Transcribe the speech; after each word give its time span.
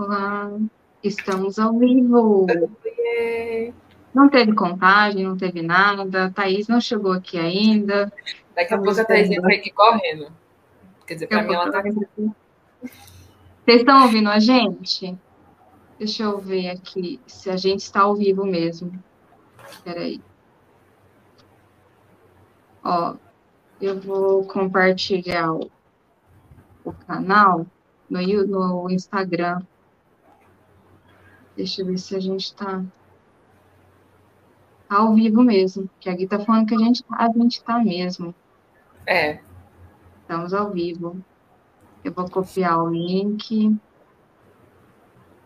Olá, 0.00 0.50
estamos 1.04 1.58
ao 1.58 1.78
vivo. 1.78 2.46
Não 4.14 4.30
teve 4.30 4.54
contagem, 4.54 5.24
não 5.24 5.36
teve 5.36 5.60
nada. 5.60 6.24
A 6.24 6.30
Thaís 6.30 6.68
não 6.68 6.80
chegou 6.80 7.12
aqui 7.12 7.38
ainda. 7.38 8.10
Daqui 8.56 8.72
a 8.72 8.78
pouco 8.78 8.98
a 8.98 9.04
Thaís 9.04 9.30
entra 9.30 9.54
aqui 9.54 9.70
correndo. 9.70 10.32
Quer 11.06 11.14
dizer, 11.14 11.26
para 11.26 11.42
mim 11.42 11.52
ela 11.52 11.70
tá. 11.70 11.82
Vocês 11.82 13.80
estão 13.80 14.04
ouvindo 14.04 14.30
a 14.30 14.38
gente? 14.38 15.18
Deixa 15.98 16.22
eu 16.22 16.38
ver 16.38 16.70
aqui 16.70 17.20
se 17.26 17.50
a 17.50 17.58
gente 17.58 17.80
está 17.80 18.00
ao 18.00 18.16
vivo 18.16 18.46
mesmo. 18.46 18.98
Espera 19.68 20.00
aí. 20.00 20.18
Ó, 22.82 23.16
eu 23.78 24.00
vou 24.00 24.46
compartilhar 24.46 25.52
o, 25.52 25.70
o 26.86 26.92
canal 27.06 27.66
no, 28.08 28.46
no 28.46 28.90
Instagram. 28.90 29.60
Deixa 31.60 31.82
eu 31.82 31.86
ver 31.86 31.98
se 31.98 32.16
a 32.16 32.20
gente 32.20 32.44
está 32.44 32.82
ao 34.88 35.14
vivo 35.14 35.42
mesmo. 35.42 35.90
Que 36.00 36.08
aqui 36.08 36.26
tá 36.26 36.40
falando 36.40 36.66
que 36.66 36.74
a 36.74 36.78
gente, 36.78 37.04
a 37.10 37.28
gente 37.28 37.62
tá 37.62 37.78
mesmo. 37.78 38.34
É. 39.06 39.40
Estamos 40.22 40.54
ao 40.54 40.70
vivo. 40.70 41.22
Eu 42.02 42.14
vou 42.14 42.30
copiar 42.30 42.82
o 42.82 42.88
link 42.88 43.78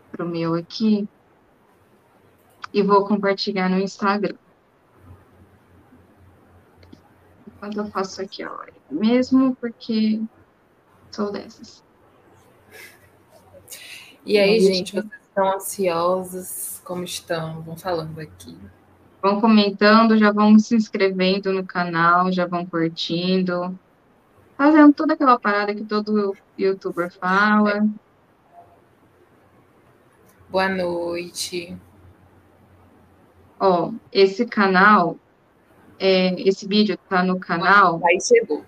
pro 0.09 0.25
meu 0.25 0.55
aqui 0.55 1.05
e 2.73 2.81
vou 2.81 3.05
compartilhar 3.05 3.69
no 3.69 3.79
Instagram. 3.79 4.37
Enquanto 7.45 7.77
eu 7.79 7.87
faço 7.87 8.21
aqui 8.21 8.41
a 8.41 8.49
hora 8.53 8.73
mesmo, 8.89 9.53
porque 9.57 10.21
sou 11.11 11.29
dessas. 11.29 11.83
E 14.25 14.37
aí, 14.37 14.61
gente, 14.61 14.93
vocês 14.93 15.24
estão 15.35 15.53
ansiosos? 15.53 16.81
Como 16.85 17.03
estão? 17.03 17.61
Vão 17.61 17.75
falando 17.75 18.17
aqui. 18.19 18.57
Vão 19.21 19.41
comentando, 19.41 20.17
já 20.17 20.31
vão 20.31 20.57
se 20.57 20.75
inscrevendo 20.75 21.51
no 21.51 21.65
canal, 21.65 22.31
já 22.31 22.45
vão 22.45 22.65
curtindo. 22.65 23.77
Fazendo 24.57 24.93
toda 24.93 25.13
aquela 25.13 25.37
parada 25.37 25.75
que 25.75 25.83
todo 25.83 26.37
youtuber 26.57 27.11
fala. 27.11 27.85
Boa 30.49 30.69
noite. 30.69 31.77
Ó, 33.59 33.91
esse 34.13 34.45
canal, 34.45 35.17
é, 35.99 36.39
esse 36.47 36.65
vídeo 36.65 36.97
tá 37.09 37.21
no 37.21 37.39
canal. 37.39 37.99
Thaís 37.99 38.25
chegou. 38.25 38.63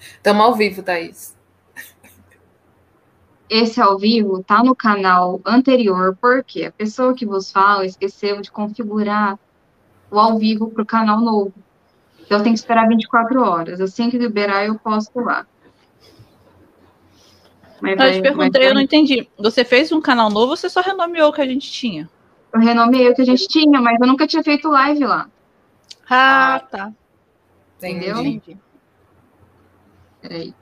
Estamos 0.00 0.42
ao 0.42 0.54
vivo, 0.56 0.82
Thaís 0.82 1.40
esse 3.52 3.82
ao 3.82 3.98
vivo 3.98 4.42
tá 4.42 4.64
no 4.64 4.74
canal 4.74 5.38
anterior, 5.44 6.16
porque 6.18 6.64
a 6.64 6.72
pessoa 6.72 7.12
que 7.12 7.26
vos 7.26 7.52
fala 7.52 7.84
esqueceu 7.84 8.40
de 8.40 8.50
configurar 8.50 9.38
o 10.10 10.18
ao 10.18 10.38
vivo 10.38 10.70
para 10.70 10.82
o 10.82 10.86
canal 10.86 11.20
novo. 11.20 11.52
Então 12.24 12.42
tem 12.42 12.54
que 12.54 12.58
esperar 12.58 12.88
24 12.88 13.42
horas. 13.42 13.78
Assim 13.78 14.08
que 14.08 14.16
liberar, 14.16 14.64
eu 14.64 14.78
posto 14.78 15.20
lá. 15.20 15.46
Mas 17.78 18.00
eu 18.00 18.12
te 18.12 18.22
perguntei, 18.22 18.68
eu 18.68 18.74
não 18.74 18.80
entendi. 18.80 19.28
Você 19.36 19.66
fez 19.66 19.92
um 19.92 20.00
canal 20.00 20.30
novo 20.30 20.52
ou 20.52 20.56
você 20.56 20.70
só 20.70 20.80
renomeou 20.80 21.28
o 21.28 21.32
que 21.32 21.42
a 21.42 21.46
gente 21.46 21.70
tinha? 21.70 22.08
Eu 22.54 22.60
renomeei 22.60 23.10
o 23.10 23.14
que 23.14 23.20
a 23.20 23.26
gente 23.26 23.46
tinha, 23.46 23.82
mas 23.82 24.00
eu 24.00 24.06
nunca 24.06 24.26
tinha 24.26 24.42
feito 24.42 24.70
live 24.70 25.04
lá. 25.04 25.28
Ah, 26.08 26.62
tá. 26.70 26.90
Entendeu? 27.76 28.18
Entendi. 28.18 28.56
Peraí. 30.22 30.54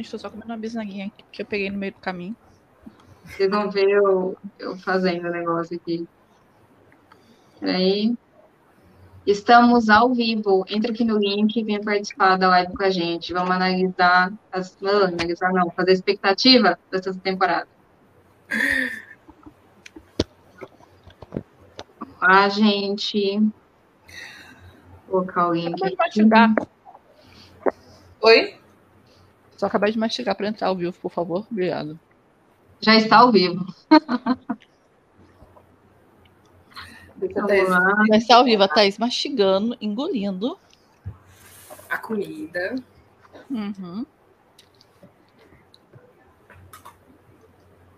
Estou 0.00 0.18
só 0.18 0.30
comendo 0.30 0.52
uma 0.52 0.58
bisnaguinha 0.58 1.10
que 1.32 1.42
eu 1.42 1.46
peguei 1.46 1.70
no 1.70 1.78
meio 1.78 1.92
do 1.92 2.00
caminho. 2.00 2.36
Vocês 3.24 3.50
vão 3.50 3.70
ver 3.70 3.88
eu, 3.88 4.36
eu 4.58 4.76
fazendo 4.78 5.26
o 5.26 5.30
negócio 5.30 5.76
aqui. 5.76 6.06
Peraí. 7.58 8.16
Estamos 9.26 9.88
ao 9.88 10.14
vivo. 10.14 10.64
Entra 10.68 10.92
aqui 10.92 11.04
no 11.04 11.18
link 11.18 11.56
e 11.56 11.64
vem 11.64 11.82
participar 11.82 12.36
da 12.36 12.48
live 12.48 12.72
com 12.72 12.84
a 12.84 12.90
gente. 12.90 13.32
Vamos 13.32 13.50
analisar, 13.50 14.32
as, 14.52 14.78
não, 14.80 15.04
analisar 15.04 15.52
não, 15.52 15.70
fazer 15.70 15.92
expectativa 15.92 16.78
dessa 16.90 17.12
temporada. 17.12 17.66
A 22.20 22.48
gente. 22.48 23.40
Vou 25.08 25.22
colocar 25.22 25.48
o 25.48 25.54
link 25.54 25.74
aqui. 25.84 26.20
Oi? 28.22 28.65
Só 29.56 29.66
acabar 29.66 29.90
de 29.90 29.98
mastigar 29.98 30.36
para 30.36 30.48
entrar 30.48 30.68
ao 30.68 30.76
vivo, 30.76 30.92
por 31.00 31.10
favor. 31.10 31.46
Obrigado. 31.50 31.98
Já 32.80 32.94
está 32.94 33.18
ao 33.18 33.32
vivo. 33.32 33.64
Já 38.10 38.16
está 38.16 38.36
ao 38.36 38.44
vivo, 38.44 38.62
a 38.62 38.68
Thaís 38.68 38.98
mastigando, 38.98 39.76
engolindo. 39.80 40.58
A 41.88 41.96
comida. 41.96 42.76
Uhum. 43.50 44.04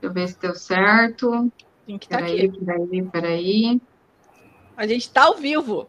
Deixa 0.00 0.02
eu 0.02 0.12
ver 0.12 0.28
se 0.28 0.38
deu 0.38 0.54
certo. 0.54 1.50
Tem 1.84 1.98
que 1.98 2.06
estar 2.06 2.18
tá 2.18 2.26
aqui. 2.26 2.48
Peraí, 2.48 3.02
peraí. 3.10 3.80
A 4.76 4.86
gente 4.86 5.00
está 5.00 5.24
ao 5.24 5.34
vivo. 5.34 5.88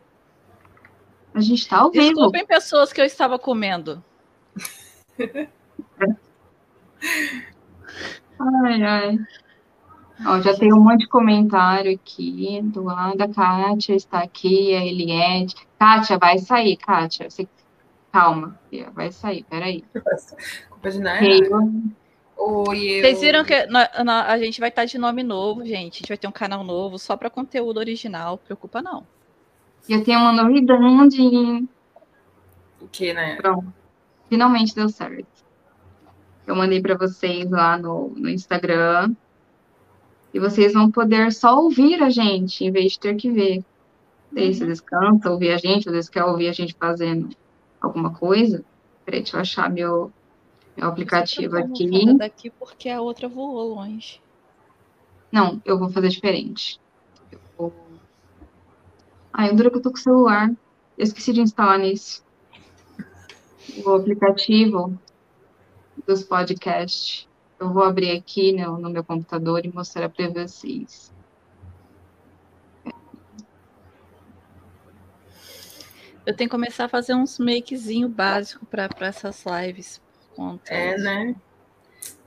A 1.34 1.41
gente 1.41 1.59
está 1.59 1.78
ao 1.78 1.91
vivo. 1.91 2.06
Desculpem 2.06 2.46
pessoas 2.47 2.91
que 2.91 3.00
eu 3.00 3.06
estava 3.06 3.38
comendo. 3.38 4.03
Ai, 8.40 8.84
ai. 8.84 9.19
Ó, 10.25 10.41
já 10.41 10.53
tem 10.53 10.73
um 10.73 10.81
monte 10.81 11.01
de 11.01 11.07
comentário 11.07 11.94
aqui 11.94 12.62
do 12.63 12.84
lado. 12.84 13.22
A 13.22 13.28
Kátia 13.28 13.95
está 13.95 14.19
aqui, 14.19 14.75
a 14.75 14.85
Eliette. 14.85 15.56
Kátia, 15.79 16.18
vai 16.18 16.38
sair, 16.39 16.75
Kátia. 16.78 17.29
Você... 17.29 17.47
Calma, 18.12 18.59
vai 18.94 19.12
sair, 19.12 19.44
peraí. 19.44 19.84
Culpa 20.69 20.89
de 20.89 21.00
nada. 21.00 21.25
Oi, 22.41 22.88
eu... 22.89 23.01
Vocês 23.01 23.22
viram 23.22 23.45
que 23.45 23.53
a 23.53 24.38
gente 24.38 24.59
vai 24.59 24.69
estar 24.69 24.85
de 24.85 24.97
nome 24.97 25.23
novo, 25.23 25.63
gente. 25.63 25.95
A 25.95 26.00
gente 26.00 26.07
vai 26.07 26.18
ter 26.18 26.28
um 26.28 26.31
canal 26.31 26.63
novo 26.63 26.97
só 26.97 27.16
para 27.16 27.29
conteúdo 27.29 27.78
original. 27.78 28.38
Preocupa 28.38 28.81
não. 28.81 29.06
Eu 29.88 30.03
tenho 30.03 30.19
uma 30.19 30.34
novidade. 30.34 31.68
O 32.81 32.88
que, 32.88 33.13
né? 33.13 33.35
Pronto. 33.35 33.73
Finalmente 34.28 34.75
deu 34.75 34.89
certo. 34.89 35.38
Eu 36.50 36.56
mandei 36.56 36.82
para 36.82 36.98
vocês 36.98 37.48
lá 37.52 37.78
no, 37.78 38.10
no 38.10 38.28
Instagram. 38.28 39.14
E 40.34 40.40
vocês 40.40 40.74
vão 40.74 40.90
poder 40.90 41.32
só 41.32 41.56
ouvir 41.62 42.02
a 42.02 42.10
gente, 42.10 42.66
em 42.66 42.72
vez 42.72 42.94
de 42.94 43.00
ter 43.00 43.16
que 43.16 43.30
ver. 43.30 43.64
Daí 44.32 44.48
uhum. 44.48 44.54
vocês 44.54 44.82
cansam 44.82 45.34
ouvir 45.34 45.52
a 45.52 45.58
gente, 45.58 45.88
às 45.88 45.94
vezes 45.94 46.10
quer 46.10 46.24
ouvir 46.24 46.48
a 46.48 46.52
gente 46.52 46.74
fazendo 46.74 47.30
alguma 47.80 48.16
coisa. 48.16 48.66
Peraí, 49.06 49.22
deixa 49.22 49.38
eu 49.38 49.42
achar 49.42 49.70
meu, 49.70 50.12
meu 50.76 50.88
aplicativo 50.88 51.56
aqui. 51.56 52.18
daqui 52.18 52.50
porque 52.50 52.90
a 52.90 53.00
outra 53.00 53.28
voou 53.28 53.76
longe. 53.76 54.20
Não, 55.31 55.62
eu 55.64 55.78
vou 55.78 55.92
fazer 55.92 56.10
diferente. 56.10 56.81
Eu 57.31 57.40
vou... 57.56 57.74
Ai, 59.31 59.54
dura 59.54 59.70
que 59.70 59.78
eu 59.78 59.81
tô 59.84 59.92
com 59.92 59.98
o 59.98 60.02
celular. 60.02 60.50
Eu 60.98 61.04
esqueci 61.04 61.31
de 61.31 61.42
instalar 61.42 61.78
nisso. 61.78 62.26
O 63.86 63.92
aplicativo 63.92 65.00
dos 66.09 66.24
podcasts. 66.24 67.28
Eu 67.59 67.72
vou 67.72 67.84
abrir 67.84 68.12
aqui 68.12 68.52
no, 68.52 68.80
no 68.80 68.90
meu 68.90 69.03
computador 69.03 69.64
e 69.64 69.72
mostrar 69.72 70.09
para 70.09 70.28
vocês. 70.30 71.14
Eu 76.25 76.36
tenho 76.36 76.50
que 76.50 76.56
começar 76.56 76.86
a 76.86 76.90
fazer 76.90 77.14
uns 77.14 77.38
makezinho 77.38 78.09
básico 78.09 78.66
para 78.66 78.90
essas 79.02 79.46
lives. 79.46 80.02
É, 80.68 80.98
né? 80.98 81.36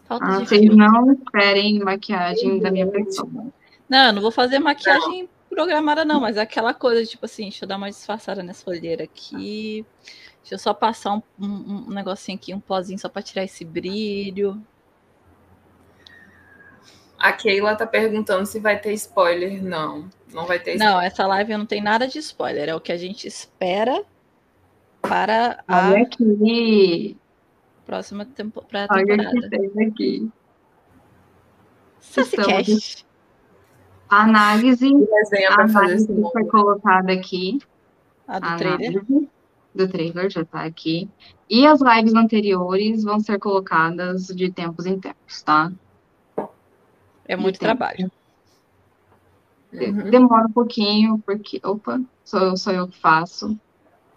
Falta 0.05 0.27
ah, 0.27 0.39
vocês 0.41 0.65
não 0.77 1.17
querem 1.17 1.81
maquiagem 1.81 2.61
da 2.61 2.71
minha 2.71 2.87
pessoa. 2.87 3.53
Não, 3.89 4.07
eu 4.07 4.13
não 4.13 4.23
vou 4.23 4.31
fazer 4.31 4.59
maquiagem 4.59 5.29
programada, 5.49 6.05
não, 6.05 6.21
mas 6.21 6.37
aquela 6.39 6.73
coisa, 6.73 7.05
tipo 7.05 7.25
assim, 7.25 7.45
deixa 7.45 7.65
eu 7.65 7.69
dar 7.69 7.77
uma 7.77 7.91
disfarçada 7.91 8.43
nessa 8.43 8.69
olheira 8.69 9.05
aqui. 9.05 9.85
Deixa 10.43 10.55
eu 10.57 10.59
só 10.59 10.75
passar 10.75 11.15
um, 11.15 11.23
um, 11.41 11.87
um 11.89 11.91
negocinho 11.91 12.37
aqui, 12.37 12.53
um 12.53 12.61
pozinho 12.61 12.99
só 12.99 13.09
para 13.09 13.23
tirar 13.23 13.45
esse 13.45 13.65
brilho. 13.65 14.61
A 17.17 17.33
Keila 17.33 17.77
tá 17.77 17.87
perguntando 17.87 18.45
se 18.45 18.59
vai 18.59 18.77
ter 18.81 18.93
spoiler. 18.95 19.63
Não, 19.63 20.11
não 20.33 20.45
vai 20.45 20.59
ter 20.59 20.73
spoiler. 20.73 20.95
Não, 20.95 21.01
essa 21.01 21.25
live 21.25 21.57
não 21.57 21.65
tem 21.65 21.81
nada 21.81 22.09
de 22.09 22.19
spoiler. 22.19 22.69
É 22.69 22.75
o 22.75 22.81
que 22.81 22.91
a 22.91 22.97
gente 22.97 23.29
espera 23.29 24.05
para 25.01 25.63
a 25.69 25.91
Olha 25.91 26.03
aqui. 26.03 27.17
próxima 27.87 28.25
tempo... 28.25 28.65
pra 28.69 28.89
temporada. 28.89 29.31
Olha 29.31 29.63
que 29.71 29.83
aqui. 29.85 30.33
Sassicast. 32.01 33.07
A 34.09 34.25
análise, 34.25 34.91
a 35.49 35.63
análise 35.63 36.07
que 36.07 36.23
foi 36.33 36.45
colocada 36.47 37.13
aqui. 37.13 37.61
A 38.27 38.41
do 38.41 38.47
a 38.47 38.57
trailer. 38.57 39.05
Do 39.75 39.89
trailer 39.89 40.31
já 40.31 40.45
tá 40.45 40.65
aqui. 40.65 41.09
E 41.49 41.67
as 41.67 41.81
lives 41.81 42.15
anteriores 42.15 43.03
vão 43.05 43.21
ser 43.21 43.39
colocadas 43.39 44.27
de 44.27 44.51
tempos 44.51 44.87
em 44.87 44.99
tempos, 44.99 45.43
tá? 45.43 45.73
É 47.27 47.37
muito 47.37 47.59
tempo. 47.59 47.77
trabalho. 47.77 48.11
Uhum. 49.73 50.11
Demora 50.11 50.47
um 50.47 50.53
pouquinho, 50.53 51.19
porque. 51.25 51.61
Opa, 51.65 52.01
sou, 52.25 52.57
sou 52.57 52.73
eu 52.73 52.89
que 52.89 52.99
faço. 52.99 53.59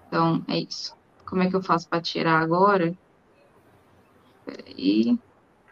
Então, 0.07 0.43
é 0.47 0.59
isso. 0.59 0.95
Como 1.25 1.41
é 1.41 1.49
que 1.49 1.55
eu 1.55 1.63
faço 1.63 1.87
para 1.87 2.01
tirar 2.01 2.39
agora? 2.39 2.95
Peraí. 4.45 5.17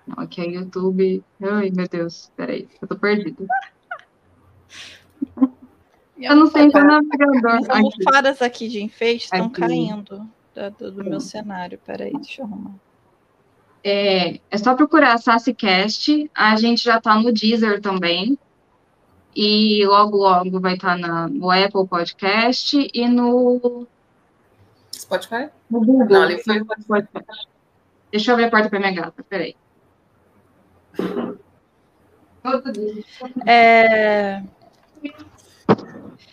Não, 0.08 0.24
aqui 0.24 0.42
é 0.42 0.50
YouTube. 0.50 1.24
Ai, 1.42 1.70
meu 1.70 1.88
Deus, 1.88 2.32
peraí, 2.36 2.68
eu 2.82 2.88
tô 2.88 2.96
perdida. 2.98 3.46
Eu 6.24 6.36
não 6.36 6.46
no 6.46 6.52
navegador. 6.88 7.52
As 7.58 7.70
Aqui. 7.70 7.78
almofadas 7.78 8.42
aqui 8.42 8.68
de 8.68 8.82
enfeite 8.82 9.26
estão 9.26 9.50
caindo 9.50 10.28
do, 10.80 10.92
do 10.92 11.04
meu 11.04 11.20
cenário. 11.20 11.80
Peraí, 11.86 12.14
deixa 12.14 12.42
eu 12.42 12.46
arrumar. 12.46 12.76
É, 13.84 14.40
é 14.50 14.58
só 14.58 14.76
procurar 14.76 15.18
SassiCast. 15.18 16.30
A 16.34 16.56
gente 16.56 16.84
já 16.84 17.02
tá 17.02 17.16
no 17.16 17.32
Deezer 17.34 17.82
também. 17.82 18.38
E 19.36 19.86
logo, 19.86 20.18
logo 20.18 20.60
vai 20.60 20.76
estar 20.76 20.98
no 20.98 21.50
Apple 21.50 21.88
Podcast 21.88 22.90
e 22.94 23.08
no, 23.08 23.88
Spotify? 24.96 25.50
no 25.70 25.80
Google. 25.80 26.08
Não, 26.08 26.22
ali 26.22 26.42
foi- 26.44 26.64
Podcast. 26.64 27.48
Deixa 28.12 28.30
eu 28.30 28.36
abrir 28.36 28.46
a 28.46 28.52
porta 28.52 28.70
pra 28.70 28.80
minha 28.80 28.94
gata, 28.94 29.24
peraí. 29.24 29.56
É, 33.46 34.44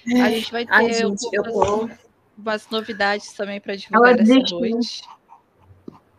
a 0.06 0.30
gente 0.30 0.52
vai 0.52 0.64
ter 0.66 0.72
Ai, 0.72 0.92
gente, 0.92 1.26
eu 1.32 1.44
algumas- 1.44 1.98
tô. 1.98 2.08
umas 2.38 2.70
novidades 2.70 3.32
também 3.34 3.60
para 3.60 3.76
divulgar 3.76 4.12
Ela 4.12 4.22
essa 4.22 4.54
noite. 4.54 5.02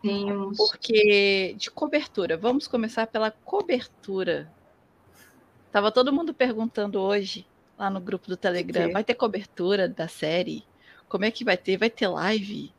Temos. 0.02 0.56
Porque 0.56 1.54
de 1.56 1.70
cobertura, 1.70 2.36
vamos 2.36 2.66
começar 2.66 3.06
pela 3.06 3.30
cobertura. 3.30 4.50
Tava 5.70 5.92
todo 5.92 6.12
mundo 6.12 6.34
perguntando 6.34 7.00
hoje 7.00 7.46
lá 7.78 7.88
no 7.88 8.00
grupo 8.00 8.26
do 8.28 8.36
Telegram, 8.36 8.86
quê? 8.88 8.92
vai 8.92 9.04
ter 9.04 9.14
cobertura 9.14 9.88
da 9.88 10.08
série? 10.08 10.64
Como 11.08 11.24
é 11.24 11.30
que 11.30 11.44
vai 11.44 11.56
ter? 11.56 11.76
Vai 11.76 11.88
ter 11.90 12.08
live? 12.08 12.72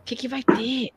O 0.00 0.04
que 0.04 0.14
que 0.14 0.28
vai 0.28 0.42
ter? 0.42 0.90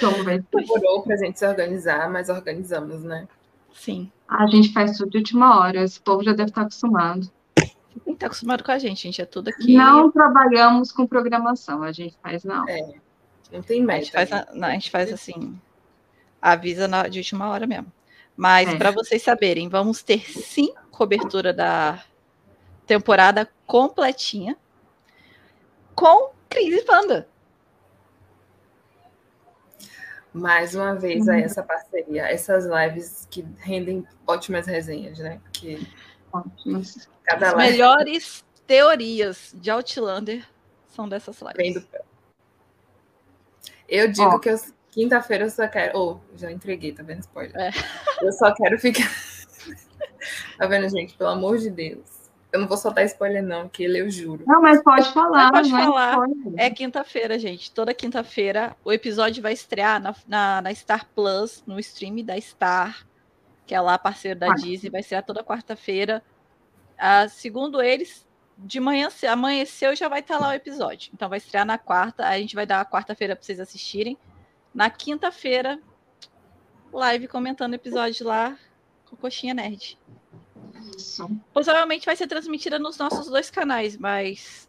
Como 0.00 0.24
vai? 0.24 0.38
Demorou 0.52 1.02
pra 1.02 1.16
gente 1.16 1.38
se 1.38 1.46
organizar, 1.46 2.08
mas 2.10 2.28
organizamos, 2.28 3.02
né? 3.02 3.26
Sim. 3.72 4.10
A 4.38 4.46
gente 4.46 4.72
faz 4.72 4.96
tudo 4.96 5.10
de 5.10 5.18
última 5.18 5.58
hora. 5.60 5.82
Esse 5.82 6.00
povo 6.00 6.22
já 6.24 6.32
deve 6.32 6.50
estar 6.50 6.62
acostumado. 6.62 7.30
Você 7.56 8.00
tem 8.00 8.04
que 8.04 8.10
estar 8.12 8.26
acostumado 8.26 8.64
com 8.64 8.72
a 8.72 8.78
gente, 8.78 9.02
gente. 9.02 9.20
É 9.20 9.26
tudo 9.26 9.48
aqui. 9.48 9.74
Não 9.74 10.10
trabalhamos 10.10 10.90
com 10.90 11.06
programação, 11.06 11.82
a 11.82 11.92
gente 11.92 12.16
faz 12.22 12.42
não. 12.44 12.64
Não 13.52 13.62
tem 13.62 13.82
A 13.82 13.86
meta. 13.86 14.00
gente 14.04 14.12
faz, 14.12 14.32
a, 14.32 14.46
a 14.50 14.70
gente 14.70 14.90
faz 14.90 15.12
assim, 15.12 15.60
avisa 16.40 16.88
na, 16.88 17.06
de 17.08 17.18
última 17.18 17.48
hora 17.50 17.66
mesmo. 17.66 17.92
Mas 18.34 18.68
É. 18.70 18.76
para 18.76 18.90
vocês 18.90 19.20
saberem, 19.22 19.68
vamos 19.68 20.02
ter 20.02 20.20
sim 20.30 20.72
cobertura 20.90 21.52
da 21.52 22.02
temporada 22.86 23.46
completinha 23.66 24.56
com 25.94 26.30
Cris 26.48 26.74
e 26.74 26.84
Panda. 26.84 27.28
Mais 30.32 30.74
uma 30.74 30.94
vez 30.94 31.28
aí 31.28 31.42
essa 31.42 31.62
parceria, 31.62 32.26
essas 32.26 32.64
lives 32.64 33.28
que 33.30 33.46
rendem 33.58 34.06
ótimas 34.26 34.66
resenhas, 34.66 35.18
né? 35.18 35.40
Ótimos. 36.32 37.08
cada 37.24 37.48
As 37.48 37.54
live 37.54 37.72
melhores 37.72 38.44
teorias 38.66 39.54
de 39.54 39.70
Outlander 39.70 40.46
são 40.88 41.08
dessas 41.08 41.38
lives. 41.40 41.86
Eu 43.86 44.10
digo 44.10 44.36
Ó. 44.36 44.38
que 44.38 44.48
quinta-feira 44.90 45.44
eu 45.44 45.50
só 45.50 45.68
quero. 45.68 45.98
Ou, 45.98 46.20
já 46.34 46.50
entreguei, 46.50 46.92
tá 46.92 47.02
vendo? 47.02 47.20
Spoiler. 47.20 47.54
É. 47.54 47.70
Eu 48.22 48.32
só 48.32 48.54
quero 48.54 48.78
ficar. 48.78 49.10
tá 50.56 50.66
vendo, 50.66 50.88
gente? 50.88 51.14
Pelo 51.14 51.30
amor 51.30 51.58
de 51.58 51.68
Deus. 51.68 52.11
Eu 52.52 52.60
não 52.60 52.68
vou 52.68 52.76
soltar 52.76 53.04
spoiler, 53.06 53.42
não, 53.42 53.66
que 53.68 53.82
ele 53.82 53.98
eu 54.00 54.10
juro. 54.10 54.44
Não, 54.46 54.60
mas 54.60 54.82
pode 54.82 55.10
falar. 55.12 55.50
Mas 55.50 55.68
pode 55.70 55.74
é 55.82 55.84
falar. 55.86 56.10
spoiler. 56.12 56.54
É 56.60 56.70
quinta-feira, 56.70 57.38
gente. 57.38 57.72
Toda 57.72 57.94
quinta-feira 57.94 58.76
o 58.84 58.92
episódio 58.92 59.42
vai 59.42 59.54
estrear 59.54 60.00
na, 60.00 60.14
na, 60.28 60.60
na 60.60 60.74
Star 60.74 61.08
Plus, 61.14 61.62
no 61.66 61.78
stream 61.80 62.16
da 62.22 62.38
Star, 62.38 63.06
que 63.66 63.74
é 63.74 63.80
lá 63.80 63.96
parceiro 63.98 64.38
da 64.38 64.46
Quarta. 64.48 64.62
Disney. 64.62 64.90
Vai 64.90 65.00
estrear 65.00 65.24
toda 65.24 65.42
quarta-feira. 65.42 66.22
Ah, 66.98 67.26
segundo 67.26 67.80
eles, 67.80 68.28
de 68.58 68.78
manhã, 68.80 69.08
ce- 69.08 69.26
amanheceu 69.26 69.96
já 69.96 70.08
vai 70.08 70.20
estar 70.20 70.38
lá 70.38 70.50
o 70.50 70.52
episódio. 70.52 71.10
Então 71.14 71.28
vai 71.30 71.38
estrear 71.38 71.64
na 71.64 71.78
quarta. 71.78 72.26
A 72.26 72.38
gente 72.38 72.54
vai 72.54 72.66
dar 72.66 72.80
a 72.80 72.84
quarta-feira 72.84 73.34
para 73.34 73.42
vocês 73.42 73.58
assistirem. 73.60 74.18
Na 74.74 74.90
quinta-feira, 74.90 75.78
live 76.92 77.28
comentando 77.28 77.72
o 77.72 77.76
episódio 77.76 78.26
lá 78.26 78.56
com 79.08 79.16
Coxinha 79.16 79.54
Nerd. 79.54 79.98
Isso. 80.96 81.30
Possivelmente 81.52 82.06
vai 82.06 82.16
ser 82.16 82.26
transmitida 82.26 82.78
nos 82.78 82.96
nossos 82.98 83.26
dois 83.26 83.50
canais, 83.50 83.96
mas 83.96 84.68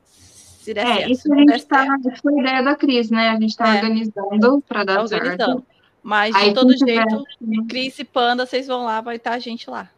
se 0.62 0.74
der 0.74 0.86
É, 0.86 0.96
certo. 0.98 1.12
isso 1.12 1.34
a 1.34 1.38
gente 1.38 1.66
tá, 1.66 1.86
isso 2.00 2.22
foi 2.22 2.34
a 2.36 2.42
ideia 2.42 2.64
da 2.64 2.75
Cris, 2.75 3.10
né? 3.10 3.30
A 3.30 3.40
gente 3.40 3.56
tá 3.56 3.74
É. 3.74 3.75
organizando 3.78 4.62
para 4.68 4.84
dar 4.84 4.96
tá 4.96 5.02
organizando. 5.04 5.38
certo. 5.60 5.66
Mas 6.02 6.36
Aí, 6.36 6.50
de 6.50 6.56
todo 6.56 6.68
quem 6.70 6.78
tiver- 6.78 7.10
jeito, 7.10 7.68
Cris 7.68 8.00
e 8.00 8.04
Panda, 8.04 8.46
vocês 8.46 8.68
vão 8.68 8.84
lá, 8.84 9.00
vai 9.02 9.16
estar 9.16 9.31
a 9.34 9.40
gente 9.40 9.70
lá. 9.70 9.90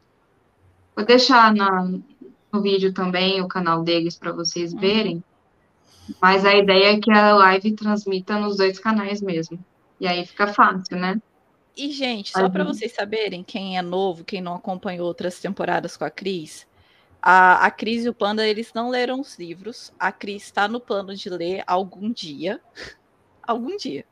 Vou 0.96 1.04
deixar 1.06 1.54
na, 1.54 1.84
no 2.54 2.62
vídeo 2.62 2.94
também 2.94 3.42
o 3.42 3.48
canal 3.48 3.84
deles 3.84 4.16
para 4.18 4.32
vocês 4.32 4.72
Uhum. 4.74 4.80
verem. 4.80 5.24
Mas 6.22 6.46
a 6.46 6.54
ideia 6.56 6.94
é 6.94 7.00
que 7.00 7.12
a 7.12 7.34
live 7.36 7.72
transmita 7.74 8.38
nos 8.40 8.58
dois 8.58 8.78
canais 8.78 9.20
mesmo. 9.22 9.58
E 10.00 10.08
aí 10.08 10.24
fica 10.26 10.46
fácil, 10.48 10.96
né? 10.98 11.20
E, 11.78 11.92
gente, 11.92 12.32
só 12.32 12.48
para 12.50 12.64
Uhum. 12.64 12.74
vocês 12.74 12.94
saberem, 12.94 13.44
quem 13.44 13.78
é 13.78 13.82
novo, 13.82 14.24
quem 14.24 14.42
não 14.42 14.56
acompanhou 14.56 15.06
outras 15.08 15.40
temporadas 15.40 15.98
com 15.98 16.06
a 16.06 16.10
Cris, 16.10 16.66
a, 17.22 17.66
a 17.66 17.72
Cris 17.72 18.06
e 18.06 18.10
o 18.10 18.14
Panda, 18.14 18.48
eles 18.48 18.72
não 18.74 18.90
leram 18.90 19.20
os 19.20 19.38
livros. 19.38 19.92
A 20.00 20.12
Cris 20.12 20.44
está 20.44 20.68
no 20.68 20.80
plano 20.80 21.14
de 21.16 21.30
ler 21.30 21.64
algum 21.68 22.12
dia. 22.12 22.62
algum 23.44 23.76
dia. 23.78 24.06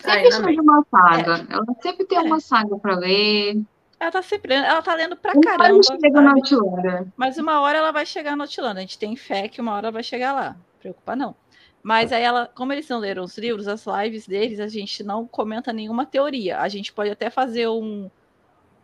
Sempre 0.00 0.42
bem. 0.42 0.54
de 0.56 0.60
uma 0.60 0.84
saga. 0.90 1.46
Ela 1.48 1.64
sempre 1.80 2.04
tem 2.06 2.18
É. 2.18 2.22
uma 2.22 2.40
saga 2.40 2.76
para 2.78 2.96
ler. 2.96 3.62
Ela 4.00 4.10
tá 4.10 4.22
sempre, 4.22 4.52
ela 4.54 4.82
tá 4.82 4.94
lendo 4.94 5.16
pra 5.16 5.32
Uma 5.32 5.40
hora 5.50 5.58
caramba. 5.58 5.82
chega? 5.82 6.20
Outlander. 6.30 7.06
Mas 7.16 7.38
uma 7.38 7.60
hora 7.60 7.78
ela 7.78 7.92
vai 7.92 8.04
chegar 8.04 8.36
no 8.36 8.42
Outlander. 8.42 8.78
A 8.78 8.80
gente 8.80 8.98
tem 8.98 9.14
fé 9.16 9.48
que 9.48 9.60
uma 9.60 9.72
hora 9.72 9.86
ela 9.86 9.92
vai 9.92 10.02
chegar 10.02 10.32
lá. 10.32 10.50
Não 10.50 10.56
preocupa, 10.80 11.14
não. 11.16 11.34
Mas 11.84 12.12
aí 12.12 12.22
ela, 12.22 12.46
como 12.46 12.72
eles 12.72 12.88
não 12.88 12.98
leram 12.98 13.24
os 13.24 13.36
livros, 13.36 13.68
as 13.68 13.84
lives 13.84 14.26
deles, 14.26 14.58
a 14.58 14.68
gente 14.68 15.04
não 15.04 15.26
comenta 15.26 15.70
nenhuma 15.70 16.06
teoria. 16.06 16.60
A 16.60 16.66
gente 16.66 16.90
pode 16.90 17.10
até 17.10 17.28
fazer 17.28 17.68
um 17.68 18.10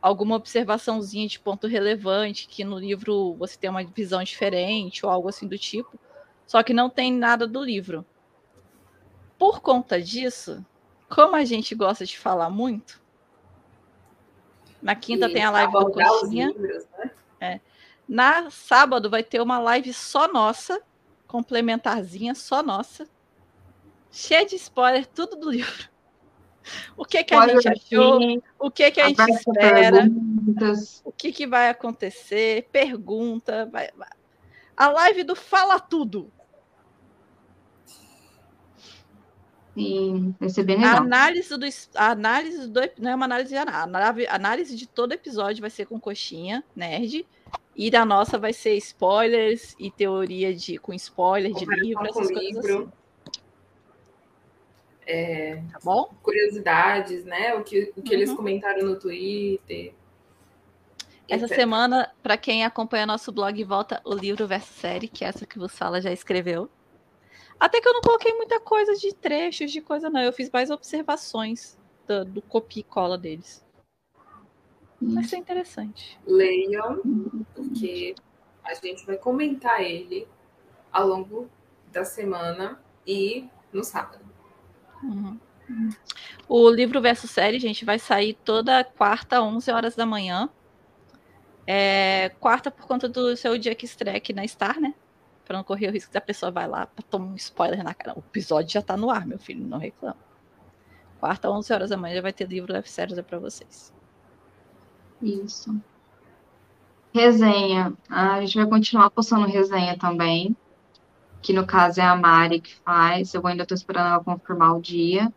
alguma 0.02 0.36
observaçãozinha 0.36 1.26
de 1.26 1.40
ponto 1.40 1.66
relevante, 1.66 2.46
que 2.46 2.62
no 2.62 2.78
livro 2.78 3.34
você 3.36 3.58
tem 3.58 3.70
uma 3.70 3.82
visão 3.82 4.22
diferente, 4.22 5.04
ou 5.04 5.10
algo 5.10 5.30
assim 5.30 5.48
do 5.48 5.56
tipo. 5.56 5.98
Só 6.46 6.62
que 6.62 6.74
não 6.74 6.90
tem 6.90 7.10
nada 7.10 7.46
do 7.46 7.64
livro. 7.64 8.04
Por 9.38 9.62
conta 9.62 9.98
disso, 10.00 10.62
como 11.08 11.36
a 11.36 11.44
gente 11.46 11.74
gosta 11.74 12.04
de 12.04 12.18
falar 12.18 12.50
muito, 12.50 13.00
na 14.82 14.94
quinta 14.94 15.26
E 15.26 15.32
tem 15.32 15.42
a 15.42 15.50
live 15.50 15.72
do 15.72 15.90
Coxinha. 15.90 16.48
livros, 16.48 16.86
né? 17.40 17.62
Na 18.06 18.50
sábado 18.50 19.08
vai 19.08 19.22
ter 19.22 19.40
uma 19.40 19.58
live 19.58 19.90
só 19.94 20.30
nossa, 20.30 20.82
complementarzinha, 21.30 22.34
só 22.34 22.62
nossa. 22.62 23.06
Cheia 24.10 24.44
de 24.44 24.56
spoiler, 24.56 25.06
tudo 25.06 25.36
do 25.36 25.50
livro. 25.50 25.88
O 26.94 27.06
que, 27.06 27.24
que 27.24 27.32
a 27.34 27.38
Olha 27.38 27.54
gente 27.54 27.68
achou, 27.68 28.16
aqui, 28.16 28.42
o 28.58 28.70
que, 28.70 28.90
que 28.90 29.00
a 29.00 29.08
gente 29.08 29.18
espera, 29.32 30.02
perguntas. 30.02 31.00
o 31.04 31.10
que, 31.10 31.32
que 31.32 31.46
vai 31.46 31.70
acontecer, 31.70 32.68
pergunta. 32.70 33.64
vai- 33.72 33.88
vai- 33.96 34.10
A 34.76 34.88
live 34.90 35.24
do 35.24 35.34
Fala 35.34 35.80
Tudo. 35.80 36.30
Sim, 39.74 40.34
vai 40.38 40.48
ser 40.50 40.64
bem 40.64 40.76
A 40.76 40.80
legal. 40.80 40.96
análise 40.98 41.56
do. 41.56 41.66
A 41.94 42.10
análise 42.10 42.68
do. 42.68 42.80
Não 42.98 43.10
é 43.10 43.14
uma 43.14 43.24
análise 43.24 43.48
de 43.50 43.56
a 43.56 43.82
análise- 43.82 44.26
a 44.28 44.34
análise 44.34 44.76
de 44.76 44.86
todo 44.86 45.12
episódio 45.12 45.60
vai 45.62 45.70
ser 45.70 45.86
com 45.86 45.98
coxinha, 45.98 46.62
nerd. 46.76 47.26
E 47.82 47.90
da 47.90 48.04
nossa 48.04 48.36
vai 48.36 48.52
ser 48.52 48.76
spoilers 48.76 49.74
e 49.78 49.90
teoria 49.90 50.54
de 50.54 50.76
com 50.76 50.92
spoiler 50.92 51.50
de 51.54 51.64
livro, 51.64 52.04
essas 52.06 52.30
coisas 52.30 52.58
assim. 52.58 52.88
É, 55.06 55.62
Tá 55.72 55.78
bom? 55.82 56.12
curiosidades, 56.22 57.24
né? 57.24 57.54
O 57.54 57.64
que, 57.64 57.90
o 57.96 58.02
que 58.02 58.12
eles 58.12 58.28
Uhum. 58.28 58.36
comentaram 58.36 58.84
no 58.84 58.96
Twitter. 58.96 59.94
Essa 61.26 61.46
etc. 61.46 61.56
semana, 61.56 62.12
para 62.22 62.36
quem 62.36 62.66
acompanha 62.66 63.06
nosso 63.06 63.32
blog, 63.32 63.64
volta 63.64 63.98
o 64.04 64.12
livro 64.12 64.46
versus 64.46 64.76
série, 64.76 65.08
que 65.08 65.24
é 65.24 65.28
essa 65.28 65.46
que 65.46 65.58
você 65.58 65.74
fala 65.74 66.02
já 66.02 66.12
escreveu. 66.12 66.68
Até 67.58 67.80
que 67.80 67.88
eu 67.88 67.94
não 67.94 68.02
coloquei 68.02 68.34
muita 68.34 68.60
coisa 68.60 68.92
de 68.94 69.14
trechos, 69.14 69.72
de 69.72 69.80
coisa, 69.80 70.10
não. 70.10 70.20
Eu 70.20 70.34
fiz 70.34 70.50
mais 70.50 70.70
observações 70.70 71.78
do, 72.06 72.26
do 72.26 72.42
copia 72.42 72.82
e 72.82 72.84
cola 72.84 73.16
deles. 73.16 73.64
Vai 75.00 75.24
ser 75.24 75.36
interessante. 75.36 76.18
Leiam, 76.26 77.00
porque 77.54 78.14
a 78.62 78.74
gente 78.74 79.06
vai 79.06 79.16
comentar 79.16 79.80
ele 79.80 80.28
ao 80.92 81.06
longo 81.06 81.50
da 81.90 82.04
semana 82.04 82.80
e 83.06 83.48
no 83.72 83.82
sábado. 83.82 84.24
Uhum. 85.02 85.38
O 86.48 86.68
livro 86.68 87.00
versus 87.00 87.30
série, 87.30 87.58
gente, 87.58 87.84
vai 87.84 87.98
sair 87.98 88.34
toda 88.44 88.84
quarta, 88.84 89.40
11 89.40 89.70
horas 89.70 89.96
da 89.96 90.04
manhã. 90.04 90.50
É, 91.66 92.30
quarta 92.40 92.70
por 92.70 92.86
conta 92.86 93.08
do 93.08 93.36
seu 93.36 93.56
dia 93.56 93.74
que 93.74 93.84
estreia 93.84 94.20
na 94.34 94.46
Star, 94.46 94.80
né? 94.80 94.94
Pra 95.44 95.56
não 95.56 95.64
correr 95.64 95.88
o 95.88 95.92
risco 95.92 96.12
da 96.12 96.20
pessoa 96.20 96.50
vai 96.50 96.66
lá 96.66 96.86
pra 96.86 97.04
tomar 97.08 97.26
um 97.26 97.36
spoiler 97.36 97.82
na 97.82 97.94
cara. 97.94 98.18
O 98.18 98.20
episódio 98.20 98.72
já 98.72 98.82
tá 98.82 98.96
no 98.96 99.10
ar, 99.10 99.26
meu 99.26 99.38
filho, 99.38 99.64
não 99.64 99.78
reclama. 99.78 100.18
Quarta, 101.20 101.50
11 101.50 101.72
horas 101.72 101.90
da 101.90 101.96
manhã, 101.96 102.16
já 102.16 102.22
vai 102.22 102.32
ter 102.32 102.48
livro 102.48 102.74
F 102.74 102.90
séries 102.90 103.20
pra 103.20 103.38
vocês. 103.38 103.92
Isso. 105.22 105.80
Resenha. 107.12 107.92
Ah, 108.08 108.34
a 108.34 108.40
gente 108.40 108.56
vai 108.56 108.66
continuar 108.66 109.10
postando 109.10 109.46
resenha 109.46 109.98
também. 109.98 110.56
Que 111.42 111.52
no 111.52 111.66
caso 111.66 112.00
é 112.00 112.04
a 112.04 112.14
Mari 112.14 112.60
que 112.60 112.74
faz. 112.76 113.34
Eu 113.34 113.46
ainda 113.46 113.66
tô 113.66 113.74
esperando 113.74 114.08
ela 114.08 114.24
confirmar 114.24 114.76
o 114.76 114.80
dia. 114.80 115.32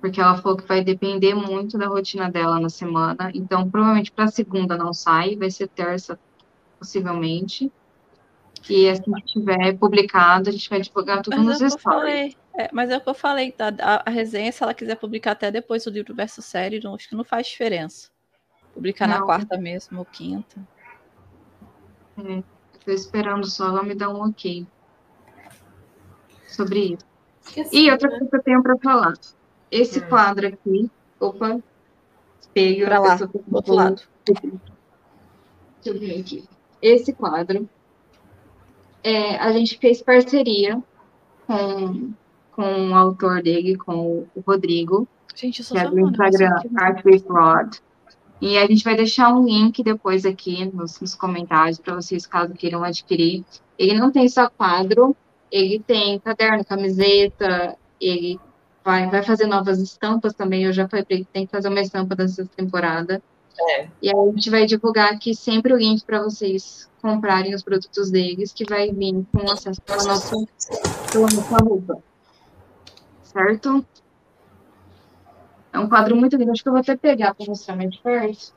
Porque 0.00 0.20
ela 0.20 0.36
falou 0.36 0.56
que 0.56 0.66
vai 0.66 0.82
depender 0.84 1.34
muito 1.34 1.76
da 1.76 1.88
rotina 1.88 2.30
dela 2.30 2.60
na 2.60 2.68
semana. 2.68 3.30
Então, 3.34 3.68
provavelmente 3.68 4.12
para 4.12 4.28
segunda 4.28 4.76
não 4.76 4.92
sai, 4.92 5.34
vai 5.34 5.50
ser 5.50 5.68
terça, 5.68 6.18
possivelmente. 6.78 7.72
E 8.68 8.88
assim 8.88 9.12
que 9.12 9.22
tiver 9.24 9.76
publicado, 9.76 10.48
a 10.48 10.52
gente 10.52 10.68
vai 10.68 10.80
divulgar 10.80 11.22
tudo 11.22 11.36
Mas 11.36 11.46
nos 11.46 11.62
é 11.62 11.66
o 11.66 11.70
stories. 11.70 11.82
falei. 11.82 12.36
É, 12.56 12.68
mas 12.72 12.90
é 12.90 12.96
o 12.96 13.00
que 13.00 13.08
eu 13.08 13.14
falei, 13.14 13.52
tá? 13.52 13.72
A, 13.80 14.08
a 14.08 14.10
resenha, 14.10 14.50
se 14.52 14.62
ela 14.62 14.74
quiser 14.74 14.96
publicar 14.96 15.32
até 15.32 15.50
depois 15.50 15.84
do 15.84 15.90
livro 15.90 16.14
versus 16.14 16.44
série, 16.44 16.80
não, 16.80 16.94
acho 16.94 17.08
que 17.08 17.14
não 17.14 17.24
faz 17.24 17.46
diferença. 17.46 18.10
Publicar 18.78 19.08
na 19.08 19.18
Não. 19.18 19.26
quarta 19.26 19.58
mesmo 19.58 19.98
ou 19.98 20.04
quinta. 20.04 20.56
É, 22.16 22.42
tô 22.84 22.92
esperando 22.92 23.44
só 23.50 23.66
ela 23.70 23.82
me 23.82 23.92
dar 23.92 24.08
um 24.08 24.20
ok 24.28 24.64
sobre 26.46 26.94
isso. 26.94 27.04
Esqueci, 27.44 27.76
E 27.76 27.90
outra 27.90 28.08
né? 28.08 28.18
coisa 28.18 28.30
que 28.30 28.36
eu 28.36 28.42
tenho 28.44 28.62
para 28.62 28.78
falar. 28.78 29.14
Esse 29.68 29.98
Hum. 29.98 30.08
quadro 30.08 30.46
aqui, 30.46 30.88
opa, 31.18 31.58
espelho, 32.40 32.86
Pra 32.86 32.96
a 32.98 33.00
lá, 33.00 33.18
tá 33.18 33.26
do 33.26 33.42
outro 33.50 33.74
lado. 33.74 34.02
Deixa 34.24 34.48
eu 35.86 35.98
ver 35.98 36.20
aqui. 36.20 36.48
Esse 36.80 37.12
quadro, 37.12 37.68
é, 39.02 39.38
a 39.38 39.50
gente 39.50 39.76
fez 39.78 40.00
parceria 40.00 40.80
com, 41.48 42.12
com 42.52 42.90
o 42.90 42.94
autor 42.94 43.42
dele, 43.42 43.76
com 43.76 44.28
o 44.36 44.40
Rodrigo, 44.46 45.08
Gente, 45.34 45.60
eu 45.60 45.64
sou 45.64 45.76
que 45.76 45.82
é 45.84 45.90
do 45.90 45.98
Instagram. 46.00 46.62
Art 46.76 47.04
with 47.04 47.24
Rod. 47.28 47.76
E 48.40 48.56
a 48.56 48.66
gente 48.66 48.84
vai 48.84 48.94
deixar 48.94 49.34
um 49.34 49.44
link 49.44 49.82
depois 49.82 50.24
aqui 50.24 50.64
nos, 50.72 51.00
nos 51.00 51.14
comentários 51.14 51.78
para 51.78 51.94
vocês, 51.94 52.26
caso 52.26 52.54
queiram 52.54 52.84
adquirir. 52.84 53.44
Ele 53.78 53.98
não 53.98 54.12
tem 54.12 54.28
só 54.28 54.48
quadro, 54.48 55.16
ele 55.50 55.80
tem 55.80 56.18
caderno, 56.20 56.64
camiseta, 56.64 57.76
ele 58.00 58.38
vai, 58.84 59.08
vai 59.10 59.22
fazer 59.22 59.46
novas 59.46 59.80
estampas 59.80 60.34
também. 60.34 60.64
Eu 60.64 60.72
já 60.72 60.88
falei 60.88 61.04
para 61.04 61.14
ele 61.16 61.24
que 61.24 61.32
tem 61.32 61.46
que 61.46 61.52
fazer 61.52 61.68
uma 61.68 61.80
estampa 61.80 62.14
dessa 62.14 62.46
temporada. 62.56 63.22
É. 63.60 63.88
E 64.00 64.08
aí 64.08 64.28
a 64.28 64.30
gente 64.32 64.50
vai 64.50 64.66
divulgar 64.66 65.12
aqui 65.12 65.34
sempre 65.34 65.72
o 65.72 65.76
link 65.76 66.04
para 66.04 66.22
vocês 66.22 66.88
comprarem 67.02 67.54
os 67.54 67.62
produtos 67.62 68.10
deles, 68.10 68.52
que 68.52 68.64
vai 68.64 68.92
vir 68.92 69.26
com 69.32 69.50
acesso 69.50 69.80
pela 69.82 70.04
nossa, 70.04 70.36
pela 71.12 71.26
nossa 71.26 71.56
roupa. 71.64 72.02
Certo? 73.22 73.84
É 75.78 75.80
um 75.80 75.88
quadro 75.88 76.16
muito 76.16 76.36
lindo. 76.36 76.50
Acho 76.50 76.62
que 76.62 76.68
eu 76.68 76.72
vou 76.72 76.80
até 76.80 76.96
pegar 76.96 77.34
para 77.34 77.46
mostrar 77.46 77.76
mais 77.76 77.90
de 77.92 77.98
perto. 78.00 78.52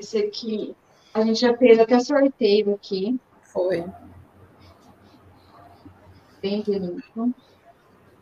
Esse 0.00 0.18
aqui, 0.18 0.74
a 1.12 1.20
gente 1.20 1.40
já 1.40 1.54
fez 1.54 1.78
até 1.78 2.00
sorteio 2.00 2.74
aqui. 2.74 3.20
Foi. 3.42 3.84
Bem 6.40 6.62
bonito. 6.62 7.34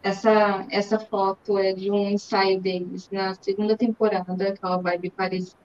Essa, 0.02 0.66
essa 0.68 0.98
foto 0.98 1.56
é 1.56 1.72
de 1.72 1.92
um 1.92 2.08
ensaio 2.08 2.60
deles 2.60 3.08
na 3.12 3.34
segunda 3.34 3.76
temporada, 3.76 4.48
aquela 4.48 4.78
vibe 4.78 5.10
parecida. 5.10 5.56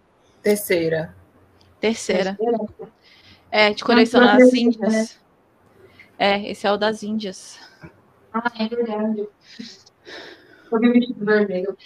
Terceira. 0.43 1.15
Terceira. 1.79 2.37
É, 3.49 3.71
de 3.73 3.83
coleção 3.83 4.21
Não, 4.21 4.27
nas 4.27 4.37
terceira, 4.37 4.67
Índias. 4.67 5.19
É, 6.19 6.51
esse 6.51 6.67
é 6.67 6.71
o 6.71 6.77
das 6.77 7.01
Índias. 7.01 7.59
Ah, 8.31 8.51
é 8.59 8.67
verdade. 8.67 9.27
Vermelho. 11.17 11.77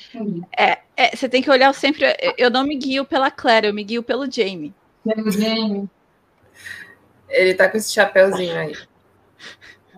É, 0.58 0.80
você 1.16 1.30
tem 1.30 1.42
que 1.42 1.50
olhar 1.50 1.74
sempre. 1.74 2.06
Eu 2.38 2.50
não 2.50 2.64
me 2.64 2.76
guio 2.76 3.06
pela 3.06 3.30
Claire, 3.30 3.68
eu 3.68 3.74
me 3.74 3.84
guio 3.84 4.02
pelo 4.02 4.30
Jamie. 4.30 4.74
Pelo 5.04 5.30
Jamie. 5.32 5.90
Ele 7.30 7.54
tá 7.54 7.70
com 7.70 7.78
esse 7.78 7.94
chapéuzinho 7.94 8.58
aí, 8.58 8.74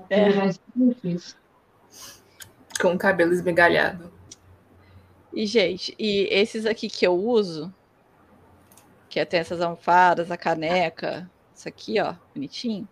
É. 0.09 0.21
É. 0.29 0.51
difícil. 0.75 1.35
com 2.79 2.93
o 2.93 2.97
cabelo 2.97 3.33
esmigalhado. 3.33 4.11
E, 5.33 5.45
gente, 5.47 5.95
e 5.97 6.27
esses 6.29 6.65
aqui 6.65 6.87
que 6.89 7.07
eu 7.07 7.15
uso, 7.15 7.73
que 9.09 9.19
é 9.19 9.25
tem 9.25 9.39
essas 9.39 9.61
almofadas, 9.61 10.29
a 10.29 10.37
caneca, 10.37 11.29
isso 11.55 11.67
aqui, 11.67 11.99
ó, 11.99 12.13
bonitinho. 12.35 12.87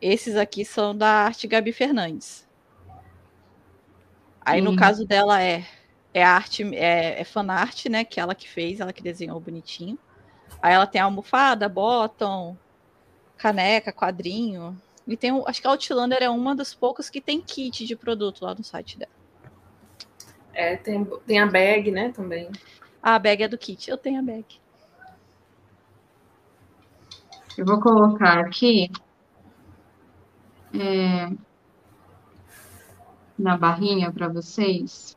Esses 0.00 0.36
aqui 0.36 0.64
são 0.64 0.96
da 0.96 1.08
arte 1.08 1.46
Gabi 1.46 1.72
Fernandes. 1.72 2.47
Aí, 4.48 4.62
no 4.62 4.74
caso 4.76 5.06
dela, 5.06 5.42
é, 5.42 5.66
é 6.14 6.24
arte, 6.24 6.62
é, 6.74 7.20
é 7.20 7.24
fanart, 7.24 7.84
né? 7.86 8.02
Que 8.04 8.18
ela 8.18 8.34
que 8.34 8.48
fez, 8.48 8.80
ela 8.80 8.92
que 8.92 9.02
desenhou 9.02 9.38
bonitinho. 9.38 9.98
Aí 10.62 10.72
ela 10.72 10.86
tem 10.86 11.00
a 11.00 11.04
almofada, 11.04 11.68
bottom, 11.68 12.56
caneca, 13.36 13.92
quadrinho. 13.92 14.80
E 15.06 15.16
tem, 15.16 15.32
o- 15.32 15.44
acho 15.46 15.60
que 15.60 15.66
a 15.66 15.70
Outlander 15.70 16.22
é 16.22 16.30
uma 16.30 16.56
das 16.56 16.74
poucas 16.74 17.10
que 17.10 17.20
tem 17.20 17.40
kit 17.42 17.84
de 17.84 17.94
produto 17.94 18.42
lá 18.44 18.54
no 18.54 18.64
site 18.64 18.98
dela. 18.98 19.12
É, 20.54 20.76
tem, 20.76 21.04
tem 21.26 21.38
a 21.40 21.46
bag, 21.46 21.90
né, 21.90 22.10
também. 22.10 22.50
Ah, 23.02 23.14
a 23.14 23.18
bag 23.18 23.42
é 23.42 23.48
do 23.48 23.58
kit. 23.58 23.88
Eu 23.90 23.96
tenho 23.98 24.18
a 24.18 24.22
bag. 24.22 24.46
Eu 27.56 27.64
vou 27.66 27.80
colocar 27.80 28.38
aqui 28.38 28.90
é, 30.74 31.30
na 33.38 33.56
barrinha 33.56 34.10
para 34.12 34.28
vocês 34.28 35.16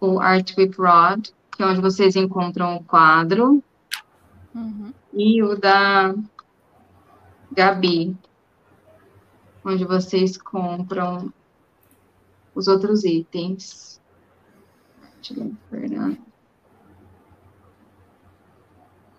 o 0.00 0.18
Art 0.18 0.56
with 0.56 0.72
Rod, 0.78 1.28
que 1.54 1.62
é 1.62 1.66
onde 1.66 1.80
vocês 1.80 2.16
encontram 2.16 2.76
o 2.76 2.84
quadro, 2.84 3.62
Uhum. 4.54 4.92
e 5.12 5.42
o 5.42 5.56
da 5.56 6.14
Gabi, 7.52 8.16
onde 9.64 9.84
vocês 9.84 10.36
compram 10.38 11.32
os 12.54 12.66
outros 12.66 13.04
itens. 13.04 14.00
Deixa 15.16 15.34
eu 15.34 15.44
ver, 15.44 15.56
Fernando. 15.68 16.18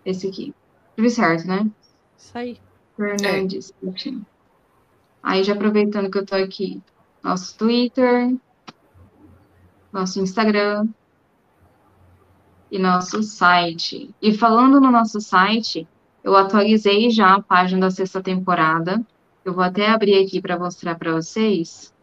Esse 0.04 0.28
aqui. 0.28 0.54
Escrevi 0.90 1.10
certo, 1.12 1.48
né? 1.48 1.72
Isso 2.18 2.38
aí. 2.38 2.60
Fernandes. 2.98 3.74
enfim. 3.84 4.26
Aí, 5.22 5.44
já 5.44 5.54
aproveitando 5.54 6.10
que 6.10 6.18
eu 6.18 6.26
tô 6.26 6.36
aqui, 6.36 6.82
nosso 7.24 7.58
Twitter, 7.58 8.36
nosso 9.92 10.20
Instagram 10.20 10.88
e 12.72 12.80
nosso 12.80 13.22
site. 13.22 14.14
E 14.22 14.34
falando 14.34 14.80
no 14.80 14.90
nosso 14.90 15.22
site, 15.22 15.88
eu 16.24 16.36
atualizei 16.36 17.10
já 17.10 17.36
a 17.36 17.42
página 17.42 17.82
da 17.82 17.92
sexta 17.92 18.22
temporada. 18.22 19.06
Eu 19.44 19.54
vou 19.54 19.64
até 19.64 19.88
abrir 19.90 20.24
aqui 20.24 20.42
para 20.42 20.58
mostrar 20.58 20.96
para 20.96 21.14
vocês. 21.14 21.94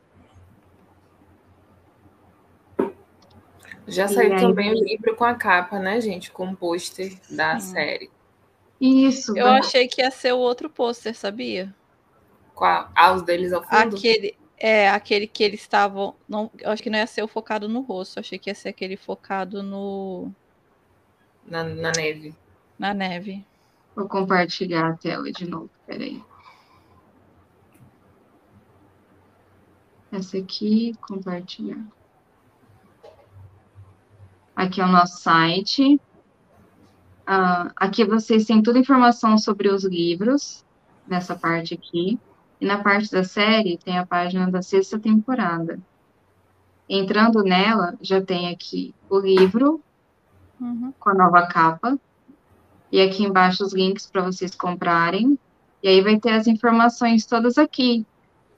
Já 3.86 4.06
saiu 4.06 4.34
aí- 4.34 4.40
também 4.40 4.70
o 4.70 4.84
livro 4.84 5.16
com 5.16 5.24
a 5.24 5.34
capa, 5.34 5.78
né, 5.78 6.00
gente? 6.00 6.30
Com 6.30 6.50
o 6.50 6.56
pôster 6.56 7.18
da 7.30 7.58
Sim. 7.58 7.72
série. 7.72 8.10
Isso, 8.80 9.36
Eu 9.36 9.46
vai- 9.46 9.58
achei 9.60 9.88
que 9.88 10.02
ia 10.02 10.10
ser 10.10 10.32
o 10.34 10.38
outro 10.38 10.68
pôster, 10.68 11.16
sabia? 11.16 11.74
Com 12.58 12.64
a, 12.64 13.12
deles 13.24 13.52
ao 13.52 13.62
fundo. 13.62 13.96
Aquele, 13.96 14.36
é, 14.56 14.90
aquele 14.90 15.28
que 15.28 15.44
eles 15.44 15.60
estavam. 15.60 16.16
Não, 16.28 16.50
eu 16.58 16.72
acho 16.72 16.82
que 16.82 16.90
não 16.90 16.98
ia 16.98 17.06
ser 17.06 17.22
o 17.22 17.28
focado 17.28 17.68
no 17.68 17.82
rosto, 17.82 18.16
eu 18.16 18.20
achei 18.20 18.36
que 18.36 18.50
ia 18.50 18.54
ser 18.54 18.70
aquele 18.70 18.96
focado 18.96 19.62
no, 19.62 20.32
Na, 21.46 21.62
na 21.62 21.92
neve. 21.92 22.34
na 22.76 22.92
neve. 22.92 23.46
Vou 23.94 24.08
compartilhar 24.08 24.88
a 24.88 24.96
tela 24.96 25.30
de 25.30 25.48
novo, 25.48 25.70
peraí. 25.86 26.20
Essa 30.10 30.38
aqui, 30.38 30.94
compartilhar. 31.00 31.84
Aqui 34.56 34.80
é 34.80 34.84
o 34.84 34.88
nosso 34.88 35.20
site. 35.20 36.00
Ah, 37.24 37.70
aqui 37.76 38.04
vocês 38.04 38.46
têm 38.46 38.60
toda 38.62 38.78
a 38.78 38.80
informação 38.80 39.38
sobre 39.38 39.68
os 39.68 39.84
livros, 39.84 40.64
nessa 41.06 41.36
parte 41.36 41.74
aqui. 41.74 42.18
E 42.60 42.66
na 42.66 42.82
parte 42.82 43.10
da 43.10 43.22
série, 43.24 43.78
tem 43.78 43.98
a 43.98 44.06
página 44.06 44.50
da 44.50 44.62
sexta 44.62 44.98
temporada. 44.98 45.78
Entrando 46.88 47.42
nela, 47.42 47.94
já 48.00 48.20
tem 48.20 48.48
aqui 48.48 48.94
o 49.08 49.18
livro, 49.18 49.80
Uhum. 50.60 50.92
com 50.98 51.10
a 51.10 51.14
nova 51.14 51.46
capa. 51.46 51.96
E 52.90 53.00
aqui 53.00 53.22
embaixo 53.22 53.62
os 53.64 53.72
links 53.72 54.06
para 54.06 54.22
vocês 54.22 54.54
comprarem. 54.54 55.38
E 55.82 55.88
aí 55.88 56.00
vai 56.00 56.18
ter 56.18 56.30
as 56.30 56.46
informações 56.46 57.24
todas 57.26 57.58
aqui. 57.58 58.04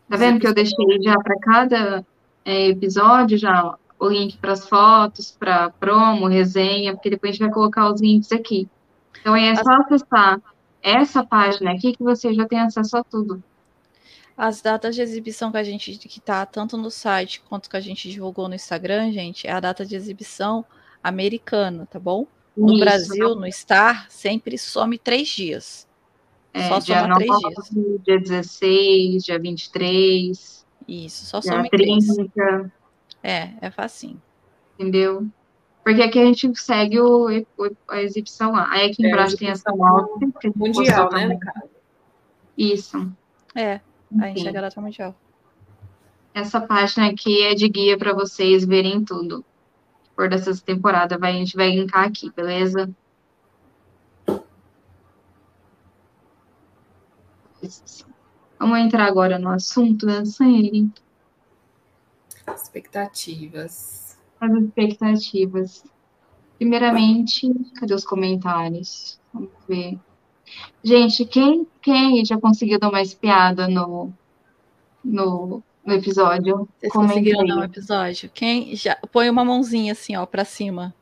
Tá 0.08 0.16
vendo 0.16 0.40
que 0.40 0.46
eu 0.46 0.54
deixei 0.54 1.02
já 1.02 1.14
para 1.18 1.38
cada 1.38 2.06
é, 2.44 2.68
episódio 2.68 3.36
já 3.36 3.76
o 3.98 4.08
link 4.08 4.38
para 4.38 4.52
as 4.52 4.66
fotos, 4.66 5.30
para 5.30 5.70
promo, 5.70 6.26
resenha, 6.26 6.94
porque 6.94 7.10
depois 7.10 7.30
a 7.30 7.32
gente 7.32 7.42
vai 7.44 7.52
colocar 7.52 7.92
os 7.92 8.00
links 8.00 8.32
aqui. 8.32 8.66
Então 9.20 9.36
é 9.36 9.54
só 9.56 9.72
acessar 9.74 10.40
essa 10.82 11.24
página 11.24 11.72
aqui 11.72 11.92
que 11.92 12.02
você 12.02 12.32
já 12.32 12.46
tem 12.46 12.60
acesso 12.60 12.96
a 12.96 13.04
tudo. 13.04 13.42
As 14.42 14.62
datas 14.62 14.94
de 14.94 15.02
exibição 15.02 15.52
que 15.52 15.58
a 15.58 15.62
gente 15.62 15.98
que 15.98 16.18
tá 16.18 16.46
tanto 16.46 16.78
no 16.78 16.90
site 16.90 17.42
quanto 17.46 17.68
que 17.68 17.76
a 17.76 17.80
gente 17.80 18.08
divulgou 18.10 18.48
no 18.48 18.54
Instagram, 18.54 19.12
gente, 19.12 19.46
é 19.46 19.52
a 19.52 19.60
data 19.60 19.84
de 19.84 19.94
exibição 19.94 20.64
americana, 21.02 21.84
tá 21.84 22.00
bom? 22.00 22.26
No 22.56 22.72
Isso, 22.72 22.80
Brasil, 22.80 23.28
não. 23.28 23.40
no 23.40 23.52
Star, 23.52 24.10
sempre 24.10 24.56
some 24.56 24.96
três 24.96 25.28
dias. 25.28 25.86
É, 26.54 26.68
só 26.68 26.80
soma 26.80 27.16
três 27.16 27.30
dias. 27.38 28.02
Dia 28.02 28.18
16, 28.18 29.24
dia 29.24 29.38
23. 29.38 30.66
Isso, 30.88 31.26
só 31.26 31.42
some 31.42 31.68
30. 31.68 32.14
três. 32.14 32.70
É, 33.22 33.50
é 33.60 33.70
facinho. 33.70 34.22
Entendeu? 34.78 35.28
Porque 35.84 36.00
aqui 36.00 36.18
a 36.18 36.24
gente 36.24 36.50
segue 36.58 36.98
o, 36.98 37.28
o 37.58 37.76
a 37.88 38.00
exibição 38.00 38.52
lá. 38.52 38.70
Aí 38.70 38.90
aqui 38.90 39.04
é, 39.04 39.10
embaixo 39.10 39.36
tem 39.36 39.50
essa 39.50 39.70
moto. 39.70 40.18
Mundial, 40.56 41.10
né, 41.12 41.38
Isso. 42.56 43.12
É, 43.54 43.80
a 44.18 44.26
gente 44.28 44.42
chega 44.42 44.66
a 44.66 44.80
mundial. 44.80 45.14
Essa 46.32 46.60
página 46.60 47.08
aqui 47.08 47.42
é 47.42 47.54
de 47.54 47.68
guia 47.68 47.98
para 47.98 48.12
vocês 48.12 48.64
verem 48.64 49.04
tudo. 49.04 49.44
Por 50.14 50.28
dessa 50.28 50.54
temporada, 50.64 51.18
vai, 51.18 51.32
a 51.32 51.34
gente 51.34 51.56
vai 51.56 51.70
linkar 51.70 52.06
aqui, 52.06 52.30
beleza? 52.30 52.90
Vamos 58.58 58.78
entrar 58.78 59.06
agora 59.06 59.38
no 59.38 59.50
assunto 59.50 60.06
da 60.06 60.24
série. 60.24 60.90
Expectativas. 62.54 64.18
As 64.40 64.52
expectativas. 64.52 65.84
Primeiramente, 66.58 67.48
cadê 67.78 67.94
os 67.94 68.04
comentários? 68.04 69.18
Vamos 69.32 69.50
ver. 69.68 69.98
Gente, 70.82 71.24
quem, 71.24 71.66
quem 71.82 72.24
já 72.24 72.38
conseguiu 72.38 72.78
dar 72.78 72.88
uma 72.88 73.02
espiada 73.02 73.68
no, 73.68 74.12
no, 75.04 75.62
no 75.84 75.94
episódio? 75.94 76.68
Vocês 76.78 76.92
conseguiram 76.92 77.44
dar 77.44 77.56
um 77.56 77.64
episódio? 77.64 78.30
Quem 78.32 78.74
já 78.74 78.96
põe 79.12 79.28
uma 79.28 79.44
mãozinha 79.44 79.92
assim, 79.92 80.16
ó, 80.16 80.24
para 80.26 80.44
cima. 80.44 80.94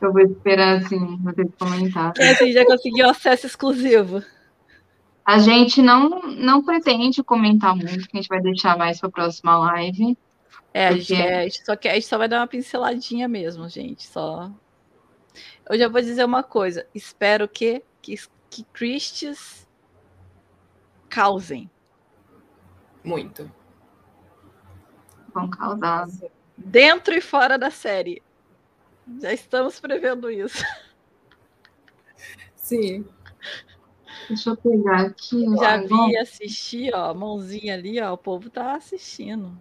Eu 0.00 0.12
vou 0.12 0.22
esperar 0.22 0.78
assim, 0.78 1.16
vou 1.18 1.32
ter 1.32 1.46
que 1.46 1.52
comentar. 1.52 2.12
Quem 2.12 2.28
assim, 2.28 2.52
já 2.52 2.64
conseguiu 2.64 3.08
acesso 3.08 3.46
exclusivo? 3.46 4.22
A 5.24 5.38
gente 5.38 5.80
não, 5.80 6.22
não 6.22 6.64
pretende 6.64 7.22
comentar 7.22 7.76
muito, 7.76 8.08
que 8.08 8.16
a 8.16 8.20
gente 8.20 8.28
vai 8.28 8.40
deixar 8.40 8.76
mais 8.76 8.98
para 8.98 9.08
a 9.08 9.12
próxima 9.12 9.56
live. 9.58 10.16
É, 10.72 10.88
a 10.88 10.92
gente, 10.92 11.14
é, 11.14 11.40
a 11.40 11.42
gente, 11.44 11.64
só 11.64 11.76
quer, 11.76 11.90
a 11.90 11.94
gente 11.94 12.06
só 12.06 12.18
vai 12.18 12.28
dar 12.28 12.40
uma 12.40 12.46
pinceladinha 12.46 13.28
mesmo, 13.28 13.68
gente. 13.68 14.06
Só. 14.06 14.50
Eu 15.68 15.78
já 15.78 15.88
vou 15.88 16.00
dizer 16.00 16.24
uma 16.24 16.42
coisa. 16.42 16.86
Espero 16.94 17.48
que, 17.48 17.82
que, 18.00 18.16
que 18.48 18.64
Christies 18.64 19.68
causem. 21.08 21.70
Muito. 23.04 23.50
Vão 25.34 25.48
causar. 25.48 26.08
Dentro 26.56 27.14
e 27.14 27.20
fora 27.20 27.58
da 27.58 27.70
série. 27.70 28.22
Já 29.20 29.32
estamos 29.32 29.80
prevendo 29.80 30.30
isso. 30.30 30.64
Sim. 32.54 33.04
Deixa 34.28 34.50
eu 34.50 34.56
pegar 34.56 35.06
aqui. 35.06 35.44
Já 35.56 35.78
vi 35.78 36.16
assistir, 36.18 36.94
ó, 36.94 37.12
mãozinha 37.12 37.74
ali, 37.74 38.00
ó, 38.00 38.12
o 38.12 38.18
povo 38.18 38.48
tá 38.48 38.74
assistindo. 38.74 39.60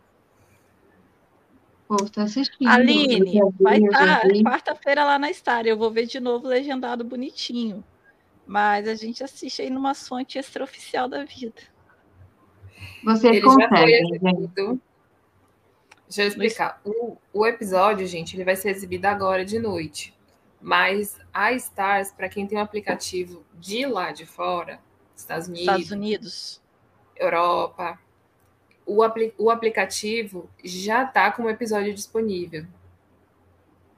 Povo 1.90 2.08
tá 2.08 2.22
assistindo. 2.22 2.68
Aline, 2.68 3.42
vai 3.60 3.80
estar 3.80 4.22
tá, 4.22 4.28
quarta-feira 4.44 5.04
lá 5.04 5.18
na 5.18 5.34
Star. 5.34 5.66
Eu 5.66 5.76
vou 5.76 5.90
ver 5.90 6.06
de 6.06 6.20
novo 6.20 6.48
legendado 6.48 7.04
bonitinho. 7.04 7.84
Mas 8.46 8.88
a 8.88 8.94
gente 8.94 9.24
assiste 9.24 9.64
aí 9.64 9.72
numa 9.72 9.96
fonte 9.96 10.38
extraoficial 10.38 11.10
da 11.10 11.24
vida. 11.24 11.60
Você 13.04 13.30
Ele 13.30 13.42
consegue, 13.42 14.20
já 14.22 14.78
Deixa 16.06 16.22
eu 16.22 16.28
explicar. 16.28 16.80
O, 16.86 17.18
o 17.34 17.48
episódio, 17.48 18.06
gente, 18.06 18.36
ele 18.36 18.44
vai 18.44 18.56
ser 18.56 18.70
exibido 18.70 19.08
agora 19.08 19.44
de 19.44 19.58
noite. 19.58 20.16
Mas 20.62 21.20
a 21.34 21.54
Stars, 21.54 22.12
para 22.12 22.30
quem 22.30 22.46
tem 22.46 22.60
um 22.60 22.62
aplicativo 22.62 23.44
de 23.56 23.88
lá 23.88 24.12
de 24.12 24.28
fora, 24.28 24.80
Estados 25.16 25.48
Unidos, 25.48 25.68
Estados 25.68 25.92
Unidos. 25.92 26.62
Europa, 27.16 28.00
o, 28.90 29.04
apli 29.04 29.34
o 29.38 29.52
aplicativo 29.52 30.50
já 30.64 31.04
está 31.04 31.32
com 31.32 31.44
o 31.44 31.50
episódio 31.50 31.94
disponível. 31.94 32.66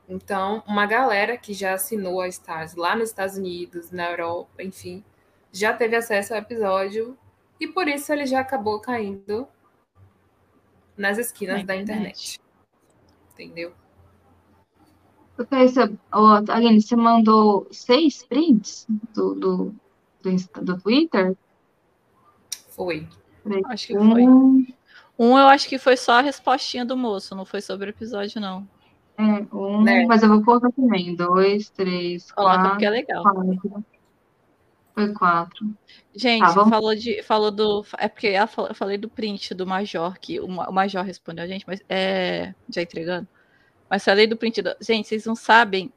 Então, 0.07 0.61
uma 0.67 0.85
galera 0.85 1.37
que 1.37 1.53
já 1.53 1.73
assinou 1.73 2.19
a 2.19 2.27
Stars 2.27 2.75
lá 2.75 2.95
nos 2.95 3.09
Estados 3.09 3.37
Unidos, 3.37 3.91
na 3.91 4.11
Europa, 4.11 4.61
enfim, 4.61 5.01
já 5.53 5.71
teve 5.73 5.95
acesso 5.95 6.33
ao 6.33 6.39
episódio 6.39 7.17
e 7.57 7.67
por 7.67 7.87
isso 7.87 8.11
ele 8.11 8.25
já 8.25 8.41
acabou 8.41 8.81
caindo 8.81 9.47
nas 10.97 11.17
esquinas 11.17 11.63
da 11.63 11.75
internet. 11.75 12.41
Entendeu? 13.31 13.71
Você, 15.37 15.97
Aline, 16.49 16.81
você 16.81 16.95
mandou 16.95 17.67
seis 17.71 18.23
prints 18.23 18.85
do, 19.13 19.33
do, 19.33 19.75
do, 20.21 20.61
do 20.61 20.81
Twitter? 20.81 21.37
Foi. 22.69 23.07
Acho 23.65 23.87
que 23.87 23.93
foi. 23.97 24.25
Um... 25.17 25.37
eu 25.37 25.47
acho 25.47 25.67
que 25.67 25.77
foi 25.77 25.95
só 25.97 26.13
a 26.13 26.21
respostinha 26.21 26.85
do 26.85 26.97
moço, 26.97 27.35
não 27.35 27.45
foi 27.45 27.61
sobre 27.61 27.89
o 27.89 27.91
episódio, 27.91 28.41
não. 28.41 28.67
É, 29.17 29.55
um, 29.55 29.87
é. 29.87 30.05
mas 30.05 30.23
eu 30.23 30.29
vou 30.29 30.43
colocar 30.43 30.71
também. 30.71 31.15
Dois, 31.15 31.69
três, 31.69 32.31
Coloca 32.31 32.55
quatro. 32.55 32.69
porque 32.71 32.85
é 32.85 32.89
legal. 32.89 33.23
Quatro. 33.23 33.85
Foi 34.93 35.13
quatro. 35.13 35.73
Gente, 36.13 36.41
tá, 36.41 36.65
falou, 36.65 36.95
de, 36.95 37.23
falou 37.23 37.51
do. 37.51 37.85
É 37.97 38.07
porque 38.07 38.27
eu 38.27 38.73
falei 38.73 38.97
do 38.97 39.09
print 39.09 39.53
do 39.53 39.65
Major, 39.65 40.17
que 40.19 40.39
o 40.39 40.47
Major 40.47 41.03
respondeu 41.03 41.45
a 41.45 41.47
gente, 41.47 41.65
mas 41.67 41.81
é. 41.87 42.53
Já 42.69 42.81
entregando. 42.81 43.27
Mas 43.89 44.03
falei 44.03 44.27
do 44.27 44.35
print. 44.35 44.61
Do... 44.61 44.75
Gente, 44.81 45.07
vocês 45.07 45.25
não 45.25 45.35
sabem. 45.35 45.91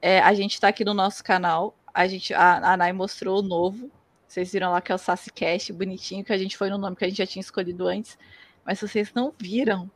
É, 0.00 0.20
a 0.20 0.32
gente 0.34 0.54
está 0.54 0.68
aqui 0.68 0.84
no 0.84 0.94
nosso 0.94 1.22
canal. 1.22 1.76
A 1.92 2.06
gente, 2.06 2.34
a, 2.34 2.72
a 2.72 2.76
Nai 2.76 2.92
mostrou 2.92 3.38
o 3.38 3.42
novo. 3.42 3.90
Vocês 4.26 4.52
viram 4.52 4.72
lá 4.72 4.80
que 4.80 4.90
é 4.90 4.94
o 4.94 4.98
SassiCast, 4.98 5.72
bonitinho, 5.72 6.24
que 6.24 6.32
a 6.32 6.38
gente 6.38 6.56
foi 6.56 6.68
no 6.68 6.78
nome 6.78 6.96
que 6.96 7.04
a 7.04 7.08
gente 7.08 7.18
já 7.18 7.26
tinha 7.26 7.40
escolhido 7.40 7.86
antes. 7.86 8.18
Mas 8.64 8.80
vocês 8.80 9.12
não 9.14 9.32
viram 9.38 9.90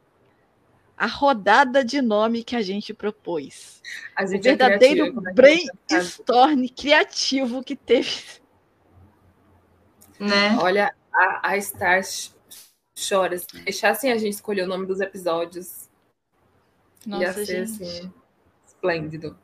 a 0.96 1.06
rodada 1.06 1.84
de 1.84 2.02
nome 2.02 2.44
que 2.44 2.54
a 2.54 2.62
gente 2.62 2.92
propôs. 2.92 3.82
A 4.14 4.26
gente 4.26 4.46
o 4.46 4.50
é 4.50 4.54
verdadeiro 4.54 5.06
é 5.06 5.12
né? 5.12 5.32
brainstorm 5.32 6.66
criativo 6.68 7.64
que 7.64 7.74
teve. 7.74 8.40
Né? 10.18 10.56
Olha, 10.60 10.94
a, 11.12 11.50
a 11.50 11.56
Stars 11.56 12.36
chora. 13.08 13.38
Se 13.38 13.46
deixassem 13.64 14.12
a 14.12 14.18
gente 14.18 14.34
escolher 14.34 14.62
o 14.62 14.68
nome 14.68 14.86
dos 14.86 15.00
episódios, 15.00 15.88
nossa, 17.06 17.24
Ia 17.24 17.32
ser 17.32 17.46
gente. 17.46 17.82
assim, 17.82 18.12
esplêndido. 18.66 19.38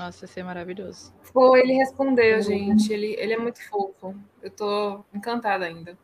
Nossa, 0.00 0.24
ia 0.24 0.28
ser 0.28 0.42
maravilhoso. 0.42 1.12
Foi, 1.24 1.60
ele 1.60 1.74
respondeu, 1.74 2.36
uhum. 2.36 2.42
gente. 2.42 2.90
Ele, 2.90 3.14
ele 3.18 3.34
é 3.34 3.38
muito 3.38 3.62
fofo. 3.68 4.16
Eu 4.42 4.50
tô 4.50 5.04
encantada 5.12 5.66
ainda. 5.66 5.98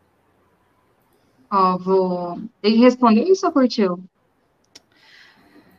Ó, 1.51 1.79
vou. 1.79 2.39
Ele 2.63 2.77
respondeu 2.77 3.25
isso 3.25 3.47
ou 3.47 3.53
curtiu? 3.53 4.05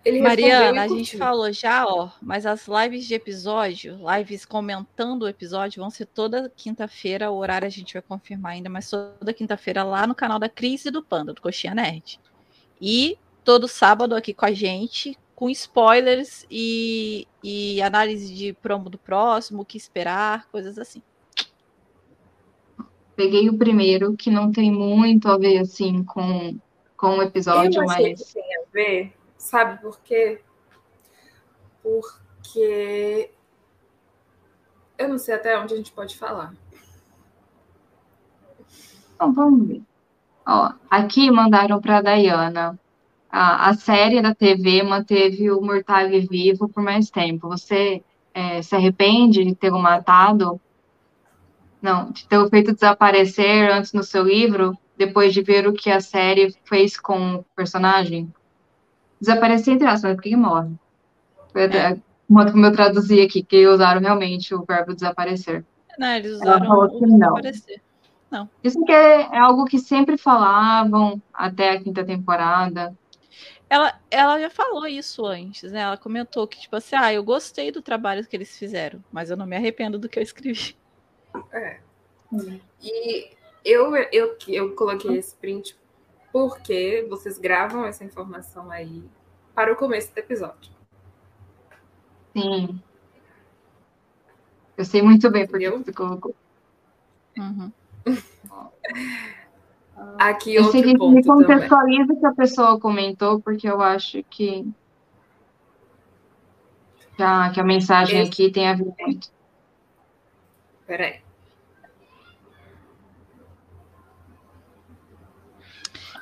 Ele 0.04 0.20
Mariana, 0.20 0.82
a 0.82 0.88
gente 0.88 1.16
falou 1.16 1.52
já, 1.52 1.86
ó, 1.86 2.10
mas 2.20 2.46
as 2.48 2.66
lives 2.68 3.06
de 3.06 3.14
episódio, 3.14 4.00
lives 4.16 4.46
comentando 4.46 5.24
o 5.24 5.28
episódio, 5.28 5.82
vão 5.82 5.92
ser 5.92 6.08
toda 6.08 6.52
quinta-feira. 6.56 7.30
O 7.30 7.38
horário 7.38 7.68
a 7.68 7.70
gente 7.70 7.94
vai 7.94 8.02
confirmar 8.02 8.54
ainda, 8.54 8.70
mas 8.70 8.90
toda 8.90 9.32
quinta-feira 9.32 9.84
lá 9.84 10.08
no 10.08 10.16
canal 10.16 10.40
da 10.40 10.50
Cris 10.50 10.86
e 10.86 10.92
do 10.92 11.04
Panda, 11.04 11.34
do 11.34 11.42
Coxinha 11.42 11.76
Nerd. 11.76 12.20
E 12.82 13.16
todo 13.44 13.68
sábado 13.68 14.16
aqui 14.16 14.34
com 14.34 14.46
a 14.46 14.52
gente, 14.52 15.16
com 15.38 15.52
spoilers 15.52 16.48
e, 16.50 17.28
e 17.44 17.80
análise 17.84 18.34
de 18.34 18.54
promo 18.54 18.90
do 18.90 18.98
próximo, 18.98 19.62
o 19.62 19.66
que 19.66 19.78
esperar, 19.78 20.48
coisas 20.48 20.80
assim. 20.80 21.00
Peguei 23.16 23.48
o 23.48 23.56
primeiro, 23.56 24.18
que 24.18 24.32
não 24.32 24.52
tem 24.52 24.72
muito 24.72 25.30
a 25.30 25.38
ver, 25.38 25.60
assim, 25.60 26.04
com, 26.04 26.58
com 26.98 27.20
o 27.20 27.22
episódio, 27.22 27.84
Eu 27.84 27.86
mas... 27.86 28.20
Que 28.20 28.34
tem 28.34 28.58
a 28.58 28.62
ver, 28.74 29.14
sabe 29.38 29.80
por 29.80 30.00
quê? 30.02 30.42
Porque... 31.84 33.30
Eu 34.98 35.08
não 35.08 35.20
sei 35.20 35.36
até 35.36 35.56
onde 35.60 35.76
a 35.76 35.78
gente 35.78 35.92
pode 35.92 36.18
falar. 36.18 36.52
Então, 39.14 39.32
vamos 39.32 39.68
ver. 39.68 39.84
Ó, 40.48 40.74
aqui 40.90 41.30
mandaram 41.30 41.80
para 41.80 41.98
a 42.00 42.02
Dayana. 42.02 42.80
A, 43.30 43.70
a 43.70 43.74
série 43.74 44.22
da 44.22 44.34
TV 44.34 44.84
manteve 44.84 45.52
o 45.52 45.62
Murtag 45.62 46.28
vivo 46.28 46.70
por 46.70 46.84
mais 46.84 47.10
tempo. 47.10 47.50
Você 47.50 48.02
é, 48.34 48.62
se 48.62 48.76
arrepende 48.76 49.44
de 49.44 49.56
ter 49.56 49.72
o 49.72 49.80
matado? 49.80 50.60
Não, 51.82 52.12
de 52.12 52.28
ter 52.28 52.38
o 52.38 52.50
feito 52.50 52.74
desaparecer 52.74 53.72
antes 53.72 53.94
no 53.94 54.04
seu 54.04 54.24
livro, 54.24 54.78
depois 54.98 55.34
de 55.34 55.42
ver 55.42 55.68
o 55.68 55.74
que 55.74 55.90
a 55.92 56.00
série 56.00 56.56
fez 56.66 56.98
com 56.98 57.36
o 57.36 57.46
personagem. 57.56 58.34
Desaparecer 59.20 59.74
entre 59.74 59.88
aspas, 59.88 60.16
porque 60.16 60.36
morre. 60.36 60.72
Foi 61.52 61.64
É. 61.64 61.98
como 62.28 62.66
eu 62.66 62.72
traduzi 62.72 63.22
aqui, 63.22 63.44
que 63.44 63.68
usaram 63.68 64.02
realmente 64.02 64.54
o 64.54 64.64
verbo 64.66 64.94
desaparecer. 64.94 65.66
Não, 65.98 66.08
eles 66.08 66.34
usaram 66.34 66.90
que 66.90 67.06
não. 67.06 67.18
desaparecer. 67.18 67.82
Isso 68.64 68.84
que 68.84 68.92
é, 68.92 69.22
é 69.22 69.40
algo 69.40 69.66
que 69.66 69.80
sempre 69.80 70.18
falavam 70.18 71.22
até 71.34 71.72
a 71.72 71.82
quinta 71.82 72.04
temporada. 72.04 72.94
Ela, 73.70 74.00
ela 74.10 74.40
já 74.40 74.50
falou 74.50 74.88
isso 74.88 75.26
antes, 75.26 75.72
né? 75.72 75.82
Ela 75.82 75.98
comentou 75.98 76.48
que, 76.48 76.60
tipo 76.60 76.76
assim, 76.76 76.96
ah, 76.96 77.14
eu 77.14 77.24
gostei 77.24 77.72
do 77.72 77.82
trabalho 77.82 78.26
que 78.26 78.36
eles 78.36 78.58
fizeram, 78.58 79.04
mas 79.12 79.30
eu 79.30 79.36
não 79.36 79.46
me 79.46 79.58
arrependo 79.58 80.00
do 80.00 80.08
que 80.08 80.18
eu 80.18 80.24
escrevi. 80.24 80.78
É. 81.52 81.80
E 82.82 83.30
eu, 83.64 83.96
eu, 83.96 84.38
eu 84.48 84.76
coloquei 84.76 85.18
esse 85.18 85.36
print 85.36 85.78
porque 86.32 87.06
vocês 87.10 87.38
gravam 87.38 87.86
essa 87.86 88.04
informação 88.04 88.72
aí 88.72 89.04
para 89.54 89.74
o 89.74 89.76
começo 89.76 90.14
do 90.14 90.18
episódio. 90.18 90.72
Sim. 92.34 92.82
Eu 94.78 94.86
sei 94.86 95.02
muito 95.02 95.30
bem 95.30 95.46
porque 95.46 95.66
Entendeu? 95.66 95.84
você 95.84 95.92
colocou. 95.92 96.36
Uhum. 97.38 97.72
Aqui 100.20 100.56
Eu 100.56 100.66
sei 100.66 100.82
outro 100.82 100.82
que 100.82 100.94
me 100.94 100.98
ponto 101.00 101.22
também. 101.28 101.48
contextualiza 101.48 102.14
o 102.14 102.20
que 102.20 102.26
a 102.26 102.34
pessoa 102.36 102.80
comentou, 102.80 103.40
porque 103.42 103.68
eu 103.68 103.82
acho 103.82 104.24
que, 104.30 104.66
que, 107.16 107.24
a, 107.24 107.50
que 107.52 107.60
a 107.60 107.64
mensagem 107.64 108.20
Esse- 108.22 108.30
aqui 108.32 108.52
tem 108.52 108.68
a 108.70 108.74
ver 108.76 108.94
muito. 109.00 109.30
Peraí. 110.86 111.22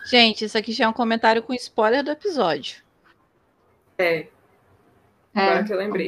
Gente, 0.05 0.45
isso 0.45 0.57
aqui 0.57 0.71
já 0.71 0.85
é 0.85 0.88
um 0.88 0.93
comentário 0.93 1.41
com 1.41 1.53
spoiler 1.53 2.03
do 2.03 2.11
episódio. 2.11 2.77
É, 3.97 4.27
É, 5.33 5.41
agora 5.41 5.63
que 5.63 5.73
eu 5.73 5.77
lembrei. 5.77 6.07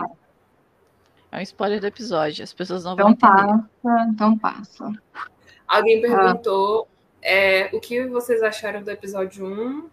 É 1.31 1.37
um 1.39 1.41
spoiler 1.41 1.79
do 1.79 1.87
episódio. 1.87 2.43
As 2.43 2.53
pessoas 2.53 2.83
não 2.83 2.93
então 2.93 3.05
vão 3.05 3.13
entender. 3.13 3.67
passa, 3.83 4.07
então 4.09 4.37
passa. 4.37 4.93
Alguém 5.67 6.01
perguntou 6.01 6.87
é, 7.21 7.69
o 7.75 7.79
que 7.79 8.05
vocês 8.07 8.41
acharam 8.43 8.83
do 8.83 8.91
episódio 8.91 9.45
1. 9.45 9.89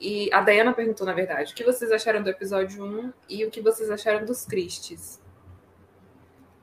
E 0.00 0.32
a 0.32 0.40
Dayana 0.40 0.72
perguntou, 0.72 1.06
na 1.06 1.12
verdade, 1.12 1.52
o 1.52 1.54
que 1.54 1.62
vocês 1.64 1.92
acharam 1.92 2.22
do 2.22 2.30
episódio 2.30 2.82
1 2.84 3.12
e 3.28 3.44
o 3.44 3.50
que 3.50 3.60
vocês 3.60 3.90
acharam 3.90 4.24
dos 4.24 4.46
Cristes. 4.46 5.20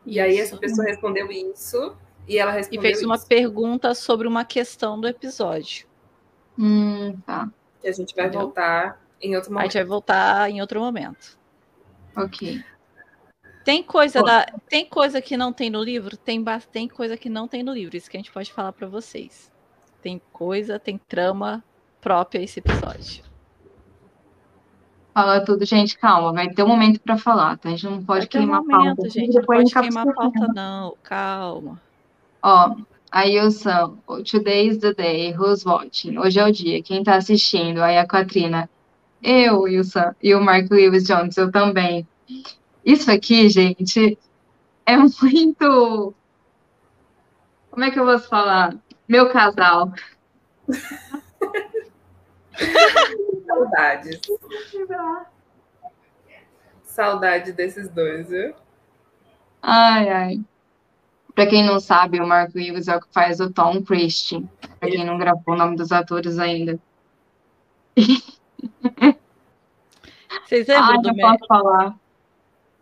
E 0.05 0.19
aí 0.19 0.39
essa 0.39 0.57
pessoa 0.57 0.87
respondeu 0.87 1.31
isso 1.31 1.95
e 2.27 2.37
ela 2.39 2.53
E 2.69 2.77
respondeu 2.77 2.81
fez 2.81 3.03
uma 3.03 3.15
isso, 3.15 3.27
pergunta 3.27 3.93
sobre 3.93 4.27
uma 4.27 4.43
questão 4.45 4.99
do 4.99 5.07
episódio. 5.07 5.87
Hum, 6.57 7.19
tá, 7.25 7.49
que 7.81 7.87
a 7.87 7.91
gente 7.91 8.15
vai 8.15 8.27
Entendeu? 8.27 8.41
voltar 8.41 9.01
em 9.21 9.35
outro 9.35 9.51
A 9.51 9.53
momento. 9.53 9.71
gente 9.71 9.73
vai 9.73 9.83
voltar 9.85 10.49
em 10.49 10.61
outro 10.61 10.79
momento. 10.79 11.37
ok. 12.15 12.63
Tem 13.63 13.83
coisa, 13.83 14.23
da, 14.23 14.45
tem 14.69 14.85
coisa 14.87 15.21
que 15.21 15.35
não 15.35 15.51
tem 15.51 15.69
no 15.69 15.83
livro? 15.83 16.15
Tem, 16.17 16.43
tem 16.71 16.87
coisa 16.87 17.17
que 17.17 17.29
não 17.29 17.47
tem 17.47 17.63
no 17.63 17.73
livro. 17.73 17.97
Isso 17.97 18.09
que 18.09 18.15
a 18.17 18.19
gente 18.19 18.31
pode 18.31 18.51
falar 18.53 18.71
pra 18.71 18.87
vocês. 18.87 19.51
Tem 20.01 20.21
coisa, 20.31 20.79
tem 20.79 20.97
trama 20.97 21.63
própria 22.01 22.39
a 22.39 22.43
esse 22.43 22.59
episódio. 22.59 23.23
Fala 25.13 25.43
tudo, 25.43 25.65
gente, 25.65 25.97
calma, 25.97 26.31
vai 26.31 26.47
ter 26.49 26.61
um 26.61 26.67
momento 26.67 26.99
para 27.01 27.17
falar, 27.17 27.57
tá? 27.57 27.69
A 27.69 27.71
gente 27.71 27.85
não 27.85 28.05
pode 28.05 28.27
ter 28.27 28.37
um 28.37 28.41
queimar 28.41 28.61
momento, 28.61 28.97
pauta. 28.97 29.09
gente. 29.09 29.33
Não 29.33 29.41
depois 29.41 29.59
pode 29.59 29.69
fica 29.69 29.81
queimar 29.81 30.13
pauta, 30.13 30.47
não. 30.53 30.95
Calma. 31.03 31.81
Ó, 32.43 32.75
aí 33.11 33.39
o 33.39 33.49
Sam, 33.49 33.97
today 34.29 34.67
is 34.67 34.77
the 34.77 34.93
day, 34.93 35.33
who's 35.35 35.65
watching? 35.65 36.19
Hoje 36.19 36.39
é 36.39 36.45
o 36.45 36.51
dia, 36.51 36.83
quem 36.83 37.03
tá 37.03 37.15
assistindo? 37.15 37.81
Aí 37.81 37.97
a 37.97 38.05
Katrina, 38.05 38.69
eu 39.21 39.67
e 39.67 39.79
o 39.79 39.83
Sam, 39.83 40.15
e 40.21 40.35
o 40.35 40.39
Mark 40.39 40.69
Lewis 40.69 41.05
Jones, 41.05 41.35
eu 41.35 41.51
também. 41.51 42.07
Isso 42.85 43.11
aqui, 43.11 43.49
gente, 43.49 44.17
é 44.85 44.95
muito. 45.21 46.15
Como 47.71 47.83
é 47.83 47.91
que 47.91 47.99
eu 47.99 48.05
vou 48.05 48.19
falar? 48.19 48.77
Meu 49.07 49.29
casal. 49.31 49.93
Saudades. 53.47 54.19
Saudade 56.83 57.53
desses 57.53 57.87
dois, 57.89 58.29
viu? 58.29 58.53
Ai, 59.61 60.09
ai. 60.09 60.41
Pra 61.33 61.45
quem 61.45 61.63
não 61.63 61.79
sabe, 61.79 62.19
o 62.19 62.27
Mark 62.27 62.53
Lewis 62.55 62.87
é 62.87 62.95
o 62.95 62.99
que 62.99 63.13
faz 63.13 63.39
o 63.39 63.51
Tom 63.51 63.83
Christie. 63.83 64.43
Pra 64.79 64.89
quem 64.89 65.05
não 65.05 65.17
gravou 65.17 65.53
o 65.53 65.55
nome 65.55 65.75
dos 65.75 65.91
atores 65.91 66.39
ainda. 66.39 66.79
Vocês 70.45 70.67
lembram 70.67 70.91
Ai, 70.91 70.97
do 70.97 71.07
não 71.09 71.15
posso 71.15 71.47
falar. 71.47 71.95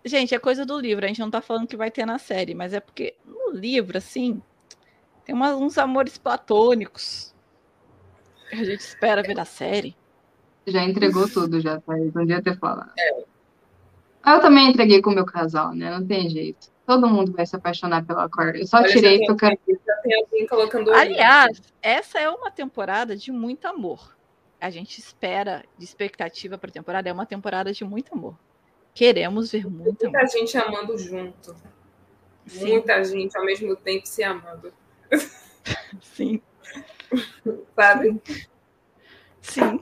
Gente, 0.06 0.34
é 0.34 0.40
coisa 0.40 0.66
do 0.66 0.80
livro. 0.80 1.04
A 1.04 1.08
gente 1.08 1.20
não 1.20 1.30
tá 1.30 1.42
falando 1.42 1.68
que 1.68 1.76
vai 1.76 1.92
ter 1.92 2.06
na 2.06 2.18
série, 2.18 2.54
mas 2.54 2.74
é 2.74 2.80
porque 2.80 3.16
no 3.26 3.52
livro, 3.52 3.98
assim, 3.98 4.42
tem 5.26 5.34
umas- 5.36 5.56
uns 5.56 5.78
amores 5.78 6.18
platônicos. 6.18 7.34
que 8.50 8.56
A 8.56 8.64
gente 8.64 8.80
espera 8.82 9.24
ver 9.24 9.34
na 9.36 9.44
série. 9.46 9.98
Já 10.68 10.84
entregou 10.84 11.28
tudo, 11.28 11.60
já, 11.60 11.80
Thaís. 11.82 12.14
Não 12.14 12.26
devia 12.26 12.42
ter 12.42 12.58
falado. 12.58 12.92
Eu 14.26 14.40
também 14.40 14.70
entreguei 14.70 15.02
com 15.02 15.10
o 15.10 15.14
meu 15.14 15.26
casal, 15.26 15.74
né? 15.74 15.92
Não 15.92 16.06
tem 16.06 16.30
jeito. 16.30 16.72
Todo 16.86 17.08
mundo 17.08 17.32
vai 17.32 17.46
se 17.46 17.56
apaixonar 17.56 18.06
pela 18.06 18.30
Cor. 18.30 18.56
Eu 18.56 18.66
só 18.68 18.78
Olha, 18.78 18.88
tirei 18.90 19.20
tem 19.20 20.16
alguém 20.22 20.48
colocando 20.48 20.90
olhinho. 20.92 21.02
Aliás, 21.16 21.62
essa 21.82 22.20
é 22.20 22.30
uma 22.30 22.52
temporada 22.52 23.16
de 23.18 23.32
muito 23.32 23.66
amor. 23.66 24.16
A 24.62 24.70
gente 24.70 25.00
espera 25.00 25.64
de 25.78 25.84
expectativa 25.84 26.58
para 26.58 26.72
temporada, 26.72 27.10
é 27.10 27.14
uma 27.14 27.26
temporada 27.26 27.74
de 27.74 27.84
muito 27.84 28.14
amor. 28.14 28.38
Queremos 28.94 29.52
ver 29.52 29.68
muito 29.68 30.06
amor. 30.06 30.20
Muita 30.20 30.38
gente 30.38 30.58
amando 30.58 30.98
junto. 30.98 31.56
Sim, 32.46 32.74
Muita 32.74 33.04
gente 33.04 33.36
ao 33.38 33.44
mesmo 33.44 33.76
tempo 33.76 34.08
se 34.08 34.24
amando. 34.24 34.72
sim, 36.02 36.42
Sabe? 37.76 38.22
sim. 39.42 39.80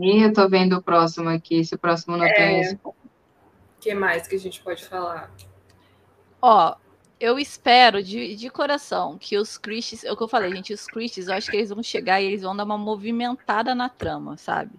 E 0.00 0.22
eu 0.22 0.32
tô 0.32 0.48
vendo 0.48 0.76
o 0.76 0.82
próximo 0.82 1.28
aqui. 1.28 1.64
Se 1.64 1.74
o 1.74 1.78
próximo 1.78 2.16
não 2.16 2.26
tem 2.26 2.60
isso. 2.60 2.78
O 2.84 2.94
que 3.80 3.94
mais 3.94 4.26
que 4.26 4.36
a 4.36 4.38
gente 4.38 4.62
pode 4.62 4.84
falar? 4.84 5.30
Ó, 6.40 6.74
eu 7.20 7.38
espero 7.38 8.02
de, 8.02 8.34
de 8.34 8.48
coração 8.48 9.18
que 9.18 9.36
os 9.36 9.58
Christies, 9.58 10.04
é 10.04 10.12
o 10.12 10.16
que 10.16 10.22
eu 10.22 10.28
falei, 10.28 10.54
gente, 10.54 10.72
os 10.72 10.86
Christies, 10.86 11.28
eu 11.28 11.34
acho 11.34 11.50
que 11.50 11.56
eles 11.56 11.70
vão 11.70 11.82
chegar 11.82 12.20
e 12.20 12.26
eles 12.26 12.42
vão 12.42 12.56
dar 12.56 12.64
uma 12.64 12.78
movimentada 12.78 13.74
na 13.74 13.88
trama, 13.88 14.36
sabe? 14.36 14.70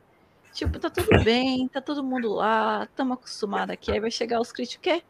Tipo, 0.53 0.79
tá 0.79 0.89
tudo 0.89 1.23
bem, 1.23 1.67
tá 1.67 1.81
todo 1.81 2.03
mundo 2.03 2.33
lá, 2.33 2.87
estamos 2.89 3.17
acostumados 3.17 3.73
aqui, 3.73 3.91
aí 3.91 3.99
vai 3.99 4.09
chegar 4.09 4.39
os 4.41 4.51
Christies, 4.51 4.77
o 4.77 4.81
quê? 4.81 5.03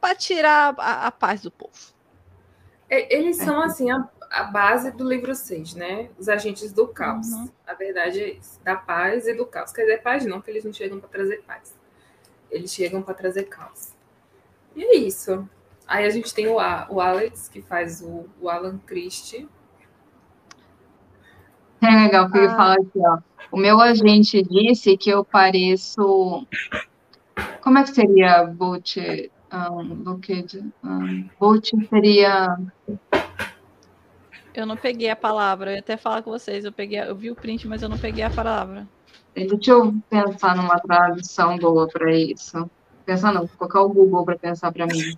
Pra 0.00 0.14
tirar 0.14 0.74
a, 0.78 1.06
a 1.06 1.10
paz 1.10 1.42
do 1.42 1.50
povo. 1.50 1.94
É, 2.88 3.16
Eles 3.16 3.36
são, 3.38 3.60
assim, 3.62 3.90
a, 3.90 4.08
a 4.30 4.44
base 4.44 4.90
do 4.92 5.08
livro 5.08 5.34
6, 5.34 5.74
né? 5.74 6.10
Os 6.18 6.28
agentes 6.28 6.72
do 6.72 6.86
caos. 6.88 7.28
Uhum. 7.28 7.48
A 7.66 7.74
verdade 7.74 8.20
é 8.22 8.28
isso. 8.34 8.60
Da 8.62 8.76
paz 8.76 9.26
e 9.26 9.34
do 9.34 9.46
caos. 9.46 9.72
Quer 9.72 9.82
dizer, 9.82 10.02
paz 10.02 10.24
não, 10.26 10.38
porque 10.38 10.50
eles 10.50 10.64
não 10.64 10.72
chegam 10.72 10.98
para 11.00 11.08
trazer 11.08 11.42
paz. 11.46 11.74
Eles 12.50 12.72
chegam 12.72 13.02
para 13.02 13.14
trazer 13.14 13.44
caos. 13.44 13.92
E 14.76 14.84
é 14.84 14.96
isso. 14.96 15.48
Aí 15.86 16.04
a 16.06 16.10
gente 16.10 16.32
tem 16.34 16.46
o, 16.46 16.58
A- 16.58 16.86
o 16.90 17.00
Alex, 17.00 17.48
que 17.48 17.60
faz 17.62 18.00
o, 18.02 18.26
o 18.40 18.48
Alan 18.48 18.78
Christie. 18.86 19.48
É 21.82 21.86
legal 22.04 22.30
que 22.30 22.38
ele 22.38 22.46
Ah. 22.46 22.56
fala 22.56 22.74
aqui, 22.74 22.98
ó. 22.98 23.18
O 23.52 23.56
meu 23.58 23.80
agente 23.80 24.42
disse 24.42 24.96
que 24.96 25.10
eu 25.10 25.24
pareço. 25.24 26.46
Como 27.60 27.78
é 27.78 27.82
que 27.82 27.90
seria 27.94 28.44
Butch? 28.44 28.96
Um? 29.54 30.18
Um, 30.82 31.30
Butch 31.38 31.70
seria. 31.88 32.58
Eu 34.52 34.66
não 34.66 34.76
peguei 34.76 35.10
a 35.10 35.16
palavra, 35.16 35.70
eu 35.70 35.74
ia 35.74 35.80
até 35.80 35.96
falar 35.96 36.22
com 36.22 36.30
vocês, 36.30 36.64
eu 36.64 36.72
peguei, 36.72 37.00
eu 37.00 37.14
vi 37.14 37.30
o 37.30 37.36
print, 37.36 37.66
mas 37.66 37.82
eu 37.82 37.88
não 37.88 37.98
peguei 37.98 38.24
a 38.24 38.30
palavra. 38.30 38.86
Deixa 39.34 39.72
eu 39.72 39.94
pensar 40.08 40.56
numa 40.56 40.78
tradução 40.78 41.56
boa 41.56 41.88
para 41.88 42.12
isso. 42.12 42.70
Pensar 43.04 43.32
não, 43.32 43.46
vou 43.46 43.56
colocar 43.56 43.82
o 43.82 43.88
Google 43.88 44.24
para 44.24 44.38
pensar 44.38 44.72
para 44.72 44.86
mim. 44.86 45.16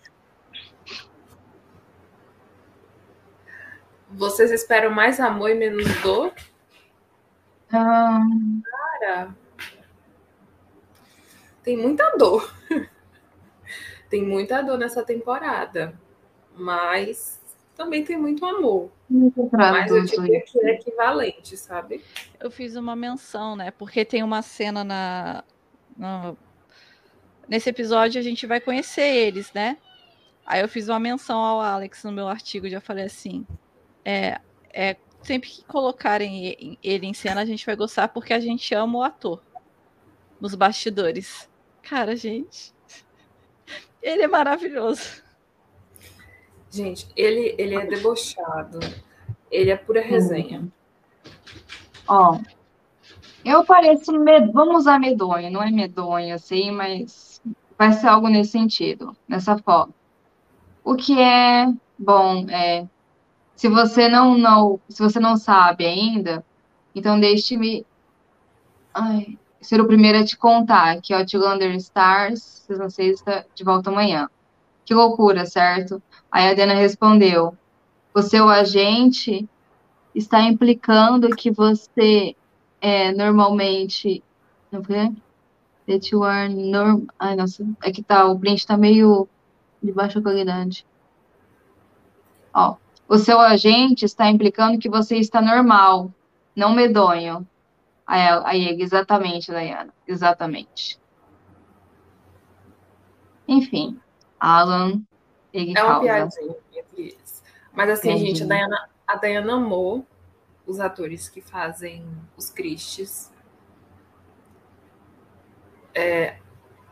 Vocês 4.11 4.51
esperam 4.51 4.91
mais 4.91 5.21
amor 5.21 5.51
e 5.51 5.55
menos 5.55 5.87
dor? 6.01 6.33
Ah, 7.73 8.21
Cara, 9.01 9.35
tem 11.63 11.77
muita 11.77 12.17
dor. 12.17 12.55
tem 14.09 14.25
muita 14.25 14.63
dor 14.63 14.79
nessa 14.79 15.03
temporada. 15.03 15.99
Mas 16.55 17.41
também 17.77 18.05
tem 18.05 18.17
muito 18.17 18.45
amor. 18.45 18.91
muito 19.09 19.49
Mas 19.53 19.91
eu 19.91 20.05
diria 20.05 20.41
que 20.41 20.59
é 20.65 20.71
equivalente, 20.75 21.57
sabe? 21.57 22.03
Eu 22.41 22.51
fiz 22.51 22.77
uma 22.77 22.97
menção, 22.97 23.55
né? 23.55 23.71
Porque 23.71 24.05
tem 24.05 24.23
uma 24.23 24.43
cena 24.43 24.83
na. 24.83 25.45
no- 25.97 26.37
Nesse 27.49 27.71
episódio 27.71 28.19
a 28.19 28.25
gente 28.25 28.45
vai 28.47 28.61
conhecer 28.61 29.03
eles, 29.03 29.53
né? 29.53 29.77
Aí 30.45 30.61
eu 30.61 30.69
fiz 30.69 30.89
uma 30.89 30.99
menção 30.99 31.39
ao 31.39 31.61
Alex 31.61 32.03
no 32.05 32.11
meu 32.13 32.29
artigo, 32.29 32.69
já 32.69 32.81
falei 32.81 33.05
assim, 33.05 33.47
é, 34.05 34.41
é 34.73 34.97
sempre 35.23 35.51
que 35.51 35.65
colocarem 35.65 36.79
ele 36.83 37.07
em 37.07 37.15
cena, 37.15 37.41
a 37.41 37.45
gente 37.45 37.67
vai 37.67 37.75
gostar 37.77 38.09
porque 38.09 38.33
a 38.33 38.41
gente 38.41 38.73
ama 38.75 38.99
o 38.99 39.03
ator 39.03 39.41
nos 40.41 40.55
bastidores. 40.55 41.49
Cara, 41.83 42.17
gente, 42.17 42.73
ele 44.07 44.23
é 44.23 44.29
maravilhoso. 44.29 45.21
Gente, 46.71 47.09
ele, 47.17 47.57
ele 47.59 47.75
é 47.75 47.85
debochado. 47.87 48.79
Ele 49.51 49.71
é 49.71 49.77
pura 49.77 50.01
resenha. 50.01 50.67
Ó, 52.07 52.39
eu 53.45 53.65
pareço 53.65 54.13
med... 54.13 54.53
vamos 54.53 54.79
usar 54.79 55.01
medonho, 55.01 55.51
não 55.51 55.61
é 55.61 55.71
medonho 55.71 56.35
assim, 56.35 56.71
mas 56.71 57.43
vai 57.77 57.93
ser 57.93 58.07
algo 58.07 58.29
nesse 58.29 58.53
sentido, 58.53 59.17
nessa 59.29 59.59
foto. 59.59 59.93
O 60.85 60.95
que 60.95 61.21
é 61.21 61.67
bom 61.99 62.49
é, 62.49 62.87
se 63.57 63.69
você 63.69 64.09
não 64.09 64.39
não, 64.39 64.79
se 64.89 65.03
você 65.03 65.19
não 65.19 65.37
sabe 65.37 65.85
ainda, 65.85 66.45
então 66.95 67.19
deixe-me 67.19 67.85
ser 69.67 69.81
o 69.81 69.87
primeiro 69.87 70.19
a 70.19 70.25
te 70.25 70.37
contar 70.37 71.01
que 71.01 71.13
Outlander 71.13 71.75
Stars, 71.77 72.65
Season 72.67 72.89
6 72.89 73.15
está 73.15 73.45
de 73.55 73.65
volta 73.65 73.91
amanhã. 73.91 74.29
Que 74.85 74.95
loucura, 74.95 75.45
certo? 75.45 76.01
Aí 76.31 76.49
a 76.49 76.55
Dana 76.55 76.75
respondeu: 76.75 77.57
O 78.15 78.23
seu 78.23 78.49
agente 78.49 79.49
está 80.15 80.41
implicando 80.43 81.35
que 81.35 81.51
você 81.51 82.37
é 82.81 83.13
normalmente. 83.13 84.23
Não 84.71 84.83
foi? 84.83 85.13
That 85.87 86.13
you 86.13 86.25
are 86.25 86.53
norm... 86.53 87.07
Ai, 87.19 87.37
nossa, 87.37 87.65
é 87.83 87.93
que 87.93 88.03
tá, 88.03 88.27
o 88.27 88.39
print 88.39 88.67
tá 88.67 88.77
meio 88.77 89.29
de 89.83 89.93
baixa 89.93 90.21
qualidade. 90.21 90.87
Ó, 92.53 92.77
o 93.09 93.19
seu 93.19 93.41
agente 93.41 94.05
está 94.05 94.29
implicando 94.29 94.79
que 94.79 94.89
você 94.89 95.17
está 95.17 95.41
normal, 95.41 96.13
não 96.55 96.75
medonho. 96.75 97.47
Aí, 98.07 98.23
aí 98.45 98.83
exatamente, 98.83 99.51
Dayana, 99.51 99.93
exatamente. 100.07 101.01
Enfim, 103.49 104.01
Alan, 104.39 105.03
ele 105.53 105.77
É 105.77 105.83
uma 105.83 106.01
piadinha 106.01 106.57
entre 106.73 107.03
eles. 107.03 107.43
Mas 107.73 107.91
assim, 107.91 108.09
Piadinha. 108.09 108.29
gente, 108.29 108.43
a 108.45 108.47
Dayana, 108.47 108.89
a 109.07 109.17
Dayana 109.17 109.55
amou 109.55 110.07
os 110.67 110.81
atores 110.81 111.29
que 111.29 111.41
fazem 111.41 112.07
os 112.37 112.51
Cristes. 112.51 113.33
É, 115.95 116.39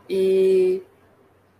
e 0.09 0.83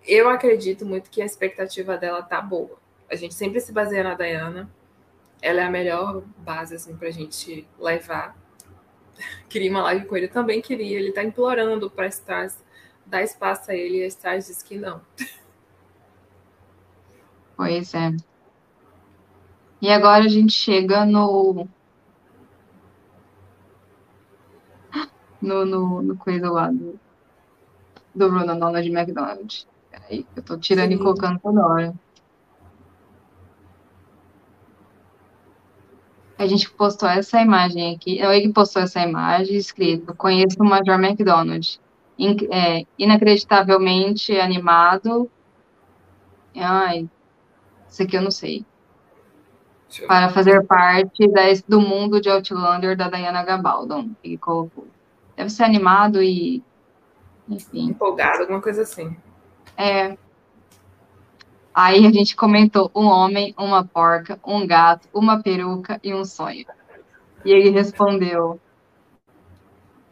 eu 0.05 0.29
acredito 0.29 0.85
muito 0.85 1.09
que 1.09 1.21
a 1.21 1.25
expectativa 1.25 1.97
dela 1.97 2.21
tá 2.21 2.41
boa. 2.41 2.79
A 3.09 3.15
gente 3.15 3.33
sempre 3.33 3.59
se 3.59 3.71
baseia 3.71 4.03
na 4.03 4.15
Dayana. 4.15 4.69
Ela 5.41 5.61
é 5.61 5.63
a 5.65 5.69
melhor 5.69 6.21
base 6.37 6.75
assim, 6.75 6.95
para 6.95 7.07
a 7.07 7.11
gente 7.11 7.67
levar. 7.79 8.35
Queria 9.49 9.71
uma 9.71 9.83
live 9.83 10.05
com 10.05 10.17
ele, 10.17 10.27
também 10.27 10.61
queria. 10.61 10.99
Ele 10.99 11.11
tá 11.11 11.23
implorando 11.23 11.89
para 11.89 12.07
Stars 12.07 12.57
dar 13.05 13.21
espaço 13.21 13.71
a 13.71 13.75
ele 13.75 13.99
e 13.99 14.03
a 14.03 14.07
Stars 14.07 14.47
diz 14.47 14.63
que 14.63 14.77
não. 14.77 15.01
Pois 17.55 17.93
é. 17.93 18.11
E 19.81 19.89
agora 19.91 20.25
a 20.25 20.27
gente 20.27 20.51
chega 20.51 21.05
no. 21.05 21.67
No, 25.41 25.63
no, 25.63 26.01
no 26.01 26.17
coisa 26.17 26.49
lá 26.49 26.71
do, 26.71 26.99
do 28.15 28.29
Ronald 28.29 28.89
McDonald. 28.89 29.67
Aí 29.93 30.25
eu 30.35 30.41
tô 30.41 30.57
tirando 30.57 30.89
Sim. 30.89 30.95
e 30.95 30.97
colocando 30.97 31.39
toda 31.39 31.65
hora. 31.65 31.93
A 36.37 36.47
gente 36.47 36.69
postou 36.71 37.07
essa 37.07 37.41
imagem 37.41 37.95
aqui. 37.95 38.19
É 38.19 38.37
ele 38.37 38.51
postou 38.51 38.81
essa 38.81 39.01
imagem 39.01 39.55
escrito: 39.55 40.13
Conheço 40.15 40.57
o 40.59 40.65
Major 40.65 40.95
McDonald. 40.95 41.79
In, 42.17 42.35
é, 42.51 42.85
inacreditavelmente 42.97 44.37
animado. 44.39 45.29
Ai, 46.55 47.09
isso 47.89 48.03
aqui 48.03 48.17
eu 48.17 48.21
não 48.21 48.31
sei. 48.31 48.65
Para 50.07 50.29
fazer 50.29 50.65
parte 50.65 51.27
da, 51.29 51.41
do 51.67 51.79
mundo 51.79 52.19
de 52.19 52.29
Outlander 52.29 52.97
da 52.97 53.09
Diana 53.09 53.43
Gabaldon. 53.43 54.09
Ele 54.23 54.37
colocou. 54.37 54.87
Deve 55.37 55.49
ser 55.49 55.63
animado 55.63 56.21
e. 56.21 56.61
Enfim. 57.47 57.89
Empolgado, 57.89 58.41
alguma 58.41 58.61
coisa 58.61 58.81
assim. 58.81 59.15
É. 59.77 60.17
Aí 61.75 62.07
a 62.07 62.11
gente 62.11 62.37
comentou 62.37 62.89
um 62.95 63.03
homem, 63.05 63.53
uma 63.57 63.83
porca, 63.83 64.39
um 64.45 64.65
gato, 64.65 65.09
uma 65.13 65.43
peruca 65.43 65.99
e 66.01 66.13
um 66.13 66.23
sonho. 66.23 66.65
E 67.43 67.51
ele 67.51 67.69
respondeu: 67.69 68.57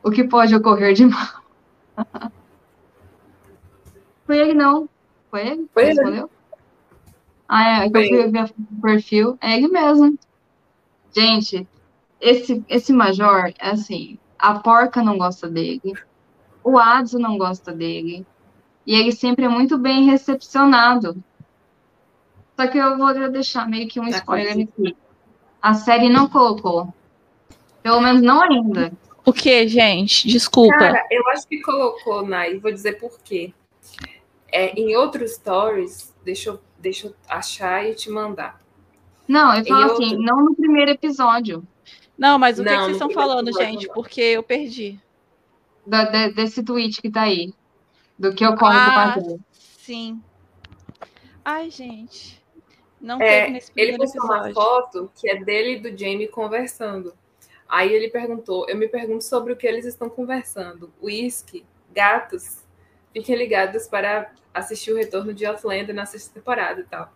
O 0.04 0.12
que 0.12 0.26
pode 0.26 0.54
ocorrer 0.54 0.93
de 0.93 1.06
mal? 1.06 1.41
Foi 4.28 4.38
ele, 4.38 4.54
não. 4.54 4.89
Foi 5.32 5.47
ele? 5.47 5.69
Foi 5.73 5.84
ele. 5.84 5.93
Respondeu? 5.93 6.30
Ah, 7.47 7.84
é, 7.84 7.89
que 7.89 7.97
eu 7.97 8.08
fui 8.10 8.28
ver 8.32 8.43
o 8.43 8.82
perfil. 8.82 9.38
É 9.39 9.56
ele 9.56 9.69
mesmo. 9.69 10.19
Gente, 11.15 11.65
esse, 12.19 12.62
esse 12.67 12.91
Major, 12.91 13.54
é 13.58 13.69
assim, 13.69 14.17
a 14.38 14.60
porca 14.60 15.02
não 15.02 15.17
gosta 15.17 15.47
dele, 15.47 15.93
o 16.63 16.78
Adson 16.78 17.19
não 17.19 17.38
gosta 17.38 17.71
dele, 17.71 18.26
e 18.86 18.95
ele 18.95 19.12
sempre 19.12 19.45
é 19.45 19.49
muito 19.49 19.78
bem 19.78 20.06
recepcionado. 20.06 21.23
Só 22.65 22.71
que 22.71 22.78
eu 22.78 22.97
vou 22.97 23.32
deixar 23.32 23.67
meio 23.67 23.88
que 23.88 23.99
um 23.99 24.10
tá 24.10 24.17
spoiler 24.17 24.54
aqui. 24.54 24.95
A 25.62 25.73
série 25.73 26.10
não 26.10 26.28
colocou. 26.28 26.93
Pelo 27.82 28.02
menos 28.02 28.21
não 28.21 28.41
ainda. 28.41 28.91
O 29.26 29.32
que, 29.32 29.67
gente? 29.67 30.28
Desculpa. 30.28 30.78
Cara, 30.78 31.08
eu 31.10 31.28
acho 31.30 31.47
que 31.47 31.62
colocou, 31.62 32.26
Nai. 32.26 32.58
Vou 32.60 32.71
dizer 32.71 32.99
por 32.99 33.19
quê. 33.21 33.54
É, 34.52 34.80
em 34.80 34.95
outros 34.95 35.36
stories, 35.36 36.13
deixa 36.23 36.49
eu 36.49 36.60
Deixa 36.84 37.08
eu 37.08 37.15
achar 37.30 37.89
e 37.89 37.95
te 37.95 38.10
mandar. 38.10 38.60
Não, 39.26 39.56
eu 39.56 39.63
falo 39.63 39.93
assim, 39.93 40.17
não 40.17 40.43
no 40.43 40.54
primeiro 40.54 40.91
episódio. 40.91 41.65
Não, 42.17 42.38
mas 42.38 42.60
o 42.60 42.63
não, 42.63 42.69
que, 42.69 42.78
que 42.78 42.84
vocês 42.84 42.95
estão 42.97 43.10
falando, 43.10 43.54
gente? 43.54 43.88
Porque 43.88 44.19
eu 44.19 44.43
perdi. 44.43 44.99
Da, 45.88 46.04
de, 46.04 46.34
desse 46.34 46.62
tweet 46.62 47.02
que 47.02 47.10
tá 47.10 47.21
aí. 47.21 47.54
Do 48.19 48.34
que 48.34 48.45
eu 48.45 48.58
como 48.58 48.73
ah, 48.73 49.15
com 49.15 49.39
Sim. 49.54 50.21
Ai, 51.45 51.71
gente. 51.71 52.43
Não 53.04 53.22
é, 53.22 53.50
nesse 53.50 53.70
Ele 53.76 53.98
postou 53.98 54.24
episódio. 54.24 54.46
uma 54.46 54.54
foto 54.54 55.12
que 55.13 55.30
é 55.30 55.36
dele 55.44 55.74
e 55.74 55.80
do 55.80 55.89
Jamie 55.89 56.30
conversando. 56.30 57.13
Aí 57.68 57.92
ele 57.92 58.10
perguntou, 58.10 58.66
eu 58.70 58.78
me 58.78 58.88
pergunto 58.88 59.26
sobre 59.26 59.52
o 59.52 59.58
que 59.58 59.68
eles 59.68 59.84
estão 59.84 60.10
conversando. 60.10 60.89
Whisky, 61.02 61.66
gatos, 61.94 62.63
fiquem 63.12 63.36
ligados 63.36 63.88
para 63.88 64.32
assistir 64.54 64.94
o 64.94 64.96
retorno 64.96 65.34
de 65.34 65.46
Outlander 65.46 65.94
na 65.94 66.06
sexta 66.06 66.34
temporada 66.34 66.80
e 66.80 66.86
tal. 66.86 67.12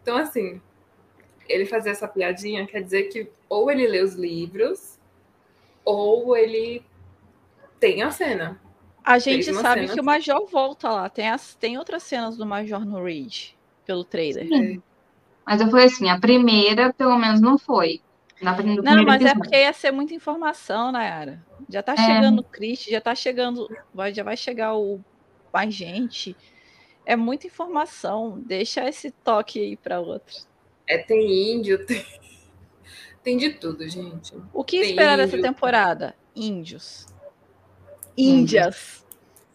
Então, 0.00 0.16
assim, 0.16 0.58
ele 1.46 1.66
fazer 1.66 1.90
essa 1.90 2.08
piadinha 2.08 2.66
quer 2.66 2.82
dizer 2.82 3.04
que 3.04 3.30
ou 3.46 3.70
ele 3.70 3.86
lê 3.86 4.00
os 4.00 4.14
livros, 4.14 4.98
ou 5.84 6.34
ele 6.34 6.82
tem 7.78 8.02
a 8.02 8.10
cena. 8.10 8.58
A 9.04 9.18
gente 9.18 9.52
sabe 9.52 9.86
que 9.86 10.00
o 10.00 10.04
Major 10.04 10.46
volta 10.46 10.90
lá. 10.90 11.10
Tem, 11.10 11.28
as, 11.28 11.54
tem 11.54 11.76
outras 11.76 12.02
cenas 12.04 12.38
do 12.38 12.46
Major 12.46 12.84
no 12.86 13.04
Reed, 13.04 13.50
pelo 13.84 14.02
trailer. 14.02 14.48
Sim. 14.48 14.82
Mas 15.46 15.60
eu 15.60 15.70
falei 15.70 15.86
assim, 15.86 16.08
a 16.08 16.18
primeira, 16.18 16.92
pelo 16.92 17.16
menos, 17.16 17.40
não 17.40 17.56
foi. 17.56 18.02
Na, 18.42 18.60
não, 18.60 19.04
mas 19.04 19.24
é 19.24 19.34
porque 19.34 19.56
ia 19.56 19.72
ser 19.72 19.92
muita 19.92 20.12
informação, 20.12 20.90
Nayara. 20.90 21.42
Já 21.68 21.82
tá 21.82 21.94
é. 21.94 21.96
chegando 21.96 22.40
o 22.40 22.44
Chris, 22.44 22.82
já 22.82 23.00
tá 23.00 23.14
chegando. 23.14 23.68
Vai, 23.94 24.12
já 24.12 24.22
vai 24.22 24.36
chegar 24.36 24.74
o 24.74 25.00
mais 25.52 25.72
gente. 25.72 26.36
É 27.06 27.14
muita 27.16 27.46
informação. 27.46 28.42
Deixa 28.44 28.86
esse 28.88 29.10
toque 29.10 29.60
aí 29.60 29.76
para 29.76 30.00
outro. 30.00 30.34
É, 30.86 30.98
tem 30.98 31.54
índio, 31.54 31.78
tem, 31.86 32.04
tem 33.22 33.36
de 33.36 33.50
tudo, 33.50 33.88
gente. 33.88 34.34
O 34.52 34.64
que 34.64 34.80
tem 34.80 34.90
esperar 34.90 35.18
índio. 35.18 35.30
dessa 35.30 35.42
temporada? 35.42 36.14
Índios. 36.34 37.06
Índias. 38.16 39.04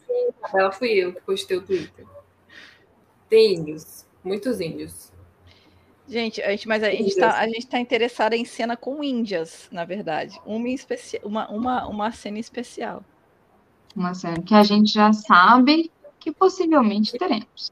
Sim, 0.07 0.29
ela 0.53 0.71
fui 0.71 0.89
eu 0.91 1.13
que 1.13 1.21
postei 1.21 1.57
o 1.57 1.61
Twitter. 1.61 2.05
Tem 3.29 3.55
índios, 3.55 4.05
muitos 4.23 4.59
índios. 4.59 5.10
Gente, 6.11 6.41
a 6.41 6.51
gente, 6.51 6.67
mas 6.67 6.83
a 6.83 6.89
gente, 6.89 7.07
está, 7.07 7.39
a 7.39 7.47
gente 7.47 7.67
tá 7.67 7.79
interessada 7.79 8.35
em 8.35 8.43
cena 8.43 8.75
com 8.75 9.03
índias, 9.03 9.69
na 9.71 9.85
verdade. 9.85 10.39
Uma, 10.45 10.67
especi 10.69 11.19
uma, 11.23 11.49
uma, 11.49 11.87
uma 11.87 12.11
cena 12.11 12.37
especial 12.37 13.03
uma 13.95 14.13
série 14.13 14.41
que 14.41 14.53
a 14.53 14.63
gente 14.63 14.93
já 14.93 15.11
sabe 15.13 15.91
que 16.19 16.31
possivelmente 16.31 17.17
teremos. 17.17 17.71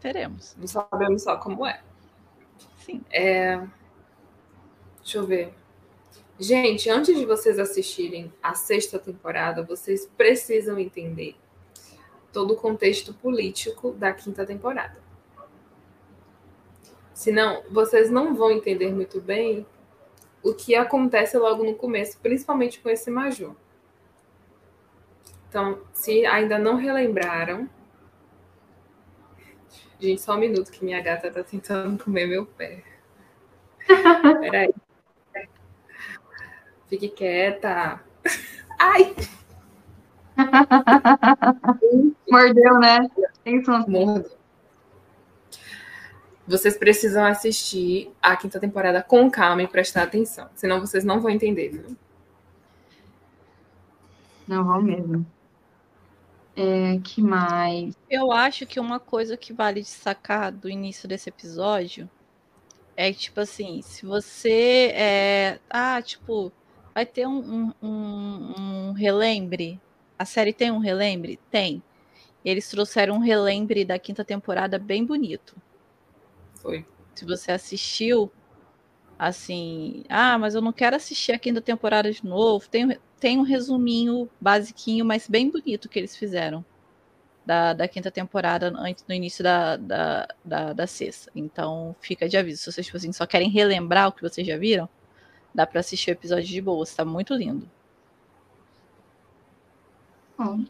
Teremos. 0.00 0.54
Não 0.58 0.66
sabemos 0.66 1.22
só 1.22 1.36
como 1.36 1.66
é. 1.66 1.80
Sim. 2.78 3.00
É... 3.10 3.56
Deixa 4.98 5.18
eu 5.18 5.26
ver. 5.26 5.54
Gente, 6.38 6.90
antes 6.90 7.16
de 7.16 7.24
vocês 7.24 7.58
assistirem 7.58 8.32
a 8.42 8.54
sexta 8.54 8.98
temporada, 8.98 9.62
vocês 9.62 10.06
precisam 10.16 10.78
entender 10.78 11.36
todo 12.32 12.54
o 12.54 12.56
contexto 12.56 13.14
político 13.14 13.92
da 13.92 14.12
quinta 14.12 14.44
temporada. 14.44 15.03
Senão, 17.14 17.62
vocês 17.70 18.10
não 18.10 18.34
vão 18.34 18.50
entender 18.50 18.92
muito 18.92 19.20
bem 19.20 19.64
o 20.42 20.52
que 20.52 20.74
acontece 20.74 21.38
logo 21.38 21.62
no 21.62 21.74
começo, 21.74 22.18
principalmente 22.18 22.80
com 22.80 22.90
esse 22.90 23.08
Maju. 23.10 23.56
Então, 25.48 25.80
se 25.92 26.26
ainda 26.26 26.58
não 26.58 26.74
relembraram. 26.74 27.70
Gente, 30.00 30.20
só 30.20 30.34
um 30.34 30.38
minuto 30.38 30.72
que 30.72 30.84
minha 30.84 31.00
gata 31.00 31.30
tá 31.30 31.44
tentando 31.44 32.02
comer 32.02 32.26
meu 32.26 32.44
pé. 32.44 32.82
Peraí. 34.40 34.74
Fique 36.88 37.08
quieta. 37.08 38.00
Ai! 38.78 39.14
Mordeu, 42.28 42.78
né? 42.80 43.08
Mordeu. 43.86 44.43
Vocês 46.46 46.76
precisam 46.76 47.24
assistir 47.24 48.10
a 48.20 48.36
quinta 48.36 48.60
temporada 48.60 49.02
com 49.02 49.30
calma 49.30 49.62
e 49.62 49.68
prestar 49.68 50.02
atenção. 50.02 50.48
Senão 50.54 50.80
vocês 50.80 51.02
não 51.02 51.20
vão 51.20 51.30
entender, 51.30 51.70
viu? 51.70 51.96
Não 54.46 54.62
vão 54.62 54.82
mesmo. 54.82 55.26
É, 56.56 56.98
que 57.02 57.20
mais? 57.20 57.94
Eu 58.08 58.30
acho 58.30 58.66
que 58.66 58.78
uma 58.78 59.00
coisa 59.00 59.36
que 59.36 59.52
vale 59.52 59.80
destacar 59.80 60.52
do 60.52 60.68
início 60.68 61.08
desse 61.08 61.28
episódio 61.28 62.08
é 62.96 63.12
tipo 63.12 63.40
assim, 63.40 63.82
se 63.82 64.06
você 64.06 64.92
é. 64.94 65.58
Ah, 65.68 66.00
tipo, 66.00 66.52
vai 66.94 67.04
ter 67.04 67.26
um, 67.26 67.72
um, 67.82 67.88
um, 67.88 68.88
um 68.88 68.92
relembre. 68.92 69.80
A 70.18 70.24
série 70.24 70.52
tem 70.52 70.70
um 70.70 70.78
relembre? 70.78 71.40
Tem. 71.50 71.82
Eles 72.44 72.68
trouxeram 72.68 73.16
um 73.16 73.20
relembre 73.20 73.84
da 73.84 73.98
quinta 73.98 74.24
temporada 74.24 74.78
bem 74.78 75.04
bonito. 75.04 75.56
Foi. 76.64 76.84
Se 77.14 77.26
você 77.26 77.52
assistiu, 77.52 78.32
assim, 79.18 80.02
ah, 80.08 80.38
mas 80.38 80.54
eu 80.54 80.62
não 80.62 80.72
quero 80.72 80.96
assistir 80.96 81.32
a 81.32 81.38
quinta 81.38 81.60
temporada 81.60 82.10
de 82.10 82.24
novo. 82.24 82.66
Tem, 82.68 82.98
tem 83.20 83.38
um 83.38 83.42
resuminho 83.42 84.28
basiquinho, 84.40 85.04
mas 85.04 85.28
bem 85.28 85.50
bonito 85.50 85.90
que 85.90 85.98
eles 85.98 86.16
fizeram 86.16 86.64
da, 87.44 87.74
da 87.74 87.86
quinta 87.86 88.10
temporada 88.10 88.72
antes 88.74 89.04
no 89.06 89.14
início 89.14 89.44
da, 89.44 89.76
da, 89.76 90.28
da, 90.42 90.72
da, 90.72 90.86
sexta. 90.86 91.30
Então 91.36 91.94
fica 92.00 92.26
de 92.26 92.38
aviso. 92.38 92.62
Se 92.62 92.72
vocês 92.72 92.86
tipo 92.86 92.96
assim, 92.96 93.12
só 93.12 93.26
querem 93.26 93.50
relembrar 93.50 94.08
o 94.08 94.12
que 94.12 94.22
vocês 94.22 94.46
já 94.46 94.56
viram, 94.56 94.88
dá 95.54 95.66
para 95.66 95.80
assistir 95.80 96.10
o 96.10 96.12
episódio 96.12 96.46
de 96.46 96.62
boa. 96.62 96.82
Está 96.82 97.04
muito 97.04 97.34
lindo. 97.34 97.70
Bom, 100.38 100.64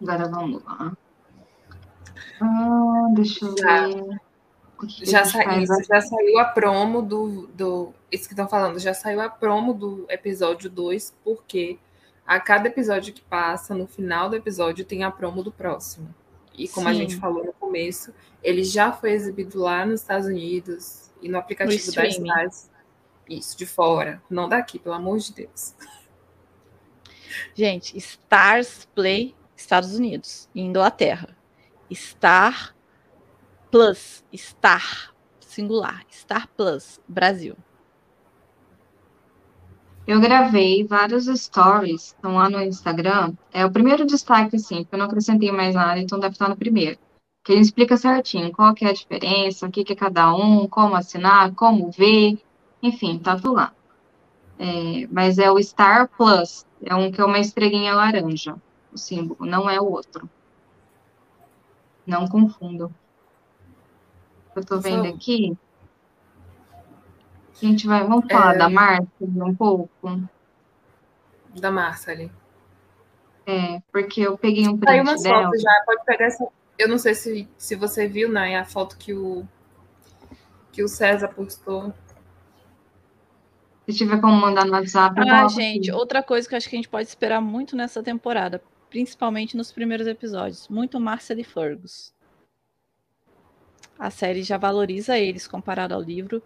agora 0.00 0.28
vamos 0.28 0.62
lá. 0.62 0.96
Ah, 2.40 3.08
deixa 3.14 3.44
eu 3.44 3.54
ver. 3.56 4.27
Já, 4.86 5.24
sa 5.24 5.44
isso, 5.58 5.74
já 5.88 6.00
saiu 6.00 6.38
a 6.38 6.44
promo 6.44 7.02
do, 7.02 7.48
do. 7.48 7.92
Isso 8.12 8.28
que 8.28 8.32
estão 8.32 8.48
falando, 8.48 8.78
já 8.78 8.94
saiu 8.94 9.20
a 9.20 9.28
promo 9.28 9.74
do 9.74 10.06
episódio 10.08 10.70
2, 10.70 11.16
porque 11.24 11.78
a 12.26 12.38
cada 12.38 12.68
episódio 12.68 13.12
que 13.12 13.22
passa, 13.22 13.74
no 13.74 13.86
final 13.86 14.28
do 14.28 14.36
episódio, 14.36 14.84
tem 14.84 15.02
a 15.02 15.10
promo 15.10 15.42
do 15.42 15.50
próximo. 15.50 16.14
E 16.56 16.68
como 16.68 16.88
Sim. 16.88 16.94
a 16.94 16.96
gente 16.96 17.16
falou 17.16 17.44
no 17.44 17.52
começo, 17.52 18.12
ele 18.42 18.64
já 18.64 18.92
foi 18.92 19.12
exibido 19.12 19.58
lá 19.58 19.86
nos 19.86 20.00
Estados 20.00 20.26
Unidos 20.26 21.10
e 21.22 21.28
no 21.28 21.38
aplicativo 21.38 21.92
da 21.92 22.06
Stars. 22.06 22.70
Isso, 23.28 23.56
de 23.56 23.66
fora. 23.66 24.22
Não 24.28 24.48
daqui, 24.48 24.78
pelo 24.78 24.94
amor 24.94 25.18
de 25.18 25.32
Deus. 25.32 25.74
Gente, 27.54 27.96
Stars 27.96 28.88
Play, 28.94 29.34
Estados 29.56 29.94
Unidos 29.94 30.48
e 30.54 30.60
Inglaterra. 30.60 31.36
Star 31.92 32.74
Plus, 33.70 34.24
Star, 34.34 35.12
singular, 35.40 36.02
Star 36.10 36.48
Plus, 36.56 36.98
Brasil. 37.06 37.54
Eu 40.06 40.20
gravei 40.20 40.86
vários 40.86 41.26
stories, 41.26 42.06
estão 42.06 42.36
lá 42.36 42.48
no 42.48 42.62
Instagram. 42.62 43.34
É 43.52 43.66
o 43.66 43.70
primeiro 43.70 44.06
destaque, 44.06 44.56
assim, 44.56 44.82
porque 44.82 44.94
eu 44.94 44.98
não 44.98 45.04
acrescentei 45.04 45.52
mais 45.52 45.74
nada, 45.74 46.00
então 46.00 46.18
deve 46.18 46.32
estar 46.32 46.48
no 46.48 46.56
primeiro. 46.56 46.98
Que 47.44 47.52
ele 47.52 47.60
explica 47.60 47.94
certinho 47.98 48.50
qual 48.50 48.72
que 48.72 48.86
é 48.86 48.88
a 48.88 48.94
diferença, 48.94 49.66
o 49.66 49.70
que, 49.70 49.84
que 49.84 49.92
é 49.92 49.96
cada 49.96 50.34
um, 50.34 50.66
como 50.66 50.96
assinar, 50.96 51.54
como 51.54 51.90
ver, 51.90 52.38
enfim, 52.82 53.18
tá 53.18 53.36
tudo 53.36 53.52
lá. 53.52 53.74
É, 54.58 55.06
mas 55.10 55.38
é 55.38 55.50
o 55.50 55.62
Star 55.62 56.08
Plus, 56.16 56.64
é 56.82 56.94
um 56.94 57.12
que 57.12 57.20
é 57.20 57.24
uma 57.24 57.38
estrelinha 57.38 57.94
laranja, 57.94 58.56
o 58.90 58.96
símbolo, 58.96 59.44
não 59.44 59.68
é 59.68 59.78
o 59.78 59.84
outro. 59.84 60.28
Não 62.06 62.26
eu 64.58 64.64
tô 64.64 64.80
vendo 64.80 65.06
aqui. 65.06 65.56
A 67.60 67.66
gente 67.66 67.86
vai, 67.86 68.06
vamos 68.06 68.30
falar 68.30 68.54
é... 68.54 68.58
da 68.58 68.68
Marcia 68.68 69.06
um 69.20 69.54
pouco? 69.54 70.28
Da 71.58 71.70
Marcia 71.70 72.12
ali. 72.12 72.30
É, 73.46 73.80
porque 73.90 74.20
eu 74.20 74.36
peguei 74.36 74.68
um 74.68 74.76
print 74.76 74.84
Saiu 74.84 75.02
umas 75.02 75.22
dela. 75.22 75.44
fotos 75.44 75.62
já, 75.62 75.82
pode 75.86 76.04
pegar 76.04 76.26
essa. 76.26 76.46
Eu 76.78 76.88
não 76.88 76.98
sei 76.98 77.14
se, 77.14 77.48
se 77.56 77.74
você 77.74 78.06
viu, 78.06 78.30
né, 78.30 78.56
a 78.56 78.64
foto 78.64 78.96
que 78.96 79.12
o 79.12 79.46
que 80.70 80.82
o 80.82 80.88
César 80.88 81.28
postou. 81.28 81.92
Se 83.88 83.96
tiver 83.96 84.20
como 84.20 84.36
mandar 84.36 84.64
no 84.64 84.72
WhatsApp. 84.72 85.18
Ah, 85.28 85.48
gente, 85.48 85.90
aqui. 85.90 85.98
outra 85.98 86.22
coisa 86.22 86.48
que 86.48 86.54
acho 86.54 86.68
que 86.68 86.76
a 86.76 86.78
gente 86.78 86.88
pode 86.88 87.08
esperar 87.08 87.40
muito 87.40 87.74
nessa 87.74 88.02
temporada, 88.02 88.62
principalmente 88.90 89.56
nos 89.56 89.72
primeiros 89.72 90.06
episódios, 90.06 90.68
muito 90.68 91.00
Marcia 91.00 91.34
de 91.34 91.42
Fergus. 91.42 92.14
A 93.98 94.10
série 94.10 94.42
já 94.42 94.56
valoriza 94.56 95.18
eles 95.18 95.46
comparado 95.46 95.94
ao 95.94 96.00
livro, 96.00 96.42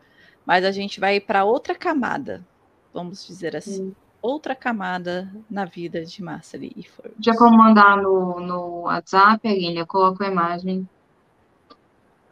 mas 0.46 0.64
a 0.64 0.72
gente 0.72 0.98
vai 0.98 1.20
para 1.20 1.44
outra 1.44 1.74
camada, 1.74 2.44
vamos 2.92 3.26
dizer 3.26 3.54
assim. 3.56 3.84
Hum. 3.84 3.94
Outra 4.22 4.54
camada 4.54 5.28
na 5.50 5.64
vida 5.64 6.04
de 6.04 6.22
Marcely 6.22 6.72
e 6.76 6.84
Ford. 6.84 7.12
Já 7.20 7.36
como 7.36 7.56
mandar 7.56 7.96
no, 7.96 8.38
no 8.38 8.82
WhatsApp, 8.82 9.46
Aguilha? 9.48 9.80
Eu 9.80 9.86
coloco 9.86 10.22
a 10.22 10.28
imagem. 10.28 10.88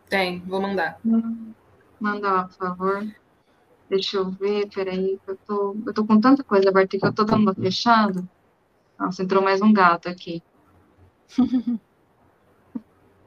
Tem, 0.08 0.38
vou 0.40 0.62
mandar. 0.62 0.98
Hum, 1.04 1.52
manda 2.00 2.32
lá, 2.32 2.44
por 2.44 2.54
favor. 2.54 3.06
Deixa 3.88 4.18
eu 4.18 4.30
ver, 4.30 4.68
peraí, 4.68 5.18
eu 5.26 5.36
tô, 5.44 5.76
eu 5.84 5.92
tô 5.92 6.06
com 6.06 6.20
tanta 6.20 6.44
coisa 6.44 6.68
aberta 6.68 6.96
que 6.96 7.04
eu 7.04 7.12
tô 7.12 7.24
dando 7.24 7.42
uma 7.42 7.54
fechada. 7.54 8.22
Nossa, 8.98 9.22
entrou 9.22 9.42
mais 9.42 9.60
um 9.60 9.72
gato 9.72 10.08
aqui. 10.08 10.40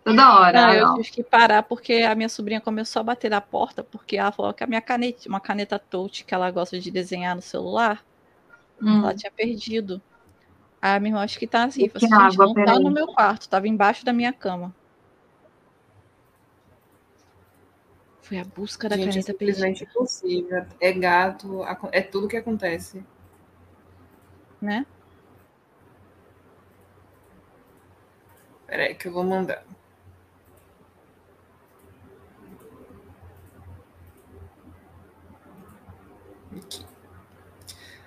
Toda 0.03 0.37
hora. 0.37 0.61
Não, 0.61 0.73
eu 0.73 0.93
tive 0.95 1.11
que 1.11 1.23
parar 1.23 1.63
porque 1.63 1.93
a 1.93 2.13
minha 2.13 2.27
sobrinha 2.27 2.59
começou 2.59 2.99
a 2.99 3.03
bater 3.03 3.31
na 3.31 3.39
porta 3.39 3.83
porque 3.83 4.17
ela 4.17 4.31
falou 4.31 4.53
que 4.53 4.63
a 4.63 4.67
minha 4.67 4.81
caneta, 4.81 5.29
uma 5.29 5.39
caneta 5.39 5.79
touch 5.79 6.25
que 6.25 6.33
ela 6.33 6.51
gosta 6.51 6.77
de 6.77 6.91
desenhar 6.91 7.35
no 7.35 7.41
celular, 7.41 8.03
hum. 8.81 8.99
ela 8.99 9.15
tinha 9.15 9.31
perdido. 9.31 10.01
Aí 10.81 10.97
a 10.97 10.99
minha 10.99 11.11
irmã 11.11 11.23
acho 11.23 11.39
que 11.39 11.47
tá 11.47 11.63
assim, 11.63 11.87
falou 11.87 12.25
assim, 12.25 12.37
não 12.37 12.53
tá 12.53 12.79
no 12.79 12.91
meu 12.91 13.07
quarto, 13.07 13.47
tava 13.47 13.67
embaixo 13.67 14.03
da 14.03 14.11
minha 14.11 14.33
cama. 14.33 14.75
Foi 18.21 18.37
a 18.37 18.43
busca 18.43 18.89
da 18.89 18.97
Gente, 18.97 19.09
caneta 19.09 19.31
é 19.31 19.33
simplesmente 19.33 19.83
impossível. 19.85 20.65
É 20.81 20.91
gato, 20.91 21.61
é 21.91 22.01
tudo 22.01 22.27
que 22.27 22.35
acontece. 22.35 23.05
Né? 24.61 24.85
Peraí 28.67 28.95
que 28.95 29.07
eu 29.07 29.13
vou 29.13 29.23
mandar. 29.23 29.63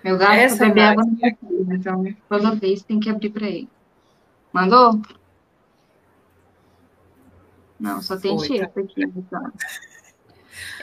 Meu 0.02 0.16
gato 0.16 0.34
Essa 0.34 0.66
bebe 0.66 0.80
água 0.80 1.04
no 1.04 1.16
meu 1.16 1.74
então 1.74 2.04
toda 2.28 2.54
vez 2.54 2.82
tem 2.82 3.00
que 3.00 3.10
abrir 3.10 3.30
para 3.30 3.46
ele. 3.46 3.68
Mandou? 4.52 5.02
Não, 7.78 8.00
só 8.00 8.16
tem 8.16 8.38
Foi, 8.38 8.58
tá. 8.60 8.66
aqui. 8.66 9.02
Então. 9.04 9.52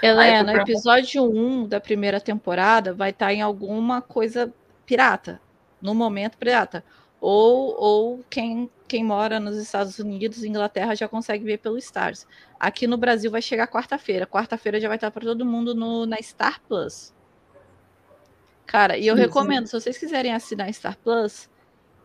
Helena, 0.01 0.53
no 0.53 0.59
episódio 0.59 1.23
1 1.23 1.67
da 1.67 1.79
primeira 1.79 2.19
temporada 2.19 2.93
vai 2.93 3.11
estar 3.11 3.27
tá 3.27 3.33
em 3.33 3.41
alguma 3.41 4.01
coisa 4.01 4.53
pirata. 4.85 5.41
No 5.81 5.95
momento 5.95 6.37
pirata. 6.37 6.83
Ou, 7.19 7.75
ou 7.79 8.25
quem, 8.29 8.69
quem 8.87 9.03
mora 9.03 9.39
nos 9.39 9.55
Estados 9.55 9.97
Unidos, 9.97 10.43
Inglaterra, 10.43 10.93
já 10.93 11.07
consegue 11.07 11.45
ver 11.45 11.59
pelo 11.59 11.77
Stars. 11.77 12.27
Aqui 12.59 12.85
no 12.85 12.97
Brasil 12.97 13.31
vai 13.31 13.41
chegar 13.41 13.67
quarta-feira. 13.67 14.27
Quarta-feira 14.27 14.79
já 14.79 14.89
vai 14.89 14.97
estar 14.97 15.09
para 15.09 15.23
todo 15.23 15.45
mundo 15.45 15.73
no, 15.73 16.05
na 16.05 16.17
Star 16.21 16.61
Plus. 16.67 17.13
Cara, 18.65 18.97
e 18.97 19.05
eu 19.05 19.15
recomendo, 19.15 19.67
se 19.67 19.79
vocês 19.79 19.97
quiserem 19.97 20.33
assinar 20.33 20.73
Star 20.73 20.97
Plus, 20.97 21.49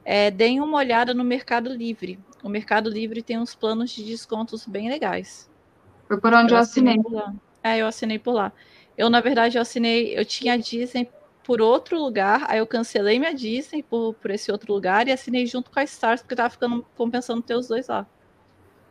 é, 0.05 0.31
deem 0.31 0.61
uma 0.61 0.79
olhada 0.79 1.15
no 1.15 1.25
Mercado 1.25 1.71
Livre. 1.71 2.19
O 2.43 2.49
Mercado 2.49 2.89
Livre 2.89 3.23
tem 3.23 3.39
uns 3.39 3.55
planos 3.55 3.91
de 3.91 4.05
descontos 4.05 4.67
bem 4.67 4.89
legais. 4.89 5.51
Foi 6.07 6.21
por 6.21 6.33
onde 6.33 6.53
eu, 6.53 6.57
eu 6.57 6.63
assinei. 6.63 6.99
assinei 6.99 7.39
é, 7.63 7.79
eu 7.79 7.87
assinei 7.87 8.19
por 8.19 8.33
lá. 8.33 8.53
Eu, 8.97 9.09
na 9.11 9.21
verdade, 9.21 9.59
eu 9.59 9.63
assinei, 9.63 10.19
eu 10.19 10.25
tinha 10.25 10.55
a 10.55 10.57
Disney 10.57 11.09
por 11.45 11.61
outro 11.63 11.99
lugar, 11.99 12.45
aí 12.49 12.59
eu 12.59 12.67
cancelei 12.67 13.19
minha 13.19 13.35
Disney 13.35 13.83
por, 13.83 14.13
por 14.15 14.31
esse 14.31 14.53
outro 14.53 14.73
lugar 14.73 15.09
e 15.09 15.13
assinei 15.13 15.47
junto 15.47 15.71
com 15.71 15.81
a 15.81 15.85
Stars, 15.85 16.21
porque 16.21 16.37
tava 16.37 16.51
ficando 16.51 16.85
compensando 16.97 17.41
ter 17.41 17.55
os 17.55 17.69
dois 17.69 17.89
lá. 17.89 18.07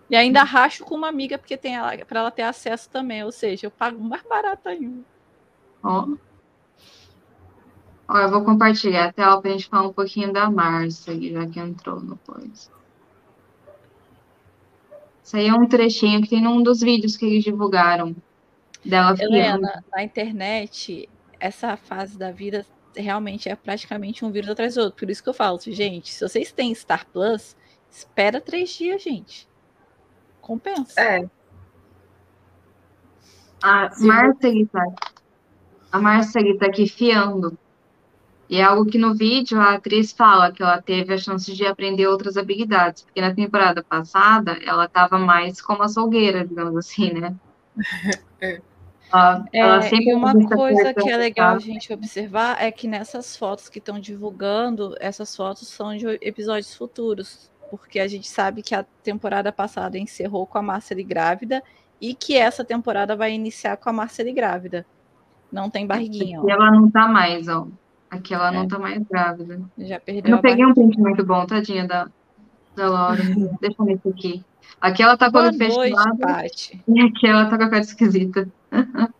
E 0.09 0.15
ainda 0.15 0.41
racho 0.43 0.84
com 0.84 0.95
uma 0.95 1.09
amiga, 1.09 1.38
porque 1.38 1.57
tem 1.57 1.76
ela, 1.76 1.97
para 2.05 2.22
ela 2.22 2.32
ter 2.32 2.43
acesso 2.43 2.89
também. 2.89 3.24
Ou 3.24 3.32
seja, 3.32 3.68
eu 3.68 3.72
pago 3.72 4.01
mais 4.01 4.24
barato 4.24 4.70
ainda. 4.70 5.03
Ó. 5.84 6.07
Ó, 8.08 8.18
eu 8.18 8.30
vou 8.30 8.43
compartilhar 8.43 9.05
a 9.05 9.14
tela 9.14 9.41
pra 9.41 9.51
gente 9.51 9.68
falar 9.68 9.88
um 9.88 9.93
pouquinho 9.93 10.32
da 10.32 10.49
Márcia, 10.49 11.14
já 11.20 11.45
que 11.45 11.60
entrou 11.60 11.99
no 11.99 12.18
coisa. 12.18 12.72
Isso 15.24 15.36
aí 15.36 15.47
é 15.47 15.53
um 15.53 15.68
trechinho 15.68 16.22
que 16.22 16.30
tem 16.30 16.41
num 16.41 16.64
dos 16.64 16.80
vídeos 16.80 17.18
que 17.18 17.26
eles 17.26 17.43
divulgaram 17.43 18.16
dela 18.86 19.14
Helena, 19.20 19.84
na 19.93 20.01
internet, 20.01 21.10
essa 21.38 21.76
fase 21.76 22.18
da 22.18 22.32
vida 22.32 22.66
realmente 22.95 23.49
é 23.49 23.55
praticamente 23.55 24.24
um 24.24 24.32
vírus 24.32 24.49
atrás 24.49 24.76
do 24.76 24.82
outro. 24.84 24.99
Por 24.99 25.10
isso 25.10 25.22
que 25.22 25.28
eu 25.28 25.34
falo, 25.34 25.60
gente, 25.60 26.14
se 26.14 26.28
vocês 26.28 26.51
têm 26.51 26.74
Star 26.74 27.05
Plus, 27.12 27.58
espera 27.91 28.39
três 28.39 28.70
dias, 28.70 29.03
gente. 29.03 29.47
Compensa. 30.39 30.99
É. 31.01 31.30
A 33.62 33.89
Márcia 33.99 34.68
tá, 34.72 34.86
a 35.91 35.99
Márcia 35.99 36.58
tá 36.58 36.68
aqui 36.68 36.88
fiando. 36.88 37.58
E 38.50 38.58
é 38.58 38.64
algo 38.64 38.86
que 38.86 38.98
no 38.98 39.14
vídeo 39.14 39.60
a 39.60 39.74
atriz 39.74 40.12
fala 40.12 40.52
que 40.52 40.64
ela 40.64 40.82
teve 40.82 41.14
a 41.14 41.18
chance 41.18 41.54
de 41.54 41.66
aprender 41.66 42.08
outras 42.08 42.38
habilidades, 42.38 43.04
porque 43.04 43.20
na 43.20 43.34
temporada 43.34 43.84
passada 43.84 44.58
ela 44.66 44.86
estava 44.86 45.20
mais 45.20 45.62
como 45.62 45.84
açougueira, 45.84 46.45
digamos 46.45 46.76
assim, 46.76 47.14
né? 47.14 47.36
É. 48.39 48.62
Ela, 49.12 49.45
é, 49.52 49.60
ela 49.60 49.82
sempre 49.82 50.10
e 50.10 50.14
uma 50.14 50.34
coisa 50.48 50.93
que 50.93 51.10
é 51.10 51.18
legal 51.18 51.56
a 51.56 51.60
gente 51.60 51.91
observar 51.91 52.62
é 52.62 52.72
que 52.72 52.88
nessas 52.88 53.36
fotos 53.36 53.68
que 53.68 53.80
estão 53.80 54.00
divulgando, 54.00 54.95
essas 55.00 55.36
fotos 55.36 55.68
são 55.70 55.95
de 55.95 56.06
episódios 56.22 56.76
futuros, 56.76 57.52
porque 57.72 58.00
a 58.00 58.08
gente 58.08 58.28
sabe 58.28 58.62
que 58.62 58.76
a 58.76 58.86
temporada 59.02 59.52
passada 59.52 59.98
encerrou 59.98 60.45
com 60.45 60.58
a 60.58 60.62
Marcely 60.62 61.04
grávida 61.04 61.64
e 62.00 62.14
que 62.14 62.36
essa 62.38 62.64
temporada 62.64 63.16
vai 63.16 63.34
iniciar 63.34 63.78
com 63.78 63.89
a 63.89 63.93
Marcely 63.93 64.34
grávida. 64.34 64.86
Não 65.52 65.70
tem 65.70 65.88
barriguinha. 65.88 66.41
E 66.45 66.52
ela 66.52 66.70
não 66.70 66.91
tá 66.91 67.08
mais, 67.08 67.48
ó. 67.48 67.66
Aqui 68.10 68.34
ela 68.34 68.49
é. 68.49 68.51
não 68.51 68.68
tá 68.68 68.80
mais 68.80 69.01
grávida. 69.03 69.62
Já 69.78 69.99
perdeu. 69.99 70.24
Eu 70.26 70.36
não 70.36 70.41
peguei 70.41 70.66
um 70.66 70.74
print 70.74 70.97
muito 70.99 71.26
bom, 71.26 71.45
tadinha 71.45 71.86
da, 71.86 72.08
da 72.76 72.89
Laura. 72.89 73.22
Deixa 73.60 73.76
eu 73.80 73.86
ver 73.86 73.95
isso 73.95 74.10
aqui. 74.10 74.43
Aqui 74.80 75.03
ela 75.03 75.18
tá 75.18 75.32
com 75.32 75.38
a 75.38 75.53
fechada. 75.53 76.47
E 76.88 77.01
aqui 77.01 77.28
ela 77.28 77.45
tá 77.45 77.58
com 77.58 77.64
a 77.64 77.70
cara 77.70 77.82
esquisita. 77.82 78.49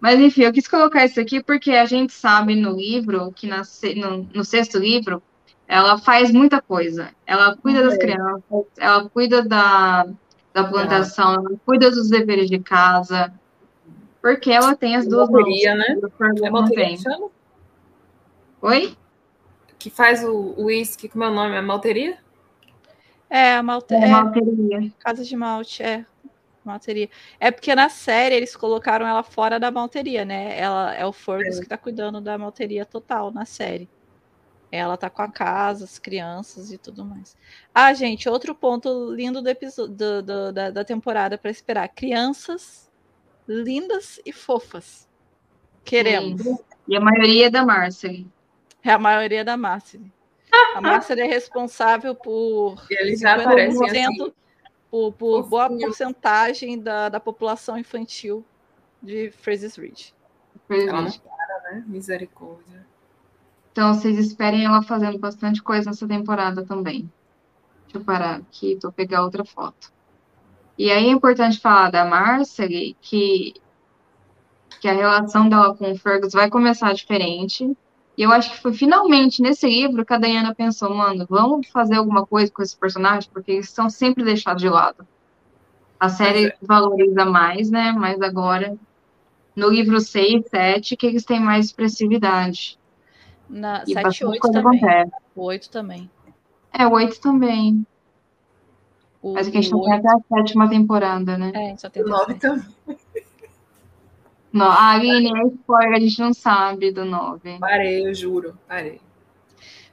Mas 0.00 0.20
enfim, 0.20 0.42
eu 0.42 0.52
quis 0.52 0.68
colocar 0.68 1.04
isso 1.04 1.18
aqui 1.20 1.42
porque 1.42 1.72
a 1.72 1.86
gente 1.86 2.12
sabe 2.12 2.54
no 2.54 2.76
livro 2.76 3.32
que 3.32 3.46
na, 3.46 3.62
no, 3.96 4.28
no 4.34 4.44
sexto 4.44 4.78
livro 4.78 5.22
ela 5.66 5.98
faz 5.98 6.30
muita 6.30 6.60
coisa. 6.60 7.10
Ela 7.26 7.56
cuida 7.56 7.82
das 7.82 7.96
crianças, 7.96 8.42
ela 8.78 9.08
cuida 9.08 9.42
da, 9.42 10.06
da 10.54 10.64
plantação, 10.64 11.34
ela 11.34 11.50
cuida 11.64 11.90
dos 11.90 12.08
deveres 12.08 12.48
de 12.48 12.58
casa, 12.58 13.32
porque 14.22 14.50
ela 14.52 14.76
tem 14.76 14.94
as 14.96 15.08
duas 15.08 15.28
mãos. 15.28 15.44
Né? 15.44 15.96
É. 16.76 16.96
Chama? 16.98 17.30
Oi? 18.62 18.96
Que 19.78 19.90
faz 19.90 20.24
o 20.24 20.54
uísque, 20.58 21.08
como 21.08 21.24
é 21.24 21.28
o 21.28 21.34
nome? 21.34 21.56
A 21.56 21.62
malteria? 21.62 22.18
É, 23.28 23.54
a 23.54 23.62
malte... 23.62 23.94
é, 23.94 24.06
malteria. 24.06 24.92
Casa 24.98 25.24
de 25.24 25.36
malte, 25.36 25.82
é. 25.82 26.06
Malteria. 26.64 27.08
É 27.38 27.50
porque 27.50 27.74
na 27.74 27.88
série 27.88 28.34
eles 28.34 28.56
colocaram 28.56 29.06
ela 29.06 29.22
fora 29.22 29.60
da 29.60 29.70
malteria, 29.70 30.24
né? 30.24 30.58
Ela 30.58 30.94
é 30.94 31.06
o 31.06 31.12
Fergus 31.12 31.58
é. 31.58 31.60
que 31.60 31.68
tá 31.68 31.76
cuidando 31.76 32.20
da 32.20 32.36
malteria 32.36 32.84
total 32.84 33.30
na 33.30 33.44
série. 33.44 33.88
Ela 34.70 34.96
tá 34.96 35.08
com 35.08 35.22
a 35.22 35.30
casa, 35.30 35.84
as 35.84 35.98
crianças 35.98 36.72
e 36.72 36.78
tudo 36.78 37.04
mais. 37.04 37.36
Ah, 37.72 37.94
gente, 37.94 38.28
outro 38.28 38.52
ponto 38.52 39.12
lindo 39.12 39.40
do 39.40 39.48
episódio 39.48 39.94
do, 39.94 40.22
do, 40.22 40.52
da, 40.52 40.70
da 40.70 40.84
temporada 40.84 41.38
para 41.38 41.50
esperar. 41.50 41.88
Crianças 41.88 42.90
lindas 43.46 44.20
e 44.26 44.32
fofas. 44.32 45.08
Queremos. 45.84 46.42
Sim. 46.42 46.58
E 46.88 46.96
a 46.96 47.00
maioria 47.00 47.46
é 47.46 47.50
da 47.50 47.64
Marcy. 47.64 48.26
É 48.86 48.92
a 48.92 48.98
maioria 49.00 49.44
da 49.44 49.56
Márcia. 49.56 50.00
A 50.76 50.80
Márcia 50.80 51.14
é 51.14 51.26
responsável 51.26 52.14
por 52.14 52.86
Ele 52.88 53.16
já 53.16 53.34
aparece 53.34 53.84
assim. 53.84 54.32
por, 54.88 55.12
por 55.12 55.48
boa 55.48 55.68
porcentagem 55.68 56.78
da, 56.80 57.08
da 57.08 57.18
população 57.18 57.76
infantil 57.76 58.44
de 59.02 59.32
Fraser's 59.32 59.74
Ridge. 59.74 60.14
Ela 60.70 61.02
não 61.02 61.10
para, 61.10 61.72
né? 61.72 61.84
Misericórdia. 61.88 62.86
Então, 63.72 63.92
vocês 63.92 64.16
esperem 64.18 64.64
ela 64.64 64.80
fazendo 64.82 65.18
bastante 65.18 65.60
coisa 65.60 65.90
nessa 65.90 66.06
temporada 66.06 66.64
também. 66.64 67.10
Deixa 67.84 67.98
eu 67.98 68.04
parar 68.04 68.36
aqui, 68.36 68.78
tô 68.80 68.92
pegar 68.92 69.24
outra 69.24 69.44
foto. 69.44 69.92
E 70.78 70.92
aí 70.92 71.06
é 71.06 71.10
importante 71.10 71.58
falar 71.58 71.90
da 71.90 72.04
Marcely 72.04 72.96
que, 73.00 73.54
que 74.80 74.88
a 74.88 74.92
relação 74.92 75.48
dela 75.48 75.74
com 75.76 75.90
o 75.90 75.98
Fergus 75.98 76.32
vai 76.32 76.48
começar 76.48 76.92
diferente. 76.94 77.76
E 78.16 78.22
eu 78.22 78.32
acho 78.32 78.50
que 78.50 78.60
foi 78.60 78.72
finalmente 78.72 79.42
nesse 79.42 79.66
livro 79.66 80.04
que 80.04 80.14
a 80.14 80.18
Diana 80.18 80.54
pensou, 80.54 80.94
mano, 80.94 81.26
vamos 81.28 81.68
fazer 81.68 81.96
alguma 81.96 82.24
coisa 82.24 82.50
com 82.50 82.62
esses 82.62 82.74
personagens, 82.74 83.26
porque 83.26 83.52
eles 83.52 83.70
são 83.70 83.90
sempre 83.90 84.24
deixados 84.24 84.62
de 84.62 84.68
lado. 84.68 85.06
A 86.00 86.08
série 86.08 86.46
é. 86.46 86.56
valoriza 86.62 87.24
mais, 87.26 87.70
né? 87.70 87.92
Mas 87.92 88.20
agora, 88.22 88.76
no 89.54 89.68
livro 89.68 90.00
6, 90.00 90.46
7, 90.48 90.96
que 90.96 91.06
eles 91.06 91.24
têm 91.24 91.40
mais 91.40 91.66
expressividade. 91.66 92.78
Na 93.48 93.84
e 93.86 93.92
7 93.92 94.20
e 94.20 94.24
8 94.24 94.40
também. 94.50 94.60
Acontece. 94.60 95.12
O 95.34 95.42
8 95.44 95.70
também. 95.70 96.10
É, 96.72 96.86
o 96.86 96.92
8 96.92 97.20
também. 97.20 97.86
O, 99.22 99.34
Mas 99.34 99.48
que 99.48 99.58
a 99.58 99.60
gente 99.60 99.72
não 99.72 99.82
tem 99.82 99.92
até 99.94 100.08
a 100.08 100.20
sétima 100.28 100.68
temporada, 100.68 101.36
né? 101.36 101.52
É, 101.54 101.76
só 101.76 101.90
tem 101.90 102.02
o 102.02 102.08
9 102.08 102.34
também. 102.34 102.64
Não, 104.56 104.70
a 104.70 104.92
Aline 104.92 105.38
é 105.38 105.46
spoiler, 105.48 105.96
a 105.96 106.00
gente 106.00 106.18
não 106.18 106.32
sabe 106.32 106.90
do 106.90 107.04
9. 107.04 107.58
Parei, 107.58 108.08
eu 108.08 108.14
juro, 108.14 108.58
parei. 108.66 109.02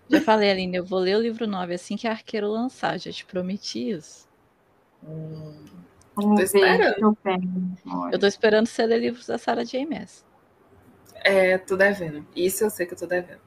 Já 0.09 0.21
falei, 0.21 0.51
Aline, 0.51 0.77
eu 0.77 0.85
vou 0.85 0.99
ler 0.99 1.17
o 1.17 1.21
livro 1.21 1.45
9 1.45 1.73
assim 1.73 1.97
que 1.97 2.07
a 2.07 2.11
Arqueiro 2.11 2.47
lançar, 2.47 2.97
já 2.97 3.11
te 3.11 3.25
prometi 3.25 3.89
isso. 3.89 4.25
Hum, 5.03 5.65
tô 6.15 6.39
esperando. 6.39 6.95
Eu, 6.97 8.11
eu 8.13 8.19
tô 8.19 8.25
esperando 8.25 8.67
você 8.67 8.85
ler 8.85 8.99
livros 8.99 9.27
da 9.27 9.37
Sarah 9.37 9.65
J. 9.65 9.85
Maas. 9.85 10.25
É, 11.25 11.57
tô 11.57 11.75
devendo. 11.75 12.25
Isso 12.33 12.63
eu 12.63 12.69
sei 12.69 12.85
que 12.85 12.93
eu 12.93 12.97
tô 12.97 13.05
devendo. 13.05 13.41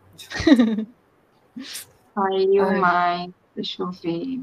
Saiu 2.14 2.73
mais. 2.79 3.31
Deixa 3.55 3.83
eu 3.83 3.91
ver. 3.91 4.43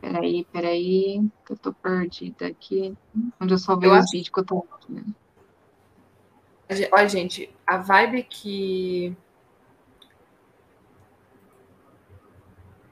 Peraí, 0.00 0.46
peraí, 0.52 1.28
que 1.44 1.52
eu 1.52 1.56
tô 1.56 1.72
perdida 1.72 2.46
aqui. 2.46 2.96
Onde 3.40 3.52
eu 3.52 3.58
só 3.58 3.74
vejo 3.74 3.98
os 3.98 4.10
vídeos 4.12 4.28
que 4.28 4.40
eu 4.40 4.44
tô 4.44 4.66
aqui. 4.72 5.04
Olha, 6.92 7.08
gente, 7.08 7.52
a 7.66 7.78
vibe 7.78 8.22
que. 8.22 9.16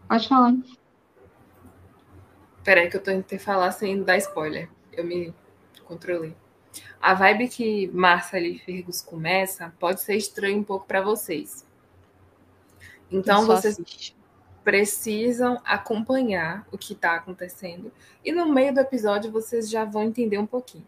Pode 0.09 0.29
falar. 0.29 0.55
Peraí, 2.65 2.91
que 2.91 2.97
eu 2.97 3.03
tô 3.03 3.11
tentando 3.13 3.39
falar 3.39 3.71
sem 3.71 4.03
dar 4.03 4.17
spoiler. 4.17 4.69
Eu 4.93 5.05
me 5.05 5.33
controlei. 5.85 6.35
A 7.01 7.15
vibe 7.15 7.49
que 7.49 7.87
Marcia 7.89 8.41
e 8.41 8.59
Fergus 8.59 9.01
começa 9.01 9.73
pode 9.79 10.01
ser 10.01 10.17
estranho 10.17 10.59
um 10.59 10.65
pouco 10.65 10.85
para 10.87 11.01
vocês. 11.01 11.65
Então, 13.11 13.47
vocês 13.47 13.79
assiste. 13.79 14.17
precisam 14.65 15.61
acompanhar 15.65 16.67
o 16.73 16.77
que 16.77 16.95
está 16.95 17.15
acontecendo. 17.15 17.93
E 18.25 18.33
no 18.33 18.53
meio 18.53 18.75
do 18.75 18.81
episódio, 18.81 19.31
vocês 19.31 19.71
já 19.71 19.85
vão 19.85 20.03
entender 20.03 20.39
um 20.39 20.47
pouquinho. 20.47 20.87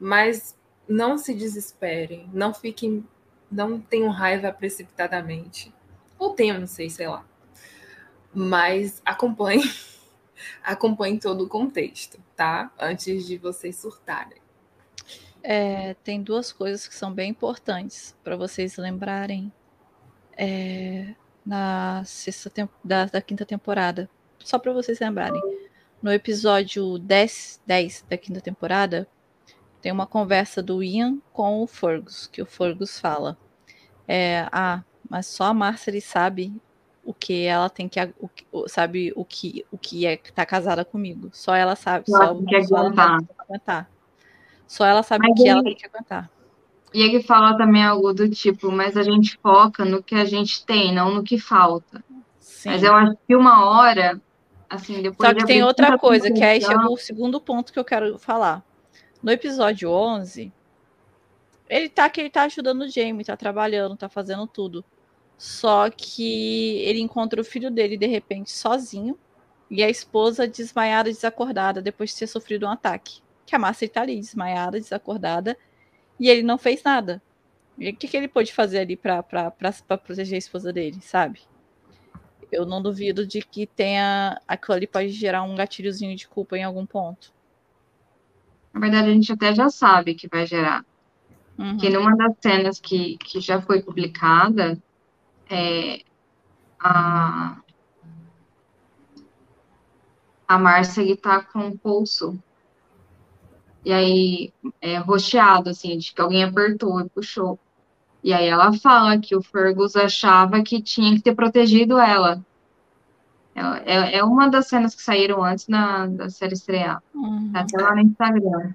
Mas 0.00 0.56
não 0.88 1.16
se 1.18 1.34
desesperem, 1.34 2.28
não 2.32 2.52
fiquem, 2.52 3.06
não 3.50 3.80
tenham 3.80 4.10
raiva 4.10 4.52
precipitadamente. 4.52 5.72
Ou 6.18 6.34
tenham, 6.34 6.60
não 6.60 6.66
sei, 6.66 6.88
sei 6.90 7.08
lá. 7.08 7.24
Mas 8.34 9.00
acompanhem, 9.04 9.64
acompanhem 10.62 11.18
todo 11.18 11.44
o 11.44 11.48
contexto, 11.48 12.22
tá? 12.36 12.72
Antes 12.78 13.26
de 13.26 13.38
vocês 13.38 13.76
surtarem. 13.76 14.40
É, 15.42 15.94
tem 16.04 16.22
duas 16.22 16.52
coisas 16.52 16.86
que 16.86 16.94
são 16.94 17.12
bem 17.12 17.30
importantes 17.30 18.16
para 18.22 18.36
vocês 18.36 18.76
lembrarem 18.76 19.52
é, 20.36 21.14
na 21.44 22.04
sexta 22.04 22.68
da, 22.84 23.06
da 23.06 23.20
quinta 23.20 23.44
temporada. 23.44 24.08
Só 24.38 24.58
para 24.58 24.72
vocês 24.72 25.00
lembrarem. 25.00 25.40
No 26.00 26.12
episódio 26.12 26.98
10, 26.98 27.60
10 27.64 28.06
da 28.08 28.16
quinta 28.16 28.40
temporada, 28.40 29.06
tem 29.82 29.90
uma 29.90 30.06
conversa 30.06 30.62
do 30.62 30.82
Ian 30.82 31.18
com 31.32 31.62
o 31.62 31.66
Fergus, 31.66 32.28
que 32.28 32.40
o 32.40 32.46
Fergus 32.46 32.98
fala. 32.98 33.36
É, 34.06 34.46
ah, 34.52 34.82
mas 35.10 35.26
só 35.26 35.44
a 35.44 35.54
Marcely 35.54 36.00
sabe 36.00 36.54
o 37.04 37.12
que 37.12 37.44
ela 37.44 37.68
tem 37.68 37.88
que 37.88 37.98
o, 38.52 38.68
sabe 38.68 39.12
o 39.16 39.24
que 39.24 39.66
o 39.72 39.76
que 39.76 40.06
é 40.06 40.16
tá 40.16 40.46
casada 40.46 40.84
comigo. 40.84 41.30
Só 41.32 41.54
ela 41.54 41.74
sabe, 41.74 42.04
só, 42.08 42.16
só 42.16 42.22
ela 42.22 42.34
tem 42.36 42.44
que 42.46 42.56
aguentar. 42.56 43.90
Só 44.66 44.86
ela 44.86 45.02
sabe 45.02 45.30
o 45.30 45.34
que 45.34 45.42
ele, 45.42 45.50
ela 45.50 45.62
tem 45.64 45.74
que 45.74 45.86
aguentar. 45.86 46.30
E 46.94 47.02
ele 47.02 47.22
fala 47.22 47.56
também 47.56 47.84
algo 47.84 48.12
do 48.12 48.28
tipo, 48.30 48.70
mas 48.70 48.96
a 48.96 49.02
gente 49.02 49.36
foca 49.42 49.84
no 49.84 50.02
que 50.02 50.14
a 50.14 50.24
gente 50.24 50.64
tem, 50.64 50.94
não 50.94 51.12
no 51.12 51.24
que 51.24 51.38
falta. 51.38 52.04
Sim. 52.38 52.70
Mas 52.70 52.82
eu 52.82 52.94
acho 52.94 53.16
que 53.26 53.34
uma 53.34 53.66
hora 53.66 54.20
Assim, 54.72 55.02
depois 55.02 55.28
Só 55.28 55.34
que 55.34 55.44
tem 55.44 55.62
outra 55.62 55.98
coisa, 55.98 56.32
que 56.32 56.42
aí 56.42 56.58
chegou 56.58 56.94
o 56.94 56.96
segundo 56.96 57.38
ponto 57.38 57.70
que 57.70 57.78
eu 57.78 57.84
quero 57.84 58.18
falar. 58.18 58.64
No 59.22 59.30
episódio 59.30 59.88
11, 59.90 60.52
ele 61.68 61.88
tá 61.88 62.10
que 62.10 62.20
ele 62.20 62.30
tá 62.30 62.42
ajudando 62.42 62.82
o 62.82 62.88
Jamie, 62.88 63.24
tá 63.24 63.36
trabalhando, 63.36 63.96
tá 63.96 64.08
fazendo 64.08 64.46
tudo. 64.46 64.84
Só 65.38 65.88
que 65.90 66.78
ele 66.80 67.00
encontra 67.00 67.40
o 67.40 67.44
filho 67.44 67.70
dele 67.70 67.96
de 67.96 68.06
repente 68.06 68.50
sozinho 68.50 69.18
e 69.70 69.82
a 69.82 69.88
esposa 69.88 70.46
desmaiada, 70.46 71.08
desacordada 71.08 71.80
depois 71.80 72.10
de 72.10 72.18
ter 72.18 72.26
sofrido 72.26 72.66
um 72.66 72.70
ataque. 72.70 73.22
Que 73.46 73.54
a 73.54 73.58
Marcia 73.58 73.88
tá 73.88 74.02
ali 74.02 74.18
desmaiada, 74.18 74.78
desacordada 74.78 75.56
e 76.18 76.28
ele 76.28 76.42
não 76.42 76.58
fez 76.58 76.82
nada. 76.82 77.22
E 77.78 77.90
o 77.90 77.96
que, 77.96 78.08
que 78.08 78.16
ele 78.16 78.28
pôde 78.28 78.52
fazer 78.52 78.80
ali 78.80 78.96
pra 78.96 79.22
proteger 80.04 80.34
a 80.34 80.38
esposa 80.38 80.72
dele, 80.72 81.00
sabe? 81.00 81.40
Eu 82.50 82.66
não 82.66 82.82
duvido 82.82 83.26
de 83.26 83.40
que 83.40 83.66
tenha. 83.66 84.40
Aquilo 84.46 84.76
ali 84.76 84.86
pode 84.86 85.08
gerar 85.08 85.42
um 85.42 85.54
gatilhozinho 85.54 86.14
de 86.14 86.28
culpa 86.28 86.58
em 86.58 86.64
algum 86.64 86.84
ponto. 86.84 87.32
Na 88.72 88.80
verdade, 88.80 89.10
a 89.10 89.12
gente 89.12 89.32
até 89.32 89.54
já 89.54 89.68
sabe 89.68 90.14
que 90.14 90.28
vai 90.28 90.46
gerar. 90.46 90.84
Uhum. 91.58 91.76
Que 91.76 91.90
numa 91.90 92.16
das 92.16 92.34
cenas 92.40 92.80
que, 92.80 93.16
que 93.18 93.40
já 93.40 93.60
foi 93.60 93.82
publicada, 93.82 94.78
é, 95.50 96.00
a, 96.80 97.60
a 100.48 100.58
Márcia 100.58 101.02
ele 101.02 101.16
tá 101.16 101.42
com 101.42 101.68
o 101.68 101.78
pulso. 101.78 102.38
E 103.84 103.92
aí, 103.92 104.52
é, 104.80 104.96
rocheado, 104.98 105.70
assim, 105.70 105.98
de 105.98 106.12
que 106.12 106.20
alguém 106.20 106.44
apertou 106.44 107.00
e 107.00 107.08
puxou. 107.08 107.58
E 108.22 108.32
aí 108.32 108.46
ela 108.46 108.72
fala 108.72 109.18
que 109.18 109.34
o 109.34 109.42
Fergus 109.42 109.96
achava 109.96 110.62
que 110.62 110.80
tinha 110.80 111.14
que 111.16 111.22
ter 111.22 111.34
protegido 111.34 111.98
ela. 111.98 112.44
É, 113.54 113.60
é- 113.94 114.16
é 114.18 114.24
uma 114.24 114.48
das 114.48 114.68
cenas 114.68 114.94
que 114.94 115.02
saíram 115.02 115.42
antes 115.44 115.68
na, 115.68 116.06
da 116.06 116.28
série 116.30 116.54
estrear. 116.54 117.02
Uhum. 117.14 117.52
Tá 117.52 117.60
até 117.60 117.76
lá 117.82 117.94
no 117.94 118.00
Instagram. 118.02 118.72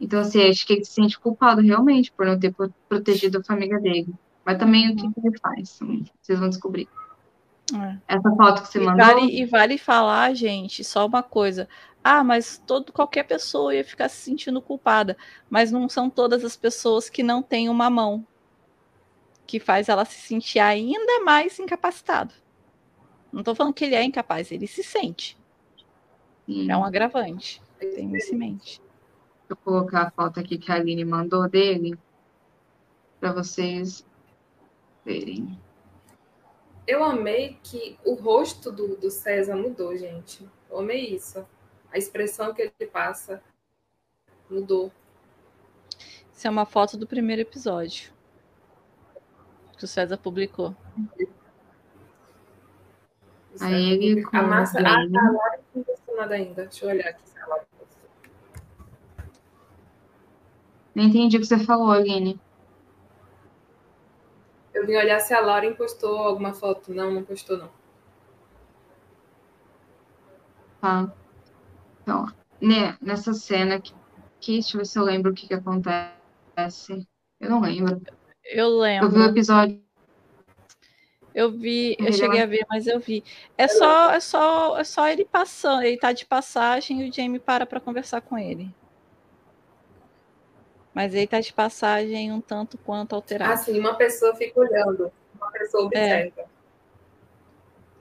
Então, 0.00 0.20
assim, 0.20 0.42
acho 0.48 0.66
que 0.66 0.72
ele 0.74 0.84
se 0.84 0.92
sente 0.92 1.18
culpado 1.18 1.60
realmente 1.60 2.10
por 2.12 2.26
não 2.26 2.38
ter 2.38 2.52
pro- 2.52 2.72
protegido 2.88 3.38
a 3.38 3.44
família 3.44 3.78
dele. 3.80 4.14
Mas 4.44 4.58
também 4.58 4.90
o 4.92 4.96
que 4.96 5.06
ele 5.06 5.38
faz? 5.38 5.78
Hum, 5.82 6.04
Vocês 6.20 6.38
vão 6.38 6.48
descobrir. 6.48 6.88
É. 7.72 7.98
Essa 8.16 8.30
foto 8.34 8.62
que 8.62 8.68
você 8.68 8.78
E 8.80 8.84
mandou, 8.84 9.06
vale, 9.06 9.40
e 9.42 9.46
vale 9.46 9.78
falar, 9.78 10.34
gente, 10.34 10.82
só 10.82 11.06
uma 11.06 11.22
coisa. 11.22 11.68
Ah, 12.02 12.24
mas 12.24 12.58
todo, 12.66 12.92
qualquer 12.92 13.24
pessoa 13.24 13.74
ia 13.74 13.84
ficar 13.84 14.08
se 14.08 14.16
sentindo 14.16 14.60
culpada. 14.62 15.16
Mas 15.48 15.70
não 15.70 15.88
são 15.88 16.08
todas 16.10 16.44
as 16.44 16.56
pessoas 16.56 17.08
que 17.10 17.22
não 17.22 17.42
têm 17.42 17.68
uma 17.68 17.90
mão. 17.90 18.26
Que 19.46 19.60
faz 19.60 19.88
ela 19.90 20.04
se 20.06 20.18
sentir 20.20 20.60
ainda 20.60 21.20
mais 21.24 21.58
incapacitado. 21.58 22.32
Não 23.32 23.42
tô 23.42 23.54
falando 23.54 23.74
que 23.74 23.84
ele 23.84 23.94
é 23.94 24.02
incapaz, 24.02 24.50
ele 24.50 24.66
se 24.66 24.82
sente. 24.82 25.36
sim, 26.46 26.70
É 26.70 26.76
um 26.76 26.84
agravante. 26.84 27.62
Tem 27.78 28.14
isso 28.16 28.34
em 28.34 28.38
mente. 28.38 28.80
Deixa 28.80 29.50
eu 29.50 29.56
colocar 29.56 30.02
a 30.02 30.10
foto 30.10 30.40
aqui 30.40 30.58
que 30.58 30.70
a 30.70 30.76
Aline 30.76 31.04
mandou 31.04 31.48
dele, 31.48 31.98
para 33.18 33.32
vocês 33.32 34.06
verem. 35.04 35.58
Eu 36.86 37.04
amei 37.04 37.58
que 37.62 37.98
o 38.04 38.14
rosto 38.14 38.72
do, 38.72 38.96
do 38.96 39.10
César 39.10 39.54
mudou, 39.54 39.96
gente. 39.96 40.48
Eu 40.68 40.78
amei 40.78 41.14
isso. 41.14 41.46
A 41.92 41.98
expressão 41.98 42.52
que 42.52 42.62
ele 42.62 42.90
passa 42.90 43.42
mudou. 44.48 44.90
Isso 46.34 46.46
é 46.46 46.50
uma 46.50 46.66
foto 46.66 46.96
do 46.96 47.06
primeiro 47.06 47.42
episódio. 47.42 48.12
Que 49.76 49.84
o 49.84 49.88
César 49.88 50.16
publicou. 50.16 50.74
Aí 53.60 53.90
ele 53.92 54.08
publicou- 54.22 54.40
a 54.40 54.42
massa. 54.42 54.78
com 54.80 54.86
Ah, 54.86 54.92
a 54.92 55.30
Laura 55.32 55.60
não 55.74 55.82
postou 55.84 56.16
nada 56.16 56.34
ainda. 56.34 56.62
Deixa 56.64 56.84
eu 56.84 56.90
olhar 56.90 57.08
aqui 57.08 57.28
se 57.28 57.38
a 57.38 57.46
Laura 57.46 57.66
postou. 57.78 58.08
Não 60.94 61.04
entendi 61.04 61.36
o 61.36 61.40
que 61.40 61.46
você 61.46 61.58
falou, 61.58 61.90
Aline. 61.90 62.40
Eu 64.72 64.86
vim 64.86 64.96
olhar 64.96 65.20
se 65.20 65.34
a 65.34 65.40
Laura 65.40 65.72
postou 65.74 66.18
alguma 66.18 66.52
foto. 66.54 66.92
Não, 66.92 67.10
não 67.10 67.22
postou, 67.22 67.58
não. 67.58 67.70
Tá. 70.80 71.12
Então, 72.02 72.26
né, 72.60 72.96
nessa 73.00 73.34
cena 73.34 73.80
que, 73.80 73.92
que, 74.40 74.52
deixa 74.54 74.76
eu 74.76 74.80
ver 74.80 74.84
se 74.86 74.98
eu 74.98 75.02
lembro 75.04 75.32
o 75.32 75.34
que 75.34 75.46
que 75.46 75.54
acontece. 75.54 77.06
Eu 77.38 77.50
não 77.50 77.60
lembro. 77.60 78.00
Eu 78.44 78.66
Eu 78.68 78.78
lembro. 78.78 79.10
vi 79.10 79.18
o 79.18 79.24
episódio. 79.24 79.82
Eu 81.34 81.50
vi, 81.50 81.96
eu 81.98 82.06
Ele 82.06 82.12
cheguei 82.12 82.42
a 82.42 82.46
ver, 82.46 82.66
mas 82.68 82.86
eu 82.86 82.98
vi. 82.98 83.22
É 83.56 83.68
só, 83.68 84.10
é 84.12 84.20
só, 84.20 84.78
é 84.78 84.84
só 84.84 85.08
ele 85.08 85.24
passando, 85.24 85.82
ele 85.82 85.96
tá 85.96 86.12
de 86.12 86.26
passagem 86.26 87.02
e 87.02 87.08
o 87.08 87.12
Jamie 87.12 87.38
para 87.38 87.64
para 87.64 87.80
conversar 87.80 88.20
com 88.20 88.36
ele. 88.36 88.74
Mas 90.92 91.14
ele 91.14 91.26
tá 91.26 91.40
de 91.40 91.52
passagem 91.52 92.32
um 92.32 92.40
tanto 92.40 92.76
quanto 92.78 93.14
alterado. 93.14 93.52
Assim, 93.52 93.78
uma 93.78 93.94
pessoa 93.94 94.34
fica 94.34 94.58
olhando. 94.58 95.12
Uma 95.36 95.50
pessoa 95.52 95.84
observa. 95.84 96.44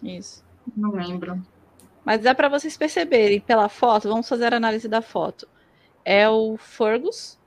Isso. 0.01 0.43
Não 0.75 0.91
lembro. 0.91 1.41
Mas 2.03 2.21
dá 2.21 2.33
para 2.33 2.49
vocês 2.49 2.75
perceberem 2.75 3.39
pela 3.39 3.69
foto, 3.69 4.09
vamos 4.09 4.27
fazer 4.27 4.53
a 4.53 4.57
análise 4.57 4.87
da 4.87 5.01
foto. 5.01 5.47
É 6.03 6.27
o 6.27 6.57
Fergus. 6.57 7.37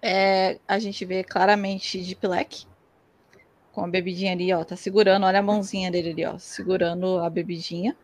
É, 0.00 0.60
a 0.68 0.78
gente 0.78 1.04
vê 1.04 1.24
claramente 1.24 2.00
de 2.00 2.14
Black. 2.14 2.66
Com 3.76 3.84
a 3.84 3.88
bebidinha 3.88 4.32
ali, 4.32 4.50
ó. 4.54 4.64
Tá 4.64 4.74
segurando, 4.74 5.26
olha 5.26 5.38
a 5.38 5.42
mãozinha 5.42 5.90
dele 5.90 6.08
ali, 6.08 6.24
ó. 6.24 6.38
Segurando 6.38 7.18
a 7.18 7.28
bebidinha. 7.28 7.94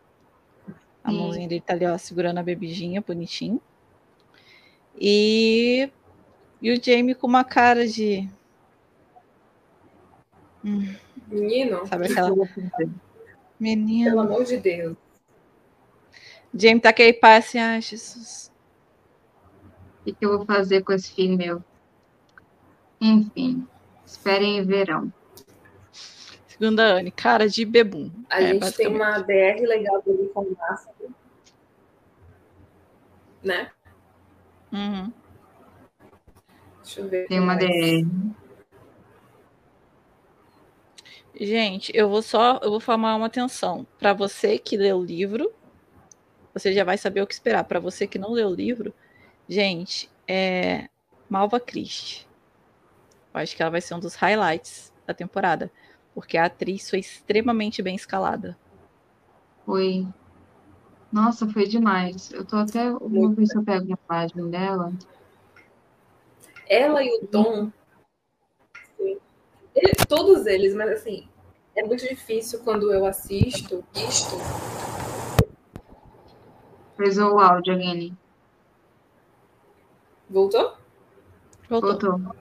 A 1.03 1.09
Sim. 1.09 1.17
mãozinha 1.17 1.47
dele 1.47 1.61
tá 1.65 1.73
ali, 1.73 1.83
ó, 1.87 1.97
segurando 1.97 2.37
a 2.37 2.43
bebidinha, 2.43 3.01
bonitinho. 3.01 3.59
E, 4.95 5.89
e 6.61 6.71
o 6.71 6.79
Jamie 6.79 7.15
com 7.15 7.25
uma 7.25 7.43
cara 7.43 7.87
de. 7.87 8.29
Hum, 10.63 10.93
Menino, 11.27 11.87
sabe 11.87 12.05
aquela. 12.05 12.29
pelo 12.29 12.47
Menino. 13.59 14.19
amor 14.19 14.43
de 14.43 14.57
Deus. 14.57 14.95
Jamie 16.53 16.81
tá 16.81 16.89
aquele 16.89 17.13
pai 17.13 17.37
assim, 17.37 17.57
ai, 17.57 17.81
Jesus. 17.81 18.53
O 20.01 20.03
que 20.03 20.13
que 20.13 20.23
eu 20.23 20.37
vou 20.37 20.45
fazer 20.45 20.83
com 20.83 20.93
esse 20.93 21.11
filho 21.11 21.35
meu? 21.35 21.63
Enfim, 23.01 23.67
esperem 24.05 24.59
e 24.59 24.61
verão. 26.59 26.71
Segunda 26.71 26.83
Anne, 26.83 27.11
cara 27.11 27.47
de 27.47 27.65
bebum. 27.65 28.11
A 28.29 28.41
É, 28.41 28.47
gente 28.47 28.71
tem 28.73 28.87
uma 28.87 29.19
DR 29.19 29.61
legal 29.61 30.01
dele 30.01 30.29
com 30.33 30.55
Márcio. 30.57 31.15
Né? 33.43 33.71
Uhum. 34.71 35.11
Deixa 36.83 37.01
eu 37.01 37.09
ver. 37.09 37.27
Tem 37.27 37.39
uma 37.39 37.55
mais. 37.55 37.59
DR. 37.59 38.05
Gente, 41.39 41.91
eu 41.95 42.07
vou 42.09 42.21
só, 42.21 42.59
eu 42.61 42.69
vou 42.69 42.79
formar 42.79 43.15
uma 43.15 43.25
atenção. 43.25 43.85
Para 43.97 44.13
você 44.13 44.57
que 44.59 44.77
leu 44.77 44.97
o 44.97 45.03
livro, 45.03 45.51
você 46.53 46.71
já 46.73 46.83
vai 46.83 46.97
saber 46.97 47.21
o 47.21 47.27
que 47.27 47.33
esperar. 47.33 47.63
Para 47.63 47.79
você 47.79 48.05
que 48.07 48.19
não 48.19 48.31
leu 48.31 48.49
o 48.49 48.55
livro, 48.55 48.93
gente, 49.49 50.09
é 50.27 50.87
Malva 51.29 51.59
Christie. 51.59 52.27
Eu 53.33 53.39
acho 53.41 53.55
que 53.55 53.61
ela 53.63 53.71
vai 53.71 53.81
ser 53.81 53.95
um 53.95 53.99
dos 53.99 54.15
highlights 54.15 54.93
da 55.07 55.13
temporada, 55.13 55.71
porque 56.13 56.37
a 56.37 56.45
atriz 56.45 56.89
foi 56.89 56.99
extremamente 56.99 57.81
bem 57.81 57.95
escalada. 57.95 58.57
Foi. 59.65 60.07
Nossa, 61.11 61.47
foi 61.47 61.67
demais. 61.67 62.31
Eu 62.31 62.43
tô 62.45 62.57
até. 62.57 62.91
Vou 62.91 63.29
ver 63.29 63.45
se 63.45 63.57
eu 63.57 63.63
pego 63.63 63.85
uma 63.85 63.97
página 63.97 64.47
dela. 64.47 64.93
Ela 66.67 67.03
e 67.03 67.19
o 67.19 67.27
Tom. 67.27 67.71
sim. 68.97 69.17
Ele- 69.75 69.93
todos 70.07 70.45
eles, 70.45 70.75
mas 70.75 70.91
assim, 70.91 71.27
é 71.75 71.83
muito 71.83 72.07
difícil 72.07 72.59
quando 72.63 72.91
eu 72.91 73.05
assisto 73.05 73.83
isto. 73.95 74.35
Fez 76.95 77.17
o 77.17 77.39
áudio, 77.39 77.73
Aline. 77.73 78.15
Voltou? 80.29 80.77
Voltou. 81.69 81.91
Voltou. 81.91 82.35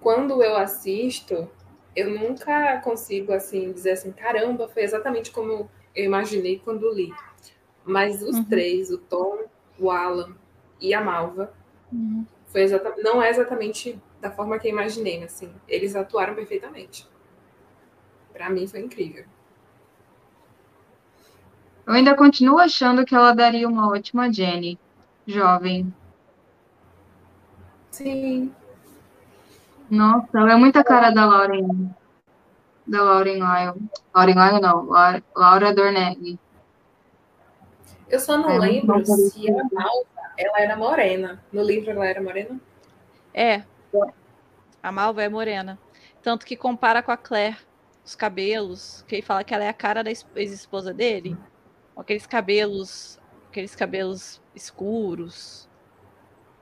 Quando 0.00 0.42
eu 0.42 0.56
assisto, 0.56 1.48
eu 1.96 2.10
nunca 2.10 2.80
consigo 2.82 3.32
assim 3.32 3.72
dizer 3.72 3.92
assim, 3.92 4.12
caramba, 4.12 4.68
foi 4.68 4.82
exatamente 4.82 5.30
como 5.30 5.70
eu 5.94 6.04
imaginei 6.04 6.58
quando 6.58 6.90
li. 6.92 7.12
Mas 7.84 8.22
os 8.22 8.36
Uhum. 8.36 8.44
três, 8.44 8.90
o 8.90 8.98
Tom, 8.98 9.44
o 9.78 9.90
Alan 9.90 10.36
e 10.80 10.94
a 10.94 11.00
Malva, 11.02 11.52
Uhum. 11.92 12.26
foi 12.46 12.62
exata- 12.62 12.94
não 12.98 13.22
é 13.22 13.30
exatamente 13.30 14.00
da 14.20 14.30
forma 14.30 14.58
que 14.58 14.68
eu 14.68 14.72
imaginei, 14.72 15.20
mas 15.20 15.34
assim, 15.34 15.52
eles 15.68 15.96
atuaram 15.96 16.34
perfeitamente. 16.34 17.06
Pra 18.32 18.50
mim 18.50 18.66
foi 18.66 18.80
incrível. 18.80 19.24
Eu 21.86 21.92
ainda 21.94 22.16
continuo 22.16 22.58
achando 22.58 23.04
que 23.04 23.14
ela 23.14 23.32
daria 23.32 23.68
uma 23.68 23.88
ótima 23.88 24.32
Jenny, 24.32 24.80
jovem. 25.24 25.94
Sim, 27.90 28.54
Nossa, 29.96 30.38
ela 30.38 30.52
é 30.52 30.56
muita 30.56 30.82
cara 30.82 31.10
da 31.10 31.26
Lauren. 31.26 31.90
da 32.86 33.02
Lauren 33.02 33.34
Lyle. 33.34 33.90
Lauren 34.14 34.34
Lyle 34.34 34.60
não, 34.60 34.86
Laura, 34.86 35.22
Laura 35.36 35.74
Dornelli. 35.74 36.38
Eu 38.08 38.18
só 38.18 38.38
não 38.38 38.48
É, 38.52 38.58
lembro 38.58 38.96
não 38.98 39.04
se 39.04 39.50
a 39.50 39.52
Malva 39.70 40.06
ela 40.38 40.60
era 40.60 40.76
morena. 40.76 41.44
No 41.52 41.62
livro 41.62 41.90
ela 41.90 42.06
era 42.06 42.22
morena? 42.22 42.58
É. 43.34 43.64
A 44.82 44.90
Malva 44.90 45.22
é 45.22 45.28
morena. 45.28 45.78
Tanto 46.22 46.46
que 46.46 46.56
compara 46.56 47.02
com 47.02 47.12
a 47.12 47.16
Claire. 47.16 47.58
Os 48.02 48.14
cabelos, 48.16 49.04
que 49.06 49.16
ele 49.16 49.22
fala 49.22 49.44
que 49.44 49.54
ela 49.54 49.62
é 49.64 49.68
a 49.68 49.74
cara 49.74 50.02
da 50.02 50.10
es- 50.10 50.26
ex-esposa 50.34 50.92
dele. 50.94 51.36
Com 51.94 52.00
aqueles 52.00 52.26
cabelos, 52.26 53.20
aqueles 53.50 53.76
cabelos 53.76 54.40
escuros 54.54 55.68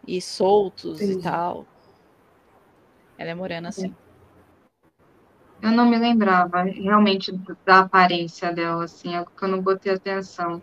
e 0.06 0.20
soltos 0.20 1.00
e 1.00 1.04
Entendi. 1.04 1.22
tal. 1.22 1.64
Ela 3.20 3.32
é 3.32 3.34
morena, 3.34 3.70
sim. 3.70 3.94
Eu 5.62 5.72
não 5.72 5.86
me 5.86 5.98
lembrava 5.98 6.62
realmente 6.62 7.30
da 7.66 7.80
aparência 7.80 8.50
dela, 8.50 8.84
assim, 8.84 9.14
é 9.14 9.22
que 9.22 9.44
eu 9.44 9.48
não 9.48 9.60
botei 9.60 9.92
atenção. 9.92 10.62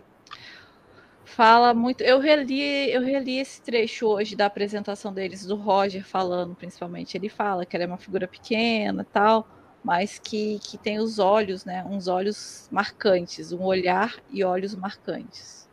Fala 1.24 1.72
muito. 1.72 2.00
Eu 2.00 2.18
reli, 2.18 2.90
eu 2.90 3.00
reli 3.00 3.38
esse 3.38 3.62
trecho 3.62 4.08
hoje 4.08 4.34
da 4.34 4.46
apresentação 4.46 5.14
deles, 5.14 5.46
do 5.46 5.54
Roger 5.54 6.04
falando, 6.04 6.56
principalmente. 6.56 7.16
Ele 7.16 7.28
fala 7.28 7.64
que 7.64 7.76
ela 7.76 7.84
é 7.84 7.86
uma 7.86 7.96
figura 7.96 8.26
pequena 8.26 9.02
e 9.02 9.12
tal, 9.12 9.46
mas 9.84 10.18
que, 10.18 10.58
que 10.58 10.76
tem 10.76 10.98
os 10.98 11.20
olhos, 11.20 11.64
né? 11.64 11.84
Uns 11.84 12.08
olhos 12.08 12.68
marcantes, 12.72 13.52
um 13.52 13.62
olhar 13.62 14.16
e 14.28 14.42
olhos 14.42 14.74
marcantes. 14.74 15.68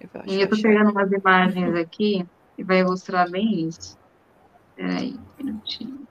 E 0.00 0.04
eu 0.04 0.08
tô 0.08 0.18
eu 0.18 0.48
achar. 0.52 0.62
pegando 0.62 0.92
umas 0.92 1.10
imagens 1.10 1.74
aqui 1.74 2.24
e 2.56 2.62
vai 2.62 2.78
ilustrar 2.78 3.28
bem 3.28 3.66
isso. 3.66 4.03
Peraí, 4.76 5.14
um 5.14 5.44
minutinho. 5.44 6.08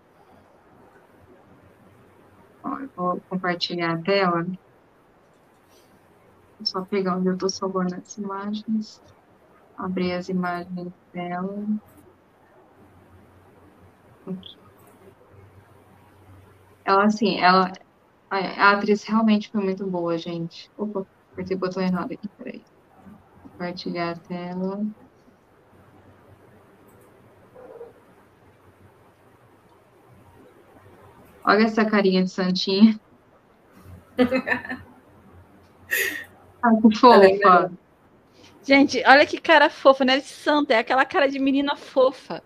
Ó, 2.64 2.80
eu 2.80 2.90
vou 2.96 3.22
compartilhar 3.30 3.94
a 3.94 4.02
tela. 4.02 4.44
Vou 6.58 6.66
só 6.66 6.84
pegar 6.86 7.18
onde 7.18 7.30
eu 7.30 7.38
tô 7.38 7.50
salvando 7.50 7.96
as 7.96 8.18
imagens. 8.18 9.02
Abrir 9.78 10.14
as 10.14 10.30
imagens 10.30 10.94
dela. 11.14 11.66
Aqui. 14.26 14.58
Ela, 16.86 17.06
assim, 17.06 17.38
ela. 17.40 17.72
A 18.30 18.72
atriz 18.72 19.04
realmente 19.04 19.50
foi 19.52 19.64
muito 19.64 19.86
boa, 19.90 20.18
gente. 20.18 20.72
Opa, 20.78 21.06
apertei 21.32 21.56
o 21.56 21.60
botão 21.60 21.84
errado 21.84 22.12
aqui, 22.14 22.28
peraí. 22.38 22.66
Compartilhar 23.42 24.12
a 24.12 24.20
tela. 24.20 24.86
Olha 31.46 31.64
essa 31.66 31.84
carinha 31.86 32.24
de 32.24 32.30
santinha. 32.30 33.00
Ah, 36.66 36.72
que 36.82 37.06
Ela 37.06 37.26
é 37.26 37.38
fofa. 37.38 37.72
Gente, 38.64 39.04
olha 39.06 39.26
que 39.26 39.40
cara 39.42 39.70
fofa, 39.70 40.06
não 40.06 40.14
é 40.14 40.20
de 40.20 40.26
santa, 40.28 40.74
é 40.74 40.78
aquela 40.78 41.04
cara 41.04 41.28
de 41.28 41.38
menina 41.38 41.76
fofa. 41.76 42.42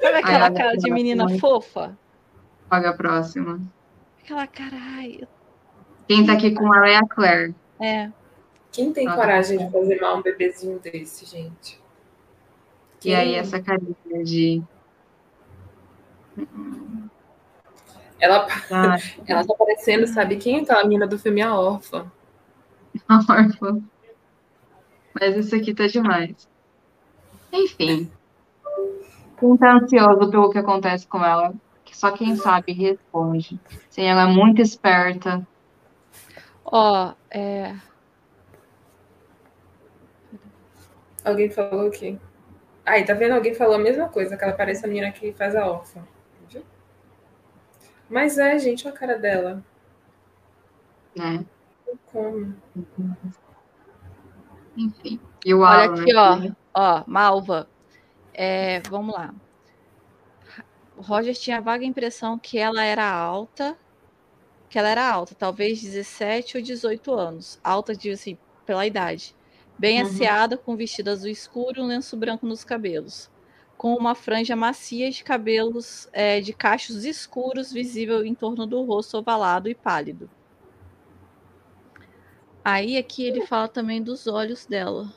Sabe 0.00 0.16
aquela 0.18 0.46
olha 0.46 0.54
cara 0.54 0.76
de 0.76 0.90
menina 0.90 1.24
muito. 1.24 1.38
fofa? 1.40 1.96
Olha 2.68 2.90
a 2.90 2.92
próxima. 2.92 3.62
Aquela 4.20 4.46
cara, 4.48 4.76
ai, 4.76 5.18
eu- 5.20 5.28
Quem 6.08 6.26
tá 6.26 6.32
aqui 6.32 6.52
com 6.52 6.74
ela 6.74 6.88
é 6.88 6.96
a 6.96 7.06
Claire. 7.06 7.54
é. 7.80 8.10
Quem 8.72 8.92
tem 8.92 9.06
coragem 9.08 9.58
tá. 9.58 9.64
de 9.64 9.70
fazer 9.72 10.00
mal 10.00 10.18
um 10.18 10.22
bebezinho 10.22 10.78
desse, 10.80 11.24
gente? 11.24 11.80
E 13.04 13.14
aí, 13.14 13.28
Quem- 13.30 13.38
essa 13.38 13.62
carinha 13.62 13.94
de. 14.24 14.62
Ela, 18.20 18.46
Ah, 18.70 18.96
ela 19.26 19.46
tá 19.46 19.54
parecendo, 19.54 20.06
sabe 20.06 20.36
quem 20.36 20.58
é 20.58 20.62
aquela 20.62 20.82
menina 20.82 21.06
do 21.06 21.18
filme 21.18 21.40
A 21.40 21.54
Órfã? 21.54 22.10
a 23.08 23.16
órfã. 23.16 23.80
Mas 25.20 25.36
isso 25.36 25.54
aqui 25.54 25.74
tá 25.74 25.86
demais. 25.86 26.48
Enfim. 27.52 28.10
Quem 29.38 29.56
tá 29.56 29.74
ansioso 29.74 30.30
pelo 30.30 30.50
que 30.50 30.58
acontece 30.58 31.06
com 31.06 31.24
ela, 31.24 31.54
que 31.84 31.96
só 31.96 32.10
quem 32.10 32.36
sabe 32.36 32.72
responde. 32.72 33.58
Sim, 33.88 34.02
ela 34.02 34.22
é 34.22 34.26
muito 34.26 34.60
esperta. 34.60 35.46
Ó, 36.64 37.14
é. 37.30 37.74
Alguém 41.24 41.50
falou 41.50 41.88
o 41.88 41.90
quê? 41.90 42.16
Aí, 42.84 43.04
tá 43.04 43.14
vendo? 43.14 43.34
Alguém 43.34 43.54
falou 43.54 43.74
a 43.74 43.78
mesma 43.78 44.08
coisa, 44.08 44.36
que 44.36 44.44
ela 44.44 44.52
parece 44.52 44.84
a 44.84 44.88
menina 44.88 45.10
que 45.12 45.32
faz 45.32 45.54
a 45.54 45.66
órfã. 45.66 46.02
Mas 48.08 48.38
é, 48.38 48.58
gente, 48.58 48.86
olha 48.86 48.94
a 48.94 48.98
cara 48.98 49.18
dela. 49.18 49.64
Né? 51.16 51.44
Como? 52.12 52.54
Enfim. 54.76 55.20
E 55.44 55.54
o 55.54 55.60
Olha 55.60 55.84
Alan, 55.84 56.02
aqui, 56.02 56.12
né? 56.12 56.56
ó. 56.74 57.00
Ó, 57.00 57.04
Malva. 57.06 57.68
É, 58.32 58.80
vamos 58.80 59.14
lá. 59.14 59.34
O 60.96 61.02
Roger 61.02 61.34
tinha 61.34 61.58
a 61.58 61.60
vaga 61.60 61.84
impressão 61.84 62.38
que 62.38 62.58
ela 62.58 62.82
era 62.84 63.08
alta, 63.08 63.76
que 64.68 64.78
ela 64.78 64.88
era 64.88 65.08
alta, 65.10 65.34
talvez 65.34 65.80
17 65.80 66.56
ou 66.56 66.62
18 66.62 67.12
anos. 67.14 67.60
Alta, 67.62 67.94
de, 67.94 68.10
assim, 68.10 68.36
pela 68.66 68.86
idade. 68.86 69.34
Bem 69.78 70.00
Uhum. 70.00 70.06
asseada, 70.08 70.56
com 70.56 70.76
vestido 70.76 71.10
azul 71.10 71.30
escuro 71.30 71.78
e 71.78 71.82
um 71.82 71.86
lenço 71.86 72.16
branco 72.16 72.46
nos 72.46 72.64
cabelos. 72.64 73.30
Com 73.78 73.94
uma 73.94 74.14
franja 74.14 74.54
macia 74.54 75.10
de 75.10 75.24
cabelos 75.24 76.08
é, 76.12 76.40
de 76.40 76.52
cachos 76.52 77.04
escuros 77.04 77.72
visível 77.72 78.22
em 78.26 78.34
torno 78.34 78.66
do 78.66 78.82
rosto 78.82 79.16
ovalado 79.16 79.70
e 79.70 79.74
pálido. 79.74 80.28
Aí 82.62 82.98
aqui 82.98 83.24
ele 83.24 83.46
fala 83.46 83.68
também 83.68 84.02
dos 84.02 84.26
olhos 84.26 84.66
dela. 84.66 85.10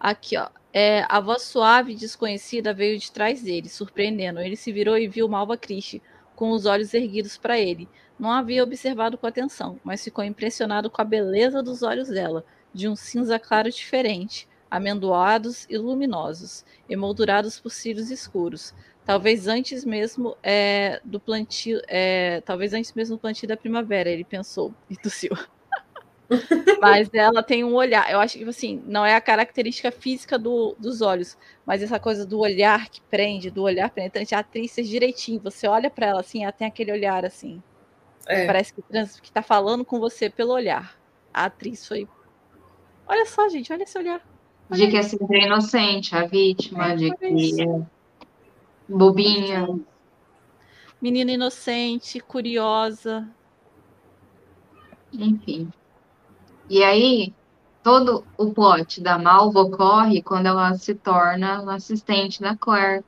Aqui, 0.00 0.36
ó. 0.36 0.48
É, 0.72 1.04
a 1.08 1.20
voz 1.20 1.42
suave 1.42 1.92
e 1.92 1.96
desconhecida 1.96 2.74
veio 2.74 2.98
de 2.98 3.12
trás 3.12 3.42
dele, 3.42 3.68
surpreendendo. 3.68 4.40
Ele 4.40 4.56
se 4.56 4.72
virou 4.72 4.98
e 4.98 5.06
viu 5.06 5.28
Malva 5.28 5.56
Christie, 5.56 6.02
com 6.34 6.50
os 6.50 6.66
olhos 6.66 6.92
erguidos 6.94 7.36
para 7.36 7.60
ele. 7.60 7.88
Não 8.18 8.32
havia 8.32 8.64
observado 8.64 9.16
com 9.16 9.26
atenção, 9.26 9.78
mas 9.84 10.02
ficou 10.02 10.24
impressionado 10.24 10.90
com 10.90 11.00
a 11.00 11.04
beleza 11.04 11.62
dos 11.62 11.82
olhos 11.82 12.08
dela, 12.08 12.44
de 12.74 12.88
um 12.88 12.96
cinza 12.96 13.38
claro 13.38 13.70
diferente, 13.70 14.48
amendoados 14.72 15.66
e 15.68 15.76
luminosos, 15.76 16.64
emoldurados 16.88 17.60
por 17.60 17.68
cílios 17.68 18.10
escuros. 18.10 18.74
Talvez 19.04 19.46
antes 19.46 19.84
mesmo 19.84 20.34
é, 20.42 20.98
do 21.04 21.20
plantio, 21.20 21.82
é, 21.86 22.40
talvez 22.40 22.72
antes 22.72 22.94
mesmo 22.94 23.16
do 23.16 23.20
plantio 23.20 23.46
da 23.46 23.54
primavera, 23.54 24.08
ele 24.08 24.24
pensou 24.24 24.72
e 24.88 24.96
tossiu. 24.96 25.32
Mas 26.80 27.10
ela 27.12 27.42
tem 27.42 27.62
um 27.62 27.74
olhar, 27.74 28.10
eu 28.10 28.18
acho 28.18 28.38
que 28.38 28.44
assim, 28.44 28.82
não 28.86 29.04
é 29.04 29.14
a 29.14 29.20
característica 29.20 29.92
física 29.92 30.38
do, 30.38 30.74
dos 30.78 31.02
olhos, 31.02 31.36
mas 31.66 31.82
essa 31.82 32.00
coisa 32.00 32.24
do 32.24 32.38
olhar 32.38 32.88
que 32.88 33.02
prende, 33.02 33.50
do 33.50 33.62
olhar 33.62 33.90
penetrante, 33.90 34.34
a 34.34 34.38
atriz 34.38 34.74
fez 34.74 34.88
direitinho. 34.88 35.38
Você 35.40 35.68
olha 35.68 35.90
para 35.90 36.06
ela 36.06 36.20
assim, 36.20 36.44
ela 36.44 36.52
tem 36.52 36.66
aquele 36.66 36.90
olhar 36.90 37.26
assim. 37.26 37.62
É. 38.26 38.46
Parece 38.46 38.72
que, 38.72 38.82
que 39.20 39.30
tá 39.30 39.42
falando 39.42 39.84
com 39.84 40.00
você 40.00 40.30
pelo 40.30 40.54
olhar. 40.54 40.98
A 41.34 41.44
atriz 41.44 41.86
foi. 41.86 42.08
Olha 43.06 43.26
só, 43.26 43.46
gente, 43.50 43.70
olha 43.70 43.82
esse 43.82 43.98
olhar. 43.98 44.31
De 44.72 44.88
que 44.88 44.96
é 44.96 45.02
sempre 45.02 45.44
inocente, 45.44 46.16
a 46.16 46.26
vítima, 46.26 46.96
de 46.96 47.14
que 47.14 47.62
é 47.62 47.82
bobinha. 48.88 49.68
Menina 51.00 51.32
inocente, 51.32 52.20
curiosa. 52.20 53.28
Enfim. 55.12 55.70
E 56.70 56.82
aí, 56.82 57.34
todo 57.82 58.24
o 58.38 58.52
plot 58.52 59.00
da 59.00 59.18
Malva 59.18 59.60
ocorre 59.60 60.22
quando 60.22 60.46
ela 60.46 60.74
se 60.74 60.94
torna 60.94 61.74
assistente 61.74 62.40
da 62.40 62.56
Claire 62.56 63.04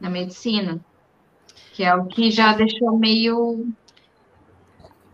na 0.00 0.08
medicina. 0.08 0.80
Que 1.72 1.84
é 1.84 1.94
o 1.94 2.06
que 2.06 2.30
já 2.30 2.54
deixou 2.54 2.96
meio. 2.96 3.68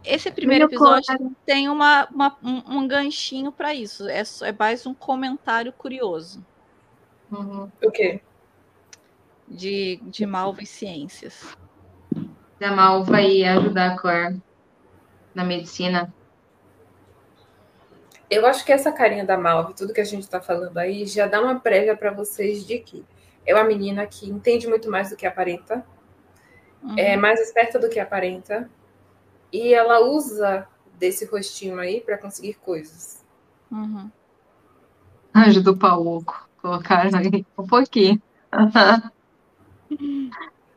Esse 0.04 0.30
primeiro 0.30 0.66
episódio 0.66 1.34
tem 1.46 1.68
uma, 1.68 2.06
uma- 2.10 2.36
um, 2.42 2.78
um 2.78 2.88
ganchinho 2.88 3.50
para 3.50 3.74
isso. 3.74 4.06
É, 4.08 4.22
é 4.42 4.52
mais 4.52 4.86
um 4.86 4.94
comentário 4.94 5.72
curioso 5.72 6.44
Uhum. 7.32 7.70
O 7.82 7.90
quê? 7.90 8.20
de, 9.48 9.98
de 10.04 10.24
Malva 10.26 10.62
e 10.62 10.66
Ciências. 10.66 11.56
Da 12.60 12.70
Malva 12.70 13.20
ir 13.22 13.44
ajudar 13.44 13.92
a 13.92 13.96
Claire 13.96 14.40
na 15.34 15.42
medicina. 15.44 16.12
Eu 18.30 18.46
acho 18.46 18.64
que 18.64 18.72
essa 18.72 18.92
carinha 18.92 19.24
da 19.24 19.36
Malve, 19.36 19.74
tudo 19.74 19.92
que 19.92 20.00
a 20.00 20.04
gente 20.04 20.28
tá 20.28 20.40
falando 20.40 20.78
aí, 20.78 21.06
já 21.06 21.26
dá 21.26 21.40
uma 21.40 21.58
prévia 21.60 21.96
para 21.96 22.10
vocês 22.12 22.66
de 22.66 22.78
que 22.78 23.04
é 23.46 23.54
uma 23.54 23.64
menina 23.64 24.06
que 24.06 24.28
entende 24.28 24.66
muito 24.68 24.90
mais 24.90 25.10
do 25.10 25.16
que 25.16 25.26
aparenta, 25.26 25.84
Uhum. 26.82 26.94
é 26.98 27.16
mais 27.16 27.40
esperta 27.40 27.78
do 27.78 27.88
que 27.88 27.98
aparenta, 27.98 28.68
e 29.54 29.72
ela 29.72 30.00
usa 30.00 30.66
desse 30.98 31.24
rostinho 31.26 31.78
aí 31.78 32.00
para 32.00 32.18
conseguir 32.18 32.54
coisas. 32.54 33.24
Uhum. 33.70 34.10
Anjo 35.32 35.62
do 35.62 35.76
Pauco. 35.76 36.48
Colocaram 36.60 37.16
aí 37.16 37.46
um 37.56 37.66
pouquinho. 37.66 38.20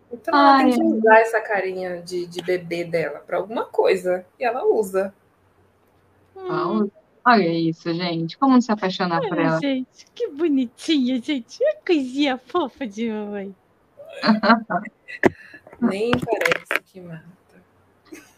Então 0.09 0.33
ela 0.33 0.55
Ai, 0.55 0.71
tem 0.71 0.79
que 0.79 0.83
usar 0.83 1.19
essa 1.19 1.41
carinha 1.41 2.01
de, 2.01 2.25
de 2.27 2.41
bebê 2.41 2.85
dela 2.85 3.19
pra 3.19 3.37
alguma 3.37 3.65
coisa. 3.65 4.25
E 4.39 4.45
ela 4.45 4.63
usa. 4.63 5.13
Olha 6.33 6.89
olha 7.25 7.49
isso, 7.49 7.93
gente. 7.93 8.37
Como 8.37 8.53
não 8.53 8.61
se 8.61 8.71
apaixonar 8.71 9.19
por 9.19 9.37
ela? 9.37 9.59
Gente, 9.59 10.07
que 10.15 10.29
bonitinha, 10.29 11.21
gente. 11.21 11.57
Que 11.57 11.75
coisinha 11.85 12.37
fofa 12.37 12.87
de 12.87 13.09
mamãe. 13.09 13.53
Nem 15.81 16.11
parece 16.11 16.83
que 16.85 17.01
mata. 17.01 17.36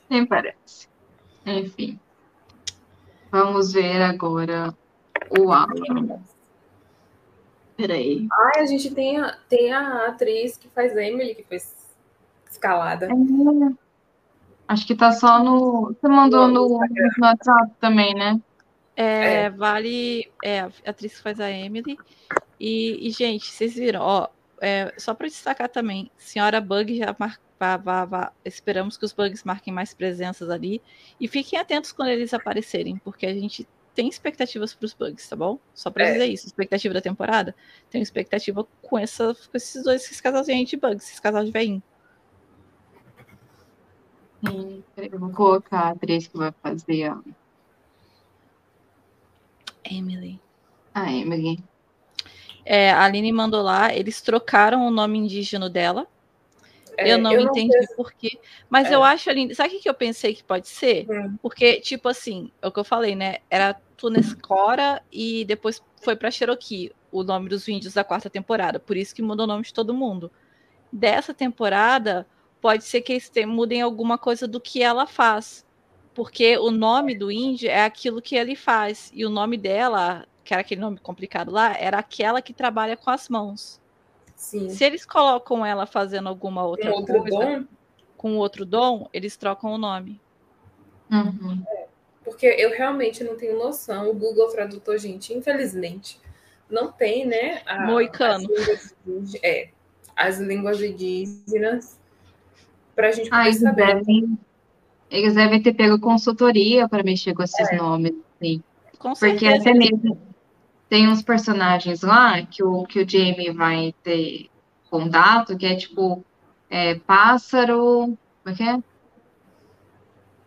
Nem 0.09 0.25
parece. 0.25 0.87
Enfim. 1.45 1.99
Vamos 3.31 3.73
ver 3.73 4.01
agora 4.01 4.73
o 5.37 5.51
Alan. 5.51 6.21
Peraí. 7.77 8.27
Ai, 8.31 8.61
a 8.61 8.65
gente 8.65 8.93
tem 8.93 9.17
a, 9.19 9.37
tem 9.47 9.71
a 9.71 10.07
atriz 10.07 10.57
que 10.57 10.67
faz 10.69 10.95
Emily, 10.95 11.35
que 11.35 11.43
foi 11.43 11.59
escalada. 12.49 13.07
É, 13.07 13.89
Acho 14.67 14.85
que 14.85 14.95
tá 14.95 15.11
só 15.11 15.43
no. 15.43 15.87
Você 15.87 16.07
mandou 16.07 16.47
no, 16.47 16.67
no 16.67 16.79
WhatsApp 17.21 17.71
também, 17.79 18.13
né? 18.13 18.39
É, 18.95 19.43
É. 19.43 19.49
vale. 19.49 20.29
É, 20.43 20.59
a 20.59 20.71
atriz 20.85 21.15
que 21.15 21.23
faz 21.23 21.39
a 21.39 21.49
Emily. 21.49 21.97
E, 22.59 23.07
e, 23.07 23.11
gente, 23.11 23.49
vocês 23.49 23.73
viram, 23.75 24.01
ó, 24.01 24.27
é, 24.61 24.93
só 24.97 25.13
para 25.13 25.27
destacar 25.27 25.69
também, 25.69 26.11
Senhora 26.17 26.59
Bug 26.59 26.97
já 26.97 27.15
mar, 27.17 27.39
vá- 27.59 27.77
vá- 27.77 28.05
vá- 28.05 28.33
esperamos 28.45 28.97
que 28.97 29.05
os 29.05 29.11
bugs 29.11 29.43
marquem 29.43 29.73
mais 29.73 29.93
presenças 29.93 30.49
ali. 30.49 30.81
E 31.19 31.27
fiquem 31.27 31.59
atentos 31.59 31.91
quando 31.91 32.09
eles 32.09 32.33
aparecerem, 32.33 32.97
porque 32.97 33.25
a 33.25 33.33
gente 33.33 33.67
tem 33.93 34.07
expectativas 34.07 34.73
para 34.73 34.85
os 34.85 34.93
bugs, 34.93 35.27
tá 35.27 35.35
bom? 35.35 35.59
Só 35.73 35.91
para 35.91 36.05
É. 36.07 36.13
dizer 36.13 36.27
isso, 36.27 36.47
expectativa 36.47 36.93
da 36.93 37.01
temporada. 37.01 37.53
Tenho 37.89 38.01
expectativa 38.01 38.65
com, 38.81 38.97
essa, 38.97 39.33
com 39.33 39.57
esses 39.57 39.83
dois, 39.83 40.03
esses 40.03 40.21
casalzinhos 40.21 40.69
de 40.69 40.77
bugs, 40.77 41.03
esses 41.05 41.19
casal 41.19 41.43
de 41.43 41.51
veinho. 41.51 41.83
Sim, 44.47 44.81
peraí, 44.95 45.09
eu 45.11 45.19
vou 45.19 45.29
colocar 45.31 45.79
a 45.79 45.89
atriz 45.89 46.27
que 46.27 46.37
vai 46.37 46.53
fazer 46.63 47.13
Emily. 49.83 50.39
a 50.93 51.11
Emily. 51.11 51.61
É, 52.65 52.91
a 52.91 53.03
Aline 53.03 53.31
mandou 53.33 53.61
lá, 53.61 53.93
eles 53.93 54.21
trocaram 54.21 54.87
o 54.87 54.91
nome 54.91 55.17
indígena 55.17 55.69
dela. 55.69 56.07
É, 57.07 57.13
eu 57.13 57.17
não 57.17 57.33
entendi 57.39 57.77
sei- 57.85 57.95
por 57.95 58.11
quê. 58.13 58.39
Mas 58.69 58.91
É. 58.91 58.95
eu 58.95 59.03
acho, 59.03 59.29
Aline, 59.29 59.53
sabe 59.55 59.75
o 59.75 59.79
que 59.79 59.89
eu 59.89 59.93
pensei 59.93 60.33
que 60.35 60.43
pode 60.43 60.67
ser? 60.67 61.05
Hum. 61.09 61.37
Porque, 61.41 61.79
tipo 61.81 62.07
assim, 62.09 62.51
é 62.61 62.67
o 62.67 62.71
que 62.71 62.79
eu 62.79 62.83
falei, 62.83 63.15
né? 63.15 63.37
Era 63.49 63.73
Tunescora 63.97 65.01
e 65.11 65.45
depois 65.45 65.81
foi 66.01 66.15
pra 66.15 66.31
Cherokee, 66.31 66.91
o 67.11 67.23
nome 67.23 67.49
dos 67.49 67.67
índios 67.67 67.93
da 67.93 68.03
quarta 68.03 68.29
temporada. 68.29 68.79
Por 68.79 68.95
isso 68.97 69.13
que 69.15 69.21
mudou 69.21 69.45
o 69.45 69.47
nome 69.47 69.63
de 69.63 69.73
todo 69.73 69.93
mundo. 69.93 70.31
Dessa 70.91 71.33
temporada, 71.33 72.25
pode 72.61 72.83
ser 72.83 73.01
que 73.01 73.13
eles 73.13 73.31
mudem 73.47 73.81
alguma 73.81 74.17
coisa 74.17 74.47
do 74.47 74.59
que 74.59 74.81
ela 74.81 75.05
faz. 75.07 75.65
Porque 76.13 76.57
o 76.57 76.71
nome 76.71 77.15
do 77.15 77.31
índio 77.31 77.69
é 77.69 77.83
aquilo 77.83 78.21
que 78.21 78.35
ele 78.35 78.55
faz. 78.55 79.11
E 79.13 79.25
o 79.25 79.29
nome 79.29 79.57
dela, 79.57 80.25
que 80.43 80.53
era 80.53 80.61
aquele 80.61 80.81
nome 80.81 80.97
complicado 80.97 81.51
lá, 81.51 81.75
era 81.77 81.99
aquela 81.99 82.41
que 82.41 82.53
trabalha 82.53 82.97
com 82.97 83.09
as 83.09 83.29
mãos. 83.29 83.78
Sim. 84.39 84.69
Se 84.69 84.85
eles 84.85 85.05
colocam 85.05 85.65
ela 85.65 85.85
fazendo 85.85 86.29
alguma 86.29 86.63
outra 86.65 86.93
outro 86.93 87.19
coisa, 87.19 87.37
dom, 87.37 87.65
com 88.15 88.37
outro 88.37 88.65
dom, 88.65 89.09
eles 89.11 89.35
trocam 89.35 89.73
o 89.73 89.77
nome. 89.77 90.19
Uhum. 91.11 91.61
porque 92.23 92.45
eu 92.45 92.69
realmente 92.71 93.21
não 93.23 93.35
tenho 93.35 93.57
noção. 93.57 94.09
O 94.09 94.13
Google 94.13 94.47
Tradutor, 94.49 94.97
gente, 94.97 95.33
infelizmente, 95.33 96.21
não 96.69 96.89
tem, 96.91 97.25
né? 97.25 97.61
a- 97.65 97.85
Moicano. 97.85 98.47
As 98.55 98.95
línguas, 99.05 99.35
é, 99.43 99.69
as 100.15 100.39
línguas 100.39 100.81
indígenas 100.81 101.99
pra 102.95 103.11
gente 103.11 103.27
Ah, 103.31 103.37
poder 103.39 103.47
eles 103.49 103.59
saber. 103.61 103.85
devem, 103.87 104.39
eles 105.11 105.35
devem 105.35 105.61
ter 105.61 105.73
pego 105.73 105.99
consultoria 105.99 106.87
para 106.87 107.03
mexer 107.03 107.33
com 107.33 107.43
esses 107.43 107.75
nomes, 107.77 108.13
assim. 108.35 108.63
Com 108.99 109.09
Porque 109.13 109.19
certeza. 109.47 109.55
até 109.61 109.73
mesmo 109.73 110.17
tem 110.89 111.07
uns 111.07 111.21
personagens 111.21 112.01
lá 112.01 112.41
que 112.45 112.63
o, 112.63 112.83
que 112.85 113.01
o 113.01 113.07
Jamie 113.09 113.51
vai 113.51 113.93
ter 114.03 114.49
contato, 114.89 115.55
que 115.57 115.65
é 115.65 115.75
tipo 115.75 116.25
é, 116.69 116.95
pássaro. 116.95 118.17
Como 118.43 118.53
é 118.53 118.53
que 118.55 118.63
é? 118.63 118.79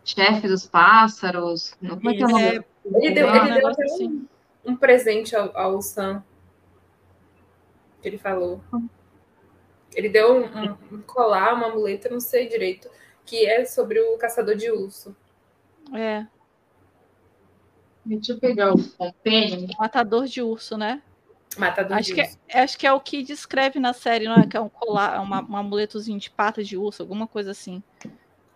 Chefe 0.04 0.48
dos 0.48 0.66
pássaros. 0.66 1.74
Não, 1.80 1.96
como 1.96 2.10
é 2.10 2.14
que 2.14 2.22
é 2.22 2.26
o 2.26 2.28
nome? 2.28 2.42
É, 2.42 2.64
Ele 2.84 3.10
deu, 3.14 3.26
um 3.28 3.34
ele 3.36 3.54
deu 3.60 3.68
até 3.68 3.84
assim. 3.84 4.26
um, 4.64 4.72
um 4.72 4.76
presente 4.76 5.36
ao, 5.36 5.56
ao 5.56 5.80
Sam. 5.80 6.24
Que 8.00 8.08
ele 8.08 8.18
falou. 8.18 8.60
Ele 9.94 10.08
deu 10.08 10.34
um, 10.34 10.44
um- 10.46 10.76
um 10.96 11.02
colar, 11.02 11.54
uma 11.54 11.68
muleta, 11.68 12.08
não 12.08 12.18
sei 12.18 12.48
direito, 12.48 12.88
que 13.24 13.46
é 13.46 13.64
sobre 13.64 14.00
o 14.00 14.16
caçador 14.18 14.56
de 14.56 14.70
urso. 14.70 15.14
é, 15.94 16.26
Deixa 18.04 18.32
eu 18.32 18.38
pegar 18.38 18.72
o 18.74 18.88
compêndio. 18.94 19.68
matador 19.78 20.26
de 20.26 20.42
urso, 20.42 20.76
né? 20.76 21.02
Matador 21.56 21.98
Acho 21.98 22.08
de 22.08 22.14
que, 22.14 22.20
é, 22.20 22.24
urso. 22.24 22.38
acho 22.54 22.78
que 22.78 22.86
é 22.86 22.92
o 22.92 23.00
que 23.00 23.22
descreve 23.22 23.78
na 23.78 23.92
série, 23.92 24.24
não 24.24 24.36
é? 24.36 24.46
Que 24.46 24.56
é 24.56 24.60
um 24.60 24.68
colar, 24.68 25.20
uma, 25.22 25.42
um 25.42 25.56
amuletozinho 25.56 26.18
de 26.18 26.30
pata 26.30 26.64
de 26.64 26.76
urso, 26.76 27.02
alguma 27.02 27.26
coisa 27.26 27.50
assim. 27.50 27.82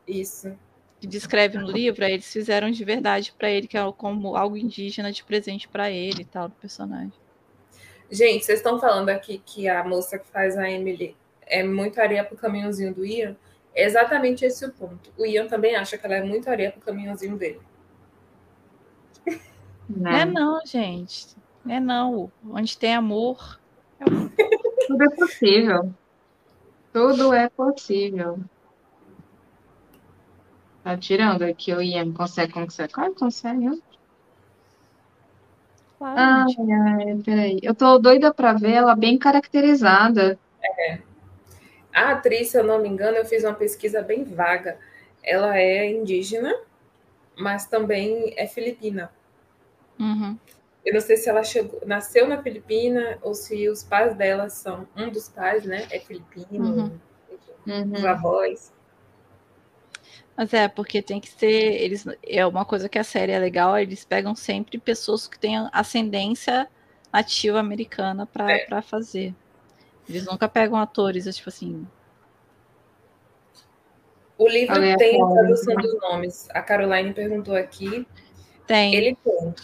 Isso. 0.06 0.56
Que 0.98 1.06
descreve 1.06 1.58
no 1.58 1.70
livro, 1.70 2.04
aí 2.04 2.14
eles 2.14 2.32
fizeram 2.32 2.70
de 2.70 2.84
verdade 2.84 3.32
pra 3.36 3.50
ele, 3.50 3.66
que 3.66 3.76
é 3.76 3.92
como 3.92 4.34
algo 4.34 4.56
indígena 4.56 5.12
de 5.12 5.22
presente 5.22 5.68
pra 5.68 5.90
ele 5.90 6.22
e 6.22 6.24
tal, 6.24 6.48
do 6.48 6.54
personagem. 6.54 7.12
Gente, 8.10 8.44
vocês 8.44 8.60
estão 8.60 8.80
falando 8.80 9.10
aqui 9.10 9.42
que 9.44 9.68
a 9.68 9.84
moça 9.84 10.18
que 10.18 10.26
faz 10.28 10.56
a 10.56 10.70
Emily 10.70 11.14
é 11.42 11.62
muito 11.62 12.00
areia 12.00 12.24
pro 12.24 12.36
caminhãozinho 12.36 12.94
do 12.94 13.04
Ian? 13.04 13.36
É 13.74 13.84
exatamente 13.84 14.44
esse 14.44 14.64
o 14.64 14.72
ponto. 14.72 15.12
O 15.18 15.26
Ian 15.26 15.46
também 15.48 15.76
acha 15.76 15.98
que 15.98 16.06
ela 16.06 16.14
é 16.16 16.22
muito 16.22 16.48
areia 16.48 16.72
pro 16.72 16.80
caminhãozinho 16.80 17.36
dele. 17.36 17.60
Não 19.88 20.02
Né? 20.10 20.20
é 20.20 20.24
não, 20.24 20.60
gente. 20.66 21.26
Não 21.64 21.74
é 21.74 21.80
não. 21.80 22.32
Onde 22.50 22.76
tem 22.76 22.94
amor. 22.94 23.60
Tudo 24.86 25.02
é 25.04 25.10
possível. 25.16 25.94
Tudo 26.92 27.32
é 27.32 27.48
possível. 27.48 28.38
Tá 30.82 30.96
tirando 30.96 31.42
aqui 31.42 31.72
o 31.72 31.82
Ian. 31.82 32.12
Consegue, 32.12 32.52
consegue? 32.52 32.92
Claro 32.92 33.12
que 33.12 33.20
consegue. 33.20 33.58
né? 33.68 33.78
Claro, 35.98 36.16
Ai, 36.18 36.70
ai, 36.72 37.22
peraí. 37.24 37.58
Eu 37.62 37.74
tô 37.74 37.98
doida 37.98 38.32
pra 38.32 38.52
ver 38.52 38.72
ela 38.72 38.94
bem 38.94 39.18
caracterizada. 39.18 40.38
A 41.92 42.10
atriz, 42.12 42.50
se 42.50 42.58
eu 42.58 42.64
não 42.64 42.78
me 42.80 42.88
engano, 42.88 43.16
eu 43.16 43.24
fiz 43.24 43.42
uma 43.42 43.54
pesquisa 43.54 44.02
bem 44.02 44.22
vaga. 44.22 44.78
Ela 45.24 45.58
é 45.58 45.90
indígena, 45.90 46.54
mas 47.36 47.66
também 47.66 48.34
é 48.36 48.46
filipina. 48.46 49.10
Uhum. 49.98 50.38
Eu 50.84 50.94
não 50.94 51.00
sei 51.00 51.16
se 51.16 51.28
ela 51.28 51.42
chegou, 51.42 51.80
nasceu 51.84 52.28
na 52.28 52.40
Filipina 52.42 53.18
ou 53.22 53.34
se 53.34 53.68
os 53.68 53.82
pais 53.82 54.14
dela 54.16 54.48
são. 54.48 54.86
Um 54.96 55.10
dos 55.10 55.28
pais, 55.28 55.64
né? 55.64 55.86
É 55.90 55.98
filipino, 55.98 56.64
Uhum. 56.64 57.00
Uhum. 57.66 57.92
os 57.94 58.04
avós. 58.04 58.72
Mas 60.36 60.52
é, 60.52 60.68
porque 60.68 61.00
tem 61.02 61.18
que 61.20 61.28
ser. 61.30 61.50
Eles, 61.82 62.04
é 62.22 62.46
uma 62.46 62.64
coisa 62.64 62.88
que 62.88 62.98
a 62.98 63.04
série 63.04 63.32
é 63.32 63.38
legal, 63.38 63.76
eles 63.78 64.04
pegam 64.04 64.34
sempre 64.36 64.78
pessoas 64.78 65.26
que 65.26 65.38
tenham 65.38 65.68
ascendência 65.72 66.68
nativa 67.12 67.58
americana 67.58 68.26
pra 68.26 68.52
É. 68.52 68.58
pra 68.66 68.82
fazer. 68.82 69.34
Eles 70.08 70.24
nunca 70.26 70.46
pegam 70.48 70.78
atores, 70.78 71.24
tipo 71.34 71.48
assim. 71.48 71.86
O 74.38 74.46
livro 74.46 74.74
tem 74.98 75.20
a 75.22 75.26
tradução 75.26 75.74
dos 75.76 75.98
nomes. 76.00 76.48
A 76.50 76.60
Caroline 76.62 77.12
perguntou 77.14 77.56
aqui. 77.56 78.06
Tem. 78.66 78.94
Ele 78.94 79.16
tem. 79.24 79.54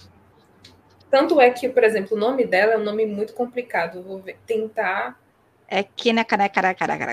Tanto 1.12 1.38
é 1.38 1.50
que, 1.50 1.68
por 1.68 1.84
exemplo, 1.84 2.16
o 2.16 2.20
nome 2.20 2.46
dela 2.46 2.72
é 2.72 2.78
um 2.78 2.82
nome 2.82 3.04
muito 3.04 3.34
complicado. 3.34 4.02
Vou 4.02 4.18
ver- 4.20 4.38
tentar. 4.46 5.20
É 5.68 5.82
Kenes 5.82 6.24
cara 6.24 6.48
cara 6.48 6.74
cara 6.74 6.96
cara. 6.98 7.12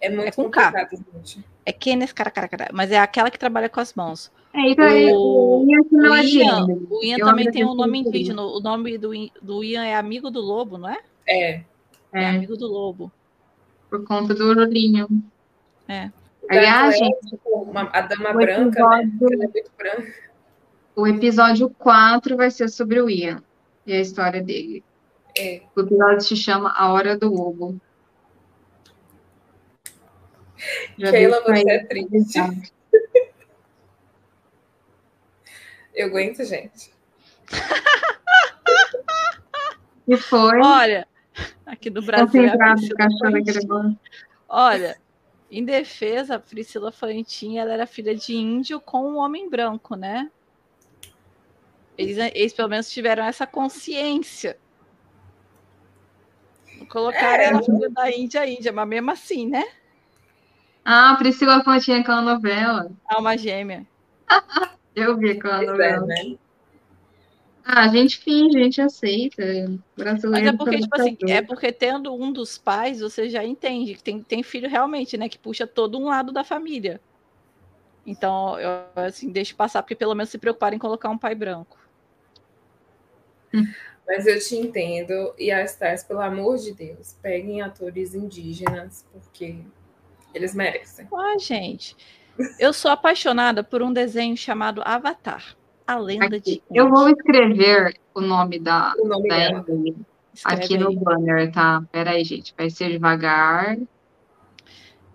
É 0.00 0.08
muito 0.08 0.28
É 0.28 0.30
com 0.30 0.48
K. 0.48 0.70
complicado, 0.70 1.04
gente. 1.14 1.44
É 1.66 1.72
Kenes 1.72 2.12
cara 2.12 2.30
cara 2.30 2.46
cara. 2.46 2.68
Mas 2.72 2.92
é 2.92 2.98
aquela 2.98 3.28
que 3.28 3.36
trabalha 3.38 3.68
com 3.68 3.80
as 3.80 3.92
mãos. 3.92 4.30
É, 4.54 4.60
então, 4.70 4.84
é, 4.84 5.12
O- 5.12 5.66
Ian 5.68 5.80
não 5.90 6.12
o 6.12 6.16
é 6.16 6.24
Ian, 6.24 6.66
o 6.90 7.04
Ian 7.04 7.18
também 7.18 7.50
tem 7.50 7.64
um 7.64 7.74
nome 7.74 8.00
isso. 8.00 8.08
indígena. 8.08 8.40
O 8.42 8.60
nome 8.60 8.96
do, 8.96 9.10
do 9.42 9.64
Ian 9.64 9.84
é 9.84 9.96
amigo 9.96 10.30
do 10.30 10.40
lobo, 10.40 10.78
não 10.78 10.88
é? 10.88 10.98
É. 11.28 11.50
É, 11.50 12.22
É, 12.22 12.26
amigo 12.28 12.56
do 12.56 12.68
lobo. 12.68 13.10
por 13.90 14.04
conta 14.04 14.32
do 14.32 14.52
Lulinho. 14.54 15.08
É. 15.88 16.10
Aliás, 16.48 16.94
é, 16.94 16.98
gente, 16.98 17.18
tipo, 17.30 17.48
uma- 17.62 17.90
a 17.92 18.00
dama 18.00 18.32
branca, 18.32 18.80
né? 18.88 19.10
Ela 19.20 19.44
é 19.44 19.48
muito 19.48 19.70
branca. 19.76 20.14
O 20.98 21.06
episódio 21.06 21.70
4 21.70 22.36
vai 22.36 22.50
ser 22.50 22.68
sobre 22.68 23.00
o 23.00 23.08
Ian 23.08 23.40
e 23.86 23.92
a 23.92 24.00
história 24.00 24.42
dele. 24.42 24.82
É. 25.38 25.62
O 25.76 25.80
episódio 25.80 26.22
se 26.22 26.34
chama 26.34 26.72
A 26.72 26.92
Hora 26.92 27.16
do 27.16 27.32
Lobo. 27.32 27.80
Já 30.98 31.12
Keila, 31.12 31.40
você 31.40 31.70
é 31.70 31.84
triste. 31.84 32.40
Eu 35.94 36.08
aguento, 36.08 36.44
gente. 36.44 36.92
E 40.08 40.16
foi 40.16 40.58
Olha, 40.60 41.06
aqui 41.64 41.90
do 41.90 42.02
Brasil 42.02 42.44
é 42.44 42.56
Priscila. 43.30 43.96
Olha, 44.48 45.00
em 45.48 45.64
defesa, 45.64 46.34
a 46.34 46.40
Priscila 46.40 46.90
Fantin 46.90 47.58
ela 47.58 47.72
era 47.72 47.86
filha 47.86 48.16
de 48.16 48.34
índio 48.34 48.80
com 48.80 49.12
um 49.12 49.18
homem 49.18 49.48
branco, 49.48 49.94
né? 49.94 50.28
Eles, 51.98 52.16
eles 52.32 52.52
pelo 52.52 52.68
menos 52.68 52.88
tiveram 52.88 53.24
essa 53.24 53.44
consciência. 53.44 54.56
Colocaram 56.88 57.42
é. 57.42 57.46
ela 57.46 57.62
filha 57.62 57.90
da 57.90 58.10
Índia, 58.10 58.48
Índia, 58.48 58.72
mas 58.72 58.88
mesmo 58.88 59.10
assim, 59.10 59.46
né? 59.48 59.64
Ah, 60.84 61.16
Priscila 61.18 61.62
Fantin 61.64 61.92
aquela 61.94 62.22
novela. 62.22 62.90
Alma 63.04 63.36
gêmea. 63.36 63.84
Eu 64.94 65.16
vi 65.16 65.32
aquela 65.32 65.60
novela. 65.62 66.04
É, 66.14 66.24
né? 66.24 66.38
Ah, 67.64 67.82
a 67.82 67.88
gente 67.88 68.16
finge, 68.18 68.58
a 68.58 68.62
gente 68.62 68.80
aceita. 68.80 69.42
Brasileiro 69.94 70.46
Mas 70.46 70.54
é 70.54 70.56
porque, 70.56 70.78
tipo 70.78 70.96
assim, 70.96 71.16
é 71.28 71.42
porque 71.42 71.70
tendo 71.70 72.14
um 72.14 72.32
dos 72.32 72.56
pais, 72.56 73.00
você 73.00 73.28
já 73.28 73.44
entende 73.44 73.94
que 73.94 74.02
tem, 74.02 74.22
tem 74.22 74.42
filho 74.42 74.70
realmente, 74.70 75.18
né? 75.18 75.28
Que 75.28 75.38
puxa 75.38 75.66
todo 75.66 75.98
um 75.98 76.06
lado 76.06 76.32
da 76.32 76.42
família. 76.42 77.00
Então, 78.06 78.58
eu 78.58 78.86
assim, 78.96 79.30
deixo 79.30 79.54
passar, 79.54 79.82
porque 79.82 79.94
pelo 79.94 80.14
menos 80.14 80.30
se 80.30 80.38
preocuparem 80.38 80.76
em 80.76 80.80
colocar 80.80 81.10
um 81.10 81.18
pai 81.18 81.34
branco. 81.34 81.76
Mas 84.06 84.26
eu 84.26 84.38
te 84.38 84.56
entendo. 84.56 85.34
E 85.38 85.52
a 85.52 85.62
Stars, 85.64 86.02
pelo 86.02 86.20
amor 86.20 86.56
de 86.56 86.72
Deus, 86.72 87.14
peguem 87.20 87.60
atores 87.60 88.14
indígenas, 88.14 89.04
porque 89.12 89.58
eles 90.34 90.54
merecem. 90.54 91.06
Ah, 91.14 91.36
gente. 91.38 91.94
Eu 92.58 92.72
sou 92.72 92.90
apaixonada 92.90 93.62
por 93.62 93.82
um 93.82 93.92
desenho 93.92 94.36
chamado 94.36 94.80
Avatar. 94.84 95.56
A 95.86 95.96
lenda 95.98 96.36
aqui. 96.36 96.40
de. 96.40 96.62
Eu 96.70 96.88
vou 96.88 97.10
escrever 97.10 97.98
o 98.14 98.20
nome 98.20 98.58
da, 98.58 98.94
o 98.98 99.06
nome 99.06 99.28
da 99.28 99.64
aqui 100.44 100.78
no 100.78 100.94
banner, 100.94 101.50
tá? 101.52 101.82
Pera 101.90 102.12
aí, 102.12 102.24
gente. 102.24 102.54
Vai 102.56 102.70
ser 102.70 102.90
devagar. 102.90 103.76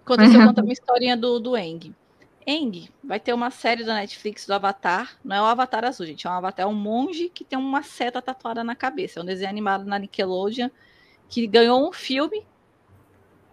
Enquanto 0.01 0.25
você 0.25 0.45
conta 0.45 0.61
uma 0.61 0.73
historinha 0.73 1.15
do, 1.15 1.39
do 1.39 1.55
Eng. 1.55 1.95
Eng 2.45 2.89
vai 3.03 3.19
ter 3.19 3.33
uma 3.33 3.49
série 3.51 3.83
da 3.83 3.93
Netflix 3.95 4.45
do 4.45 4.53
Avatar. 4.53 5.17
Não 5.23 5.35
é 5.35 5.41
o 5.41 5.45
Avatar 5.45 5.85
azul, 5.85 6.05
gente. 6.05 6.27
É 6.27 6.29
um 6.29 6.33
Avatar, 6.33 6.65
é 6.65 6.67
um 6.67 6.73
monge 6.73 7.29
que 7.29 7.43
tem 7.43 7.57
uma 7.57 7.83
seta 7.83 8.21
tatuada 8.21 8.63
na 8.63 8.75
cabeça. 8.75 9.19
É 9.19 9.23
um 9.23 9.25
desenho 9.25 9.49
animado 9.49 9.85
na 9.85 9.99
Nickelodeon 9.99 10.69
que 11.29 11.47
ganhou 11.47 11.87
um 11.87 11.91
filme 11.91 12.45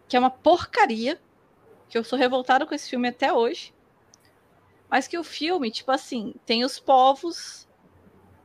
que 0.09 0.17
é 0.17 0.19
uma 0.19 0.31
porcaria. 0.31 1.21
Que 1.89 1.97
eu 1.97 2.05
sou 2.05 2.19
revoltada 2.19 2.67
com 2.67 2.75
esse 2.75 2.89
filme 2.91 3.09
até 3.09 3.33
hoje. 3.33 3.75
Mas 4.89 5.07
que 5.07 5.19
o 5.19 5.25
filme, 5.25 5.71
tipo 5.71 5.91
assim, 5.91 6.35
tem 6.45 6.65
os 6.65 6.79
povos 6.79 7.69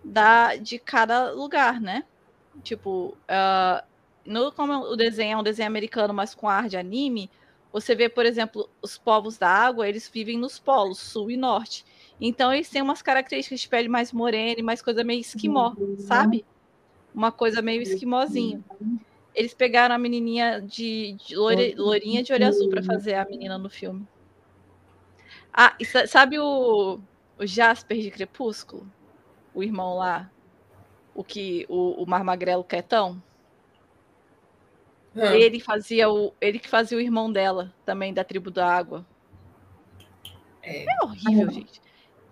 da, 0.03 0.55
de 0.55 0.77
cada 0.77 1.31
lugar, 1.31 1.81
né? 1.81 2.03
Tipo, 2.63 3.17
uh, 3.29 3.85
no, 4.25 4.51
como 4.51 4.73
o 4.73 4.95
desenho 4.95 5.33
é 5.33 5.37
um 5.37 5.43
desenho 5.43 5.67
americano, 5.67 6.13
mas 6.13 6.33
com 6.33 6.47
ar 6.47 6.69
de 6.69 6.77
anime, 6.77 7.29
você 7.75 7.93
vê, 7.93 8.07
por 8.07 8.25
exemplo, 8.25 8.69
os 8.81 8.97
povos 8.97 9.37
da 9.37 9.49
água, 9.49 9.85
eles 9.85 10.07
vivem 10.07 10.37
nos 10.37 10.57
polos, 10.57 10.97
sul 10.97 11.29
e 11.29 11.35
norte. 11.35 11.85
Então, 12.21 12.53
eles 12.53 12.69
têm 12.69 12.81
umas 12.81 13.01
características 13.01 13.59
de 13.59 13.67
pele 13.67 13.89
mais 13.89 14.13
morena 14.13 14.61
e 14.61 14.63
mais 14.63 14.81
coisa 14.81 15.03
meio 15.03 15.19
esquimó, 15.19 15.75
sabe? 15.97 16.45
Uma 17.13 17.33
coisa 17.33 17.61
meio 17.61 17.81
esquimozinho. 17.81 18.63
Eles 19.33 19.53
pegaram 19.53 19.93
a 19.93 19.97
menininha 19.97 20.61
de, 20.61 21.17
de 21.19 21.35
loire, 21.35 21.75
loirinha 21.75 22.23
de 22.23 22.31
olho 22.31 22.47
azul 22.47 22.69
para 22.69 22.81
fazer 22.81 23.15
a 23.15 23.25
menina 23.25 23.57
no 23.57 23.69
filme. 23.69 24.07
Ah, 25.53 25.75
sabe 26.07 26.39
o, 26.39 26.97
o 27.37 27.45
Jasper 27.45 27.99
de 27.99 28.09
Crepúsculo? 28.09 28.89
O 29.53 29.61
irmão 29.61 29.97
lá? 29.97 30.31
O 31.13 31.25
que 31.25 31.65
o, 31.67 32.01
o 32.01 32.05
Mar 32.05 32.23
Magrelo 32.23 32.63
Quetão? 32.63 33.21
Hum. 35.15 35.25
Ele 35.25 35.59
fazia 35.59 36.09
o. 36.09 36.33
Ele 36.41 36.59
que 36.59 36.67
fazia 36.67 36.97
o 36.97 37.01
irmão 37.01 37.31
dela, 37.31 37.73
também 37.85 38.13
da 38.13 38.23
tribo 38.23 38.51
da 38.51 38.67
água. 38.67 39.05
É, 40.61 40.83
é 40.83 41.03
horrível, 41.03 41.51
gente. 41.51 41.81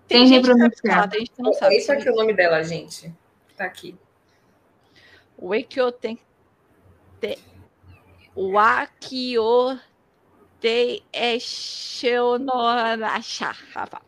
Tem, 0.06 0.18
tem 0.18 0.26
gente 0.26 0.50
que 0.50 0.88
sabe 0.88 1.10
tem 1.12 1.20
gente 1.20 1.32
que 1.32 1.42
não 1.42 1.52
sabe. 1.54 1.76
Esse 1.76 1.90
aqui 1.90 2.08
é 2.08 2.12
o 2.12 2.16
nome 2.16 2.34
dela, 2.34 2.62
gente. 2.62 3.12
Tá 3.56 3.64
aqui. 3.64 3.96
O 5.38 5.54
Ekyo 5.54 5.90
tem. 5.92 6.18
O 8.34 8.58
Akio 8.58 9.78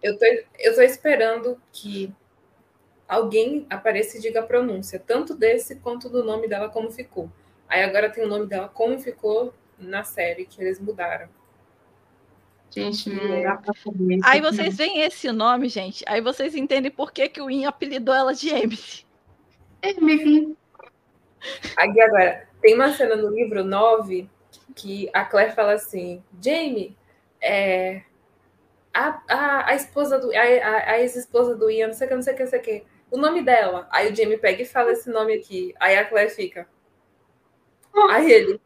eu 0.02 0.18
tô, 0.18 0.24
eu 0.58 0.74
tô 0.74 0.80
esperando 0.80 1.60
que 1.70 2.10
alguém 3.06 3.66
apareça 3.68 4.16
e 4.16 4.20
diga 4.22 4.40
a 4.40 4.46
pronúncia, 4.46 4.98
tanto 4.98 5.34
desse 5.34 5.76
quanto 5.76 6.08
do 6.08 6.24
nome 6.24 6.48
dela 6.48 6.70
como 6.70 6.90
ficou. 6.90 7.30
Aí 7.68 7.82
agora 7.82 8.10
tem 8.10 8.24
o 8.24 8.28
nome 8.28 8.46
dela 8.46 8.68
como 8.68 8.98
ficou 8.98 9.52
na 9.78 10.04
série 10.04 10.46
que 10.46 10.60
eles 10.60 10.80
mudaram. 10.80 11.28
Gente, 12.70 13.08
não 13.10 13.42
dá 13.42 13.56
pra 13.56 13.72
saber. 13.74 14.18
Aí 14.22 14.40
vocês 14.40 14.76
veem 14.76 15.00
esse 15.00 15.30
nome, 15.32 15.68
gente. 15.68 16.04
Aí 16.06 16.20
vocês 16.20 16.54
entendem 16.54 16.90
por 16.90 17.12
que, 17.12 17.28
que 17.28 17.40
o 17.40 17.50
In 17.50 17.64
apelidou 17.64 18.14
ela 18.14 18.34
de 18.34 18.48
Emily. 18.50 19.06
Emily. 19.82 20.56
Aí 21.76 22.00
agora, 22.00 22.48
tem 22.60 22.74
uma 22.74 22.92
cena 22.92 23.16
no 23.16 23.30
livro 23.30 23.64
9 23.64 24.28
que 24.74 25.08
a 25.12 25.24
Claire 25.24 25.54
fala 25.54 25.72
assim: 25.72 26.22
Jamie, 26.42 26.96
é, 27.40 28.02
a, 28.92 29.22
a, 29.28 29.70
a 29.70 29.74
esposa 29.74 30.18
do. 30.18 30.30
A, 30.34 30.40
a 30.40 31.00
ex-esposa 31.00 31.54
do 31.54 31.70
Ian, 31.70 31.88
não 31.88 31.94
sei 31.94 32.06
o 32.06 32.08
que, 32.08 32.14
não 32.14 32.22
sei 32.22 32.34
o 32.34 32.36
que, 32.36 32.42
não 32.42 32.50
sei 32.50 32.58
o 32.58 32.62
que. 32.62 32.84
O 33.10 33.16
nome 33.16 33.42
dela. 33.42 33.88
Aí 33.90 34.12
o 34.12 34.16
Jamie 34.16 34.38
pega 34.38 34.62
e 34.62 34.66
fala 34.66 34.92
esse 34.92 35.08
nome 35.08 35.34
aqui. 35.34 35.74
Aí 35.78 35.96
a 35.96 36.04
Claire 36.04 36.30
fica. 36.30 36.68
Aí 38.10 38.30
ele. 38.30 38.60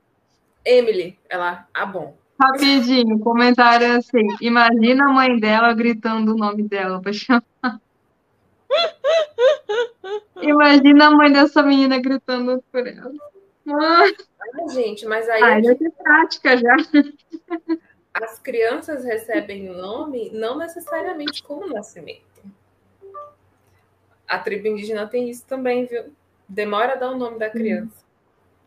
Emily. 0.64 1.18
Ela, 1.28 1.66
ah, 1.72 1.86
bom. 1.86 2.16
Rapidinho, 2.40 3.18
comentário 3.20 3.96
assim. 3.96 4.26
Imagina 4.40 5.04
a 5.04 5.12
mãe 5.12 5.38
dela 5.38 5.74
gritando 5.74 6.32
o 6.32 6.36
nome 6.36 6.62
dela 6.62 7.00
para 7.00 7.12
chamar. 7.12 7.42
Imagina 10.40 11.08
a 11.08 11.10
mãe 11.10 11.30
dessa 11.32 11.62
menina 11.62 12.00
gritando 12.00 12.64
por 12.72 12.86
ela. 12.86 13.12
Ah. 13.68 14.04
Ah, 14.54 14.68
gente, 14.68 15.06
mas 15.06 15.28
aí. 15.28 15.42
Ah, 15.42 15.62
já 15.62 15.74
tem 15.74 15.90
prática 15.90 16.56
já. 16.56 16.76
As 18.12 18.38
crianças 18.38 19.04
recebem 19.04 19.68
o 19.70 19.76
nome 19.76 20.30
não 20.32 20.58
necessariamente 20.58 21.42
com 21.42 21.54
o 21.54 21.68
nascimento. 21.68 22.42
A 24.26 24.38
tribo 24.38 24.68
indígena 24.68 25.06
tem 25.06 25.28
isso 25.28 25.44
também, 25.46 25.86
viu? 25.86 26.12
Demora 26.48 26.94
a 26.94 26.96
dar 26.96 27.10
o 27.10 27.18
nome 27.18 27.38
da 27.38 27.50
criança. 27.50 28.04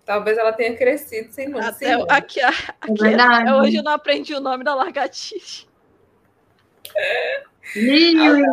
Talvez 0.06 0.38
ela 0.38 0.52
tenha 0.52 0.76
crescido 0.76 1.32
sem 1.32 1.48
nome. 1.48 1.66
Até, 1.66 1.86
sem 1.86 1.98
nome. 1.98 2.08
Aqui, 2.10 2.42
aqui, 2.42 3.06
é 3.48 3.54
hoje 3.54 3.78
eu 3.78 3.84
não 3.84 3.94
aprendi 3.94 4.34
o 4.34 4.42
nome 4.42 4.64
da 4.64 4.76
lagartixa. 4.76 5.66
Lily. 7.76 8.44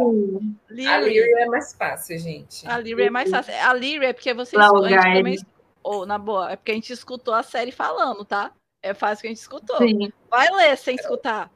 A 0.87 0.99
Lily 0.99 1.19
é 1.19 1.47
mais 1.47 1.75
fácil, 1.75 2.19
gente. 2.19 2.67
A 2.67 2.79
Lily 2.79 3.03
é 3.03 3.11
mais 3.11 3.31
fácil. 3.31 3.53
A 3.55 3.75
Lily 3.75 4.07
é 4.07 4.13
porque 4.13 4.33
você 4.33 4.57
também 4.57 5.39
ou, 5.83 6.05
na 6.07 6.19
boa, 6.19 6.53
é 6.53 6.57
porque 6.57 6.73
a 6.73 6.75
gente 6.75 6.93
escutou 6.93 7.33
a 7.33 7.43
série 7.43 7.73
falando, 7.73 8.25
tá? 8.25 8.53
É 8.83 8.95
fácil 8.95 9.23
que 9.23 9.29
a 9.29 9.31
gente 9.31 9.41
escutou. 9.41 9.79
Sim. 9.79 10.13
Vai 10.31 10.51
ler 10.51 10.77
sem 10.77 10.95
escutar. 10.95 11.51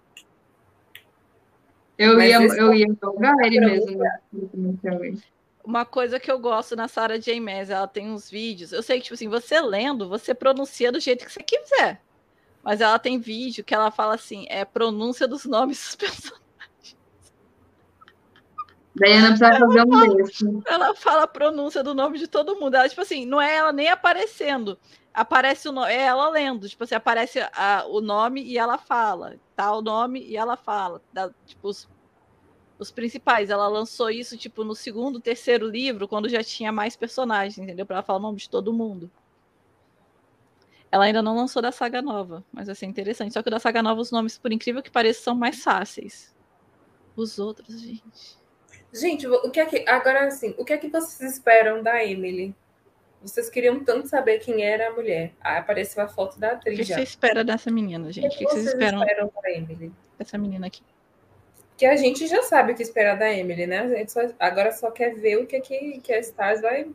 Eu 1.96 2.16
Mas 2.16 2.28
ia, 2.28 2.58
eu 2.58 2.74
ia 2.74 2.86
jogar 3.00 3.34
ele 3.44 3.60
mesmo. 3.60 3.98
Né? 3.98 5.16
Uma 5.64 5.86
coisa 5.86 6.20
que 6.20 6.30
eu 6.30 6.38
gosto 6.38 6.76
na 6.76 6.88
Sarah 6.88 7.18
J. 7.18 7.40
Maas, 7.40 7.70
ela 7.70 7.88
tem 7.88 8.10
uns 8.10 8.30
vídeos. 8.30 8.70
Eu 8.70 8.82
sei 8.82 8.98
que, 8.98 9.04
tipo 9.04 9.14
assim, 9.14 9.28
você 9.28 9.60
lendo, 9.60 10.08
você 10.08 10.34
pronuncia 10.34 10.92
do 10.92 11.00
jeito 11.00 11.24
que 11.24 11.32
você 11.32 11.42
quiser. 11.42 12.02
Mas 12.62 12.80
ela 12.80 12.98
tem 12.98 13.18
vídeo 13.18 13.64
que 13.64 13.74
ela 13.74 13.90
fala 13.90 14.14
assim, 14.14 14.46
é 14.48 14.64
pronúncia 14.64 15.26
dos 15.26 15.44
nomes 15.44 15.78
dos 15.78 15.96
personagens. 15.96 16.44
Daí 18.94 19.20
não 19.20 19.36
precisa 19.36 19.58
fazer 19.58 19.82
um 19.82 20.16
desse. 20.16 20.44
Ela 20.66 20.94
fala 20.94 21.24
a 21.24 21.26
pronúncia 21.26 21.82
do 21.82 21.94
nome 21.94 22.18
de 22.18 22.28
todo 22.28 22.56
mundo. 22.56 22.76
Ela, 22.76 22.88
tipo 22.88 23.00
assim, 23.00 23.26
não 23.26 23.42
é 23.42 23.56
ela 23.56 23.72
nem 23.72 23.88
aparecendo. 23.88 24.78
Aparece 25.12 25.68
o 25.68 25.72
nome, 25.72 25.92
é 25.92 26.02
ela 26.02 26.28
lendo. 26.28 26.68
Tipo 26.68 26.84
assim, 26.84 26.94
aparece 26.94 27.40
a, 27.52 27.84
o 27.88 28.00
nome 28.00 28.42
e 28.42 28.56
ela 28.56 28.78
fala. 28.78 29.36
Tá 29.56 29.72
o 29.74 29.82
nome 29.82 30.22
e 30.22 30.36
ela 30.36 30.56
fala. 30.56 31.02
Da, 31.12 31.30
tipo, 31.44 31.68
os, 31.68 31.88
os 32.78 32.90
principais. 32.90 33.50
Ela 33.50 33.68
lançou 33.68 34.10
isso, 34.10 34.36
tipo, 34.36 34.64
no 34.64 34.74
segundo, 34.74 35.20
terceiro 35.20 35.66
livro, 35.66 36.08
quando 36.08 36.28
já 36.28 36.42
tinha 36.42 36.72
mais 36.72 36.96
personagens, 36.96 37.58
entendeu? 37.58 37.86
Pra 37.86 37.96
ela 37.96 38.02
falar 38.02 38.18
o 38.18 38.22
nome 38.22 38.38
de 38.38 38.48
todo 38.48 38.72
mundo. 38.72 39.10
Ela 40.90 41.06
ainda 41.06 41.22
não 41.22 41.34
lançou 41.34 41.60
da 41.60 41.72
saga 41.72 42.00
nova, 42.00 42.44
mas 42.52 42.66
vai 42.66 42.74
ser 42.76 42.86
interessante. 42.86 43.32
Só 43.32 43.42
que 43.42 43.50
da 43.50 43.58
saga 43.58 43.82
nova, 43.82 44.00
os 44.00 44.12
nomes, 44.12 44.38
por 44.38 44.52
incrível 44.52 44.82
que 44.82 44.90
pareça, 44.90 45.22
são 45.22 45.34
mais 45.34 45.62
fáceis. 45.62 46.32
Os 47.16 47.38
outros, 47.38 47.80
gente. 47.80 48.38
Gente, 48.92 49.26
o 49.26 49.50
que 49.50 49.58
é 49.58 49.66
que. 49.66 49.88
Agora, 49.88 50.28
assim, 50.28 50.54
o 50.56 50.64
que 50.64 50.72
é 50.72 50.78
que 50.78 50.88
vocês 50.88 51.32
esperam 51.32 51.82
da 51.82 52.04
Emily? 52.04 52.54
Vocês 53.20 53.48
queriam 53.50 53.82
tanto 53.82 54.06
saber 54.06 54.38
quem 54.38 54.62
era 54.62 54.88
a 54.88 54.92
mulher. 54.92 55.32
Aí 55.40 55.58
apareceu 55.58 56.00
a 56.02 56.06
foto 56.06 56.38
da 56.38 56.52
atriz. 56.52 56.78
O 56.78 56.82
que, 56.82 56.94
você 56.94 57.02
espera 57.02 57.42
dessa 57.42 57.70
menina, 57.70 58.12
gente? 58.12 58.26
O 58.26 58.30
que, 58.30 58.38
que, 58.38 58.44
vocês, 58.44 58.64
vocês 58.64 58.74
esperam, 58.74 59.00
esperam 59.02 59.32
da 59.42 59.50
Emily? 59.50 59.92
Dessa 60.16 60.38
menina 60.38 60.66
aqui. 60.68 60.82
Que 61.76 61.86
a 61.86 61.96
gente 61.96 62.26
já 62.26 62.42
sabe 62.42 62.72
o 62.72 62.74
que 62.74 62.82
esperar 62.82 63.18
da 63.18 63.32
Emily, 63.32 63.66
né? 63.66 63.80
A 63.80 63.88
gente 63.88 64.12
só, 64.12 64.20
agora 64.38 64.72
só 64.72 64.90
quer 64.90 65.14
ver 65.14 65.38
o 65.38 65.46
que, 65.46 65.56
é 65.56 65.60
que, 65.60 66.00
que 66.00 66.12
a 66.12 66.20
Stars 66.20 66.60
vai 66.60 66.88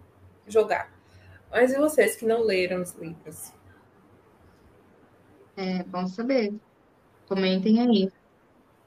jogar. 0.47 0.91
Mas 1.51 1.73
e 1.73 1.77
vocês 1.77 2.15
que 2.15 2.25
não 2.25 2.41
leram 2.43 2.81
os 2.81 2.93
livros? 2.93 3.51
É 5.57 5.83
bom 5.83 6.07
saber. 6.07 6.53
Comentem 7.27 7.81
aí. 7.81 8.11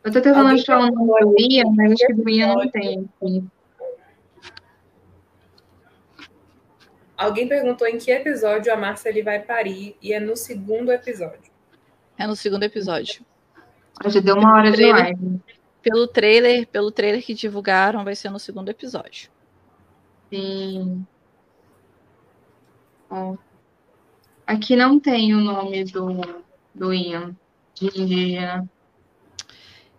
Eu 0.02 0.10
tô 0.10 0.20
tentando 0.20 0.48
Alguém 0.48 0.60
achar 0.60 0.78
o 0.78 0.90
nome 0.90 1.20
do 1.20 1.34
Ian, 1.38 1.70
mas 1.76 1.92
acho 1.92 2.06
que 2.06 2.14
do 2.14 2.28
Ian 2.28 2.54
não 2.54 2.70
tem 2.70 3.10
aqui. 3.20 3.44
Alguém 7.16 7.46
perguntou 7.46 7.86
em 7.86 7.98
que 7.98 8.10
episódio 8.10 8.72
a 8.72 8.76
Márcia 8.76 9.10
ele 9.10 9.22
vai 9.22 9.38
parir 9.38 9.96
e 10.02 10.12
é 10.12 10.18
no 10.18 10.36
segundo 10.36 10.90
episódio. 10.90 11.52
É 12.18 12.26
no 12.26 12.34
segundo 12.34 12.64
episódio. 12.64 13.24
Já 14.06 14.20
deu 14.20 14.36
uma 14.36 14.56
hora 14.56 14.72
de 14.72 14.84
live. 14.84 15.40
Pelo 15.82 16.06
trailer, 16.06 16.66
pelo 16.68 16.90
trailer 16.90 17.24
que 17.24 17.34
divulgaram, 17.34 18.04
vai 18.04 18.14
ser 18.14 18.30
no 18.30 18.38
segundo 18.38 18.68
episódio. 18.68 19.30
Sim. 20.30 21.06
Ó. 23.10 23.36
Aqui 24.46 24.76
não 24.76 24.98
tem 24.98 25.34
o 25.34 25.40
nome 25.40 25.84
do, 25.84 26.20
do 26.74 26.94
Ian, 26.94 27.36
de 27.74 27.86
indígena. 27.86 28.68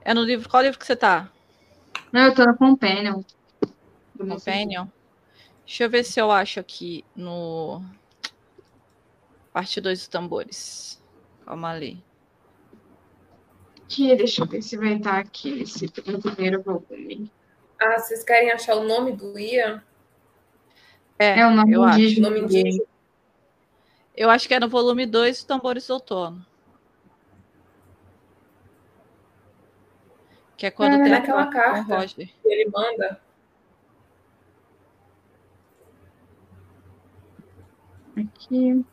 É 0.01 0.13
no 0.13 0.23
livro. 0.23 0.49
Qual 0.49 0.63
livro 0.63 0.79
que 0.79 0.85
você 0.85 0.95
tá? 0.95 1.29
Não, 2.11 2.21
eu 2.21 2.35
tô 2.35 2.45
no 2.45 2.57
Companion. 2.57 3.21
Companion? 4.17 4.87
Deixa 5.65 5.83
eu 5.83 5.89
ver 5.89 6.03
se 6.03 6.19
eu 6.19 6.31
acho 6.31 6.59
aqui 6.59 7.05
no. 7.15 7.81
Parte 9.51 9.79
2 9.79 9.99
dos 9.99 10.07
tambores. 10.07 11.03
Calma 11.45 11.69
ali. 11.69 12.03
Aqui, 13.83 14.15
deixa 14.15 14.41
eu 14.43 14.47
ver 14.47 14.61
se 14.61 14.77
vai 14.77 14.93
estar 14.93 15.19
aqui 15.19 15.61
esse 15.61 15.87
primeiro 15.89 16.61
volume. 16.61 17.31
Ah, 17.79 17.99
vocês 17.99 18.23
querem 18.23 18.51
achar 18.51 18.75
o 18.75 18.83
nome 18.83 19.11
do 19.11 19.37
Ian? 19.37 19.83
É, 21.19 21.39
É 21.39 21.47
o 21.47 21.51
nome 21.51 21.73
eu 21.73 21.83
acho. 21.83 22.21
Nome 22.21 22.39
indígena? 22.41 22.83
Eu 24.15 24.29
acho 24.29 24.47
que 24.47 24.53
é 24.53 24.59
no 24.59 24.69
volume 24.69 25.05
2 25.05 25.37
dos 25.37 25.43
tambores 25.45 25.87
do 25.87 25.93
outono. 25.95 26.45
Que 30.55 30.67
é 30.67 30.71
quando 30.71 30.93
É, 30.93 31.03
tem 31.03 31.11
naquela 31.11 31.43
a 31.43 31.47
carta 31.47 32.07
que 32.07 32.31
ele 32.45 32.69
manda? 32.69 33.19
Aqui. 38.15 38.85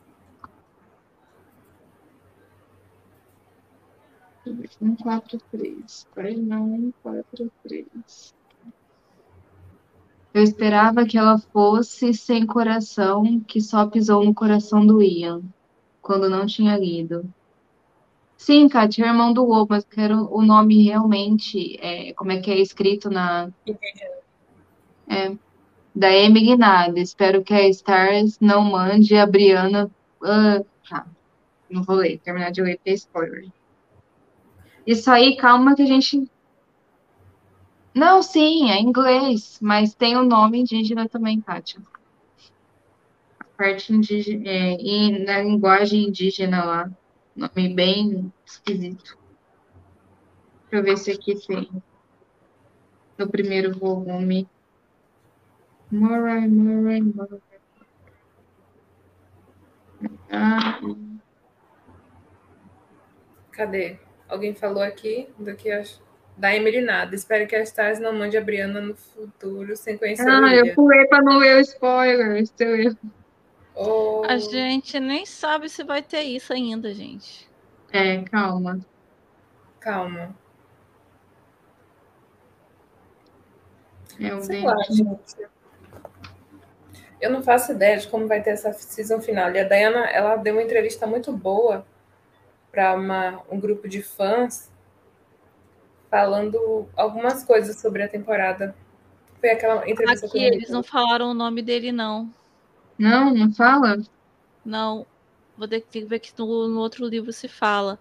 Um, 4.45 4.95
quatro, 4.95 5.39
três. 5.51 6.07
Vai 6.15 6.35
não, 6.35 6.63
um, 6.63 6.93
quatro, 7.03 7.51
três. 7.63 8.33
Eu 10.33 10.41
esperava 10.41 11.05
que 11.05 11.17
ela 11.17 11.37
fosse 11.37 12.13
sem 12.13 12.45
coração, 12.45 13.39
que 13.41 13.61
só 13.61 13.85
pisou 13.85 14.23
no 14.23 14.33
coração 14.33 14.85
do 14.85 15.01
Ian, 15.01 15.41
quando 16.01 16.29
não 16.29 16.45
tinha 16.45 16.77
lido. 16.77 17.31
Sim, 18.37 18.67
Kátia, 18.67 19.03
é 19.03 19.07
o 19.07 19.11
irmão 19.11 19.33
do 19.33 19.45
Lobo, 19.45 19.67
mas 19.69 19.83
eu 19.83 19.89
quero 19.89 20.33
o 20.33 20.41
nome 20.41 20.83
realmente, 20.83 21.77
é, 21.79 22.11
como 22.13 22.31
é 22.31 22.39
que 22.39 22.49
é 22.49 22.59
escrito 22.59 23.09
na, 23.09 23.51
Indígena. 23.67 25.39
da 25.93 26.07
Amy 26.07 26.41
Guinada. 26.45 26.99
Espero 26.99 27.43
que 27.43 27.53
a 27.53 27.69
Stars 27.69 28.39
não 28.39 28.63
mande 28.63 29.15
a 29.15 29.27
Brianna. 29.27 29.91
Ah, 30.23 30.63
tá. 30.89 31.05
Não 31.69 31.83
vou 31.83 31.97
ler, 31.97 32.19
terminar 32.19 32.51
de 32.51 32.63
ler 32.63 32.77
porque 32.77 32.89
é 32.89 32.93
spoiler. 32.93 33.51
Isso 34.85 35.11
aí, 35.11 35.35
calma 35.37 35.75
que 35.75 35.83
a 35.83 35.85
gente. 35.85 36.29
Não, 37.93 38.23
sim, 38.23 38.69
é 38.71 38.79
inglês, 38.79 39.59
mas 39.61 39.93
tem 39.93 40.15
o 40.17 40.23
nome 40.23 40.61
indígena 40.61 41.07
também, 41.07 41.41
Kátia. 41.41 41.81
A 43.39 43.43
parte 43.57 43.93
indígena, 43.93 44.47
é, 44.47 44.77
e 44.79 45.23
na 45.25 45.41
linguagem 45.41 46.07
indígena 46.07 46.63
lá. 46.63 46.91
Nome 47.35 47.73
bem 47.73 48.33
esquisito. 48.45 49.17
Deixa 50.69 50.75
eu 50.75 50.83
ver 50.83 50.97
se 50.97 51.11
aqui 51.11 51.35
tem. 51.47 51.69
No 53.17 53.29
primeiro 53.29 53.77
volume. 53.77 54.47
Murray, 55.91 56.47
Murray, 56.47 57.01
Murray. 57.01 57.41
Ah, 60.31 60.79
Cadê? 63.51 63.99
Alguém 64.31 64.55
falou 64.55 64.81
aqui 64.81 65.27
do 65.37 65.53
que 65.53 65.69
as... 65.69 66.01
da 66.37 66.55
Emily 66.55 66.79
nada. 66.79 67.13
Espero 67.13 67.45
que 67.45 67.53
a 67.53 67.61
Stars 67.63 67.99
não 67.99 68.13
mande 68.13 68.37
a 68.37 68.41
Brianna 68.41 68.79
no 68.79 68.95
futuro 68.95 69.75
sem 69.75 69.97
conhecer 69.97 70.25
ah, 70.25 70.55
eu 70.55 70.61
William. 70.61 70.73
pulei 70.73 71.05
pra 71.07 71.21
não 71.21 71.37
ler 71.37 71.57
o 71.57 71.59
spoiler. 71.59 72.47
seu 72.47 72.75
erro. 72.77 72.97
Oh, 73.75 74.23
A 74.25 74.37
gente 74.37 75.01
nem 75.01 75.25
sabe 75.25 75.67
se 75.67 75.83
vai 75.83 76.01
ter 76.01 76.21
isso 76.21 76.53
ainda, 76.53 76.93
gente. 76.93 77.49
É, 77.91 78.21
calma. 78.23 78.79
calma. 79.81 80.33
É 84.17 84.33
o 84.33 84.41
Sei 84.41 84.63
lá, 84.63 84.77
gente. 84.89 85.35
Eu 87.19 87.31
não 87.31 87.43
faço 87.43 87.73
ideia 87.73 87.97
de 87.97 88.07
como 88.07 88.27
vai 88.27 88.41
ter 88.41 88.51
essa 88.51 88.71
season 88.71 89.19
final. 89.19 89.51
E 89.51 89.59
a 89.59 89.67
Diana, 89.67 90.05
ela 90.05 90.37
deu 90.37 90.53
uma 90.53 90.63
entrevista 90.63 91.05
muito 91.05 91.33
boa 91.33 91.85
para 92.71 93.43
um 93.49 93.59
grupo 93.59 93.87
de 93.87 94.01
fãs 94.01 94.71
falando 96.09 96.87
algumas 96.95 97.43
coisas 97.43 97.79
sobre 97.79 98.03
a 98.03 98.07
temporada. 98.07 98.75
Foi 99.39 99.49
aquela 99.49 99.89
entrevista 99.89 100.27
Aqui 100.27 100.43
eles 100.43 100.69
não 100.69 100.83
falaram 100.83 101.31
o 101.31 101.33
nome 101.33 101.61
dele, 101.61 101.91
não. 101.91 102.29
Não, 102.97 103.33
não 103.33 103.51
fala? 103.53 103.97
Não. 104.63 105.05
Vou 105.57 105.67
ter 105.67 105.81
que 105.81 106.03
ver 106.03 106.19
que 106.19 106.31
no, 106.37 106.67
no 106.67 106.79
outro 106.79 107.07
livro 107.07 107.31
se 107.31 107.47
fala. 107.47 107.97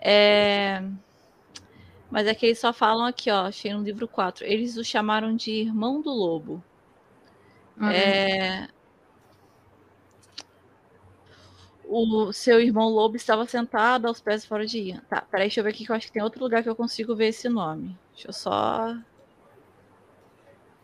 É... 0.00 0.82
Mas 2.10 2.26
é 2.26 2.34
que 2.34 2.46
eles 2.46 2.58
só 2.58 2.72
falam 2.72 3.06
aqui, 3.06 3.30
ó. 3.30 3.46
Achei 3.46 3.72
no 3.72 3.82
livro 3.82 4.08
4. 4.08 4.44
Eles 4.44 4.76
o 4.76 4.84
chamaram 4.84 5.36
de 5.36 5.52
irmão 5.52 6.00
do 6.00 6.10
lobo. 6.10 6.62
Ah, 7.78 7.92
É... 7.92 8.68
O 11.86 12.32
seu 12.32 12.60
irmão 12.60 12.88
lobo 12.88 13.16
estava 13.16 13.46
sentado 13.46 14.06
aos 14.06 14.20
pés 14.20 14.44
fora 14.44 14.66
de 14.66 14.78
Ian. 14.78 15.02
Tá, 15.08 15.20
peraí, 15.20 15.46
deixa 15.46 15.60
eu 15.60 15.64
ver 15.64 15.70
aqui 15.70 15.84
que 15.84 15.92
eu 15.92 15.96
acho 15.96 16.06
que 16.06 16.12
tem 16.12 16.22
outro 16.22 16.42
lugar 16.42 16.62
que 16.62 16.68
eu 16.68 16.76
consigo 16.76 17.14
ver 17.14 17.28
esse 17.28 17.48
nome. 17.48 17.96
Deixa 18.12 18.28
eu 18.28 18.32
só. 18.32 18.96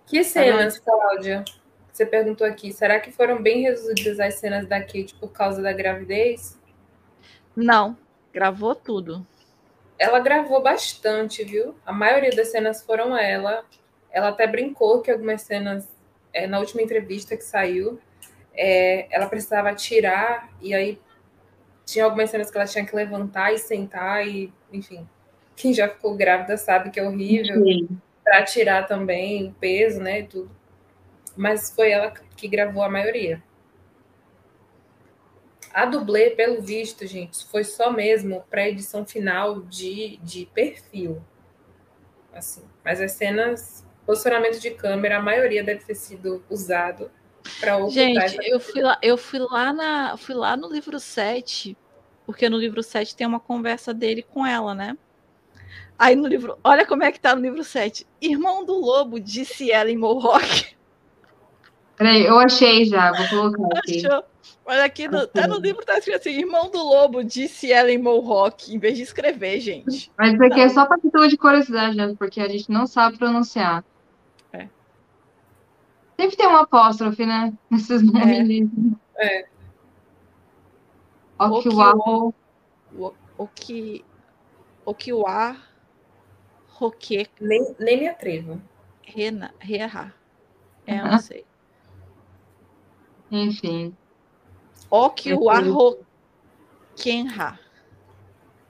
Que 0.06 0.22
cenas, 0.22 0.78
Cláudia? 0.78 1.44
Você 1.92 2.04
perguntou 2.04 2.46
aqui. 2.46 2.72
Será 2.72 3.00
que 3.00 3.10
foram 3.10 3.42
bem 3.42 3.62
reduzidas 3.62 4.20
as 4.20 4.34
cenas 4.34 4.66
da 4.66 4.80
Kate 4.80 5.14
por 5.18 5.32
causa 5.32 5.62
da 5.62 5.72
gravidez? 5.72 6.58
Não, 7.54 7.96
gravou 8.32 8.74
tudo. 8.74 9.26
Ela 9.98 10.18
gravou 10.20 10.62
bastante, 10.62 11.44
viu? 11.44 11.74
A 11.84 11.92
maioria 11.92 12.30
das 12.30 12.48
cenas 12.48 12.82
foram 12.82 13.16
ela. 13.16 13.64
Ela 14.10 14.28
até 14.28 14.46
brincou 14.46 15.02
que 15.02 15.10
algumas 15.10 15.42
cenas, 15.42 15.88
é, 16.32 16.46
na 16.46 16.58
última 16.58 16.82
entrevista 16.82 17.36
que 17.36 17.44
saiu, 17.44 18.00
é, 18.54 19.06
ela 19.10 19.26
precisava 19.26 19.74
tirar, 19.74 20.50
e 20.60 20.74
aí 20.74 21.00
tinha 21.84 22.04
algumas 22.04 22.30
cenas 22.30 22.50
que 22.50 22.56
ela 22.56 22.66
tinha 22.66 22.84
que 22.84 22.94
levantar 22.94 23.52
e 23.52 23.58
sentar, 23.58 24.26
e 24.26 24.52
enfim. 24.72 25.08
Quem 25.56 25.74
já 25.74 25.88
ficou 25.88 26.16
grávida 26.16 26.56
sabe 26.56 26.90
que 26.90 26.98
é 26.98 27.06
horrível 27.06 27.62
para 28.24 28.44
tirar 28.44 28.86
também 28.86 29.48
o 29.48 29.52
peso, 29.54 30.00
né? 30.00 30.20
e 30.20 30.24
Tudo. 30.24 30.50
Mas 31.36 31.70
foi 31.70 31.90
ela 31.90 32.10
que 32.36 32.48
gravou 32.48 32.82
a 32.82 32.88
maioria. 32.88 33.42
A 35.72 35.84
dublê, 35.84 36.30
pelo 36.30 36.60
visto, 36.60 37.06
gente, 37.06 37.46
foi 37.46 37.62
só 37.62 37.92
mesmo 37.92 38.44
para 38.50 38.68
edição 38.68 39.06
final 39.06 39.60
de, 39.62 40.16
de 40.22 40.46
perfil. 40.46 41.22
Assim. 42.32 42.62
Mas 42.84 43.00
as 43.00 43.12
cenas, 43.12 43.86
posicionamento 44.04 44.58
de 44.58 44.70
câmera, 44.70 45.18
a 45.18 45.22
maioria 45.22 45.62
deve 45.62 45.84
ter 45.84 45.94
sido 45.94 46.42
usado 46.50 47.10
Gente, 47.90 48.18
essa 48.18 48.42
eu 48.42 48.60
fui 48.60 48.82
lá, 48.82 48.98
eu 49.02 49.16
fui 49.16 49.38
lá 49.38 49.72
na, 49.72 50.16
fui 50.16 50.34
lá 50.34 50.56
no 50.56 50.68
livro 50.68 50.98
7, 50.98 51.76
porque 52.26 52.48
no 52.48 52.58
livro 52.58 52.82
7 52.82 53.16
tem 53.16 53.26
uma 53.26 53.40
conversa 53.40 53.92
dele 53.94 54.22
com 54.22 54.46
ela, 54.46 54.74
né? 54.74 54.96
Aí 55.98 56.16
no 56.16 56.26
livro, 56.26 56.58
olha 56.64 56.86
como 56.86 57.02
é 57.02 57.12
que 57.12 57.20
tá 57.20 57.34
no 57.34 57.42
livro 57.42 57.62
7. 57.62 58.06
Irmão 58.20 58.64
do 58.64 58.74
lobo, 58.74 59.20
disse 59.20 59.70
ela 59.70 59.90
em 59.90 59.98
Mohawk. 59.98 60.74
Peraí, 61.96 62.24
eu 62.24 62.38
achei 62.38 62.86
já, 62.86 63.12
vou 63.12 63.28
colocar 63.28 63.76
aqui. 63.80 64.06
Achou? 64.06 64.24
Olha 64.64 64.84
aqui, 64.84 65.08
no, 65.08 65.18
até 65.18 65.46
no 65.46 65.58
livro 65.58 65.84
tá 65.84 65.98
escrito 65.98 66.20
assim, 66.20 66.38
irmão 66.38 66.70
do 66.70 66.78
lobo, 66.78 67.24
disse 67.24 67.72
ela 67.72 67.90
em 67.90 67.98
Mohawk, 67.98 68.72
em 68.72 68.78
vez 68.78 68.96
de 68.96 69.02
escrever, 69.02 69.58
gente. 69.60 70.10
Mas 70.16 70.34
isso 70.34 70.44
aqui 70.44 70.60
é 70.60 70.68
só 70.68 70.86
para 70.86 70.98
título 70.98 71.28
de 71.28 71.36
curiosidade, 71.36 71.96
né? 71.96 72.14
porque 72.16 72.40
a 72.40 72.48
gente 72.48 72.70
não 72.70 72.86
sabe 72.86 73.18
pronunciar. 73.18 73.84
É. 76.20 76.22
Sempre 76.22 76.36
tem 76.36 76.46
um 76.48 76.56
apóstrofe, 76.56 77.24
né? 77.24 77.52
Nesses 77.70 78.02
nomes. 78.02 78.48
de- 78.48 78.68
É. 79.16 79.48
Okiwaho. 81.38 82.34
O, 82.94 83.12
o 83.38 83.46
que 83.48 84.04
o 84.84 84.94
que 84.94 85.12
o 85.12 85.26
ar 85.26 85.56
roque 86.68 87.28
Nem, 87.40 87.74
nem 87.78 88.00
me 88.00 88.08
atrevo. 88.08 88.60
rena 89.02 89.54
reha. 89.58 90.12
É, 90.86 91.00
eu 91.00 91.06
não 91.06 91.18
sei. 91.18 91.44
Enfim. 93.30 93.96
O 94.90 95.08
que 95.10 95.32
o 95.32 95.48
ar 95.48 95.62
roquenha. 95.64 97.58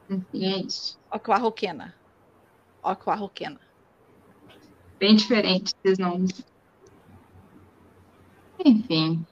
Enfim, 0.09 0.45
é 0.45 0.59
isso. 0.59 0.99
Aquarroquena. 1.11 1.95
Aquarroquena. 2.83 3.61
Bem 4.99 5.17
diferente 5.17 5.73
esses 5.83 5.99
nomes. 5.99 6.45
Enfim. 8.65 9.25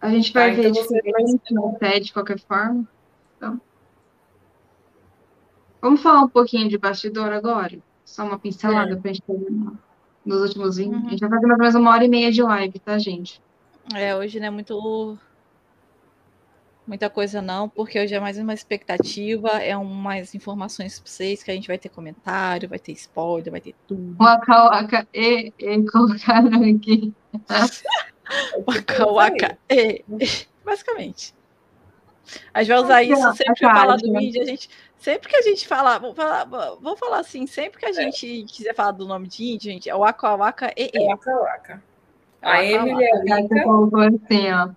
A 0.00 0.08
gente 0.08 0.32
vai 0.32 0.50
Tá, 0.50 0.56
ver 0.56 0.68
então 0.70 0.82
você 0.82 0.94
diferente 1.02 1.54
no 1.54 1.74
pé 1.78 2.00
de 2.00 2.12
qualquer 2.12 2.38
forma. 2.38 2.88
Então. 3.36 3.60
Vamos 5.82 6.02
falar 6.02 6.22
um 6.22 6.28
pouquinho 6.28 6.68
de 6.68 6.78
bastidor 6.78 7.32
agora? 7.32 7.78
Só 8.04 8.24
uma 8.24 8.38
pincelada 8.38 8.96
pra 8.96 9.12
gente 9.12 9.22
terminar. 9.22 9.72
Nos 10.24 10.40
últimos 10.42 10.76
20. 10.76 10.92
Uhum. 10.92 11.06
A 11.06 11.10
gente 11.10 11.20
vai 11.20 11.30
fazer 11.30 11.46
mais 11.46 11.58
ou 11.58 11.58
menos 11.58 11.74
uma 11.74 11.90
hora 11.90 12.04
e 12.04 12.08
meia 12.08 12.30
de 12.32 12.42
live, 12.42 12.78
tá, 12.78 12.98
gente? 12.98 13.40
É, 13.94 14.14
hoje 14.16 14.38
não 14.38 14.46
é 14.46 14.50
muito. 14.50 15.18
Muita 16.86 17.08
coisa 17.08 17.40
não, 17.40 17.68
porque 17.68 18.00
hoje 18.00 18.14
é 18.14 18.20
mais 18.20 18.38
uma 18.38 18.54
expectativa, 18.54 19.48
é 19.50 19.76
um, 19.76 19.84
mais 19.84 20.34
informações 20.34 20.98
para 20.98 21.10
vocês, 21.10 21.42
que 21.42 21.50
a 21.50 21.54
gente 21.54 21.68
vai 21.68 21.78
ter 21.78 21.88
comentário, 21.88 22.68
vai 22.68 22.78
ter 22.78 22.92
spoiler, 22.92 23.50
vai 23.50 23.60
ter 23.60 23.74
tudo. 23.86 24.16
Waka 24.18 24.64
Waka 24.64 25.08
e, 25.14 25.52
e 25.58 25.82
colocaram 25.86 26.62
aqui. 26.62 27.12
Waka 28.66 29.06
waka, 29.06 29.58
e, 29.68 30.04
basicamente. 30.64 31.34
A 32.54 32.62
gente 32.62 32.72
vai 32.72 32.82
usar 32.82 33.02
isso 33.02 33.32
sempre 33.34 33.54
que 33.54 33.66
falar 33.66 33.96
do 33.96 34.12
mídia, 34.12 34.42
a 34.42 34.46
gente. 34.46 34.70
Sempre 34.96 35.28
que 35.28 35.36
a 35.36 35.42
gente 35.42 35.66
falar, 35.66 35.98
vou 35.98 36.14
falar, 36.14 36.44
vou 36.44 36.96
falar 36.96 37.20
assim, 37.20 37.46
sempre 37.46 37.80
que 37.80 37.86
a 37.86 37.92
gente 37.92 38.44
quiser 38.44 38.74
falar 38.74 38.92
do 38.92 39.06
nome 39.06 39.26
de 39.28 39.44
índio, 39.44 39.72
gente, 39.72 39.88
é 39.88 39.94
o 39.94 40.00
Waka 40.00 40.36
Waka 40.36 40.72
e, 40.76 40.90
É 40.94 41.02
e. 41.02 41.06
Waka 41.06 41.32
Waka. 41.32 41.82
A 42.42 42.64
Emily 42.64 43.04
é 43.04 43.64
colocou 43.64 44.00
assim, 44.00 44.50
ó. 44.50 44.70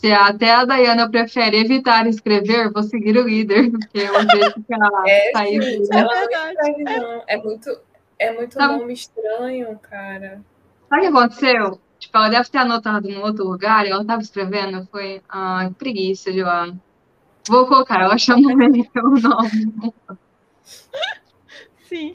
Se 0.00 0.12
até 0.12 0.50
a 0.52 0.64
Dayana 0.64 1.10
prefere 1.10 1.58
evitar 1.58 2.06
escrever, 2.06 2.70
vou 2.72 2.82
seguir 2.82 3.16
o 3.16 3.26
líder, 3.26 3.70
porque 3.72 3.98
eu 3.98 4.12
vejo 4.12 4.54
que 4.66 4.74
ela 4.74 5.04
É, 5.08 5.30
saiu. 5.32 5.62
gente, 5.62 5.88
É 5.94 5.98
ela 5.98 6.14
não 6.14 6.22
escreve, 6.52 6.84
não. 6.84 7.22
É 7.26 7.36
muito, 7.38 7.78
é 8.18 8.32
muito 8.32 8.56
Tá. 8.58 8.68
nome 8.68 8.92
estranho, 8.92 9.78
cara. 9.78 10.42
Sabe 10.88 11.06
o 11.08 11.10
que 11.12 11.18
aconteceu? 11.18 11.80
Tipo, 11.98 12.18
ela 12.18 12.28
deve 12.28 12.48
ter 12.50 12.58
anotado 12.58 13.08
em 13.08 13.16
outro 13.18 13.44
lugar 13.44 13.86
e 13.86 13.90
ela 13.90 14.04
tava 14.04 14.20
escrevendo. 14.20 14.86
Foi, 14.90 15.22
ah, 15.28 15.64
que 15.68 15.74
preguiça 15.74 16.30
de 16.30 16.42
lá. 16.42 16.68
Vou 17.48 17.66
colocar, 17.66 18.00
ela 18.02 18.18
chamou 18.18 18.60
ele 18.60 18.84
pelo 18.90 19.10
nome. 19.18 19.94
Sim. 21.88 22.14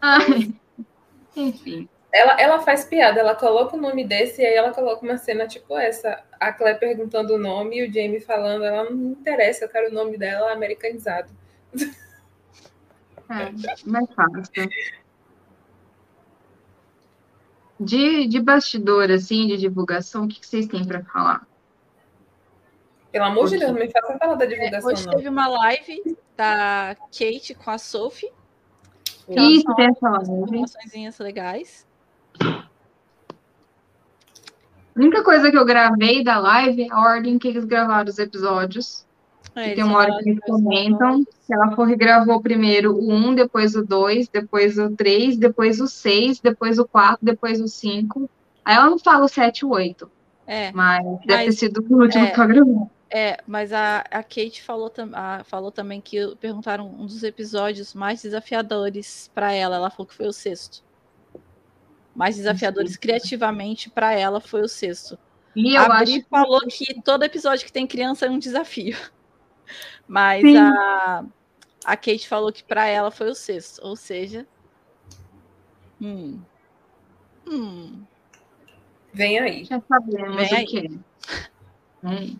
Ai, 0.00 0.52
enfim. 1.36 1.88
Ela, 2.14 2.40
ela 2.40 2.60
faz 2.60 2.84
piada, 2.84 3.18
ela 3.18 3.34
coloca 3.34 3.76
o 3.76 3.80
nome 3.80 4.04
desse 4.04 4.40
e 4.40 4.46
aí 4.46 4.54
ela 4.54 4.72
coloca 4.72 5.04
uma 5.04 5.18
cena 5.18 5.48
tipo 5.48 5.76
essa. 5.76 6.22
A 6.38 6.52
Claire 6.52 6.78
perguntando 6.78 7.34
o 7.34 7.38
nome 7.38 7.78
e 7.78 7.88
o 7.88 7.92
Jamie 7.92 8.20
falando, 8.20 8.64
ela 8.64 8.84
não 8.84 8.92
me 8.92 9.08
interessa, 9.08 9.64
eu 9.64 9.68
quero 9.68 9.90
o 9.90 9.92
nome 9.92 10.16
dela 10.16 10.52
americanizado. 10.52 11.28
É, 13.28 13.50
mais 13.84 14.06
fácil. 14.14 14.44
De, 17.80 18.28
de 18.28 18.40
bastidor, 18.40 19.10
assim, 19.10 19.48
de 19.48 19.56
divulgação, 19.56 20.24
o 20.24 20.28
que 20.28 20.38
que 20.38 20.46
vocês 20.46 20.68
têm 20.68 20.86
para 20.86 21.02
falar? 21.02 21.44
Pelo 23.10 23.24
amor 23.24 23.48
de. 23.48 23.58
Deus, 23.58 23.72
não 23.72 23.80
me 23.80 23.90
faça 23.90 24.16
falar 24.18 24.36
da 24.36 24.46
divulgação, 24.46 24.92
Hoje 24.92 25.04
não. 25.06 25.14
teve 25.14 25.28
uma 25.28 25.48
live 25.48 26.16
da 26.36 26.94
Kate 27.10 27.54
com 27.56 27.70
a 27.72 27.78
Sophie. 27.78 28.30
Isso, 29.28 29.74
tem 29.74 29.86
essa 29.86 30.10
live. 30.10 30.32
informações 30.32 31.18
legais. 31.18 31.93
A 32.40 32.56
única 34.96 35.24
coisa 35.24 35.50
que 35.50 35.58
eu 35.58 35.64
gravei 35.64 36.22
da 36.22 36.38
live 36.38 36.82
é 36.82 36.92
a 36.92 37.00
ordem 37.00 37.38
que 37.38 37.48
eles 37.48 37.64
gravaram 37.64 38.08
os 38.08 38.18
episódios. 38.18 39.04
É, 39.56 39.74
tem 39.74 39.84
uma 39.84 39.98
hora 39.98 40.18
que 40.18 40.30
eles 40.30 40.40
comentam 40.40 41.24
que 41.24 41.52
ela 41.54 41.74
foi 41.76 41.94
gravou 41.96 42.40
primeiro 42.40 42.94
o 42.94 43.12
1, 43.12 43.34
depois 43.34 43.76
o 43.76 43.84
2, 43.84 44.28
depois 44.28 44.78
o 44.78 44.90
3, 44.96 45.36
depois 45.36 45.80
o 45.80 45.86
6, 45.86 46.40
depois 46.40 46.78
o 46.78 46.86
4, 46.86 47.18
depois 47.22 47.60
o 47.60 47.68
5. 47.68 48.28
Aí 48.64 48.74
ela 48.76 48.90
não 48.90 48.98
fala 48.98 49.24
o 49.24 49.28
7 49.28 49.60
e 49.60 49.64
o 49.64 49.70
8, 49.70 50.10
É, 50.46 50.72
mas 50.72 51.04
deve 51.26 51.44
ter 51.44 51.52
sido 51.52 51.84
o 51.88 52.02
último 52.02 52.24
é, 52.24 52.30
que 52.30 52.40
ela 52.40 52.46
gravou. 52.46 52.90
é, 53.10 53.38
mas 53.46 53.72
a, 53.72 53.98
a 54.10 54.22
Kate 54.22 54.62
falou, 54.62 54.90
tam- 54.90 55.10
a- 55.12 55.44
falou 55.44 55.70
também 55.70 56.00
que 56.00 56.34
perguntaram 56.36 56.86
um 56.88 57.06
dos 57.06 57.22
episódios 57.22 57.94
mais 57.94 58.22
desafiadores 58.22 59.30
para 59.34 59.52
ela. 59.52 59.76
Ela 59.76 59.90
falou 59.90 60.06
que 60.06 60.14
foi 60.14 60.26
o 60.26 60.32
sexto. 60.32 60.82
Mais 62.14 62.36
desafiadores 62.36 62.96
criativamente 62.96 63.90
para 63.90 64.12
ela 64.12 64.40
foi 64.40 64.62
o 64.62 64.68
sexto. 64.68 65.18
E 65.54 65.74
eu 65.74 65.82
a 65.82 65.98
acho 65.98 66.12
Bri 66.12 66.26
falou 66.28 66.60
que 66.60 67.00
todo 67.02 67.24
episódio 67.24 67.64
que 67.64 67.72
tem 67.72 67.86
criança 67.86 68.26
é 68.26 68.30
um 68.30 68.38
desafio. 68.38 68.96
Mas 70.06 70.42
Sim. 70.42 70.56
a, 70.56 71.24
a 71.84 71.96
Kate 71.96 72.28
falou 72.28 72.52
que 72.52 72.62
para 72.62 72.86
ela 72.86 73.10
foi 73.10 73.28
o 73.30 73.34
sexto. 73.34 73.80
Ou 73.84 73.96
seja. 73.96 74.46
Hum, 76.00 76.40
hum, 77.46 78.04
Vem 79.12 79.38
aí. 79.38 79.64
já 79.64 79.80
sabemos 79.80 80.36
Vem 80.36 80.52
o 80.52 80.56
aí. 80.56 80.66
que. 80.66 81.00
Hum. 82.02 82.36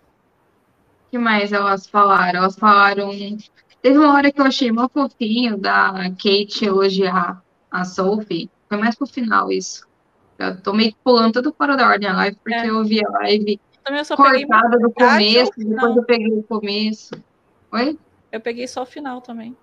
Que 1.10 1.18
mais 1.18 1.52
elas 1.52 1.86
falaram? 1.86 2.40
Elas 2.40 2.56
falaram. 2.56 3.10
Teve 3.80 3.98
uma 3.98 4.12
hora 4.12 4.32
que 4.32 4.40
eu 4.40 4.44
achei 4.44 4.72
mó 4.72 4.88
fofinho 4.88 5.56
da 5.56 5.92
Kate 6.10 6.64
elogiar 6.64 7.42
a 7.70 7.84
Sophie. 7.84 8.50
Foi 8.74 8.80
mais 8.80 8.96
pro 8.96 9.06
final 9.06 9.52
isso. 9.52 9.86
Eu 10.36 10.60
tô 10.60 10.72
meio 10.72 10.90
que 10.90 10.98
pulando 11.04 11.34
tudo 11.34 11.54
fora 11.56 11.76
da 11.76 11.86
ordem 11.86 12.08
a 12.08 12.16
live, 12.16 12.36
porque 12.42 12.54
É. 12.54 12.68
eu 12.68 12.84
vi 12.84 13.00
a 13.04 13.08
live 13.08 13.60
cortada 14.16 14.78
do 14.78 14.90
começo, 14.90 15.52
depois 15.56 15.96
eu 15.96 16.04
peguei 16.04 16.32
o 16.32 16.42
começo. 16.42 17.14
Oi? 17.70 17.98
eu 18.32 18.40
peguei 18.40 18.66
só 18.66 18.82
o 18.82 18.86
final 18.86 19.20
também. 19.20 19.56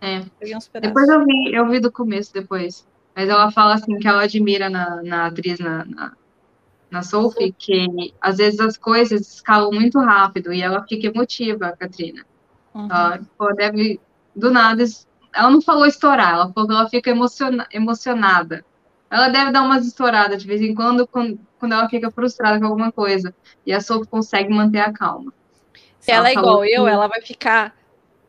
É. 0.00 0.22
Depois 0.80 1.08
eu 1.08 1.24
vi, 1.24 1.54
eu 1.54 1.68
vi 1.68 1.78
do 1.78 1.92
começo 1.92 2.34
depois. 2.34 2.84
Mas 3.14 3.28
ela 3.28 3.52
fala 3.52 3.74
assim 3.74 3.96
que 3.98 4.08
ela 4.08 4.24
admira 4.24 4.68
na, 4.68 5.00
na 5.04 5.26
atriz, 5.26 5.60
na, 5.60 5.84
na, 5.84 6.12
na 6.90 7.02
Sophie, 7.02 7.54
que 7.56 8.12
às 8.20 8.38
vezes 8.38 8.58
as 8.58 8.76
coisas 8.76 9.20
escalam 9.34 9.70
muito 9.70 10.00
rápido 10.00 10.52
e 10.52 10.60
ela 10.62 10.82
fica 10.82 11.06
emotiva, 11.06 11.68
a 11.68 11.76
Katrina. 11.76 12.26
Uhum. 12.74 12.86
Ela 12.90 13.20
pô, 13.38 13.52
deve, 13.54 14.00
do 14.34 14.50
nada, 14.50 14.82
ela 15.34 15.50
não 15.50 15.60
falou 15.62 15.86
estourar, 15.86 16.32
ela 16.34 16.52
falou 16.52 16.68
que 16.68 16.74
ela 16.74 16.88
fica 16.88 17.10
emociona, 17.10 17.66
emocionada. 17.72 18.64
Ela 19.10 19.28
deve 19.28 19.50
dar 19.52 19.62
umas 19.62 19.86
estouradas 19.86 20.40
de 20.42 20.48
vez 20.48 20.60
em 20.60 20.74
quando, 20.74 21.06
quando, 21.06 21.38
quando 21.58 21.72
ela 21.72 21.88
fica 21.88 22.10
frustrada 22.10 22.58
com 22.58 22.66
alguma 22.66 22.90
coisa. 22.90 23.34
E 23.66 23.72
a 23.72 23.80
Sophie 23.80 24.08
consegue 24.08 24.52
manter 24.52 24.80
a 24.80 24.92
calma. 24.92 25.32
Se 26.00 26.10
ela 26.10 26.30
é 26.30 26.34
falou 26.34 26.64
igual 26.64 26.64
eu, 26.64 26.84
que- 26.84 26.90
ela 26.90 27.06
vai 27.06 27.20
ficar 27.20 27.76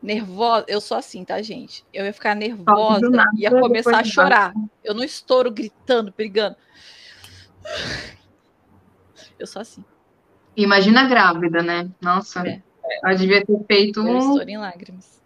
nervosa. 0.02 0.66
Eu 0.68 0.80
sou 0.80 0.96
assim, 0.98 1.24
tá, 1.24 1.40
gente? 1.40 1.84
Eu 1.92 2.04
ia 2.04 2.12
ficar 2.12 2.34
nervosa, 2.34 3.08
nada, 3.08 3.30
ia 3.36 3.50
começar 3.50 3.98
a 3.98 4.04
chorar. 4.04 4.52
Eu 4.82 4.94
não 4.94 5.02
estouro 5.02 5.50
gritando, 5.50 6.12
brigando. 6.14 6.56
Eu 9.38 9.46
sou 9.46 9.62
assim. 9.62 9.84
Imagina 10.56 11.08
grávida, 11.08 11.62
né? 11.62 11.88
Nossa, 12.00 12.46
É. 12.46 12.62
ela 13.02 13.14
devia 13.14 13.44
ter 13.44 13.58
feito 13.66 14.00
Eu 14.00 14.06
um, 14.06 14.18
estouro 14.18 14.50
em 14.50 14.58
lágrimas. 14.58 15.22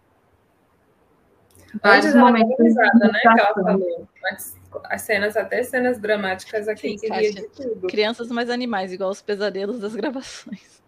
Vários 1.81 2.15
momentos 2.15 2.75
né? 2.75 3.19
Que 3.21 3.27
ela 3.27 3.53
falou. 3.53 4.07
Mas 4.21 4.57
as 4.85 5.01
cenas, 5.01 5.35
até 5.35 5.63
cenas 5.63 5.99
dramáticas 5.99 6.67
aqui, 6.67 6.89
Sim, 6.89 6.97
queria 6.97 7.33
Kátia. 7.33 7.41
de 7.41 7.47
tudo. 7.49 7.87
Crianças 7.87 8.29
mais 8.29 8.49
animais, 8.49 8.91
igual 8.91 9.09
os 9.09 9.21
pesadelos 9.21 9.79
das 9.79 9.95
gravações. 9.95 10.81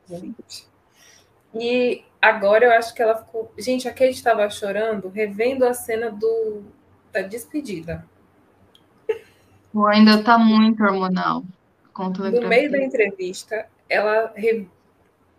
E 1.53 2.03
agora 2.21 2.65
eu 2.65 2.71
acho 2.71 2.93
que 2.93 3.01
ela 3.01 3.15
ficou. 3.15 3.51
Gente, 3.57 3.87
a 3.87 3.91
Kate 3.91 4.11
estava 4.11 4.49
chorando, 4.49 5.09
revendo 5.09 5.65
a 5.65 5.73
cena 5.73 6.09
do 6.09 6.63
da 7.11 7.21
despedida. 7.21 8.05
Ainda 9.89 10.23
tá 10.23 10.37
muito 10.37 10.83
hormonal. 10.83 11.43
No 11.97 12.47
meio 12.47 12.71
da 12.71 12.79
entrevista, 12.79 13.67
ela 13.89 14.31
re... 14.35 14.67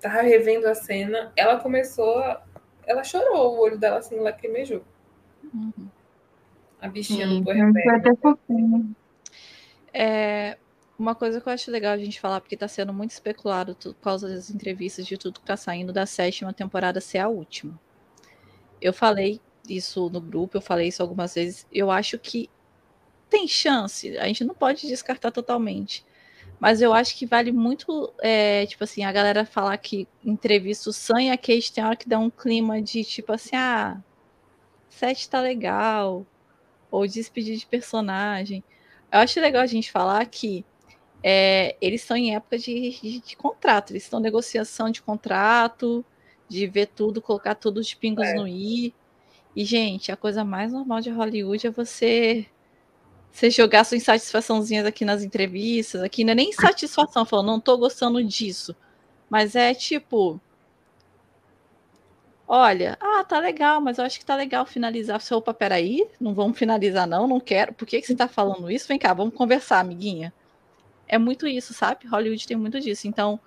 tava 0.00 0.22
revendo 0.22 0.68
a 0.68 0.74
cena, 0.74 1.32
ela 1.34 1.58
começou 1.58 2.18
a... 2.18 2.42
Ela 2.86 3.02
chorou, 3.02 3.56
o 3.56 3.60
olho 3.60 3.78
dela 3.78 3.98
assim 3.98 4.18
lacrimejou. 4.18 4.82
Uhum. 5.54 5.72
A 6.80 6.88
bichinha 6.88 7.26
Sim, 7.28 7.38
do 7.38 7.44
foi 7.44 7.54
puerpério. 7.54 7.96
até 7.96 8.16
fofinho. 8.16 8.96
É, 9.92 10.56
uma 10.98 11.14
coisa 11.14 11.40
que 11.40 11.48
eu 11.48 11.52
acho 11.52 11.70
legal 11.70 11.92
a 11.92 11.98
gente 11.98 12.20
falar, 12.20 12.40
porque 12.40 12.54
está 12.54 12.66
sendo 12.68 12.92
muito 12.92 13.10
especulado 13.10 13.74
tu- 13.74 13.94
por 13.94 14.02
causa 14.02 14.28
das 14.28 14.50
entrevistas 14.50 15.06
de 15.06 15.16
tudo 15.16 15.34
que 15.34 15.40
está 15.40 15.56
saindo 15.56 15.92
da 15.92 16.06
sétima 16.06 16.52
temporada 16.52 17.00
ser 17.00 17.18
a 17.18 17.28
última. 17.28 17.78
Eu 18.80 18.92
falei 18.92 19.40
isso 19.68 20.10
no 20.10 20.20
grupo, 20.20 20.56
eu 20.56 20.60
falei 20.60 20.88
isso 20.88 21.02
algumas 21.02 21.34
vezes. 21.34 21.66
Eu 21.72 21.90
acho 21.90 22.18
que 22.18 22.50
tem 23.30 23.46
chance, 23.48 24.16
a 24.18 24.26
gente 24.26 24.44
não 24.44 24.54
pode 24.54 24.86
descartar 24.86 25.30
totalmente. 25.30 26.04
Mas 26.58 26.80
eu 26.80 26.92
acho 26.92 27.16
que 27.16 27.26
vale 27.26 27.50
muito, 27.50 28.12
é, 28.20 28.66
tipo 28.66 28.84
assim, 28.84 29.04
a 29.04 29.12
galera 29.12 29.44
falar 29.44 29.76
que 29.78 30.06
entrevista 30.24 30.90
o 30.90 30.92
Sam 30.92 31.22
e 31.22 31.30
a 31.30 31.36
Kate 31.36 31.72
tem 31.72 31.84
hora 31.84 31.96
que 31.96 32.08
dá 32.08 32.18
um 32.18 32.30
clima 32.30 32.80
de 32.80 33.04
tipo 33.04 33.32
assim, 33.32 33.56
ah, 33.56 34.00
sete 34.92 35.28
tá 35.28 35.40
legal, 35.40 36.26
ou 36.90 37.06
despedir 37.06 37.56
de 37.56 37.66
personagem. 37.66 38.62
Eu 39.10 39.20
acho 39.20 39.40
legal 39.40 39.62
a 39.62 39.66
gente 39.66 39.90
falar 39.90 40.24
que 40.26 40.64
é, 41.22 41.76
eles 41.80 42.02
estão 42.02 42.16
em 42.16 42.34
época 42.34 42.58
de, 42.58 42.90
de, 43.00 43.20
de 43.20 43.36
contrato, 43.36 43.92
eles 43.92 44.04
estão 44.04 44.20
em 44.20 44.22
negociação 44.22 44.90
de 44.90 45.02
contrato, 45.02 46.04
de 46.48 46.66
ver 46.66 46.86
tudo, 46.88 47.22
colocar 47.22 47.54
tudo 47.54 47.78
os 47.78 47.94
pingos 47.94 48.26
É. 48.26 48.34
no 48.34 48.46
i. 48.46 48.94
E, 49.54 49.64
gente, 49.64 50.10
a 50.10 50.16
coisa 50.16 50.44
mais 50.44 50.72
normal 50.72 51.00
de 51.00 51.10
Hollywood 51.10 51.66
é 51.66 51.70
você, 51.70 52.46
você 53.30 53.50
jogar 53.50 53.84
sua 53.84 53.96
insatisfaçãozinhas 53.96 54.86
aqui 54.86 55.04
nas 55.04 55.22
entrevistas. 55.22 56.02
Aqui 56.02 56.24
não 56.24 56.32
é 56.32 56.34
nem 56.34 56.50
insatisfação, 56.50 57.24
falando, 57.26 57.46
não 57.48 57.60
tô 57.60 57.76
gostando 57.76 58.22
disso. 58.24 58.74
Mas 59.28 59.54
é 59.54 59.74
tipo. 59.74 60.40
Olha, 62.46 62.98
ah, 63.00 63.24
tá 63.24 63.38
legal, 63.38 63.80
mas 63.80 63.98
eu 63.98 64.04
acho 64.04 64.18
que 64.18 64.24
tá 64.24 64.36
legal 64.36 64.66
finalizar. 64.66 65.20
Você, 65.20 65.34
opa, 65.34 65.54
peraí, 65.54 66.06
não 66.20 66.34
vamos 66.34 66.58
finalizar, 66.58 67.06
não, 67.06 67.26
não 67.26 67.40
quero. 67.40 67.72
Por 67.72 67.86
que, 67.86 68.00
que 68.00 68.06
você 68.06 68.14
tá 68.14 68.28
falando 68.28 68.70
isso? 68.70 68.88
Vem 68.88 68.98
cá, 68.98 69.14
vamos 69.14 69.34
conversar, 69.34 69.80
amiguinha. 69.80 70.32
É 71.08 71.18
muito 71.18 71.46
isso, 71.46 71.74
sabe? 71.74 72.06
Hollywood 72.06 72.46
tem 72.46 72.56
muito 72.56 72.80
disso. 72.80 73.08
Então, 73.08 73.40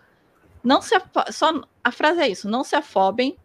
não 0.63 0.81
se 0.81 0.95
só 1.31 1.63
a 1.83 1.91
frase 1.91 2.21
é 2.21 2.29
isso, 2.29 2.49
não 2.49 2.63
se 2.63 2.75
afobem. 2.75 3.37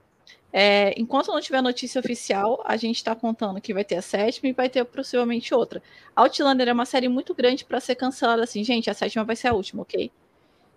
É, 0.52 0.94
enquanto 1.00 1.28
não 1.28 1.40
tiver 1.40 1.62
notícia 1.62 2.00
oficial, 2.00 2.62
a 2.66 2.76
gente 2.76 2.96
está 2.96 3.14
contando 3.14 3.60
que 3.60 3.74
vai 3.74 3.84
ter 3.84 3.96
a 3.96 4.02
sétima 4.02 4.48
e 4.48 4.52
vai 4.52 4.68
ter 4.68 4.84
possivelmente 4.84 5.54
outra. 5.54 5.82
Outlander 6.16 6.68
é 6.68 6.72
uma 6.72 6.86
série 6.86 7.08
muito 7.08 7.34
grande 7.34 7.64
para 7.64 7.80
ser 7.80 7.94
cancelada 7.96 8.44
assim, 8.44 8.64
gente. 8.64 8.90
A 8.90 8.94
sétima 8.94 9.24
vai 9.24 9.36
ser 9.36 9.48
a 9.48 9.54
última, 9.54 9.82
ok? 9.82 10.10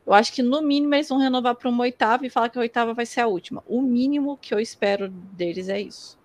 Eu 0.06 0.14
acho 0.14 0.34
que 0.34 0.44
no 0.44 0.62
mínimo 0.62 0.94
eles 0.94 1.08
vão 1.08 1.18
renovar 1.18 1.56
para 1.56 1.70
uma 1.70 1.84
oitava 1.84 2.26
e 2.26 2.30
falar 2.30 2.50
que 2.50 2.58
a 2.58 2.62
oitava 2.62 2.94
vai 2.94 3.06
ser 3.06 3.22
a 3.22 3.28
última. 3.28 3.64
O 3.66 3.82
mínimo 3.82 4.38
que 4.38 4.54
eu 4.54 4.60
espero 4.60 5.10
deles 5.10 5.70
é 5.70 5.80
isso. 5.80 6.20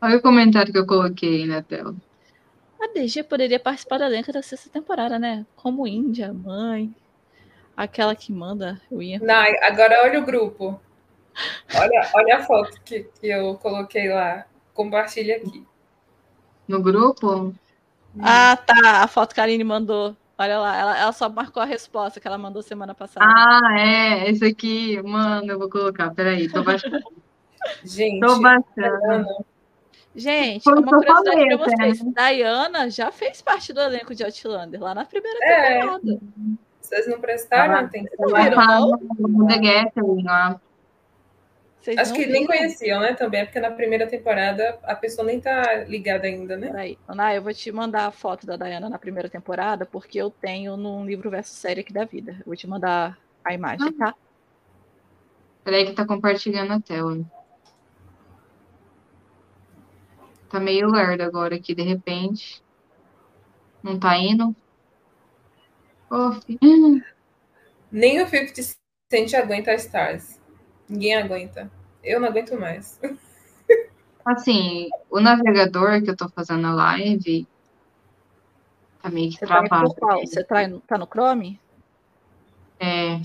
Olha 0.00 0.16
o 0.16 0.22
comentário 0.22 0.72
que 0.72 0.78
eu 0.78 0.86
coloquei 0.86 1.46
na 1.46 1.62
tela. 1.62 1.94
A 2.80 2.88
DG 2.92 3.22
poderia 3.22 3.60
participar 3.60 3.98
da 3.98 4.06
elenco 4.06 4.32
da 4.32 4.42
sexta 4.42 4.68
temporada, 4.68 5.18
né? 5.18 5.46
Como 5.54 5.86
Índia, 5.86 6.32
mãe, 6.32 6.92
aquela 7.76 8.14
que 8.14 8.32
manda 8.32 8.80
o 8.90 9.02
Ian. 9.02 9.20
Não, 9.20 9.44
agora 9.62 10.02
olha 10.02 10.18
o 10.20 10.24
grupo. 10.24 10.80
Olha, 11.74 12.10
olha 12.14 12.36
a 12.36 12.42
foto 12.42 12.80
que, 12.84 13.04
que 13.20 13.28
eu 13.28 13.54
coloquei 13.56 14.08
lá. 14.08 14.44
Compartilha 14.74 15.36
aqui. 15.36 15.64
No 16.66 16.82
grupo? 16.82 17.54
Ah, 18.20 18.56
tá. 18.56 19.02
A 19.02 19.06
foto 19.06 19.34
que 19.34 19.40
a 19.40 19.44
Aline 19.44 19.64
mandou. 19.64 20.16
Olha 20.38 20.58
lá, 20.58 20.76
ela, 20.76 20.98
ela 20.98 21.12
só 21.12 21.28
marcou 21.28 21.62
a 21.62 21.66
resposta 21.66 22.18
que 22.18 22.26
ela 22.26 22.38
mandou 22.38 22.62
semana 22.62 22.94
passada. 22.94 23.24
Ah, 23.26 23.78
é. 23.78 24.30
Esse 24.30 24.44
aqui, 24.44 25.00
mano, 25.02 25.52
eu 25.52 25.58
vou 25.58 25.68
colocar. 25.68 26.10
Peraí, 26.14 26.48
tô 26.48 26.62
baixando. 26.62 26.98
Gente, 27.84 28.20
Tô 28.20 28.40
baixando. 28.40 29.44
Gente, 30.16 30.64
Foi 30.64 30.74
o 30.74 30.80
uma 30.80 30.88
curiosidade 30.90 31.30
falei 31.38 31.56
pra 31.56 31.66
até, 31.66 31.76
vocês. 31.94 32.14
Diana 32.36 32.90
já 32.90 33.10
fez 33.12 33.40
parte 33.40 33.72
do 33.72 33.80
elenco 33.80 34.14
de 34.14 34.24
Outlander, 34.24 34.80
lá 34.82 34.94
na 34.94 35.04
primeira 35.04 35.38
É. 35.42 35.80
temporada. 35.80 36.18
vocês 36.80 37.06
não 37.08 37.20
prestaram 37.20 37.74
Ah, 37.76 37.80
atenção? 37.80 38.10
Não 38.18 38.42
viram, 38.42 38.56
não? 38.66 38.90
no 39.20 39.46
The 39.46 39.58
Gathering 39.58 40.24
lá. 40.24 40.60
Vocês 41.82 41.98
Acho 41.98 42.10
não 42.10 42.16
que 42.16 42.26
nem 42.26 42.42
viram? 42.42 42.46
conheciam, 42.46 43.00
né? 43.00 43.12
Também, 43.14 43.40
é 43.40 43.44
porque 43.44 43.58
na 43.58 43.72
primeira 43.72 44.06
temporada 44.06 44.78
a 44.84 44.94
pessoa 44.94 45.26
nem 45.26 45.40
tá 45.40 45.82
ligada 45.82 46.28
ainda, 46.28 46.56
né? 46.56 46.68
Peraí, 46.68 46.96
Ana, 47.08 47.34
eu 47.34 47.42
vou 47.42 47.52
te 47.52 47.72
mandar 47.72 48.06
a 48.06 48.12
foto 48.12 48.46
da 48.46 48.56
Diana 48.56 48.88
na 48.88 49.00
primeira 49.00 49.28
temporada, 49.28 49.84
porque 49.84 50.16
eu 50.16 50.30
tenho 50.30 50.76
num 50.76 51.04
livro 51.04 51.28
verso 51.28 51.52
série 51.54 51.80
aqui 51.80 51.92
da 51.92 52.04
vida. 52.04 52.36
Eu 52.38 52.46
vou 52.46 52.54
te 52.54 52.68
mandar 52.68 53.18
a 53.44 53.52
imagem, 53.52 53.92
tá? 53.94 54.14
Peraí 55.64 55.86
que 55.86 55.92
tá 55.92 56.06
compartilhando 56.06 56.72
a 56.72 56.80
tela. 56.80 57.18
Tá 60.48 60.60
meio 60.60 60.88
lerdo 60.88 61.22
agora 61.22 61.56
aqui, 61.56 61.74
de 61.74 61.82
repente. 61.82 62.62
Não 63.82 63.98
tá 63.98 64.16
indo. 64.16 64.54
Filho. 66.46 67.04
Nem 67.90 68.22
o 68.22 68.28
50 68.28 68.62
Cent 69.10 69.34
aguenta 69.34 69.72
a 69.72 69.74
Stars. 69.74 70.41
Ninguém 70.88 71.16
aguenta. 71.16 71.70
Eu 72.02 72.20
não 72.20 72.28
aguento 72.28 72.58
mais. 72.58 73.00
Assim, 74.24 74.88
o 75.10 75.20
navegador 75.20 76.02
que 76.02 76.10
eu 76.10 76.16
tô 76.16 76.28
fazendo 76.28 76.66
a 76.66 76.74
live 76.74 77.46
tá 79.02 79.10
meio 79.10 79.30
que 79.30 79.38
Você 79.38 79.46
tá, 79.46 79.62
travado. 79.62 79.94
qual? 79.94 80.20
Você 80.20 80.44
tá, 80.44 80.68
no- 80.68 80.80
tá 80.80 80.96
no 80.98 81.06
Chrome? 81.06 81.58
É. 82.78 83.20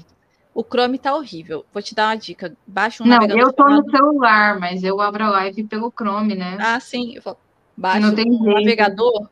O 0.53 0.63
Chrome 0.63 0.97
tá 0.97 1.15
horrível. 1.15 1.65
Vou 1.71 1.84
te 1.84 1.93
dar 1.93 2.07
uma 2.09 2.15
dica. 2.17 2.55
Baixa 2.65 3.03
um 3.03 3.07
Não, 3.07 3.15
navegador 3.15 3.43
eu 3.43 3.53
tô 3.53 3.63
chamado... 3.63 3.85
no 3.85 3.91
celular, 3.91 4.59
mas 4.59 4.84
eu 4.84 4.99
abro 4.99 5.23
a 5.25 5.29
live 5.29 5.63
pelo 5.65 5.91
Chrome, 5.91 6.35
né? 6.35 6.57
Ah, 6.59 6.79
sim. 6.79 7.15
Baixa 7.75 7.99
Não 7.99 8.15
tem 8.15 8.25
um 8.27 8.43
jeito. 8.43 8.55
navegador 8.55 9.29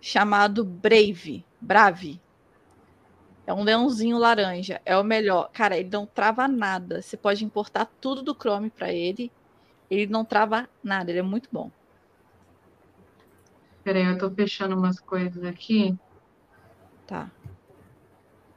chamado 0.00 0.64
Brave. 0.64 1.44
Brave. 1.60 2.20
É 3.46 3.54
um 3.54 3.62
leãozinho 3.62 4.18
laranja. 4.18 4.80
É 4.84 4.96
o 4.96 5.04
melhor. 5.04 5.50
Cara, 5.52 5.76
ele 5.78 5.88
não 5.90 6.06
trava 6.06 6.48
nada. 6.48 7.00
Você 7.00 7.16
pode 7.16 7.44
importar 7.44 7.86
tudo 8.00 8.22
do 8.22 8.34
Chrome 8.34 8.70
para 8.70 8.92
ele. 8.92 9.30
Ele 9.90 10.06
não 10.06 10.24
trava 10.24 10.68
nada. 10.82 11.10
Ele 11.10 11.20
é 11.20 11.22
muito 11.22 11.48
bom. 11.52 11.70
Peraí, 13.84 14.04
eu 14.04 14.18
tô 14.18 14.28
fechando 14.30 14.76
umas 14.76 14.98
coisas 14.98 15.44
aqui 15.44 15.96
Tá. 17.06 17.30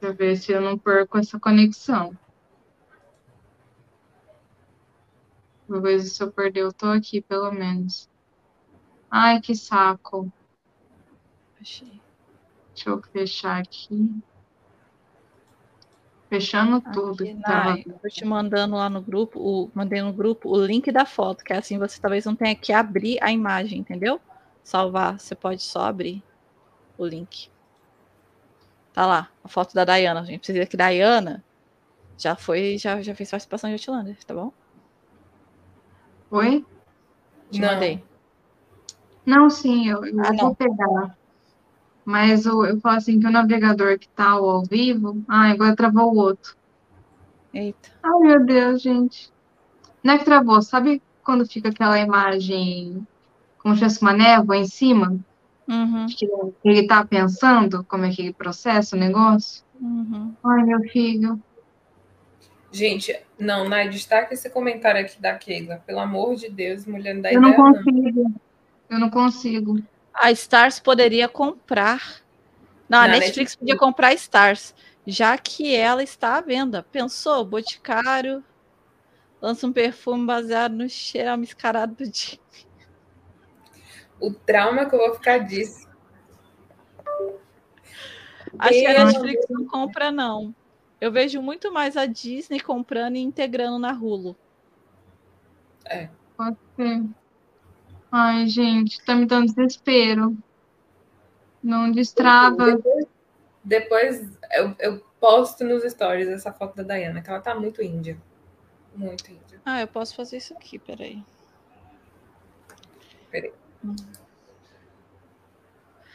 pra 0.00 0.10
ver 0.10 0.36
se 0.36 0.50
eu 0.52 0.60
não 0.60 0.76
perco 0.76 1.18
essa 1.18 1.38
conexão. 1.38 2.18
Vou 5.68 5.80
ver 5.80 6.00
se 6.00 6.20
eu 6.20 6.32
perder, 6.32 6.62
eu 6.62 6.72
tô 6.72 6.86
aqui, 6.86 7.20
pelo 7.22 7.52
menos. 7.52 8.08
Ai, 9.08 9.40
que 9.40 9.54
saco. 9.54 10.32
Achei. 11.60 12.00
Deixa 12.74 12.90
eu 12.90 13.00
fechar 13.02 13.60
aqui. 13.60 14.20
Fechando 16.30 16.80
tudo. 16.80 17.24
Aqui, 17.44 17.82
eu 17.90 17.98
tô 17.98 18.08
te 18.08 18.24
mandando 18.24 18.76
lá 18.76 18.88
no 18.88 19.02
grupo, 19.02 19.40
o, 19.40 19.70
mandei 19.74 20.00
no 20.00 20.12
grupo 20.12 20.48
o 20.48 20.64
link 20.64 20.92
da 20.92 21.04
foto, 21.04 21.42
que 21.42 21.52
é 21.52 21.56
assim 21.56 21.76
você 21.76 22.00
talvez 22.00 22.24
não 22.24 22.36
tenha 22.36 22.54
que 22.54 22.72
abrir 22.72 23.18
a 23.20 23.32
imagem, 23.32 23.80
entendeu? 23.80 24.20
Salvar, 24.62 25.18
você 25.18 25.34
pode 25.34 25.60
só 25.60 25.82
abrir 25.86 26.22
o 26.96 27.04
link. 27.04 27.50
Tá 28.92 29.06
lá, 29.06 29.28
a 29.42 29.48
foto 29.48 29.74
da 29.74 29.84
Diana. 29.84 30.20
A 30.20 30.24
gente 30.24 30.38
precisa 30.38 30.66
que 30.66 30.76
Diana 30.76 31.44
já 32.16 32.36
foi, 32.36 32.78
já, 32.78 33.02
já 33.02 33.12
fez 33.12 33.28
participação 33.28 33.68
de 33.68 33.74
Outlander, 33.74 34.24
tá 34.24 34.32
bom? 34.32 34.52
Oi? 36.30 36.64
Te 37.50 37.60
Não. 37.60 37.74
mandei. 37.74 38.04
Não, 39.26 39.50
sim, 39.50 39.88
eu, 39.88 40.04
eu 40.04 40.20
Ah, 40.20 40.28
vou 40.28 40.36
não. 40.36 40.54
pegar. 40.54 41.18
Mas 42.10 42.44
o, 42.44 42.64
eu 42.64 42.80
falo 42.80 42.96
assim 42.96 43.20
que 43.20 43.26
o 43.26 43.30
navegador 43.30 43.96
que 43.96 44.08
tá 44.08 44.30
ao, 44.30 44.64
vivo. 44.64 45.22
Ai, 45.28 45.52
agora 45.52 45.76
travou 45.76 46.12
o 46.12 46.16
outro. 46.16 46.56
Eita. 47.54 47.88
Ai, 48.02 48.18
meu 48.20 48.44
Deus, 48.44 48.82
gente. 48.82 49.30
Não 50.02 50.14
é 50.14 50.18
que 50.18 50.24
travou, 50.24 50.60
sabe 50.60 51.00
quando 51.22 51.46
fica 51.46 51.68
aquela 51.68 52.00
imagem 52.00 53.06
como 53.58 53.76
se 53.76 53.82
fosse 53.82 54.02
uma 54.02 54.12
névoa 54.12 54.56
em 54.56 54.66
cima? 54.66 55.20
Uhum, 55.68 56.06
Que 56.08 56.26
ele 56.64 56.88
tá 56.88 57.04
pensando 57.04 57.84
como 57.84 58.04
é 58.04 58.10
que 58.10 58.22
ele 58.22 58.32
processa 58.32 58.96
o 58.96 58.98
negócio? 58.98 59.62
uhum. 59.80 60.34
Ai, 60.44 60.64
meu 60.64 60.80
filho. 60.80 61.40
Gente, 62.72 63.16
não, 63.38 63.68
Nai, 63.68 63.88
destaca 63.88 64.34
esse 64.34 64.50
comentário 64.50 65.00
aqui 65.00 65.20
da 65.20 65.34
Keila. 65.34 65.82
Pelo 65.86 66.00
amor 66.00 66.34
de 66.34 66.48
Deus, 66.48 66.86
mulher 66.86 67.14
não 67.14 67.22
dá 67.22 67.32
Eu 67.32 67.40
não 67.40 67.50
ideia, 67.50 67.62
não. 67.62 67.74
consigo. 67.74 68.34
Eu 68.88 68.98
não 68.98 69.10
consigo. 69.10 69.80
A 70.20 70.30
Stars 70.32 70.78
poderia 70.78 71.26
comprar. 71.28 72.20
Não, 72.88 72.98
a 72.98 73.02
Não, 73.02 73.08
Netflix 73.08 73.28
Netflix- 73.28 73.56
podia 73.56 73.76
comprar 73.78 74.08
a 74.08 74.12
Stars, 74.14 74.74
já 75.06 75.38
que 75.38 75.74
ela 75.74 76.02
está 76.02 76.36
à 76.36 76.40
venda. 76.42 76.82
Pensou? 76.82 77.42
Boticário 77.44 78.44
lança 79.40 79.66
um 79.66 79.72
perfume 79.72 80.26
baseado 80.26 80.72
no 80.72 80.86
cheiro 80.90 81.38
mascarado 81.38 81.94
do 81.94 82.06
dia. 82.10 82.38
O 84.20 84.30
trauma 84.34 84.84
que 84.84 84.94
eu 84.94 84.98
vou 84.98 85.14
ficar 85.14 85.38
disso. 85.38 85.88
Acho 88.58 88.78
que 88.78 88.86
a 88.86 89.04
Netflix 89.06 89.46
não 89.48 89.64
compra, 89.66 90.10
não. 90.10 90.54
Eu 91.00 91.10
vejo 91.10 91.40
muito 91.40 91.72
mais 91.72 91.96
a 91.96 92.04
Disney 92.04 92.60
comprando 92.60 93.16
e 93.16 93.20
integrando 93.20 93.78
na 93.78 93.92
Hulu. 93.92 94.36
Pode 96.36 96.58
ser. 96.76 97.02
Ai, 98.12 98.46
gente, 98.48 99.02
tá 99.04 99.14
me 99.14 99.26
dando 99.26 99.52
desespero. 99.52 100.36
Não 101.62 101.92
destrava. 101.92 102.76
Depois, 102.76 103.06
depois 103.62 104.38
eu, 104.52 104.74
eu 104.78 104.98
posto 105.20 105.64
nos 105.64 105.84
stories 105.84 106.28
essa 106.28 106.52
foto 106.52 106.74
da 106.76 106.82
Diana, 106.82 107.22
que 107.22 107.30
ela 107.30 107.40
tá 107.40 107.54
muito 107.54 107.82
índia. 107.82 108.18
Muito 108.94 109.30
índia. 109.30 109.60
Ah, 109.64 109.80
eu 109.80 109.86
posso 109.86 110.16
fazer 110.16 110.38
isso 110.38 110.54
aqui, 110.54 110.78
peraí. 110.78 111.22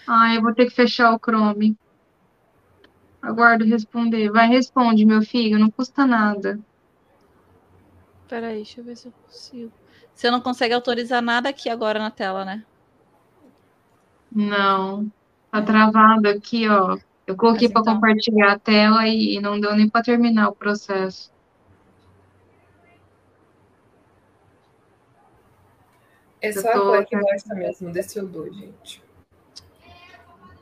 Ai, 0.07 0.37
eu 0.37 0.41
vou 0.41 0.53
ter 0.53 0.65
que 0.65 0.75
fechar 0.75 1.13
o 1.13 1.19
Chrome. 1.19 1.77
Aguardo 3.21 3.65
responder. 3.65 4.29
Vai, 4.29 4.47
responde, 4.47 5.05
meu 5.05 5.21
filho, 5.21 5.57
não 5.57 5.71
custa 5.71 6.05
nada. 6.05 6.59
Peraí, 8.27 8.57
deixa 8.57 8.81
eu 8.81 8.85
ver 8.85 8.97
se 8.97 9.07
eu 9.07 9.11
consigo. 9.11 9.71
Você 10.15 10.31
não 10.31 10.39
consegue 10.39 10.73
autorizar 10.73 11.21
nada 11.21 11.49
aqui 11.49 11.69
agora 11.69 11.99
na 11.99 12.09
tela, 12.09 12.45
né? 12.45 12.63
Não. 14.31 15.11
Tá 15.51 15.61
travado 15.61 16.29
aqui, 16.29 16.67
ó. 16.69 16.97
Eu 17.27 17.35
coloquei 17.35 17.67
para 17.69 17.81
então- 17.81 17.95
compartilhar 17.95 18.53
a 18.53 18.59
tela 18.59 19.07
e 19.07 19.39
não 19.41 19.59
deu 19.59 19.75
nem 19.75 19.89
para 19.89 20.03
terminar 20.03 20.49
o 20.49 20.55
processo. 20.55 21.31
É 26.41 26.51
só 26.51 26.71
tô- 26.71 26.93
a 26.93 26.97
Clé 26.97 27.05
que 27.05 27.19
gosta 27.19 27.55
mesmo 27.55 27.91
desse 27.91 28.19
odor, 28.19 28.51
gente. 28.53 29.03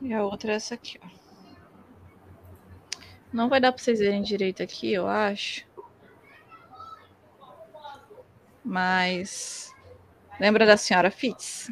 E 0.02 0.14
a 0.14 0.24
outra 0.24 0.54
é 0.54 0.56
essa 0.56 0.76
aqui, 0.76 1.00
ó. 1.04 1.08
Não 3.32 3.50
vai 3.50 3.60
dar 3.60 3.72
pra 3.72 3.82
vocês 3.82 4.00
verem 4.00 4.22
direito 4.22 4.64
aqui, 4.64 4.94
eu 4.94 5.08
acho. 5.08 5.66
Mas. 8.64 9.74
Lembra 10.40 10.66
da 10.66 10.78
senhora 10.78 11.12
Fitz? 11.12 11.72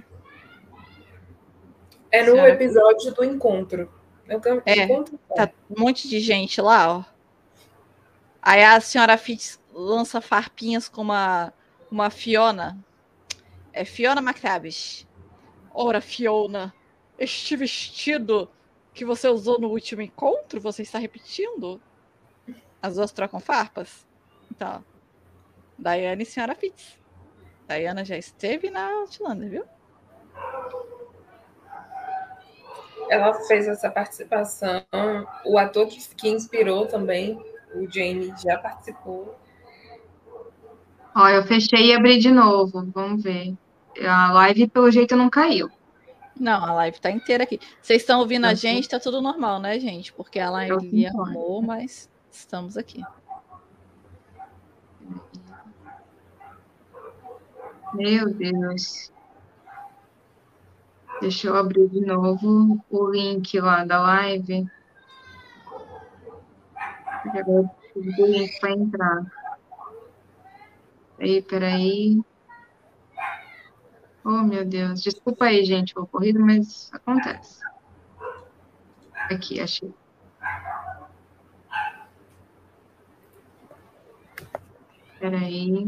É 2.11 2.23
no 2.23 2.33
Senhora. 2.33 2.49
episódio 2.49 3.13
do 3.13 3.23
encontro. 3.23 3.91
É 4.27 4.81
É. 4.83 4.87
Tá 5.35 5.51
um 5.69 5.81
monte 5.81 6.07
de 6.07 6.19
gente 6.19 6.61
lá, 6.61 6.97
ó. 6.97 7.03
Aí 8.41 8.63
a 8.63 8.79
senhora 8.81 9.17
Fitz 9.17 9.59
lança 9.73 10.19
farpinhas 10.19 10.89
com 10.89 11.01
uma, 11.01 11.53
uma 11.89 12.09
Fiona. 12.09 12.77
É 13.71 13.85
Fiona 13.85 14.21
McTavish. 14.21 15.07
Ora, 15.73 16.01
Fiona, 16.01 16.73
este 17.17 17.55
vestido 17.55 18.49
que 18.93 19.05
você 19.05 19.29
usou 19.29 19.59
no 19.59 19.69
último 19.69 20.01
encontro, 20.01 20.59
você 20.59 20.81
está 20.81 20.99
repetindo? 20.99 21.81
As 22.81 22.95
duas 22.95 23.11
trocam 23.11 23.39
farpas? 23.39 24.05
Então, 24.49 24.83
Diana 25.81 26.21
e 26.21 26.25
senhora 26.25 26.53
Fitz. 26.53 26.99
Diana 27.67 28.05
já 28.05 28.17
esteve 28.17 28.69
na 28.69 28.87
Outlander, 28.99 29.49
viu? 29.49 29.65
Ela 33.09 33.33
fez 33.45 33.67
essa 33.67 33.89
participação. 33.89 34.85
O 35.45 35.57
ator 35.57 35.87
que, 35.87 36.15
que 36.15 36.29
inspirou 36.29 36.85
também, 36.85 37.43
o 37.73 37.89
Jamie, 37.91 38.33
já 38.41 38.57
participou. 38.57 39.35
Ó, 41.15 41.27
eu 41.27 41.43
fechei 41.43 41.87
e 41.87 41.95
abri 41.95 42.19
de 42.19 42.31
novo. 42.31 42.85
Vamos 42.93 43.23
ver. 43.23 43.57
A 44.05 44.31
live, 44.31 44.67
pelo 44.67 44.91
jeito, 44.91 45.15
não 45.15 45.29
caiu. 45.29 45.69
Não, 46.39 46.63
a 46.63 46.73
live 46.73 47.01
tá 47.01 47.11
inteira 47.11 47.43
aqui. 47.43 47.59
Vocês 47.81 48.01
estão 48.01 48.19
ouvindo 48.19 48.45
a 48.45 48.53
gente, 48.53 48.87
tá 48.87 48.99
tudo 48.99 49.21
normal, 49.21 49.59
né, 49.59 49.79
gente? 49.79 50.13
Porque 50.13 50.39
a 50.39 50.49
live 50.49 51.05
arrumou, 51.07 51.61
mas 51.61 52.09
estamos 52.31 52.77
aqui. 52.77 53.03
Meu 57.93 58.33
Deus. 58.33 59.11
Deixa 61.19 61.47
eu 61.47 61.55
abrir 61.55 61.87
de 61.89 62.01
novo 62.01 62.83
o 62.89 63.11
link 63.11 63.59
lá 63.59 63.85
da 63.85 64.01
live. 64.01 64.65
Agora 67.25 67.43
eu 67.47 67.69
preciso 67.93 68.15
do 68.17 68.25
link 68.25 68.59
para 68.59 68.71
entrar. 68.71 69.25
Peraí, 71.17 71.41
peraí. 71.43 72.21
Oh, 74.23 74.43
meu 74.43 74.65
Deus. 74.65 75.01
Desculpa 75.03 75.45
aí, 75.45 75.63
gente, 75.63 75.97
o 75.97 76.03
ocorrido, 76.03 76.39
mas 76.39 76.89
acontece. 76.91 77.59
Aqui, 79.29 79.59
achei. 79.59 79.93
Peraí. 85.19 85.85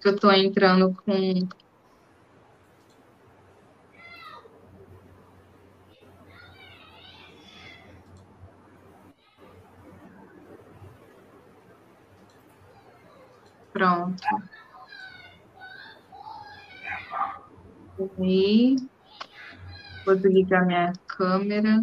Que 0.00 0.08
eu 0.08 0.16
tô 0.18 0.30
entrando 0.32 0.92
com. 1.04 1.12
Pronto. 13.72 14.22
Aí. 18.18 18.76
Vou 20.04 20.16
desligar 20.16 20.66
minha 20.66 20.92
câmera 21.06 21.80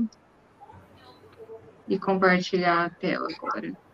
e 1.88 1.99
compartilhar 1.99 2.85
a 2.85 2.89
tela 2.95 3.27
agora. 3.31 3.85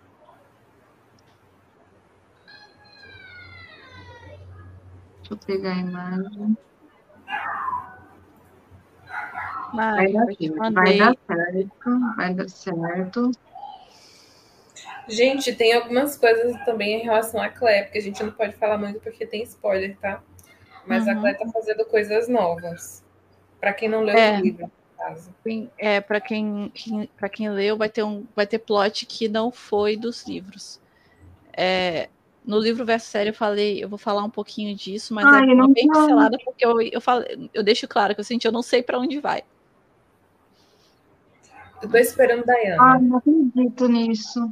Deixa 5.31 5.33
eu 5.33 5.37
pegar 5.37 5.71
a 5.73 5.79
imagem. 5.79 6.57
Vai 9.73 10.11
Mas 10.11 10.13
dar 10.13 10.25
certo, 10.35 10.73
vai 10.73 10.97
dar 10.97 11.15
certo, 11.25 12.15
vai 12.17 12.33
dar 12.33 12.49
certo. 12.49 13.31
Gente, 15.07 15.55
tem 15.55 15.73
algumas 15.73 16.17
coisas 16.17 16.53
também 16.65 16.99
em 16.99 17.03
relação 17.03 17.41
à 17.41 17.49
Clé, 17.49 17.83
porque 17.83 17.97
a 17.97 18.01
gente 18.01 18.21
não 18.23 18.31
pode 18.31 18.53
falar 18.55 18.77
muito 18.77 18.99
porque 18.99 19.25
tem 19.25 19.43
spoiler, 19.43 19.97
tá? 19.97 20.21
Mas 20.85 21.07
a 21.07 21.13
Uhum. 21.13 21.21
Clé 21.21 21.33
tá 21.33 21.47
fazendo 21.47 21.85
coisas 21.85 22.27
novas. 22.27 23.03
Pra 23.59 23.73
quem 23.73 23.87
não 23.87 24.01
leu 24.01 24.17
É. 24.17 24.37
o 24.37 24.41
livro, 24.41 24.63
no 24.65 24.71
caso. 24.97 25.33
Quem- 25.43 25.71
É, 25.77 26.01
para 26.01 26.19
quem, 26.19 26.69
quem, 26.73 27.09
pra 27.17 27.29
quem 27.29 27.49
leu, 27.49 27.77
vai 27.77 27.89
ter, 27.89 28.03
um, 28.03 28.25
vai 28.35 28.45
ter 28.47 28.59
plot 28.59 29.05
que 29.05 29.27
não 29.29 29.51
foi 29.51 29.95
dos 29.95 30.25
livros. 30.27 30.79
É, 31.53 32.09
no 32.45 32.59
livro 32.59 32.85
verso 32.85 33.07
série 33.09 33.30
eu 33.30 33.34
falei, 33.34 33.84
eu 33.84 33.89
vou 33.89 33.97
falar 33.97 34.23
um 34.23 34.30
pouquinho 34.30 34.76
disso, 34.76 35.13
mas 35.13 35.26
Ai, 35.26 35.43
é 35.43 35.55
não 35.55 35.72
bem 35.72 35.88
fala. 35.88 36.05
pincelada 36.05 36.38
porque 36.43 36.65
eu, 36.65 36.81
eu, 36.81 37.01
falei, 37.01 37.49
eu 37.53 37.63
deixo 37.63 37.88
claro 37.88 38.13
que 38.13 38.19
eu 38.19 38.26
senti, 38.26 38.45
eu 38.45 38.51
não 38.51 38.61
sei 38.63 38.81
para 38.81 38.99
onde 38.99 39.19
vai. 39.19 39.43
Eu 41.81 41.89
tô 41.89 41.97
esperando 41.97 42.43
Diana. 42.45 42.77
Ah, 42.80 42.99
não 42.99 43.18
acredito 43.18 43.88
nisso. 43.88 44.51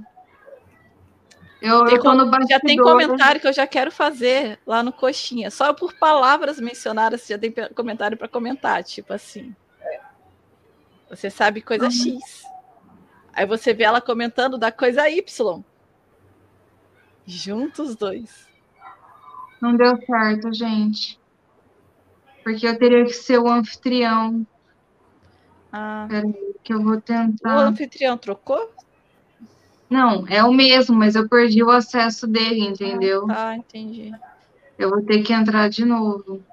Eu, 1.61 1.83
Tem 1.83 1.95
eu 1.97 2.47
Já 2.47 2.59
tem 2.59 2.77
comentário 2.77 3.41
que 3.41 3.47
eu 3.47 3.53
já 3.53 3.67
quero 3.67 3.91
fazer 3.91 4.57
lá 4.65 4.81
no 4.81 4.93
Coxinha. 4.93 5.51
Só 5.51 5.73
por 5.73 5.93
palavras 5.93 6.59
mencionadas 6.59 7.27
já 7.27 7.37
tem 7.37 7.53
comentário 7.75 8.17
para 8.17 8.29
comentar. 8.29 8.81
Tipo 8.83 9.13
assim. 9.13 9.53
Você 11.09 11.29
sabe 11.29 11.61
coisa 11.61 11.85
Uhum. 11.85 11.91
X. 11.91 12.43
Aí 13.33 13.45
você 13.45 13.73
vê 13.73 13.83
ela 13.83 13.99
comentando 13.99 14.57
da 14.57 14.71
coisa 14.71 15.09
Y. 15.09 15.63
Juntos 17.29 17.89
os 17.91 17.95
dois. 17.95 18.29
Não 19.61 19.75
deu 19.77 19.95
certo, 20.05 20.51
gente. 20.53 21.19
Porque 22.43 22.67
eu 22.67 22.77
teria 22.77 23.05
que 23.05 23.13
ser 23.13 23.37
o 23.39 23.47
anfitrião. 23.47 24.45
Ah, 25.71 26.07
Que 26.63 26.73
eu 26.73 26.81
vou 26.81 26.95
o 26.95 27.01
tentar. 27.01 27.67
anfitrião 27.67 28.17
trocou? 28.17 28.59
Não, 29.89 30.27
é 30.27 30.43
o 30.43 30.53
mesmo, 30.53 30.95
mas 30.95 31.15
eu 31.15 31.27
perdi 31.27 31.63
o 31.63 31.69
acesso 31.71 32.27
dele, 32.27 32.61
entendeu? 32.61 33.25
Tá, 33.27 33.55
entendi. 33.55 34.11
Eu 34.77 34.89
vou 34.89 35.03
ter 35.05 35.23
que 35.23 35.33
entrar 35.33 35.69
de 35.69 35.83
novo. 35.85 36.43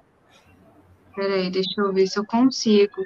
Peraí, 1.14 1.50
deixa 1.50 1.80
eu 1.80 1.92
ver 1.92 2.06
se 2.06 2.18
eu 2.18 2.26
consigo. 2.26 3.04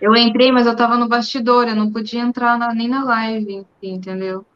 Eu 0.00 0.14
entrei, 0.16 0.52
mas 0.52 0.66
eu 0.66 0.76
tava 0.76 0.96
no 0.98 1.08
bastidor, 1.08 1.68
eu 1.68 1.76
não 1.76 1.90
podia 1.92 2.20
entrar 2.20 2.58
na- 2.58 2.74
nem 2.74 2.88
na 2.88 3.04
live, 3.04 3.66
entendeu? 3.82 4.46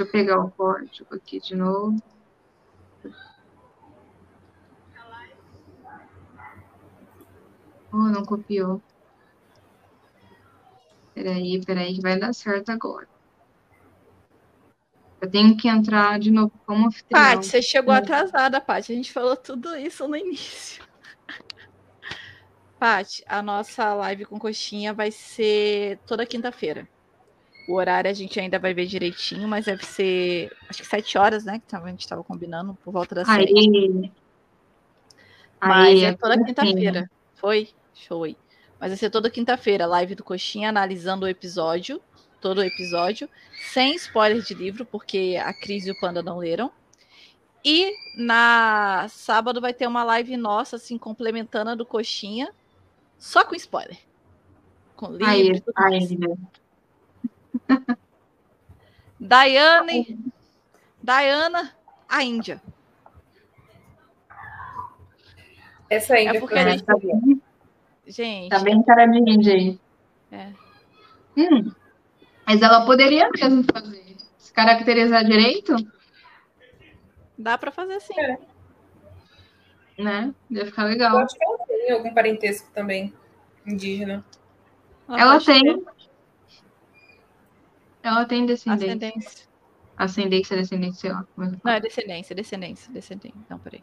Deixa 0.00 0.08
eu 0.08 0.12
pegar 0.12 0.40
o 0.40 0.50
código 0.52 1.14
aqui 1.14 1.38
de 1.40 1.54
novo. 1.54 1.94
Oh, 7.92 8.08
não 8.08 8.24
copiou. 8.24 8.80
Peraí, 11.14 11.62
peraí, 11.66 11.96
que 11.96 12.00
vai 12.00 12.18
dar 12.18 12.32
certo 12.32 12.70
agora. 12.70 13.06
Eu 15.20 15.30
tenho 15.30 15.54
que 15.54 15.68
entrar 15.68 16.18
de 16.18 16.30
novo 16.30 16.52
como 16.64 16.86
anfitrião. 16.86 17.20
Paty, 17.20 17.46
você 17.46 17.60
chegou 17.60 17.92
Hum. 17.92 17.98
atrasada, 17.98 18.58
Paty. 18.58 18.92
A 18.92 18.96
gente 18.96 19.12
falou 19.12 19.36
tudo 19.36 19.76
isso 19.76 20.08
no 20.08 20.16
início. 20.16 20.82
Paty, 22.80 23.22
a 23.26 23.42
nossa 23.42 23.92
live 23.92 24.24
com 24.24 24.38
coxinha 24.38 24.94
vai 24.94 25.10
ser 25.12 25.98
toda 26.06 26.24
quinta-feira. 26.24 26.88
O 27.70 27.74
horário 27.74 28.10
a 28.10 28.14
gente 28.14 28.38
ainda 28.40 28.58
vai 28.58 28.74
ver 28.74 28.86
direitinho, 28.86 29.46
mas 29.46 29.66
deve 29.66 29.84
ser 29.86 30.50
acho 30.68 30.82
que 30.82 30.88
sete 30.88 31.16
horas, 31.16 31.44
né? 31.44 31.62
Que 31.66 31.76
a 31.76 31.86
gente 31.86 32.00
estava 32.00 32.24
combinando 32.24 32.74
por 32.84 32.92
volta 32.92 33.14
das 33.14 33.28
sete. 33.28 33.52
Aí. 33.56 34.12
Mas 35.60 35.86
Aí, 35.86 36.04
é 36.04 36.12
toda 36.14 36.34
assim, 36.34 36.44
quinta-feira. 36.44 37.10
Foi? 37.34 37.68
Show 37.94 38.24
aí. 38.24 38.36
Mas 38.80 38.90
vai 38.90 38.96
ser 38.96 39.10
toda 39.10 39.30
quinta-feira, 39.30 39.86
live 39.86 40.14
do 40.14 40.24
Coxinha, 40.24 40.70
analisando 40.70 41.26
o 41.26 41.28
episódio, 41.28 42.00
todo 42.40 42.58
o 42.58 42.64
episódio, 42.64 43.28
sem 43.72 43.94
spoiler 43.94 44.42
de 44.42 44.54
livro, 44.54 44.84
porque 44.86 45.38
a 45.40 45.52
Cris 45.52 45.86
e 45.86 45.90
o 45.90 46.00
Panda 46.00 46.22
não 46.22 46.38
leram. 46.38 46.72
E 47.62 47.92
na 48.16 49.06
sábado 49.10 49.60
vai 49.60 49.74
ter 49.74 49.86
uma 49.86 50.02
live 50.02 50.36
nossa, 50.36 50.76
assim, 50.76 50.96
complementando 50.96 51.70
a 51.70 51.74
do 51.74 51.84
Coxinha, 51.84 52.52
só 53.18 53.44
com 53.44 53.54
spoiler. 53.54 53.98
Com 54.96 55.12
livro 55.12 55.26
Aí, 55.26 55.62
aí? 55.76 56.18
Daiane, 59.18 60.18
Diana, 61.02 61.72
a 62.08 62.22
Índia. 62.22 62.60
Essa 65.88 66.14
ainda 66.14 66.36
É 66.36 66.40
porque 66.40 66.58
a 66.58 66.64
a 66.64 66.68
gente- 66.70 66.84
Tá 66.84 66.94
bem, 66.96 67.42
Gente, 68.06 68.48
tá 68.50 68.58
bem 68.60 68.82
cara 68.82 69.06
de 69.06 69.18
índia 69.18 69.54
aí. 69.54 69.78
Hum, 71.36 71.72
mas 72.46 72.60
ela 72.62 72.84
poderia 72.84 73.28
mesmo 73.30 73.64
fazer. 73.72 74.16
Se 74.38 74.52
caracterizar 74.52 75.24
direito, 75.24 75.76
Dá 77.38 77.56
pra 77.56 77.70
fazer 77.70 77.94
assim. 77.94 78.12
É. 78.20 78.38
né? 79.98 80.34
Ia 80.50 80.66
ficar 80.66 80.82
Eu 80.82 80.88
legal. 80.88 81.18
acho 81.18 81.34
que 81.36 81.42
ela 81.44 81.58
tem 81.66 81.90
algum 81.92 82.12
parentesco 82.12 82.70
também 82.74 83.14
indígena. 83.66 84.22
Ela 85.08 85.32
pode 85.34 85.46
tem. 85.46 85.62
ter 85.62 85.90
Ela 88.02 88.24
tem 88.24 88.46
descendência. 88.46 88.86
Ascendência. 88.86 89.50
Ascendência, 89.96 90.56
descendência, 90.56 91.00
sei 91.00 91.12
lá. 91.12 91.26
é 91.38 91.58
Não, 91.62 91.72
é 91.72 91.80
descendência, 91.80 92.34
descendência, 92.34 92.92
descendência. 92.92 93.40
Não, 93.48 93.58
peraí. 93.58 93.82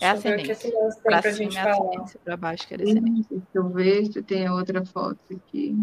É 0.00 0.10
ascendência. 0.10 0.70
Pra 1.02 1.20
pra 1.20 1.32
cima 1.32 1.50
gente 1.50 1.58
é 1.58 1.62
falar. 1.62 1.74
ascendência, 1.74 2.20
pra 2.24 2.36
baixo 2.36 2.68
que 2.68 2.74
é 2.74 2.76
descendência. 2.76 3.26
Deixa 3.30 3.46
eu 3.54 3.68
ver 3.68 4.06
se 4.12 4.22
tem 4.22 4.48
outra 4.48 4.84
foto 4.84 5.18
aqui. 5.34 5.76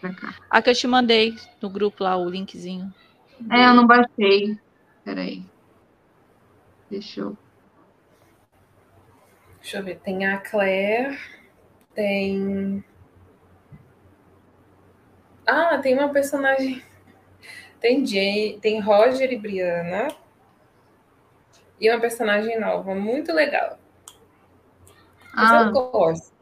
Pra 0.00 0.12
cá. 0.14 0.34
A 0.50 0.60
que 0.60 0.70
eu 0.70 0.74
te 0.74 0.86
mandei 0.86 1.34
no 1.60 1.70
grupo 1.70 2.04
lá, 2.04 2.16
o 2.16 2.28
linkzinho. 2.28 2.92
É, 3.50 3.66
eu 3.66 3.74
não 3.74 3.86
baixei. 3.86 4.58
Peraí. 5.04 5.44
Deixa 6.90 7.20
eu. 7.20 7.38
Deixa 9.60 9.78
eu 9.78 9.84
ver. 9.84 9.98
Tem 10.00 10.26
a 10.26 10.38
Claire. 10.38 11.18
Tem. 11.94 12.84
Ah, 15.46 15.78
tem 15.78 15.94
uma 15.94 16.08
personagem. 16.08 16.82
Tem 17.80 18.04
Jay, 18.04 18.58
tem 18.60 18.80
Roger 18.80 19.30
e 19.32 19.38
Brianna. 19.38 20.08
E 21.80 21.90
uma 21.90 22.00
personagem 22.00 22.58
nova, 22.58 22.94
muito 22.94 23.32
legal. 23.32 23.78
Mas 25.34 25.50
Ah, 25.50 25.62
eu 25.64 25.72
gosto. 25.72 26.34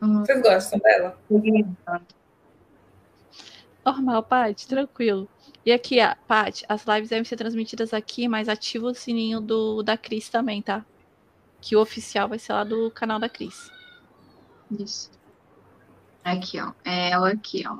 Uhum. 0.00 0.24
Vocês 0.24 0.42
gostam 0.42 0.78
dela? 0.78 1.18
Normal, 3.84 4.22
Paty, 4.22 4.68
tranquilo. 4.68 5.28
E 5.64 5.72
aqui, 5.72 5.96
Paty, 6.26 6.64
as 6.68 6.84
lives 6.84 7.08
devem 7.08 7.24
ser 7.24 7.36
transmitidas 7.36 7.94
aqui, 7.94 8.28
mas 8.28 8.48
ativa 8.48 8.86
o 8.86 8.94
sininho 8.94 9.40
do, 9.40 9.82
da 9.82 9.96
Cris 9.96 10.28
também, 10.28 10.60
tá? 10.60 10.84
Que 11.60 11.74
o 11.74 11.80
oficial 11.80 12.28
vai 12.28 12.38
ser 12.38 12.52
lá 12.52 12.64
do 12.64 12.90
canal 12.90 13.18
da 13.18 13.28
Cris. 13.28 13.70
Isso. 14.70 15.17
Aqui, 16.32 16.60
ó. 16.60 16.72
É 16.84 17.10
ela 17.10 17.30
aqui, 17.30 17.64
ó. 17.66 17.78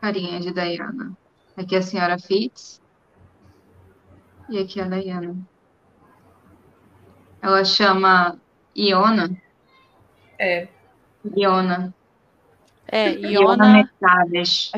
Carinha 0.00 0.40
de 0.40 0.52
Diana. 0.52 1.16
Aqui 1.54 1.76
é 1.76 1.78
a 1.78 1.82
senhora 1.82 2.18
Fitz. 2.18 2.80
E 4.48 4.58
aqui 4.58 4.80
a 4.80 4.88
Diana. 4.88 5.36
Ela 7.42 7.64
chama 7.64 8.38
Iona. 8.74 9.36
É. 10.38 10.66
Iona. 11.36 11.94
É, 12.88 13.12
Iona 13.12 13.28
Iona, 13.28 13.78
McTavish. 13.78 14.72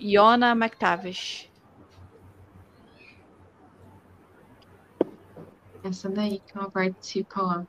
Iona 0.00 0.50
McTavish. 0.52 1.48
Essa 5.84 6.10
daí 6.10 6.40
que 6.40 6.58
ela 6.58 6.70
participa 6.70 7.40
lá. 7.40 7.66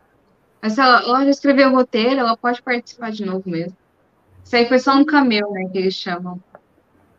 Mas 0.62 0.74
se 0.74 0.82
ela, 0.82 1.04
ela 1.04 1.24
já 1.26 1.30
escreveu 1.30 1.70
o 1.70 1.76
roteiro, 1.76 2.20
ela 2.20 2.36
pode 2.36 2.62
participar 2.62 3.12
de 3.12 3.24
novo 3.26 3.48
mesmo. 3.48 3.78
Isso 4.44 4.56
aí 4.56 4.68
foi 4.68 4.80
só 4.80 4.94
um 4.96 5.06
cameo, 5.06 5.50
né, 5.52 5.70
que 5.72 5.78
eles 5.78 5.96
chamam. 5.96 6.42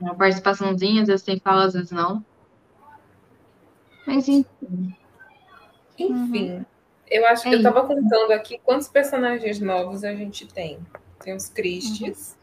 Uma 0.00 0.14
participaçãozinha, 0.14 1.02
às 1.02 1.08
vezes 1.08 1.24
tem 1.24 1.38
fala, 1.38 1.64
às 1.64 1.74
vezes 1.74 1.90
não. 1.90 2.24
Mas 4.06 4.28
enfim. 4.28 4.94
Enfim, 5.98 6.66
eu 7.08 7.26
acho 7.26 7.46
É 7.46 7.50
que 7.50 7.56
eu 7.56 7.62
tava 7.62 7.86
contando 7.86 8.32
aqui 8.32 8.58
quantos 8.58 8.88
personagens 8.88 9.60
novos 9.60 10.04
a 10.04 10.14
gente 10.14 10.46
tem. 10.46 10.78
Tem 11.20 11.34
os 11.34 11.48
Christies. 11.48 12.36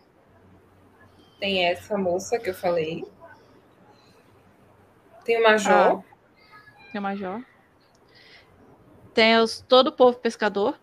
Tem 1.39 1.65
essa 1.65 1.97
moça 1.97 2.39
que 2.39 2.49
eu 2.49 2.53
falei. 2.53 3.05
Tem 5.23 5.39
o 5.39 5.43
Major. 5.43 6.03
Tem 6.91 6.99
o 6.99 7.01
Major. 7.01 7.43
Tem 9.13 9.37
os, 9.39 9.61
todo 9.67 9.87
o 9.87 9.91
povo 9.91 10.17
pescador. 10.17 10.79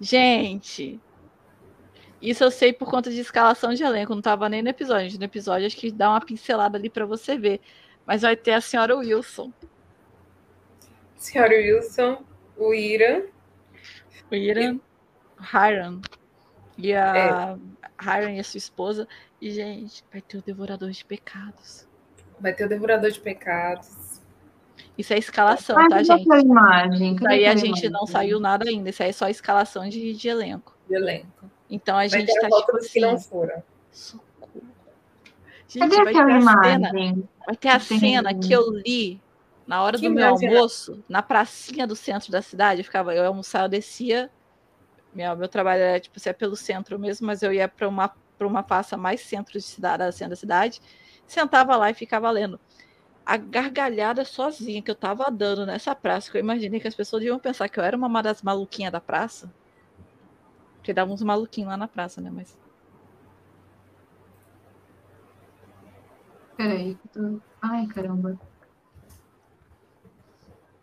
Gente, 0.00 1.00
isso 2.20 2.44
eu 2.44 2.50
sei 2.50 2.72
por 2.72 2.88
conta 2.90 3.10
de 3.10 3.20
escalação 3.20 3.72
de 3.74 3.82
elenco. 3.82 4.14
Não 4.14 4.22
tava 4.22 4.48
nem 4.48 4.62
no 4.62 4.68
episódio. 4.68 5.18
No 5.18 5.24
episódio, 5.24 5.66
acho 5.66 5.76
que 5.76 5.90
dá 5.90 6.10
uma 6.10 6.20
pincelada 6.20 6.76
ali 6.76 6.90
para 6.90 7.06
você 7.06 7.36
ver. 7.38 7.60
Mas 8.06 8.22
vai 8.22 8.36
ter 8.36 8.52
a 8.52 8.60
senhora 8.60 8.96
Wilson. 8.96 9.52
Senhora 11.16 11.54
Wilson. 11.54 12.22
O 12.56 12.74
Ira. 12.74 13.26
O 14.30 14.34
Iran, 14.34 14.78
Hiram. 15.40 16.00
E 16.78 16.94
a 16.94 17.56
Hiram 18.00 18.30
e 18.30 18.40
a 18.40 18.44
sua 18.44 18.58
esposa. 18.58 19.08
E, 19.40 19.50
gente, 19.50 20.04
vai 20.12 20.20
ter 20.20 20.38
o 20.38 20.42
Devorador 20.42 20.90
de 20.90 21.04
Pecados. 21.04 21.88
Vai 22.38 22.52
ter 22.52 22.64
o 22.66 22.68
Devorador 22.68 23.10
de 23.10 23.20
Pecados. 23.20 24.20
Isso 24.96 25.12
é 25.14 25.18
escalação, 25.18 25.78
Ah, 25.78 25.88
tá, 25.88 26.02
gente? 26.02 26.26
imagem? 26.44 27.16
Isso 27.16 27.28
aí 27.28 27.46
a 27.46 27.56
gente 27.56 27.88
não 27.88 28.00
imagem? 28.00 28.12
saiu 28.12 28.38
nada 28.40 28.68
ainda. 28.68 28.90
Isso 28.90 29.02
aí 29.02 29.08
é 29.10 29.12
só 29.12 29.28
escalação 29.28 29.88
de, 29.88 30.12
de 30.14 30.28
elenco. 30.28 30.76
De 30.88 30.94
elenco. 30.94 31.50
Então 31.70 31.96
a 31.96 32.06
gente 32.08 32.26
tá 32.26 32.32
as 32.32 32.42
tipo 32.42 32.54
outras 32.56 32.88
que 32.90 32.98
assim. 32.98 33.00
não 33.00 33.18
foram. 33.18 33.62
Socorro. 33.92 34.26
Gente, 35.68 35.78
Cadê 35.88 35.96
vai 36.02 36.12
ter 36.12 36.20
aquela 36.20 36.36
a 36.36 36.62
cena. 36.64 36.88
imagem? 36.90 37.28
Vai 37.46 37.56
ter 37.56 37.68
a 37.68 37.78
Tem- 37.80 37.98
cena 38.00 38.34
que 38.34 38.52
eu 38.52 38.70
li 38.72 39.20
na 39.66 39.82
hora 39.84 39.96
Que 39.96 40.08
do 40.08 40.14
meu 40.14 40.26
imagem 40.26 40.48
almoço, 40.48 41.04
na 41.08 41.22
pracinha 41.22 41.86
do 41.86 41.94
centro 41.94 42.32
da 42.32 42.42
cidade. 42.42 42.80
Eu 42.80 42.84
ficava, 42.84 43.14
eu 43.14 43.24
almoçava, 43.24 43.66
eu 43.66 43.68
descia. 43.68 44.28
Meu, 45.14 45.36
meu 45.36 45.48
trabalho 45.48 45.82
era 45.82 46.00
tipo, 46.00 46.18
ser 46.18 46.34
pelo 46.34 46.56
centro 46.56 46.98
mesmo, 46.98 47.26
mas 47.26 47.42
eu 47.42 47.52
ia 47.52 47.68
para 47.68 47.88
uma, 47.88 48.12
pra 48.36 48.46
uma 48.46 48.62
praça 48.64 48.96
mais 48.96 49.20
centro 49.20 49.52
de 49.52 49.62
cidade, 49.62 49.98
da 49.98 50.10
centro 50.12 50.30
da 50.30 50.36
cidade, 50.36 50.80
sentava 51.26 51.76
lá 51.76 51.90
e 51.90 51.94
ficava 51.94 52.28
lendo. 52.30 52.58
A 53.24 53.36
gargalhada 53.36 54.24
sozinha 54.24 54.82
que 54.82 54.90
eu 54.90 54.94
tava 54.94 55.30
dando 55.30 55.64
nessa 55.66 55.94
praça, 55.94 56.30
que 56.30 56.36
eu 56.36 56.40
imaginei 56.40 56.80
que 56.80 56.88
as 56.88 56.94
pessoas 56.94 57.22
iam 57.22 57.38
pensar 57.38 57.68
que 57.68 57.78
eu 57.78 57.84
era 57.84 57.96
uma 57.96 58.22
das 58.22 58.42
maluquinhas 58.42 58.90
da 58.92 59.00
praça. 59.00 59.52
Porque 60.80 60.94
dava 60.94 61.12
uns 61.12 61.22
maluquinhos 61.22 61.68
lá 61.68 61.76
na 61.76 61.86
praça, 61.86 62.22
né? 62.22 62.30
Mas. 62.32 62.56
Peraí. 66.56 66.94
que 66.94 67.18
eu 67.18 67.32
tô- 67.34 67.40
Ai, 67.60 67.86
caramba. 67.86 68.40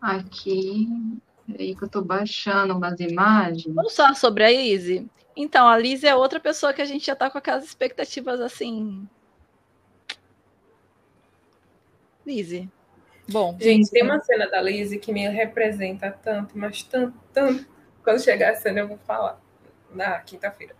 Aqui. 0.00 0.88
Peraí 1.46 1.74
que 1.74 1.82
eu 1.82 1.88
tô 1.88 2.00
baixando 2.00 2.76
umas 2.76 2.98
imagens. 3.00 3.74
Vamos 3.74 3.94
falar 3.96 4.14
sobre 4.14 4.44
a 4.44 4.50
Lizzie? 4.50 5.10
Então, 5.36 5.66
a 5.68 5.76
Lizzie 5.76 6.08
é 6.08 6.14
outra 6.14 6.38
pessoa 6.38 6.72
que 6.72 6.80
a 6.82 6.84
gente 6.84 7.04
já 7.06 7.16
tá 7.16 7.28
com 7.28 7.38
aquelas 7.38 7.64
expectativas 7.64 8.40
assim. 8.40 9.08
Lizzie. 12.24 12.70
Bom, 13.30 13.56
Gente, 13.60 13.90
tem 13.90 14.04
uma 14.04 14.20
cena 14.20 14.48
da 14.48 14.60
Lizzie 14.62 14.98
que 14.98 15.12
me 15.12 15.26
representa 15.28 16.10
tanto, 16.10 16.56
mas 16.56 16.82
tanto, 16.82 17.18
tanto. 17.32 17.66
Quando 18.04 18.20
chegar 18.22 18.52
a 18.52 18.56
cena, 18.56 18.80
eu 18.80 18.88
vou 18.88 18.98
falar. 18.98 19.38
Na 19.92 20.20
quinta-feira. 20.20 20.74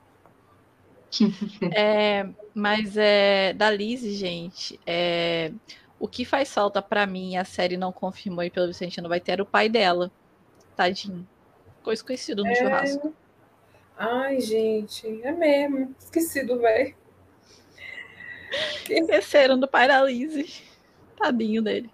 é, 1.74 2.28
mas 2.54 2.96
é 2.96 3.52
da 3.54 3.70
Lizzie, 3.70 4.14
gente, 4.14 4.78
é, 4.86 5.52
o 5.98 6.06
que 6.06 6.24
faz 6.24 6.52
falta 6.52 6.82
pra 6.82 7.06
mim, 7.06 7.36
a 7.36 7.44
série 7.44 7.76
não 7.76 7.90
confirmou 7.90 8.44
e 8.44 8.50
pelo 8.50 8.66
visto 8.66 8.82
a 8.82 8.84
gente 8.84 9.00
não 9.00 9.08
vai 9.08 9.20
ter, 9.20 9.32
era 9.32 9.42
o 9.42 9.46
pai 9.46 9.68
dela. 9.68 10.10
Tadinho. 10.76 11.26
Ficou 11.78 11.92
esquecido 11.92 12.44
no 12.44 12.54
churrasco. 12.54 13.14
Ai, 13.96 14.40
gente, 14.40 15.22
é 15.22 15.32
mesmo. 15.32 15.94
Esqueci 15.98 16.44
do 16.44 16.60
velho. 16.60 16.94
Esqueceram 18.88 19.58
do 19.58 19.66
pai 19.66 19.88
da 19.88 20.02
Lizzie. 20.04 20.62
Tadinho 21.16 21.62
dele. 21.62 21.90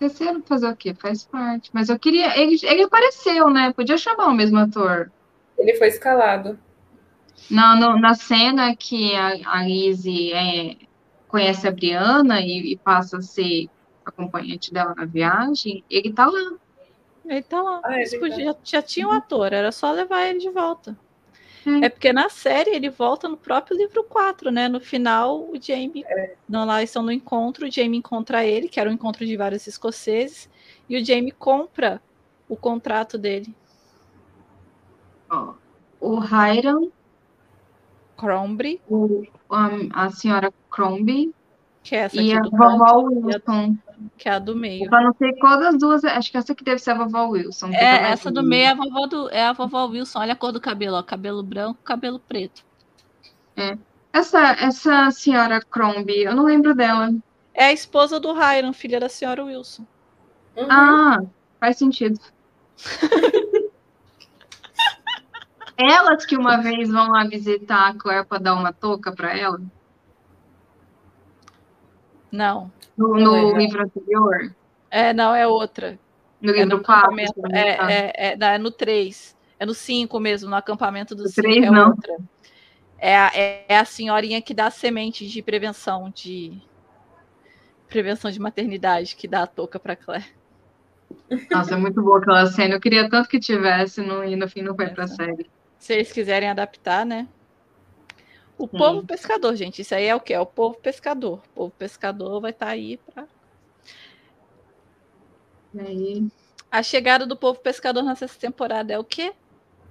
De 0.00 0.42
fazer 0.46 0.68
o 0.68 0.76
quê? 0.76 0.94
Faz 0.94 1.24
parte. 1.24 1.70
Mas 1.74 1.88
eu 1.90 1.98
queria. 1.98 2.38
Ele, 2.38 2.58
ele 2.62 2.82
apareceu, 2.84 3.50
né? 3.50 3.72
Podia 3.72 3.98
chamar 3.98 4.28
o 4.28 4.34
mesmo 4.34 4.58
ator. 4.58 5.12
Ele 5.58 5.74
foi 5.74 5.88
escalado. 5.88 6.58
Na, 7.50 7.76
no- 7.76 7.98
na 7.98 8.14
cena 8.14 8.74
que 8.76 9.14
a, 9.14 9.58
a 9.58 9.62
Lizzie 9.62 10.32
é, 10.32 10.76
conhece 11.28 11.66
a 11.68 11.70
Brianna 11.70 12.40
e, 12.40 12.72
e 12.72 12.76
passa 12.78 13.18
a 13.18 13.22
ser 13.22 13.68
acompanhante 14.04 14.72
dela 14.72 14.94
na 14.94 15.04
viagem, 15.04 15.84
ele 15.90 16.12
tá 16.12 16.26
lá. 16.26 16.52
Ele 17.26 17.42
tá 17.42 17.62
lá. 17.62 17.80
Ah, 17.84 18.00
é 18.00 18.18
podiam- 18.18 18.56
já 18.64 18.82
tinha 18.82 19.06
um 19.06 19.12
ator, 19.12 19.52
era 19.52 19.70
só 19.70 19.92
levar 19.92 20.26
ele 20.26 20.38
de 20.38 20.50
volta. 20.50 20.96
É. 21.66 21.86
É 21.86 21.88
porque 21.88 22.12
na 22.12 22.28
série 22.28 22.70
ele 22.70 22.88
volta 22.88 23.28
no 23.28 23.36
próprio 23.36 23.76
livro 23.76 24.04
4, 24.04 24.50
né? 24.50 24.68
No 24.68 24.80
final, 24.80 25.40
o 25.50 25.60
Jamie. 25.60 26.04
Não, 26.48 26.64
lá 26.64 26.82
estão 26.82 27.02
no 27.02 27.12
encontro, 27.12 27.66
o 27.66 27.70
Jamie 27.70 27.98
encontra 27.98 28.44
ele, 28.44 28.68
que 28.68 28.80
era 28.80 28.88
um 28.88 28.92
encontro 28.92 29.26
de 29.26 29.36
vários 29.36 29.66
escoceses, 29.66 30.48
e 30.88 30.96
o 31.00 31.04
Jamie 31.04 31.32
compra 31.32 32.00
o 32.48 32.56
contrato 32.56 33.18
dele. 33.18 33.54
Ó, 35.30 35.54
o 36.00 36.18
Hiram, 36.22 36.90
Crombie, 38.16 38.80
o, 38.88 39.24
a, 39.48 40.06
a 40.06 40.10
senhora 40.10 40.52
Crombie 40.70 41.32
que 41.82 41.94
é 41.94 42.00
essa 42.00 42.20
e 42.20 42.32
a 42.32 42.42
vovó 42.42 43.08
Wilson. 43.08 43.76
Que 44.16 44.28
é 44.28 44.32
a 44.32 44.38
do 44.38 44.54
meio. 44.54 44.84
Eu 44.84 44.90
não 44.90 45.14
sei 45.14 45.32
qual 45.34 45.58
das 45.58 45.78
duas, 45.78 46.04
acho 46.04 46.30
que 46.30 46.36
essa 46.36 46.52
aqui 46.52 46.64
deve 46.64 46.78
ser 46.78 46.92
a 46.92 46.94
vovó 46.94 47.28
Wilson. 47.28 47.68
É, 47.68 48.10
essa 48.10 48.30
do 48.30 48.42
meio 48.42 48.64
é 48.64 48.68
a 48.68 48.74
vovó, 48.74 49.06
do, 49.06 49.30
é 49.30 49.42
a 49.42 49.52
vovó 49.52 49.86
Wilson. 49.86 50.20
Olha 50.20 50.32
a 50.32 50.36
cor 50.36 50.52
do 50.52 50.60
cabelo, 50.60 50.96
ó. 50.96 51.02
Cabelo 51.02 51.42
branco, 51.42 51.80
cabelo 51.82 52.18
preto. 52.18 52.64
É. 53.56 53.76
Essa, 54.12 54.52
essa 54.52 55.10
senhora 55.10 55.60
Crombie, 55.60 56.24
eu 56.24 56.34
não 56.34 56.44
lembro 56.44 56.74
dela. 56.74 57.12
É 57.54 57.66
a 57.66 57.72
esposa 57.72 58.18
do 58.18 58.30
Hiram, 58.30 58.72
filha 58.72 58.98
da 58.98 59.08
senhora 59.08 59.44
Wilson. 59.44 59.86
Uhum. 60.56 60.66
Ah, 60.70 61.22
faz 61.58 61.76
sentido. 61.76 62.18
Elas 65.76 66.26
que 66.26 66.36
uma 66.36 66.58
vez 66.58 66.90
vão 66.90 67.08
lá 67.08 67.24
visitar 67.24 67.88
a 67.88 67.94
Claire 67.94 68.26
para 68.26 68.38
dar 68.38 68.54
uma 68.54 68.72
touca 68.72 69.12
para 69.12 69.34
ela? 69.36 69.60
Não. 72.30 72.70
No, 72.96 73.14
no 73.14 73.56
livro 73.56 73.82
anterior? 73.82 74.54
É, 74.90 75.12
não, 75.12 75.34
é 75.34 75.46
outra. 75.46 75.98
No 76.40 76.50
é 76.50 76.54
livro 76.54 76.78
no 76.78 76.82
4? 76.82 77.20
É, 77.20 77.24
é, 77.54 78.12
é, 78.32 78.38
é, 78.38 78.58
no 78.58 78.70
3. 78.70 79.36
É 79.58 79.66
no 79.66 79.74
5 79.74 80.18
mesmo, 80.18 80.48
no 80.48 80.56
acampamento 80.56 81.14
do 81.14 81.28
5 81.28 81.48
é 81.48 81.70
não. 81.70 81.90
outra. 81.90 82.16
É 82.98 83.16
a, 83.16 83.30
é, 83.34 83.64
é 83.68 83.78
a 83.78 83.84
senhorinha 83.84 84.40
que 84.42 84.54
dá 84.54 84.70
semente 84.70 85.26
de 85.26 85.42
prevenção 85.42 86.10
de 86.14 86.60
prevenção 87.88 88.30
de 88.30 88.38
maternidade 88.38 89.16
que 89.16 89.26
dá 89.26 89.42
a 89.42 89.46
touca 89.46 89.78
para 89.78 89.96
Claire. 89.96 90.26
Nossa, 91.50 91.74
é 91.74 91.76
muito 91.76 92.00
boa 92.00 92.18
aquela 92.18 92.46
cena. 92.46 92.74
Eu 92.74 92.80
queria 92.80 93.08
tanto 93.08 93.28
que 93.28 93.40
tivesse 93.40 94.00
no, 94.00 94.24
e 94.24 94.36
no 94.36 94.48
fim 94.48 94.62
não 94.62 94.76
foi 94.76 94.88
para 94.88 95.08
série. 95.08 95.50
Se 95.78 95.94
eles 95.94 96.12
quiserem 96.12 96.48
adaptar, 96.48 97.04
né? 97.04 97.26
O 98.60 98.68
Sim. 98.68 98.76
povo 98.76 99.06
pescador, 99.06 99.56
gente. 99.56 99.80
Isso 99.80 99.94
aí 99.94 100.04
é 100.04 100.14
o 100.14 100.20
que? 100.20 100.34
É 100.34 100.38
o 100.38 100.44
povo 100.44 100.76
pescador. 100.76 101.38
O 101.38 101.54
povo 101.54 101.70
pescador 101.78 102.42
vai 102.42 102.50
estar 102.50 102.66
tá 102.66 102.72
aí 102.72 102.98
para. 102.98 103.26
Aí. 105.78 106.28
A 106.70 106.82
chegada 106.82 107.24
do 107.24 107.34
povo 107.34 107.58
pescador 107.58 108.02
nessa 108.02 108.28
temporada 108.28 108.92
é 108.92 108.98
o 108.98 109.04
quê? 109.04 109.32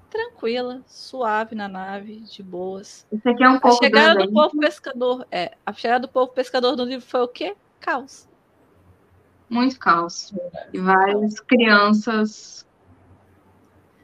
Tranquila, 0.07 0.83
suave 0.85 1.55
na 1.55 1.67
nave, 1.67 2.19
de 2.19 2.43
boas. 2.43 3.07
Isso 3.11 3.27
aqui 3.27 3.43
é 3.43 3.49
um 3.49 3.59
pouco. 3.59 3.83
A 3.83 3.87
chegada 3.87 4.23
do 4.23 4.31
povo 4.31 4.59
pescador. 4.59 5.27
É, 5.31 5.57
a 5.65 5.73
chegada 5.73 6.01
do 6.01 6.07
povo 6.07 6.31
pescador 6.31 6.77
no 6.77 6.83
livro 6.83 7.07
foi 7.07 7.21
o 7.21 7.27
quê? 7.27 7.55
Caos. 7.79 8.29
Muito 9.49 9.79
caos. 9.79 10.31
E 10.71 10.77
várias 10.77 11.39
crianças. 11.39 12.67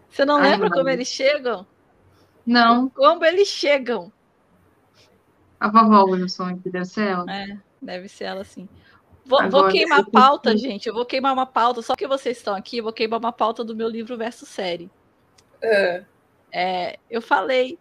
Você 0.09 0.25
não 0.25 0.37
Ai, 0.37 0.49
lembra 0.49 0.71
como 0.71 0.89
eles 0.89 1.07
chegam? 1.07 1.67
Não. 2.43 2.89
Como 2.89 3.23
eles 3.23 3.47
chegam? 3.47 4.11
A 5.65 5.67
vovó 5.67 6.03
Wilson 6.03 6.43
aqui, 6.43 6.69
deve 6.69 6.85
ser 6.85 7.07
ela? 7.07 7.25
É, 7.27 7.57
deve 7.81 8.07
ser 8.07 8.25
ela 8.25 8.43
sim. 8.43 8.69
Vou, 9.25 9.49
vou 9.49 9.67
queimar 9.67 10.01
a 10.01 10.03
pauta, 10.03 10.51
que... 10.51 10.59
gente. 10.59 10.87
Eu 10.87 10.93
vou 10.93 11.03
queimar 11.03 11.33
uma 11.33 11.47
pauta. 11.47 11.81
Só 11.81 11.95
que 11.95 12.07
vocês 12.07 12.37
estão 12.37 12.53
aqui, 12.53 12.77
eu 12.77 12.83
vou 12.83 12.93
queimar 12.93 13.19
uma 13.19 13.31
pauta 13.31 13.63
do 13.63 13.75
meu 13.75 13.89
livro 13.89 14.15
versus 14.15 14.47
série. 14.47 14.91
É. 15.59 16.03
É, 16.51 16.99
eu 17.09 17.19
falei. 17.19 17.79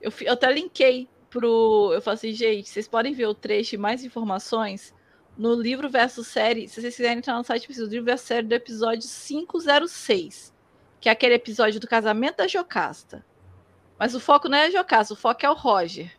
Eu, 0.00 0.10
eu 0.22 0.32
até 0.32 0.50
linkei 0.50 1.06
pro. 1.28 1.90
Eu 1.92 2.00
falei 2.00 2.14
assim, 2.14 2.32
gente, 2.32 2.70
vocês 2.70 2.88
podem 2.88 3.12
ver 3.12 3.26
o 3.26 3.34
trecho 3.34 3.74
e 3.74 3.78
mais 3.78 4.02
informações 4.02 4.94
no 5.36 5.52
livro 5.54 5.90
versus 5.90 6.26
série. 6.26 6.68
Se 6.68 6.80
vocês 6.80 6.96
quiserem 6.96 7.18
entrar 7.18 7.36
no 7.36 7.44
site, 7.44 7.66
precisa 7.66 7.86
do 7.86 7.92
livro 7.92 8.06
versus 8.06 8.26
série 8.26 8.46
do 8.46 8.54
episódio 8.54 9.06
506, 9.06 10.54
que 11.02 11.10
é 11.10 11.12
aquele 11.12 11.34
episódio 11.34 11.78
do 11.78 11.86
casamento 11.86 12.38
da 12.38 12.48
Jocasta. 12.48 13.22
Mas 13.98 14.14
o 14.14 14.20
foco 14.20 14.48
não 14.48 14.56
é 14.56 14.66
a 14.68 14.70
Jocasta, 14.70 15.12
o 15.12 15.16
foco 15.18 15.44
é 15.44 15.50
o 15.50 15.54
Roger. 15.54 16.10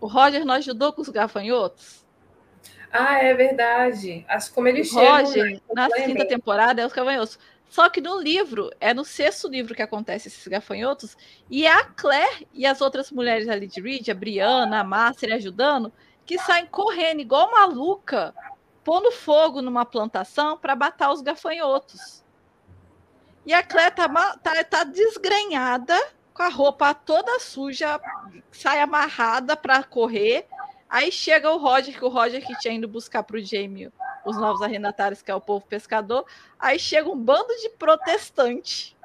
O 0.00 0.06
Roger 0.06 0.44
não 0.44 0.54
ajudou 0.54 0.92
com 0.92 1.02
os 1.02 1.08
gafanhotos? 1.08 2.06
Ah, 2.90 3.18
é 3.18 3.34
verdade. 3.34 4.24
Acho 4.28 4.52
como 4.52 4.68
ele 4.68 4.84
chega. 4.84 5.18
Roger, 5.18 5.44
né? 5.44 5.60
na 5.74 5.90
quinta 5.90 6.26
temporada, 6.26 6.80
é 6.80 6.86
os 6.86 6.92
gafanhotos. 6.92 7.38
Só 7.68 7.88
que 7.90 8.00
no 8.00 8.18
livro, 8.18 8.70
é 8.80 8.94
no 8.94 9.04
sexto 9.04 9.46
livro 9.46 9.74
que 9.74 9.82
acontece 9.82 10.28
esses 10.28 10.46
gafanhotos, 10.48 11.16
e 11.50 11.66
é 11.66 11.72
a 11.72 11.84
Claire 11.84 12.48
e 12.52 12.64
as 12.64 12.80
outras 12.80 13.10
mulheres 13.10 13.46
ali 13.46 13.66
de 13.66 13.80
Reed, 13.80 14.08
a 14.08 14.14
Brianna, 14.14 14.80
a 14.80 14.84
Master 14.84 15.34
ajudando, 15.34 15.92
que 16.24 16.38
saem 16.38 16.66
correndo 16.66 17.20
igual 17.20 17.50
maluca, 17.50 18.34
pondo 18.82 19.12
fogo 19.12 19.60
numa 19.60 19.84
plantação 19.84 20.56
para 20.56 20.74
matar 20.74 21.12
os 21.12 21.20
gafanhotos. 21.20 22.24
E 23.44 23.52
a 23.52 23.62
Claire 23.62 23.94
tá, 23.94 24.08
tá, 24.42 24.64
tá 24.64 24.84
desgrenhada 24.84 25.94
com 26.38 26.44
a 26.44 26.48
roupa 26.48 26.94
toda 26.94 27.40
suja, 27.40 28.00
sai 28.52 28.80
amarrada 28.80 29.56
para 29.56 29.82
correr. 29.82 30.46
Aí 30.88 31.10
chega 31.10 31.50
o 31.50 31.58
Roger, 31.58 31.98
que 31.98 32.04
o 32.04 32.08
Roger 32.08 32.46
que 32.46 32.56
tinha 32.60 32.74
ido 32.74 32.86
buscar 32.86 33.24
para 33.24 33.36
o 33.36 33.44
Jamie 33.44 33.90
os 34.24 34.36
novos 34.36 34.62
arrendatários, 34.62 35.20
que 35.20 35.32
é 35.32 35.34
o 35.34 35.40
povo 35.40 35.66
pescador. 35.66 36.24
Aí 36.56 36.78
chega 36.78 37.10
um 37.10 37.18
bando 37.18 37.52
de 37.56 37.70
protestante, 37.70 38.96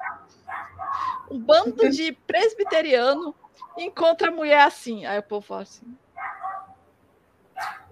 um 1.28 1.36
bando 1.36 1.90
de 1.90 2.12
presbiteriano, 2.12 3.34
encontra 3.76 4.28
a 4.28 4.30
mulher 4.30 4.60
assim. 4.60 5.04
Aí 5.04 5.18
o 5.18 5.22
povo 5.24 5.44
fala 5.44 5.62
assim: 5.62 5.92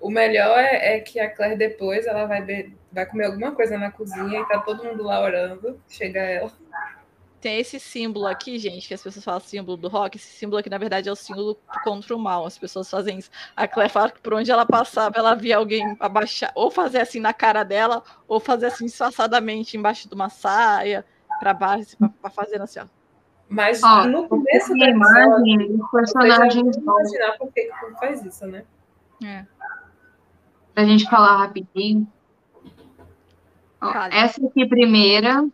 o 0.00 0.08
melhor 0.08 0.56
é, 0.56 0.94
é, 0.94 1.00
que 1.00 1.18
a 1.18 1.28
Claire 1.28 1.56
depois 1.56 2.06
ela 2.06 2.26
vai, 2.26 2.72
vai 2.92 3.06
comer 3.06 3.26
alguma 3.26 3.50
coisa 3.50 3.76
na 3.76 3.90
cozinha 3.90 4.40
e 4.40 4.46
tá 4.46 4.60
todo 4.60 4.84
mundo 4.84 5.02
lá 5.02 5.20
orando. 5.20 5.82
Chega 5.88 6.20
ela 6.20 6.52
tem 7.42 7.58
esse 7.58 7.80
símbolo 7.80 8.26
aqui, 8.26 8.56
gente, 8.56 8.86
que 8.86 8.94
as 8.94 9.02
pessoas 9.02 9.24
falam 9.24 9.40
símbolo 9.40 9.76
do 9.76 9.88
rock. 9.88 10.16
Esse 10.16 10.28
símbolo 10.28 10.58
aqui, 10.58 10.70
na 10.70 10.78
verdade, 10.78 11.08
é 11.08 11.12
o 11.12 11.16
símbolo 11.16 11.58
contra 11.82 12.14
o 12.14 12.18
mal. 12.18 12.46
As 12.46 12.56
pessoas 12.56 12.88
fazem 12.88 13.18
isso. 13.18 13.30
A 13.56 13.66
Claire 13.66 13.92
fala 13.92 14.10
que 14.12 14.20
por 14.20 14.32
onde 14.32 14.48
ela 14.48 14.64
passava, 14.64 15.18
ela 15.18 15.34
via 15.34 15.56
alguém 15.56 15.96
abaixar, 15.98 16.52
ou 16.54 16.70
fazer 16.70 17.00
assim 17.00 17.18
na 17.18 17.34
cara 17.34 17.64
dela, 17.64 18.00
ou 18.28 18.38
fazer 18.38 18.66
assim 18.66 18.86
disfarçadamente 18.86 19.76
embaixo 19.76 20.08
de 20.08 20.14
uma 20.14 20.28
saia, 20.28 21.04
para 21.40 21.52
baixo, 21.52 21.96
para 21.98 22.30
fazer 22.30 22.62
assim, 22.62 22.78
ó. 22.78 22.86
Mas 23.48 23.82
ó, 23.82 24.06
no 24.06 24.28
começo 24.28 24.72
da 24.78 24.88
imagem, 24.88 25.74
os 25.74 25.90
personagens 25.90 26.76
imaginar 26.76 27.36
por 27.38 27.52
que 27.52 27.68
faz 27.98 28.24
isso, 28.24 28.46
né? 28.46 28.64
É. 29.22 29.44
Pra 30.72 30.84
gente 30.84 31.10
falar 31.10 31.38
rapidinho. 31.38 32.06
Ó, 33.80 33.92
essa 34.12 34.46
aqui 34.46 34.64
primeira 34.64 35.44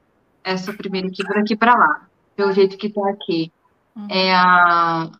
essa 0.50 0.72
primeira 0.72 1.08
aqui 1.08 1.24
por 1.24 1.38
aqui 1.38 1.56
para 1.56 1.74
lá, 1.74 2.08
pelo 2.34 2.52
jeito 2.52 2.76
que 2.76 2.90
tá 2.90 3.08
aqui. 3.10 3.52
Uhum. 3.94 4.06
É 4.10 4.34
a 4.34 5.10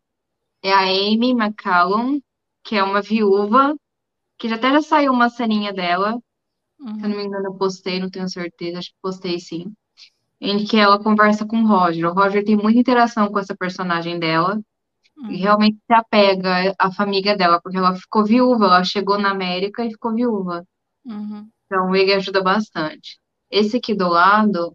é 0.63 0.73
a 0.73 0.81
Amy 0.81 1.31
McCallum, 1.31 2.21
que 2.65 2.77
é 2.77 2.83
uma 2.83 3.01
viúva, 3.01 3.77
que 4.37 4.49
já 4.49 4.57
até 4.57 4.71
já 4.73 4.83
saiu 4.83 5.13
uma 5.13 5.29
ceninha 5.29 5.73
dela. 5.73 6.19
Uhum. 6.81 6.99
Se 6.99 7.05
eu 7.05 7.09
não 7.09 7.17
me 7.17 7.25
engano, 7.25 7.47
eu 7.47 7.55
postei, 7.55 8.01
não 8.01 8.11
tenho 8.11 8.29
certeza, 8.29 8.79
acho 8.79 8.91
que 8.91 8.97
postei 9.01 9.39
sim. 9.39 9.73
Em 10.41 10.65
que 10.65 10.77
ela 10.77 11.03
conversa 11.03 11.45
com 11.47 11.63
o 11.63 11.67
Roger. 11.67 12.09
O 12.09 12.15
Roger 12.15 12.45
tem 12.45 12.57
muita 12.57 12.79
interação 12.79 13.29
com 13.29 13.39
essa 13.39 13.57
personagem 13.57 14.19
dela. 14.19 14.61
Uhum. 15.17 15.31
E 15.31 15.37
realmente 15.37 15.79
se 15.85 15.93
apega 15.93 16.75
à 16.79 16.93
família 16.93 17.37
dela, 17.37 17.61
porque 17.61 17.77
ela 17.77 17.95
ficou 17.95 18.25
viúva, 18.25 18.67
ela 18.67 18.85
chegou 18.85 19.19
na 19.19 19.31
América 19.31 19.85
e 19.85 19.91
ficou 19.91 20.15
viúva. 20.15 20.65
Uhum. 21.05 21.49
Então 21.67 21.95
ele 21.95 22.13
ajuda 22.13 22.43
bastante. 22.43 23.19
Esse 23.51 23.79
aqui 23.79 23.95
do 23.95 24.09
lado 24.09 24.73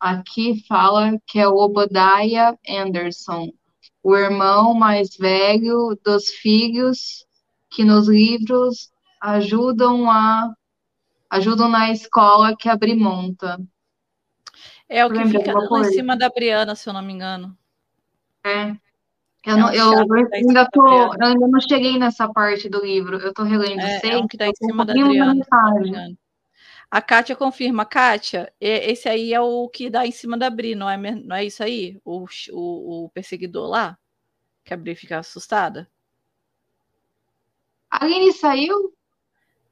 Aqui 0.00 0.64
fala 0.66 1.18
que 1.26 1.38
é 1.38 1.46
o 1.46 1.56
Obadiah 1.56 2.56
Anderson, 2.68 3.52
o 4.02 4.16
irmão 4.16 4.72
mais 4.72 5.16
velho 5.16 5.98
dos 6.04 6.30
filhos 6.30 7.26
que 7.68 7.84
nos 7.84 8.08
livros 8.08 8.90
ajudam 9.20 10.10
a 10.10 10.54
ajudam 11.28 11.68
na 11.68 11.92
escola 11.92 12.56
que 12.56 12.68
a 12.68 12.76
Bri 12.76 12.96
monta. 12.96 13.60
É 14.88 15.06
o 15.06 15.12
que 15.12 15.24
fica 15.26 15.52
em 15.52 15.84
cima 15.84 16.16
da 16.16 16.28
Briana, 16.28 16.74
se 16.74 16.88
eu 16.88 16.92
não 16.92 17.02
me 17.02 17.12
engano. 17.12 17.56
É. 18.44 18.74
Eu, 19.46 19.54
é 19.54 19.56
não, 19.56 19.72
eu, 19.72 19.92
eu 19.92 20.28
ainda 20.34 20.68
tô, 20.70 20.86
eu 20.86 21.26
ainda 21.26 21.46
não 21.46 21.60
cheguei 21.60 21.98
nessa 21.98 22.28
parte 22.28 22.68
do 22.68 22.84
livro. 22.84 23.18
Eu 23.18 23.32
tô 23.32 23.44
relendo 23.44 23.80
é, 23.80 24.00
seis. 24.00 24.14
É 24.14 24.18
um 24.18 24.26
que 24.26 24.36
tá 24.36 24.48
em 24.48 24.54
cima 24.54 24.84
da 24.84 24.92
Adriana. 24.92 25.46
A 26.90 27.00
Kátia 27.00 27.36
confirma. 27.36 27.84
Kátia, 27.84 28.52
esse 28.60 29.08
aí 29.08 29.32
é 29.32 29.40
o 29.40 29.68
que 29.68 29.88
dá 29.88 30.04
em 30.04 30.10
cima 30.10 30.36
da 30.36 30.50
Bri, 30.50 30.74
não 30.74 30.90
é, 30.90 30.96
não 30.96 31.36
é 31.36 31.44
isso 31.44 31.62
aí? 31.62 32.00
O, 32.04 32.26
o, 32.50 33.04
o 33.04 33.08
perseguidor 33.10 33.68
lá? 33.68 33.96
Que 34.64 34.74
a 34.74 34.76
Bri 34.76 34.96
fica 34.96 35.18
assustada? 35.18 35.88
A 37.88 38.04
Aline 38.04 38.32
saiu? 38.32 38.92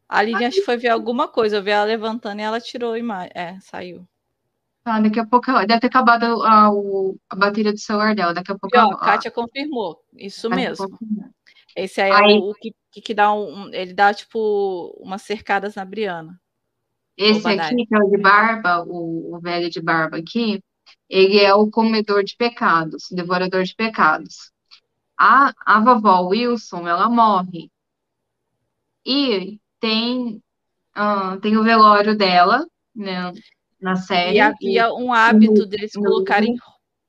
A 0.08 0.18
Aline 0.18 0.44
acho 0.44 0.58
que 0.58 0.64
foi 0.64 0.76
ver 0.76 0.88
alguma 0.88 1.26
coisa. 1.26 1.56
Eu 1.56 1.62
vi 1.62 1.70
ela 1.70 1.84
levantando 1.84 2.40
e 2.40 2.44
ela 2.44 2.60
tirou 2.60 2.92
a 2.92 2.98
imagem. 2.98 3.32
É, 3.34 3.58
saiu. 3.60 4.06
Ah, 4.84 5.00
daqui 5.00 5.20
a 5.20 5.26
pouco 5.26 5.50
ela 5.50 5.66
deve 5.66 5.80
ter 5.80 5.88
acabado 5.88 6.42
a, 6.42 6.68
a 7.28 7.36
bateria 7.36 7.72
do 7.72 7.78
celular 7.78 8.14
dela. 8.14 8.32
Daqui 8.32 8.52
a 8.52 8.58
pouco. 8.58 8.74
E, 8.74 8.78
ó, 8.78 8.92
a 8.92 8.96
Kátia 8.96 9.30
confirmou. 9.30 10.02
Isso 10.14 10.48
mesmo. 10.48 10.88
Confirmou. 10.88 11.28
Esse 11.76 12.00
aí, 12.00 12.10
aí 12.10 12.36
é 12.36 12.38
o 12.38 12.54
que, 12.54 12.74
que 13.02 13.14
dá 13.14 13.32
um. 13.32 13.72
Ele 13.72 13.92
dá, 13.92 14.14
tipo, 14.14 14.96
umas 14.98 15.22
cercadas 15.22 15.74
na 15.74 15.84
Briana. 15.84 16.40
Esse 17.18 17.48
aqui, 17.48 17.84
que 17.84 17.94
é 17.94 17.98
o 17.98 18.08
de 18.08 18.16
barba, 18.16 18.84
o, 18.86 19.34
o 19.34 19.40
velho 19.40 19.68
de 19.68 19.82
barba 19.82 20.18
aqui, 20.18 20.62
ele 21.08 21.38
é 21.40 21.52
o 21.52 21.68
comedor 21.68 22.22
de 22.22 22.36
pecados, 22.36 23.08
devorador 23.10 23.64
de 23.64 23.74
pecados. 23.74 24.52
A, 25.18 25.52
a 25.66 25.80
vovó 25.80 26.28
Wilson, 26.28 26.86
ela 26.86 27.10
morre. 27.10 27.70
E 29.04 29.58
tem 29.80 30.40
ah, 30.94 31.36
tem 31.42 31.56
o 31.56 31.64
velório 31.64 32.16
dela, 32.16 32.66
né, 32.94 33.32
na 33.80 33.96
série. 33.96 34.36
E 34.36 34.40
havia 34.40 34.92
um 34.94 35.12
hábito 35.12 35.66
deles 35.66 35.92
colocarem, 35.92 36.56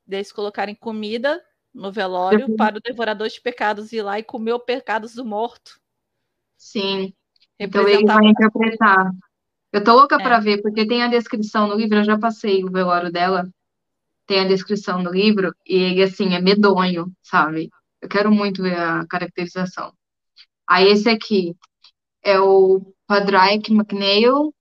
deles 0.07 0.31
colocarem 0.31 0.73
comida 0.75 1.39
no 1.73 1.91
velório 1.91 2.47
Depois- 2.47 2.57
para 2.57 2.77
o 2.77 2.81
devorador 2.81 3.27
de 3.27 3.39
pecados 3.39 3.93
ir 3.93 4.01
lá 4.01 4.17
e 4.17 4.23
comer 4.23 4.53
os 4.53 4.63
pecados 4.63 5.13
do 5.13 5.23
morto. 5.23 5.79
Sim, 6.57 7.13
então 7.59 7.87
ele 7.87 8.05
vai 8.05 8.25
interpretar. 8.25 9.11
Eu 9.71 9.83
tô 9.83 9.93
louca 9.93 10.15
É. 10.15 10.23
pra 10.23 10.39
ver, 10.39 10.61
porque 10.61 10.87
tem 10.87 11.03
a 11.03 11.07
descrição 11.07 11.67
no 11.67 11.75
livro, 11.75 11.97
eu 11.97 12.03
já 12.03 12.17
passei 12.17 12.63
o 12.63 12.71
velório 12.71 13.11
dela, 13.11 13.47
tem 14.25 14.39
a 14.41 14.47
descrição 14.47 15.01
no 15.01 15.11
livro, 15.11 15.53
e 15.65 15.75
ele, 15.75 16.03
assim, 16.03 16.33
é 16.33 16.41
medonho, 16.41 17.11
sabe? 17.21 17.69
Eu 18.01 18.09
quero 18.09 18.31
muito 18.31 18.63
ver 18.63 18.77
a 18.79 19.05
caracterização. 19.07 19.93
Aí 20.67 20.87
esse 20.87 21.09
aqui 21.09 21.55
é 22.23 22.39
o 22.39 22.93
Padraig 23.07 23.71
McNeil, 23.71 24.53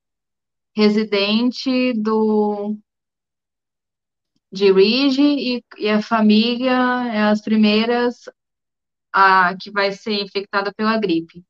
residente 0.77 1.93
do 1.95 2.77
de 4.51 4.73
Ridge, 4.73 5.21
e, 5.23 5.63
e 5.77 5.89
a 5.91 6.01
família 6.01 6.73
é 7.13 7.23
as 7.25 7.43
primeiras 7.43 8.29
a, 9.13 9.55
que 9.61 9.71
vai 9.71 9.93
ser 9.93 10.15
infectada 10.23 10.73
pela 10.75 10.99
gripe. 10.99 11.45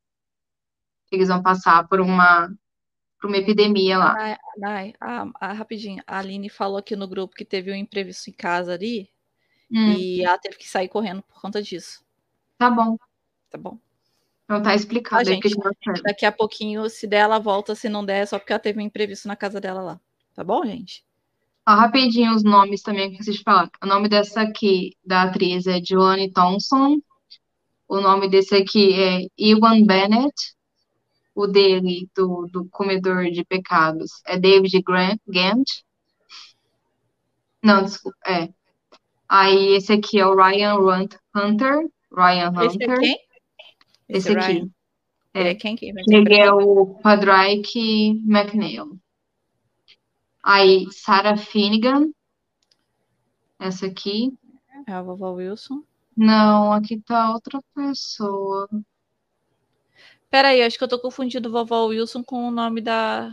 Eles 1.10 1.28
vão 1.28 1.42
passar 1.42 1.86
por 1.88 2.00
uma, 2.00 2.52
por 3.20 3.28
uma 3.28 3.36
epidemia 3.36 3.98
lá. 3.98 4.14
Ai, 4.16 4.36
ai, 4.62 4.92
ah, 5.00 5.26
ah, 5.40 5.52
rapidinho, 5.52 6.02
a 6.06 6.18
Aline 6.18 6.48
falou 6.48 6.78
aqui 6.78 6.94
no 6.94 7.08
grupo 7.08 7.34
que 7.34 7.44
teve 7.44 7.70
um 7.72 7.74
imprevisto 7.74 8.30
em 8.30 8.32
casa 8.32 8.74
ali 8.74 9.10
Hum, 9.70 9.92
e 9.92 10.24
ela 10.24 10.38
teve 10.38 10.56
que 10.56 10.68
sair 10.68 10.88
correndo 10.88 11.22
por 11.22 11.40
conta 11.40 11.62
disso. 11.62 12.02
tá 12.56 12.70
bom. 12.70 12.96
Tá 13.50 13.58
bom? 13.58 13.78
Então 14.44 14.62
tá 14.62 14.74
explicado 14.74 15.30
porque 15.30 15.48
gente. 15.48 16.02
Daqui 16.02 16.24
a 16.24 16.32
pouquinho, 16.32 16.88
se 16.88 17.06
der, 17.06 17.18
ela 17.18 17.38
volta. 17.38 17.74
Se 17.74 17.88
não 17.88 18.04
der, 18.04 18.22
é 18.22 18.26
só 18.26 18.38
porque 18.38 18.52
ela 18.52 18.60
teve 18.60 18.78
um 18.78 18.82
imprevisto 18.82 19.28
na 19.28 19.36
casa 19.36 19.60
dela 19.60 19.82
lá. 19.82 20.00
Tá 20.34 20.42
bom, 20.42 20.64
gente? 20.64 21.04
Ó, 21.66 21.74
rapidinho 21.74 22.34
os 22.34 22.42
nomes 22.42 22.80
também 22.82 23.08
que 23.08 23.14
eu 23.14 23.16
preciso 23.18 23.42
falar. 23.42 23.70
O 23.82 23.86
nome 23.86 24.08
dessa 24.08 24.40
aqui, 24.40 24.96
da 25.04 25.24
atriz, 25.24 25.66
é 25.66 25.80
Joanne 25.84 26.32
Thompson. 26.32 26.98
O 27.86 28.00
nome 28.00 28.28
desse 28.28 28.54
aqui 28.54 28.94
é 28.94 29.26
Ewan 29.36 29.84
Bennett. 29.84 30.34
O 31.40 31.46
dele, 31.46 32.08
do, 32.16 32.48
do 32.52 32.68
Comedor 32.68 33.30
de 33.30 33.44
Pecados, 33.44 34.10
é 34.26 34.36
David 34.36 34.82
Grant, 34.82 35.20
Gant. 35.28 35.84
Não, 37.62 37.84
desculpa, 37.84 38.18
é. 38.26 38.48
Aí 39.28 39.74
esse 39.76 39.92
aqui 39.92 40.18
é 40.18 40.26
o 40.26 40.34
Ryan 40.34 40.74
Runt- 40.74 41.16
Hunter. 41.32 41.88
Ryan 42.10 42.52
Esse 42.62 42.82
é 42.82 42.86
Hunter. 42.86 42.98
quem? 42.98 43.18
Esse 44.08 44.28
é 44.30 44.32
aqui. 44.32 44.52
Ryan. 44.52 44.70
Ele 45.34 45.48
é 45.50 45.54
quem? 45.54 45.76
Vai 45.76 46.02
Ele 46.08 46.34
é 46.40 46.52
o 46.52 46.98
Padraig 47.02 47.62
McNeil. 48.26 48.98
Aí, 50.42 50.86
Sarah 50.90 51.36
Finnegan. 51.36 52.10
Essa 53.60 53.86
aqui. 53.86 54.32
É 54.88 54.92
a 54.92 55.02
vovó 55.02 55.34
Wilson. 55.34 55.84
Não, 56.16 56.72
aqui 56.72 57.00
tá 57.00 57.32
outra 57.32 57.60
pessoa. 57.74 58.68
Peraí, 60.30 60.62
acho 60.62 60.78
que 60.78 60.84
eu 60.84 60.88
tô 60.88 60.98
confundindo 61.00 61.50
vovó 61.50 61.86
Wilson 61.86 62.22
com 62.22 62.48
o 62.48 62.50
nome 62.50 62.80
da. 62.80 63.30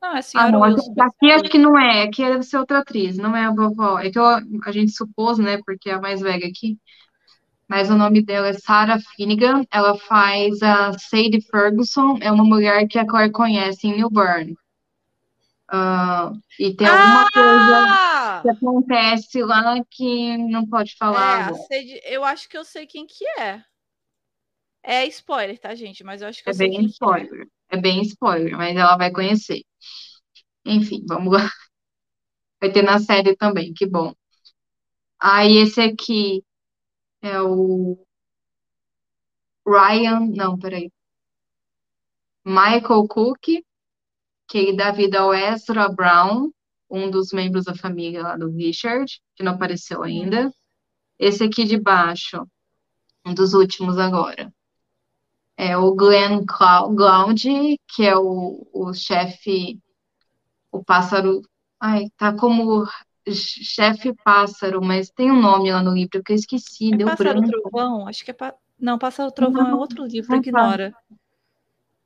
Não, 0.00 0.10
é 0.10 0.12
a 0.14 0.18
Ah, 0.18 0.22
senhora 0.22 0.52
não, 0.52 0.60
Wilson. 0.60 0.94
aqui, 0.98 1.30
acho 1.30 1.44
que 1.44 1.58
não 1.58 1.78
é. 1.78 2.02
Aqui 2.02 2.22
deve 2.24 2.42
ser 2.42 2.58
outra 2.58 2.78
atriz, 2.78 3.16
não 3.16 3.36
é 3.36 3.44
a 3.44 3.50
vovó. 3.54 3.98
É 3.98 4.10
que 4.10 4.18
eu- 4.18 4.24
a 4.64 4.72
gente 4.72 4.92
supôs, 4.92 5.38
né, 5.38 5.58
porque 5.64 5.90
é 5.90 5.94
a 5.94 6.00
mais 6.00 6.20
velha 6.20 6.46
aqui. 6.46 6.78
Mas 7.68 7.90
o 7.90 7.96
nome 7.96 8.22
dela 8.24 8.48
é 8.48 8.52
Sarah 8.54 8.98
Finnegan. 9.16 9.64
Ela 9.70 9.96
faz 9.98 10.62
a 10.62 10.92
Sadie 10.98 11.40
Ferguson. 11.42 12.18
É 12.20 12.30
uma 12.32 12.44
mulher 12.44 12.86
que 12.88 12.98
a 12.98 13.06
Claire 13.06 13.32
conhece 13.32 13.86
em 13.86 13.96
New 13.96 14.10
Bern. 14.10 14.54
Ah, 15.72 16.32
e 16.58 16.74
tem 16.74 16.86
alguma 16.88 17.30
coisa 17.30 17.86
Ah! 17.88 18.42
que 18.42 18.50
acontece 18.50 19.42
lá 19.44 19.76
que 19.88 20.36
não 20.36 20.66
pode 20.66 20.92
É, 20.92 20.96
falar 20.96 21.20
a 21.20 21.46
agora. 21.46 21.62
Sede- 21.68 22.00
eu 22.04 22.24
acho 22.24 22.48
que 22.48 22.58
eu 22.58 22.64
sei 22.64 22.86
quem 22.86 23.06
que 23.06 23.24
é. 23.38 23.62
É 24.82 25.06
spoiler, 25.06 25.58
tá, 25.58 25.74
gente? 25.74 26.02
Mas 26.04 26.22
eu 26.22 26.28
acho 26.28 26.42
que 26.42 26.50
É 26.50 26.52
eu 26.52 26.56
bem 26.56 26.78
é. 26.78 26.82
spoiler. 26.86 27.46
É 27.70 27.76
bem 27.80 28.02
spoiler, 28.02 28.56
mas 28.56 28.76
ela 28.76 28.96
vai 28.96 29.10
conhecer. 29.12 29.62
Enfim, 30.64 31.04
vamos 31.06 31.32
lá. 31.34 31.40
Vai 32.60 32.72
ter 32.72 32.82
na 32.82 32.98
série 32.98 33.36
também, 33.36 33.72
que 33.74 33.86
bom. 33.86 34.14
Aí 35.20 35.56
esse 35.58 35.80
aqui 35.80 36.42
é 37.22 37.40
o 37.42 37.98
Ryan, 39.66 40.20
não, 40.36 40.58
peraí. 40.58 40.90
Michael 42.44 43.08
Cook, 43.08 43.62
que 44.48 44.58
ele 44.58 44.76
dá 44.76 44.90
vida 44.92 45.20
ao 45.20 45.34
Ezra 45.34 45.88
Brown, 45.88 46.50
um 46.90 47.10
dos 47.10 47.32
membros 47.32 47.64
da 47.64 47.74
família 47.74 48.22
lá 48.22 48.36
do 48.36 48.50
Richard, 48.50 49.20
que 49.36 49.42
não 49.42 49.52
apareceu 49.52 50.02
ainda. 50.02 50.52
Esse 51.18 51.44
aqui 51.44 51.64
de 51.64 51.78
baixo, 51.80 52.46
um 53.26 53.34
dos 53.34 53.54
últimos 53.54 53.98
agora. 53.98 54.52
É 55.62 55.76
o 55.76 55.94
Glenn 55.94 56.42
Glaude, 56.46 57.78
que 57.86 58.06
é 58.06 58.16
o, 58.16 58.66
o 58.72 58.94
chefe, 58.94 59.78
o 60.72 60.82
pássaro. 60.82 61.42
Ai, 61.78 62.06
tá 62.16 62.34
como 62.34 62.86
chefe 63.30 64.14
pássaro, 64.24 64.82
mas 64.82 65.10
tem 65.10 65.30
um 65.30 65.38
nome 65.38 65.70
lá 65.70 65.82
no 65.82 65.92
livro 65.92 66.22
que 66.24 66.32
eu 66.32 66.36
esqueci, 66.36 66.94
É 66.94 66.96
deu 66.96 67.08
Pássaro 67.08 67.42
branco. 67.42 67.60
Trovão? 67.60 68.08
Acho 68.08 68.24
que 68.24 68.30
é. 68.30 68.34
Pa... 68.34 68.54
Não, 68.78 68.98
Pássaro 68.98 69.30
Trovão 69.32 69.66
é 69.66 69.70
Não, 69.72 69.78
outro 69.78 70.06
livro, 70.06 70.34
é 70.34 70.38
ignora. 70.38 70.94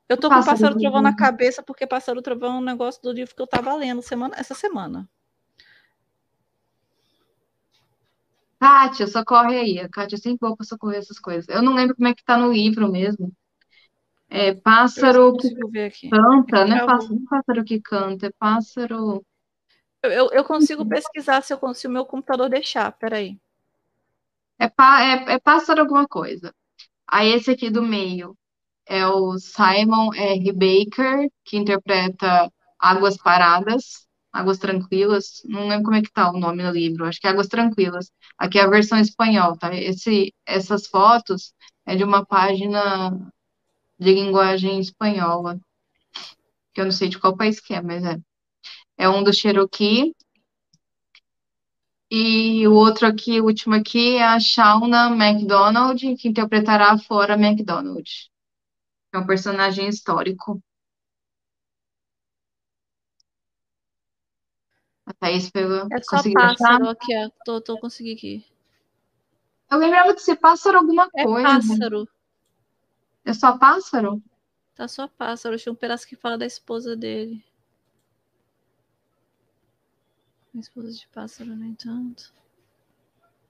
Eu 0.08 0.16
tô 0.16 0.28
com 0.28 0.34
Pássaro 0.34 0.58
Pássaro 0.58 0.80
Trovão 0.80 1.00
na 1.00 1.14
cabeça 1.14 1.62
porque 1.62 1.86
Pássaro 1.86 2.20
Trovão 2.22 2.56
é 2.56 2.58
um 2.58 2.60
negócio 2.60 3.00
do 3.02 3.12
livro 3.12 3.36
que 3.36 3.40
eu 3.40 3.46
tava 3.46 3.72
lendo 3.76 4.02
semana, 4.02 4.34
essa 4.36 4.54
semana. 4.54 5.08
Kátia, 8.58 9.06
socorre 9.06 9.56
aí. 9.58 9.78
A 9.78 9.88
Kátia 9.88 10.16
é 10.16 10.18
sempre 10.18 10.40
boa 10.40 10.56
pra 10.56 10.66
socorrer 10.66 10.98
essas 10.98 11.20
coisas. 11.20 11.48
Eu 11.48 11.62
não 11.62 11.72
lembro 11.72 11.94
como 11.94 12.08
é 12.08 12.14
que 12.14 12.24
tá 12.24 12.36
no 12.36 12.52
livro 12.52 12.90
mesmo. 12.90 13.32
É 14.36 14.52
pássaro 14.52 15.36
que 15.36 15.54
consigo 15.54 15.70
canta, 16.10 16.64
não 16.66 16.76
é 16.76 16.86
pássaro, 16.86 17.14
é 17.14 17.30
pássaro 17.30 17.64
que 17.64 17.80
canta, 17.80 18.26
é 18.26 18.30
pássaro. 18.36 19.24
Eu, 20.02 20.28
eu, 20.32 20.44
consigo 20.44 20.84
pesquisar 20.84 21.40
se, 21.40 21.52
eu, 21.52 21.58
con- 21.58 21.72
se 21.72 21.86
o 21.86 21.90
meu 21.90 22.04
computador 22.04 22.48
deixar. 22.50 22.90
Peraí. 22.92 23.38
É, 24.58 24.68
pá, 24.68 25.02
é, 25.02 25.34
é 25.34 25.38
pássaro 25.38 25.82
alguma 25.82 26.06
coisa. 26.08 26.52
Aí 27.06 27.32
esse 27.32 27.52
aqui 27.52 27.70
do 27.70 27.80
meio 27.82 28.36
é 28.86 29.06
o 29.06 29.38
Simon 29.38 30.12
R. 30.12 30.52
Baker, 30.52 31.28
que 31.44 31.56
interpreta 31.56 32.50
Águas 32.78 33.16
Paradas, 33.16 34.06
Águas 34.32 34.58
Tranquilas. 34.58 35.42
Não 35.44 35.68
lembro 35.68 35.84
como 35.84 35.96
é 35.96 36.02
que 36.02 36.12
tá 36.12 36.28
o 36.30 36.38
nome 36.38 36.62
no 36.62 36.72
livro, 36.72 37.06
acho 37.06 37.20
que 37.20 37.28
é 37.28 37.30
Águas 37.30 37.46
Tranquilas. 37.46 38.10
Aqui 38.36 38.58
é 38.58 38.62
a 38.62 38.68
versão 38.68 38.98
espanhol, 38.98 39.56
tá? 39.56 39.72
Esse, 39.72 40.34
essas 40.44 40.88
fotos 40.88 41.54
é 41.86 41.94
de 41.94 42.02
uma 42.02 42.26
página 42.26 43.32
de 43.98 44.12
linguagem 44.14 44.78
espanhola, 44.80 45.58
que 46.72 46.80
eu 46.80 46.84
não 46.84 46.92
sei 46.92 47.08
de 47.08 47.18
qual 47.18 47.36
país 47.36 47.60
que 47.60 47.74
é, 47.74 47.80
mas 47.80 48.04
é. 48.04 48.18
É 48.98 49.08
um 49.08 49.22
do 49.24 49.32
Cherokee. 49.32 50.14
E 52.10 52.66
o 52.66 52.72
outro 52.74 53.06
aqui, 53.06 53.40
o 53.40 53.44
último 53.44 53.74
aqui, 53.74 54.16
é 54.16 54.24
a 54.24 54.40
Shauna 54.40 55.10
MacDonald, 55.10 56.16
que 56.16 56.28
interpretará 56.28 56.92
a 56.92 56.98
Flora 56.98 57.36
MacDonald. 57.36 58.08
É 59.14 59.18
um 59.18 59.26
personagem 59.26 59.88
histórico. 59.88 60.60
A 65.06 65.12
Thaís 65.14 65.50
pegou. 65.50 65.88
É 65.90 65.98
só 66.02 66.10
Conseguiu 66.10 66.40
achar? 66.42 66.78
pássaro 66.78 66.88
aqui, 66.90 67.16
ó. 67.16 67.30
Tô, 67.42 67.58
tô 67.58 67.78
conseguindo 67.78 68.18
aqui. 68.18 68.44
Eu 69.70 69.78
lembrava 69.78 70.14
de 70.14 70.22
ser 70.22 70.36
pássaro 70.36 70.78
alguma 70.78 71.10
É 71.16 71.24
coisa. 71.24 71.42
pássaro. 71.42 72.08
É 73.24 73.32
só 73.32 73.56
pássaro? 73.56 74.22
Tá 74.74 74.86
só 74.86 75.08
pássaro. 75.08 75.56
Tinha 75.56 75.72
um 75.72 75.76
pedaço 75.76 76.06
que 76.06 76.16
fala 76.16 76.36
da 76.36 76.46
esposa 76.46 76.96
dele. 76.96 77.44
A 80.54 80.58
esposa 80.58 80.92
de 80.92 81.08
pássaro, 81.08 81.56
no 81.56 81.64
entanto. 81.64 82.32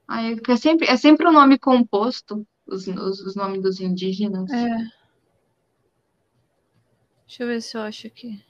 Aí, 0.07 0.35
porque 0.35 0.51
é 0.51 0.57
sempre, 0.57 0.87
é 0.87 0.95
sempre 0.95 1.27
o 1.27 1.31
nome 1.31 1.57
composto, 1.57 2.47
os, 2.65 2.87
os, 2.87 3.19
os 3.21 3.35
nomes 3.35 3.61
dos 3.61 3.79
indígenas. 3.79 4.49
É. 4.51 4.77
Deixa 7.27 7.43
eu 7.43 7.47
ver 7.47 7.61
se 7.61 7.75
eu 7.75 7.81
acho 7.81 8.07
aqui. 8.07 8.43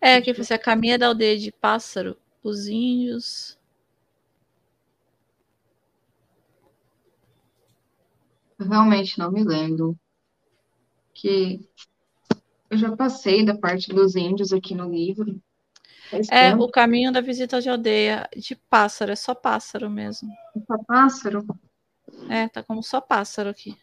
É, 0.00 0.20
que 0.20 0.32
você 0.32 0.54
a 0.54 0.58
caminha 0.58 0.98
da 0.98 1.08
aldeia 1.08 1.38
de 1.38 1.50
pássaro, 1.50 2.16
os 2.42 2.68
índios. 2.68 3.58
Realmente 8.64 9.18
não 9.18 9.30
me 9.30 9.44
lembro. 9.44 9.98
Que 11.12 11.68
eu 12.70 12.78
já 12.78 12.94
passei 12.94 13.44
da 13.44 13.56
parte 13.56 13.88
dos 13.88 14.16
índios 14.16 14.52
aqui 14.52 14.74
no 14.74 14.90
livro. 14.90 15.40
É, 16.30 16.50
tempo. 16.50 16.64
o 16.64 16.70
caminho 16.70 17.12
da 17.12 17.20
visita 17.20 17.60
de 17.60 17.68
aldeia 17.68 18.28
de 18.36 18.54
pássaro, 18.54 19.10
é 19.10 19.16
só 19.16 19.34
pássaro 19.34 19.90
mesmo. 19.90 20.30
É 20.54 20.60
só 20.60 20.78
pássaro? 20.84 21.46
É, 22.28 22.48
tá 22.48 22.62
como 22.62 22.82
só 22.82 23.00
pássaro 23.00 23.50
aqui. 23.50 23.76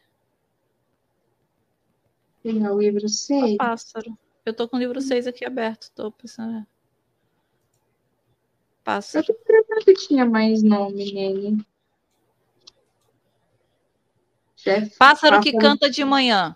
Pegar 2.41 2.73
o 2.73 2.81
livro 2.81 3.07
6. 3.07 3.57
Pássaro. 3.57 4.17
Eu 4.45 4.53
tô 4.53 4.67
com 4.67 4.77
o 4.77 4.79
livro 4.79 4.99
6 5.01 5.27
aqui 5.27 5.45
aberto. 5.45 5.91
Tô 5.95 6.11
pensando. 6.11 6.65
Pássaro. 8.83 9.25
Eu 9.29 9.65
tô 9.65 9.85
que 9.85 9.93
tinha 9.93 10.25
mais 10.25 10.61
nome 10.61 11.13
nele. 11.13 11.65
Jeff, 14.63 14.97
Pássaro 14.97 15.41
que 15.41 15.51
canta 15.53 15.89
de 15.89 16.03
manhã. 16.05 16.55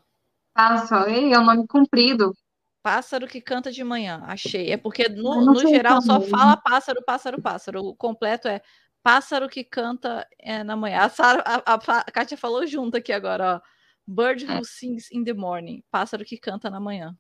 Pássaro, 0.54 1.10
Ei, 1.10 1.34
é 1.34 1.40
um 1.40 1.46
nome 1.46 1.68
comprido. 1.68 2.34
Pássaro 2.82 3.28
que 3.28 3.42
canta 3.42 3.72
de 3.72 3.84
manhã. 3.84 4.24
Achei. 4.26 4.72
É 4.72 4.78
porque 4.78 5.10
no, 5.10 5.44
no 5.44 5.60
geral 5.60 6.02
só 6.02 6.22
fala 6.22 6.56
pássaro, 6.58 7.04
pássaro, 7.06 7.42
pássaro. 7.42 7.82
O 7.84 7.96
completo 7.96 8.48
é 8.48 8.62
pássaro 9.04 9.50
que 9.50 9.64
canta 9.64 10.26
é, 10.40 10.64
na 10.64 10.76
manhã. 10.76 11.00
A, 11.02 11.10
Sara, 11.10 11.44
a, 11.46 11.74
a, 11.74 11.76
a 11.76 12.12
Kátia 12.12 12.38
falou 12.38 12.66
junto 12.66 12.98
aqui 12.98 13.12
agora, 13.12 13.56
ó. 13.56 13.78
Bird 14.10 14.46
É. 14.46 14.56
who 14.58 14.64
sings 14.64 15.12
in 15.12 15.24
the 15.26 15.34
morning. 15.34 15.84
Pássaro 15.92 16.24
que 16.24 16.38
canta 16.38 16.70
na 16.70 16.80
manhã. 16.80 17.14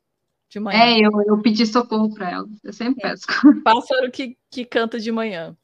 De 0.49 0.57
manhã. 0.57 0.79
É, 0.79 0.97
eu, 0.99 1.11
eu 1.27 1.41
pedi 1.41 1.65
socorro 1.65 2.13
pra 2.13 2.31
ela. 2.31 2.47
Eu 2.63 2.71
sempre 2.71 3.05
É. 3.05 3.09
peço. 3.09 3.25
Pássaro 3.61 4.09
que, 4.09 4.37
que 4.49 4.63
canta 4.63 4.97
de 4.97 5.11
manhã. 5.11 5.55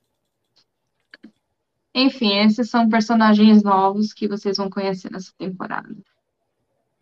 Enfim, 1.95 2.37
esses 2.39 2.69
são 2.69 2.89
personagens 2.89 3.63
novos 3.63 4.13
que 4.13 4.27
vocês 4.27 4.57
vão 4.57 4.69
conhecer 4.69 5.11
nessa 5.11 5.31
temporada. 5.37 5.95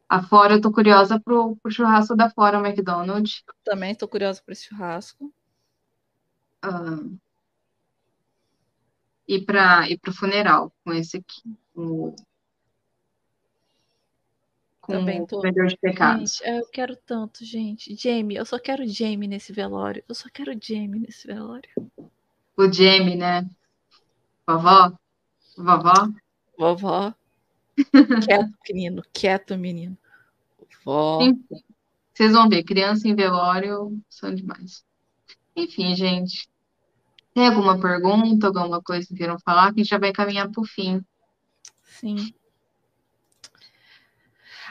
A 0.09 0.21
Fora, 0.21 0.55
eu 0.55 0.61
tô 0.61 0.71
curiosa 0.71 1.19
pro, 1.19 1.55
pro 1.57 1.71
churrasco 1.71 2.15
da 2.15 2.29
Fora 2.29 2.57
McDonald. 2.59 3.43
Também 3.63 3.91
estou 3.91 4.07
curiosa 4.07 4.41
esse 4.49 4.65
churrasco. 4.67 5.33
ah, 6.61 7.21
e 9.27 9.39
para 9.43 9.89
e 9.89 9.97
pro 9.97 10.13
funeral 10.13 10.71
com 10.83 10.93
esse 10.93 11.17
aqui. 11.17 11.41
O, 11.75 12.15
com 14.81 14.93
Também 14.93 15.21
o 15.21 15.25
tô. 15.25 15.37
comedor 15.37 15.67
de 15.67 15.77
pecados. 15.77 16.35
Gente, 16.37 16.43
eu 16.43 16.67
quero 16.69 16.95
tanto, 16.95 17.43
gente. 17.45 17.95
Jamie, 17.95 18.35
eu 18.37 18.45
só 18.45 18.59
quero 18.59 18.85
Jamie 18.87 19.27
nesse 19.27 19.53
velório. 19.53 20.03
Eu 20.07 20.15
só 20.15 20.27
quero 20.31 20.51
Jamie 20.61 20.99
nesse 20.99 21.25
velório. 21.27 21.69
O 22.57 22.71
Jamie, 22.71 23.15
né? 23.17 23.45
Vovó? 24.51 24.91
Vovó? 25.57 25.93
Vovó. 26.57 27.13
Quieto, 28.27 28.53
menino. 28.67 29.03
Quieto, 29.13 29.57
menino. 29.57 29.97
Vó. 30.83 31.19
Vocês 32.13 32.33
vão 32.33 32.49
ver, 32.49 32.63
criança 32.63 33.07
em 33.07 33.15
velório 33.15 33.97
são 34.09 34.33
demais. 34.33 34.83
Enfim, 35.55 35.95
gente. 35.95 36.49
Tem 37.33 37.47
alguma 37.47 37.79
pergunta, 37.79 38.47
alguma 38.47 38.81
coisa 38.81 39.07
que 39.07 39.15
queiram 39.15 39.39
falar? 39.39 39.73
Que 39.73 39.79
a 39.79 39.83
gente 39.83 39.89
já 39.89 39.97
vai 39.97 40.11
caminhar 40.11 40.51
pro 40.51 40.65
fim. 40.65 41.01
Sim. 41.81 42.33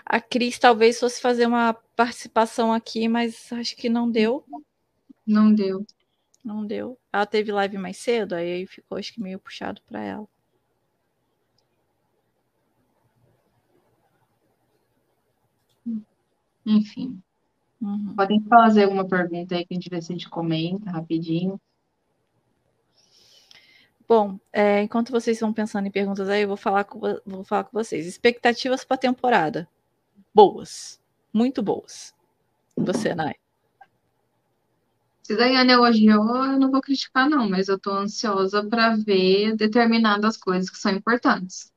A 0.04 0.20
Cris 0.20 0.58
talvez 0.58 0.98
fosse 0.98 1.20
fazer 1.20 1.46
uma 1.46 1.72
participação 1.72 2.72
aqui, 2.72 3.08
mas 3.08 3.50
acho 3.52 3.76
que 3.76 3.88
não 3.88 4.10
deu. 4.10 4.44
Não 5.26 5.52
deu. 5.52 5.86
Não 6.44 6.66
deu. 6.66 6.98
Ela 7.12 7.26
teve 7.26 7.50
live 7.52 7.78
mais 7.78 7.96
cedo, 7.98 8.34
aí 8.34 8.66
ficou 8.66 8.98
acho 8.98 9.12
que 9.12 9.20
meio 9.20 9.38
puxado 9.38 9.80
para 9.86 10.00
ela. 10.02 10.28
Enfim. 16.64 17.20
Uhum. 17.80 18.14
Podem 18.14 18.40
fazer 18.42 18.84
alguma 18.84 19.06
pergunta 19.06 19.54
aí 19.56 19.64
que 19.64 19.72
a 19.72 19.76
gente 19.76 19.88
vê 19.88 20.00
se 20.02 20.12
a 20.12 20.14
gente 20.14 20.28
comenta 20.28 20.90
rapidinho. 20.90 21.60
Bom, 24.06 24.38
é, 24.52 24.82
enquanto 24.82 25.12
vocês 25.12 25.38
vão 25.40 25.52
pensando 25.52 25.86
em 25.86 25.90
perguntas 25.90 26.28
aí, 26.28 26.42
eu 26.42 26.48
vou 26.48 26.56
falar 26.56 26.84
com, 26.84 26.98
vo- 26.98 27.20
vou 27.24 27.44
falar 27.44 27.64
com 27.64 27.78
vocês. 27.78 28.06
Expectativas 28.06 28.84
para 28.84 28.96
a 28.96 28.98
temporada? 28.98 29.68
Boas. 30.34 31.00
Muito 31.32 31.62
boas. 31.62 32.14
Você, 32.76 33.14
Nai? 33.14 33.34
Se 35.30 35.36
Daiane 35.36 35.70
elogiou, 35.70 36.44
eu 36.44 36.58
não 36.58 36.72
vou 36.72 36.80
criticar, 36.80 37.30
não, 37.30 37.48
mas 37.48 37.68
eu 37.68 37.78
tô 37.78 37.92
ansiosa 37.92 38.66
para 38.66 38.96
ver 38.96 39.54
determinadas 39.54 40.36
coisas 40.36 40.68
que 40.68 40.76
são 40.76 40.90
importantes. 40.90 41.72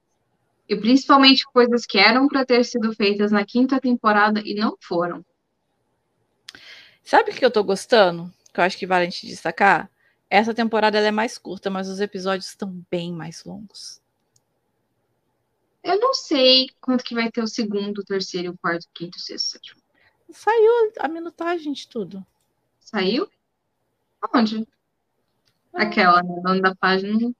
E 0.67 0.75
principalmente 0.75 1.45
coisas 1.45 1.85
que 1.85 1.99
eram 1.99 2.27
para 2.27 2.43
ter 2.43 2.65
sido 2.65 2.95
feitas 2.95 3.31
na 3.31 3.45
quinta 3.45 3.79
temporada 3.79 4.41
e 4.43 4.55
não 4.55 4.75
foram. 4.81 5.23
Sabe 7.03 7.29
o 7.29 7.35
que 7.35 7.45
eu 7.45 7.51
tô 7.51 7.63
gostando? 7.63 8.33
Que 8.51 8.59
eu 8.59 8.63
acho 8.63 8.75
que 8.75 8.87
vale 8.87 9.03
a 9.05 9.09
gente 9.11 9.27
destacar? 9.27 9.87
Essa 10.27 10.51
temporada 10.51 10.97
é 10.97 11.11
mais 11.11 11.37
curta, 11.37 11.69
mas 11.69 11.87
os 11.87 11.99
episódios 11.99 12.47
estão 12.47 12.83
bem 12.89 13.13
mais 13.13 13.45
longos. 13.45 14.01
Eu 15.83 15.99
não 15.99 16.15
sei 16.15 16.71
quanto 16.81 17.03
que 17.03 17.13
vai 17.13 17.29
ter 17.29 17.43
o 17.43 17.47
segundo, 17.47 17.99
o 17.99 18.03
terceiro, 18.03 18.51
o 18.51 18.57
quarto, 18.57 18.85
o 18.85 18.93
quinto, 18.95 19.19
o 19.19 19.21
sexto, 19.21 19.45
o 19.45 19.49
sétimo. 19.51 19.81
Saiu 20.31 20.91
a 20.97 21.07
minutagem 21.07 21.71
de 21.71 21.87
tudo. 21.87 22.25
Saiu? 22.79 23.29
Onde? 24.33 24.67
Aquela, 25.73 26.21
né? 26.21 26.41
Dono 26.43 26.61
da 26.61 26.75
página. 26.75 27.31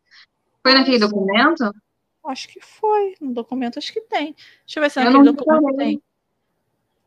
Foi 0.61 0.73
naquele 0.73 0.99
documento? 0.99 1.71
Acho 2.25 2.47
que 2.47 2.59
foi. 2.61 3.15
No 3.19 3.33
documento 3.33 3.77
acho 3.77 3.93
que 3.93 4.01
tem. 4.01 4.35
Deixa 4.65 4.79
eu 4.79 4.83
ver 4.83 4.89
se 4.89 4.99
Eu 4.99 5.05
naquele 5.05 5.31
documento 5.31 5.77
tem. 5.77 6.01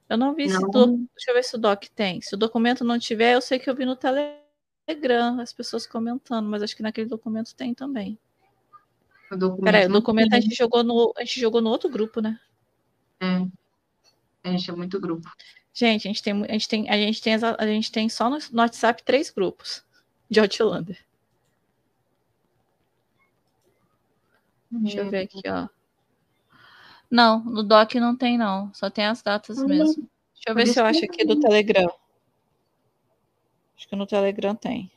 Eu 0.09 0.17
não 0.17 0.35
vi 0.35 0.49
se 0.49 0.61
Não. 0.61 0.71
do... 0.71 0.87
Deixa 1.15 1.31
eu 1.31 1.35
ver 1.35 1.43
se 1.43 1.55
o 1.57 1.59
doc 1.59 1.85
tem. 1.95 2.21
Se 2.21 2.35
o 2.35 2.39
documento 2.39 2.85
não 2.85 2.99
tiver, 2.99 3.35
eu 3.35 3.41
sei 3.41 3.59
que 3.59 3.69
eu 3.69 3.75
vi 3.75 3.85
no 3.85 3.97
Telegram 3.97 5.41
as 5.41 5.53
pessoas 5.53 5.87
comentando, 5.87 6.49
mas 6.49 6.63
acho 6.63 6.77
que 6.77 6.83
naquele 6.83 7.09
documento 7.09 7.55
tem 7.55 7.75
também. 7.75 8.19
O 9.33 9.37
documento 9.37 9.65
Peraí, 9.65 9.87
o 9.87 9.93
documento 9.93 10.35
a 10.35 10.41
gente 10.41 10.55
jogou 10.55 10.85
no, 10.85 11.13
a 11.17 11.25
gente 11.25 11.41
jogou 11.41 11.61
no 11.61 11.71
outro 11.71 11.91
grupo, 11.91 12.21
né? 12.21 12.39
É. 13.21 13.47
A 14.45 14.51
gente 14.51 14.71
é 14.71 14.75
muito 14.75 15.01
grupo. 15.01 15.29
Gente, 15.77 16.09
a 16.09 16.11
gente 16.11 16.23
tem, 16.23 16.33
a 16.33 16.53
gente 16.53 16.69
tem, 16.71 16.89
a 16.89 16.97
gente 16.97 17.21
tem, 17.21 17.35
a 17.35 17.67
gente 17.67 17.93
tem 17.93 18.09
só 18.09 18.31
no, 18.31 18.39
no 18.51 18.63
WhatsApp 18.63 19.03
três 19.03 19.29
grupos 19.29 19.85
de 20.31 20.41
Outlander. 20.41 20.99
Deixa 24.71 25.01
eu 25.01 25.11
ver 25.11 25.25
aqui, 25.25 25.43
ó. 25.47 25.69
Não, 27.11 27.45
no 27.45 27.63
doc 27.63 27.95
não 27.97 28.17
tem, 28.17 28.39
não. 28.39 28.73
Só 28.73 28.89
tem 28.89 29.05
as 29.05 29.21
datas 29.21 29.59
Hum, 29.59 29.67
mesmo. 29.67 30.09
Deixa 30.33 30.49
eu 30.49 30.55
ver 30.55 30.67
se 30.67 30.81
eu 30.81 30.87
acho 30.87 31.05
aqui 31.05 31.27
do 31.27 31.39
Telegram. 31.39 31.93
Acho 33.77 33.87
que 33.87 33.97
no 33.97 34.07
Telegram 34.07 34.55
tem. 34.55 34.91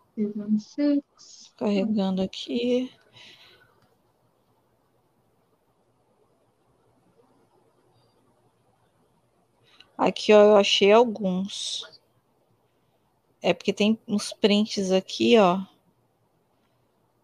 Carregando 1.57 2.21
aqui. 2.21 2.89
Aqui, 9.97 10.31
ó, 10.33 10.41
eu 10.41 10.55
achei 10.55 10.91
alguns. 10.91 11.83
É 13.41 13.53
porque 13.53 13.71
tem 13.71 13.97
uns 14.07 14.33
prints 14.33 14.91
aqui, 14.91 15.37
ó. 15.37 15.61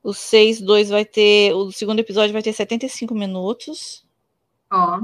O 0.03 0.13
6.2 0.13 0.89
vai 0.89 1.05
ter. 1.05 1.53
O 1.53 1.71
segundo 1.71 1.99
episódio 1.99 2.33
vai 2.33 2.41
ter 2.41 2.53
75 2.53 3.13
minutos. 3.13 4.05
Ó, 4.71 4.99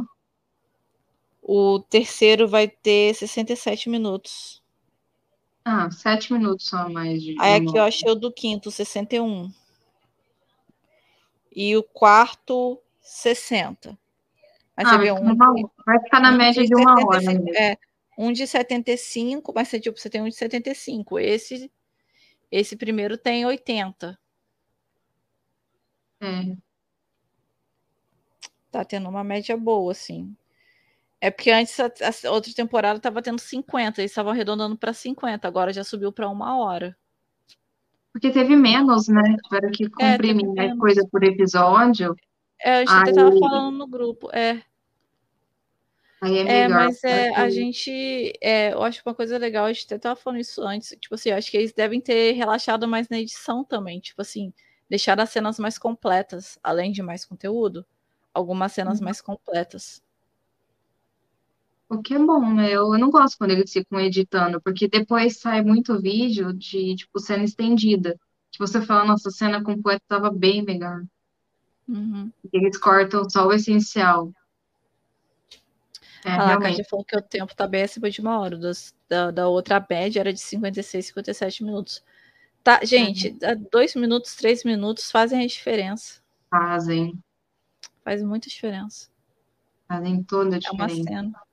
O 1.41 1.80
terceiro 1.80 2.47
vai 2.47 2.68
ter 2.68 3.15
67 3.15 3.89
minutos. 3.89 4.61
Ah, 5.69 5.91
sete 5.91 6.31
minutos 6.31 6.69
só 6.69 6.77
a 6.77 6.89
mais 6.89 7.22
de 7.22 7.35
Aí 7.39 7.56
aqui 7.56 7.77
eu 7.77 7.84
achei 7.84 8.10
o 8.10 8.15
do 8.15 8.31
quinto, 8.31 8.72
61. 8.72 9.52
E 11.53 11.76
o 11.76 11.84
quarto, 11.84 12.80
60. 13.02 13.89
Aí 14.77 14.85
Ah, 14.85 14.89
você 14.89 14.98
vai 14.98 14.99
vê 14.99 15.14
ficar, 15.14 15.52
um, 15.52 15.69
vai 15.85 15.99
ficar 16.03 16.19
na 16.22 16.31
um 16.31 16.38
média 16.38 16.61
de 16.61 16.69
de 16.69 16.76
uma 16.76 16.94
hora 17.06 17.19
75, 17.19 17.44
mesmo. 17.44 17.60
é, 17.60 17.77
um 18.18 18.31
de 18.31 18.48
75, 18.48 19.52
mas 19.53 19.68
você, 19.68 19.80
tipo, 19.80 19.99
você 19.99 20.10
tem 20.10 20.22
um 20.22 20.30
de 20.30 20.35
75. 20.35 21.19
Esse, 21.19 21.69
esse 22.49 22.77
primeiro 22.77 23.18
tem 23.18 23.45
80. 23.45 24.18
É. 26.22 26.56
Tá 28.72 28.85
tendo 28.85 29.10
uma 29.10 29.23
média 29.23 29.57
boa, 29.57 29.91
assim. 29.91 30.34
É 31.19 31.31
porque 31.31 31.49
antes, 31.52 31.80
a, 31.80 31.89
a 32.27 32.31
outra 32.31 32.53
temporada 32.53 32.99
tava 32.99 33.22
tendo 33.22 33.39
50, 33.39 34.02
eles 34.02 34.11
estavam 34.11 34.31
arredondando 34.31 34.77
para 34.77 34.94
50, 34.94 35.48
agora 35.48 35.73
já 35.73 35.84
subiu 35.84 36.11
para 36.11 36.30
uma 36.30 36.57
hora. 36.60 36.95
Porque 38.14 38.30
teve 38.31 38.56
menos, 38.56 39.07
né? 39.07 39.22
Tiveram 39.44 39.72
que 39.72 39.85
É, 39.85 39.89
comprimir 39.89 40.48
menos. 40.52 40.80
coisa 40.80 41.07
por 41.11 41.23
episódio. 41.23 42.15
É, 42.61 42.77
a 42.77 42.80
gente 42.80 42.91
até 42.91 43.14
tava 43.14 43.31
Aí- 43.31 43.39
falando 43.39 43.77
no 43.77 43.88
grupo, 43.88 44.30
é. 44.31 44.61
Aí 46.22 46.38
é 46.38 46.41
É, 46.41 46.68
melhor. 46.68 46.85
mas 46.85 47.03
é, 47.03 47.30
a 47.35 47.48
gente, 47.49 48.34
é, 48.41 48.73
eu 48.73 48.81
acho 48.84 49.02
uma 49.06 49.14
coisa 49.14 49.38
legal, 49.38 49.65
a 49.65 49.73
gente 49.73 49.85
até 49.85 49.99
tava 49.99 50.15
falando 50.19 50.39
isso 50.39 50.61
antes, 50.64 50.95
tipo 50.99 51.14
assim, 51.14 51.30
eu 51.30 51.35
acho 51.38 51.49
que 51.52 51.57
eles 51.57 51.73
devem 51.73 52.02
ter 52.02 52.31
relaxado 52.34 52.88
mais 52.88 53.07
na 53.10 53.19
edição 53.19 53.64
também, 53.64 53.99
tipo 53.99 54.19
assim, 54.22 54.52
deixar 54.89 55.19
as 55.19 55.30
cenas 55.30 55.60
mais 55.60 55.77
completas, 55.77 56.57
além 56.64 56.91
de 56.91 57.03
mais 57.03 57.23
conteúdo, 57.23 57.85
algumas 58.34 58.72
cenas 58.72 58.98
Uhum. 58.99 59.06
mais 59.06 59.22
completas. 59.22 60.02
O 61.89 62.01
que 62.01 62.14
é 62.15 62.19
bom, 62.19 62.53
né? 62.53 62.68
Eu, 62.69 62.93
eu 62.93 62.99
não 62.99 63.09
gosto 63.09 63.38
quando 63.38 63.51
eles 63.51 63.72
ficam 63.72 63.99
editando, 63.99 64.61
porque 64.61 64.88
depois 64.89 65.39
sai 65.39 65.61
muito 65.61 65.99
vídeo 66.01 66.51
de, 66.53 66.95
tipo, 66.95 67.19
cena 67.19 67.43
estendida. 67.43 68.18
Que 68.51 68.59
você 68.59 68.81
fala, 68.81 69.05
nossa, 69.05 69.30
a 69.30 69.31
cena 69.31 69.64
completa 69.64 70.03
tava 70.07 70.30
bem 70.30 70.64
melhor. 70.64 71.03
Uhum. 71.88 72.30
Eles 72.51 72.77
cortam 72.77 73.30
só 73.30 73.47
o 73.47 73.53
essencial. 73.53 74.31
É, 76.26 76.31
Ah, 76.31 76.38
lá, 76.38 76.43
a 76.43 76.47
realmente. 76.47 76.77
Kátia 76.77 76.85
falou 76.89 77.05
que 77.05 77.15
o 77.18 77.22
tempo 77.22 77.55
tá 77.55 77.65
bem 77.68 77.84
acima 77.84 78.09
de 78.09 78.19
uma 78.19 78.39
hora. 78.39 78.57
Das- 78.57 78.93
da, 79.07 79.31
da 79.31 79.47
outra 79.47 79.85
média 79.89 80.19
era 80.19 80.34
de 80.34 80.39
56, 80.41 81.05
57 81.07 81.64
minutos. 81.64 82.03
Tá, 82.64 82.84
gente, 82.84 83.30
Uhum. 83.30 83.65
dois 83.72 83.95
minutos, 83.95 84.35
três 84.35 84.65
minutos 84.65 85.09
fazem 85.09 85.41
a 85.41 85.47
diferença. 85.47 86.22
Fazem. 86.49 87.18
Faz 88.03 88.22
muita 88.22 88.49
diferença. 88.49 89.09
Fazem 89.88 90.22
toda 90.23 90.57
a 90.57 90.59
É 90.61 90.72
uma 90.72 90.88
diferença. 90.88 91.03
cena. 91.09 91.47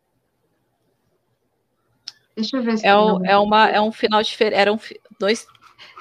Deixa 2.36 2.56
eu 2.56 2.62
ver 2.62 2.78
se 2.78 2.86
É, 2.86 2.90
tem 2.92 2.98
o- 3.00 3.24
é, 3.24 3.38
uma, 3.38 3.68
é 3.68 3.80
um 3.80 3.92
final 3.92 4.22
diferente. 4.22 4.58
Eram 4.58 4.78
fi- 4.78 5.00
dois. 5.18 5.46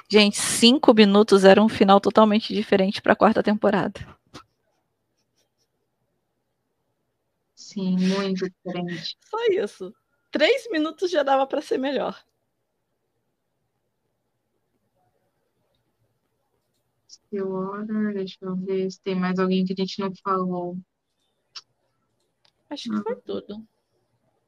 Gente, 0.08 0.36
cinco 0.36 0.92
minutos 0.92 1.44
era 1.44 1.62
um 1.62 1.68
final 1.68 2.00
totalmente 2.00 2.52
diferente 2.52 3.00
para 3.00 3.14
a 3.14 3.16
quarta 3.16 3.42
temporada. 3.42 4.00
Sim, 7.54 7.96
muito 7.98 8.48
diferente. 8.50 9.16
Só 9.24 9.38
isso. 9.50 9.94
Três 10.30 10.68
minutos 10.70 11.10
já 11.10 11.22
dava 11.22 11.46
para 11.46 11.62
ser 11.62 11.78
melhor. 11.78 12.22
Stillwater, 17.08 18.12
deixa 18.14 18.36
eu 18.42 18.56
ver 18.56 18.90
se 18.90 19.00
tem 19.00 19.14
mais 19.14 19.38
alguém 19.38 19.64
que 19.64 19.72
a 19.72 19.76
gente 19.76 19.98
não 20.00 20.12
falou. 20.22 20.76
Acho 22.70 22.90
que 22.90 23.02
foi 23.02 23.16
tudo. 23.16 23.66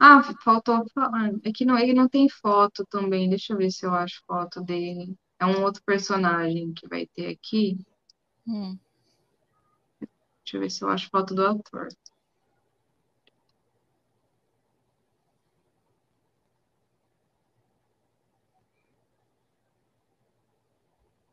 Ah, 0.01 0.23
faltou 0.45 0.85
falar. 0.95 1.33
É 1.45 1.53
que 1.53 1.65
não, 1.65 1.79
ele 1.79 1.93
não 1.95 2.09
tem 2.09 2.29
foto 2.29 2.85
também. 2.91 3.29
Deixa 3.31 3.53
eu 3.53 3.59
ver 3.59 3.71
se 3.71 3.85
eu 3.87 3.95
acho 3.95 4.23
foto 4.27 4.63
dele. 4.63 5.15
É 5.41 5.47
um 5.47 5.63
outro 5.63 5.83
personagem 5.85 6.73
que 6.75 6.89
vai 6.89 7.07
ter 7.15 7.29
aqui. 7.29 7.79
Hum. 8.49 8.79
Deixa 10.45 10.57
eu 10.57 10.61
ver 10.63 10.71
se 10.71 10.83
eu 10.83 10.89
acho 10.89 11.11
foto 11.11 11.35
do 11.35 11.47
ator. 11.47 11.89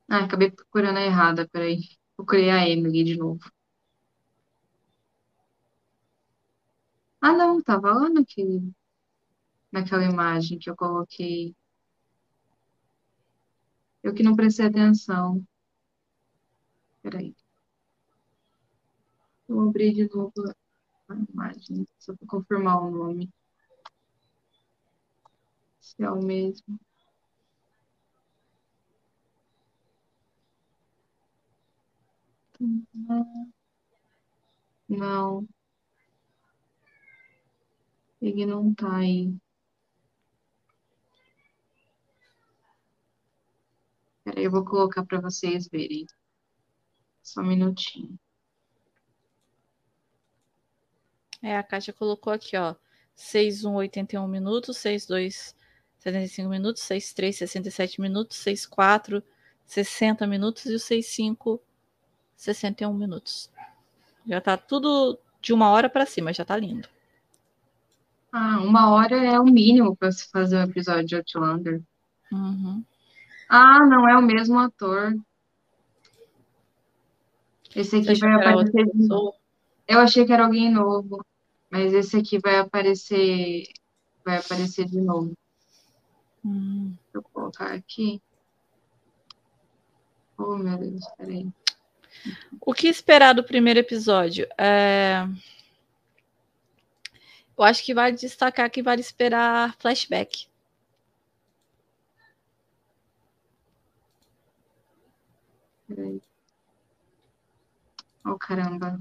Ah, 0.09 0.23
acabei 0.25 0.49
procurando 0.51 0.97
a 0.99 1.01
errada, 1.05 1.47
peraí. 1.51 1.79
Procurei 2.15 2.49
a 2.49 2.67
Emily 2.69 3.03
de 3.03 3.17
novo. 3.17 3.39
Ah, 7.25 7.31
não, 7.31 7.61
tava 7.63 7.91
lá 7.93 8.09
naquele, 8.09 8.73
naquela 9.71 10.03
imagem 10.03 10.59
que 10.59 10.69
eu 10.69 10.75
coloquei. 10.75 11.55
Eu 14.03 14.13
que 14.13 14.23
não 14.23 14.35
prestei 14.35 14.65
atenção. 14.65 15.41
Peraí. 17.01 17.33
Vou 19.47 19.69
abrir 19.69 19.93
de 19.93 20.09
novo 20.13 20.33
a 21.09 21.15
imagem, 21.15 21.87
só 21.99 22.13
para 22.15 22.27
confirmar 22.27 22.83
o 22.83 22.91
nome. 22.91 23.31
Se 25.79 26.03
é 26.03 26.09
o 26.09 26.21
mesmo. 26.21 26.79
Não. 34.87 35.47
Ele 38.23 38.45
não 38.45 38.73
tá 38.73 38.99
aí. 38.99 39.35
Peraí, 44.23 44.45
eu 44.45 44.51
vou 44.51 44.63
colocar 44.63 45.05
para 45.05 45.19
vocês 45.19 45.67
verem. 45.67 46.05
Só 47.21 47.41
um 47.41 47.47
minutinho. 47.47 48.17
É, 51.41 51.57
a 51.57 51.63
Kátia 51.63 51.91
colocou 51.91 52.31
aqui, 52.31 52.55
ó. 52.55 52.75
6-1, 53.15 53.73
81 53.73 54.25
minutos, 54.25 54.77
6-2, 54.77 55.53
75 55.99 56.49
minutos, 56.49 56.81
6-3, 56.83 57.33
67 57.33 57.99
minutos, 57.99 58.37
6-4, 58.37 59.21
60 59.65 60.25
minutos 60.25 60.65
e 60.65 60.75
o 60.75 60.79
6-5, 60.79 61.59
61 62.37 62.93
minutos. 62.93 63.51
Já 64.25 64.39
tá 64.39 64.55
tudo 64.55 65.19
de 65.41 65.51
uma 65.51 65.69
hora 65.71 65.89
para 65.89 66.05
cima, 66.05 66.31
já 66.31 66.45
tá 66.45 66.55
lindo. 66.55 66.92
Ah, 68.35 68.59
uma 68.61 68.89
hora 68.89 69.15
é 69.15 69.39
o 69.39 69.45
mínimo 69.45 69.95
para 69.95 70.11
se 70.11 70.27
fazer 70.31 70.57
um 70.57 70.63
episódio 70.63 71.05
de 71.05 71.15
Outlander. 71.15 71.83
Uhum. 72.31 72.83
Ah, 73.47 73.85
não 73.85 74.09
é 74.09 74.17
o 74.17 74.23
mesmo 74.23 74.57
ator. 74.57 75.15
Esse 77.75 77.97
aqui 77.97 78.19
vai 78.19 78.33
aparecer. 78.33 78.85
Eu 79.87 79.99
achei 79.99 80.25
que 80.25 80.33
era 80.33 80.45
alguém 80.45 80.71
novo, 80.71 81.23
mas 81.69 81.93
esse 81.93 82.17
aqui 82.17 82.39
vai 82.39 82.57
aparecer, 82.57 83.67
vai 84.25 84.37
aparecer 84.37 84.85
de 84.85 84.99
novo. 84.99 85.37
Hum. 86.43 86.95
Deixa 87.03 87.17
eu 87.17 87.21
colocar 87.21 87.71
aqui. 87.71 88.19
Oh, 90.39 90.57
meu 90.57 90.77
Deus, 90.79 91.05
peraí. 91.17 91.47
O 92.59 92.73
que 92.73 92.87
esperar 92.87 93.33
do 93.33 93.43
primeiro 93.43 93.79
episódio? 93.79 94.47
É... 94.57 95.27
Eu 97.57 97.63
acho 97.63 97.83
que 97.83 97.95
vale 97.95 98.15
destacar 98.15 98.69
que 98.69 98.83
vale 98.83 99.01
esperar 99.01 99.75
flashback. 99.79 100.47
Oh, 108.25 108.37
caramba. 108.37 108.99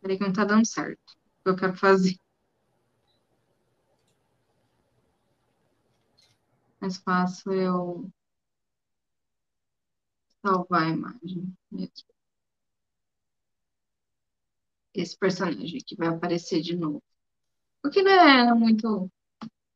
Peraí 0.00 0.18
que 0.18 0.24
não 0.24 0.32
tá 0.32 0.44
dando 0.44 0.66
certo. 0.66 1.00
O 1.40 1.44
que 1.44 1.50
eu 1.50 1.56
quero 1.56 1.76
fazer. 1.76 2.16
Mais 6.78 6.98
fácil 6.98 7.52
eu 7.54 8.10
salvar 10.42 10.82
a 10.82 10.88
imagem 10.90 11.56
mesmo. 11.70 12.04
Esse 14.94 15.18
personagem 15.18 15.80
aqui 15.80 15.96
vai 15.96 16.06
aparecer 16.06 16.60
de 16.62 16.76
novo. 16.76 17.02
O 17.84 17.90
que 17.90 18.02
não 18.02 18.12
é 18.12 18.54
muito. 18.54 19.10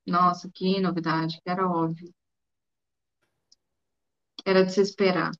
Nossa, 0.06 0.50
que 0.52 0.80
novidade, 0.80 1.40
que 1.42 1.50
era 1.50 1.68
óbvio. 1.68 2.12
Era 4.46 4.64
de 4.64 4.72
se 4.72 4.80
esperar. 4.80 5.32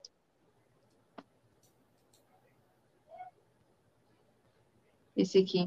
Esse 5.17 5.39
aqui. 5.39 5.67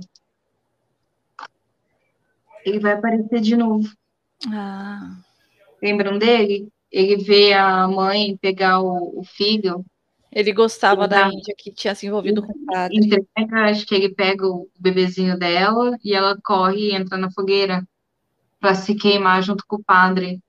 Ele 2.66 2.80
vai 2.80 2.94
aparecer 2.94 3.42
de 3.42 3.56
novo. 3.56 3.90
Ah, 4.52 5.18
Lembram 5.82 6.18
dele? 6.18 6.70
Ele 6.92 7.18
vê 7.18 7.54
a 7.54 7.88
mãe 7.88 8.38
pegar 8.38 8.82
o, 8.82 9.20
o 9.20 9.24
filho, 9.24 9.86
ele 10.38 10.54
gostava 10.54 11.08
da 11.08 11.22
Exato. 11.22 11.36
Índia 11.36 11.56
que 11.58 11.72
tinha 11.72 11.96
se 11.96 12.06
envolvido 12.06 12.44
com 12.46 12.54
o 12.54 12.66
padre. 12.68 12.96
entrega, 12.96 13.26
acho 13.64 13.88
que 13.88 13.96
ele 13.96 14.14
pega 14.14 14.46
o 14.46 14.70
bebezinho 14.80 15.36
dela 15.36 15.98
e 16.04 16.14
ela 16.14 16.40
corre 16.44 16.92
e 16.92 16.96
entra 16.96 17.18
na 17.18 17.32
fogueira 17.32 17.84
para 18.60 18.76
se 18.76 18.94
queimar 18.94 19.42
junto 19.42 19.66
com 19.66 19.78
o 19.78 19.84
padre. 19.84 20.40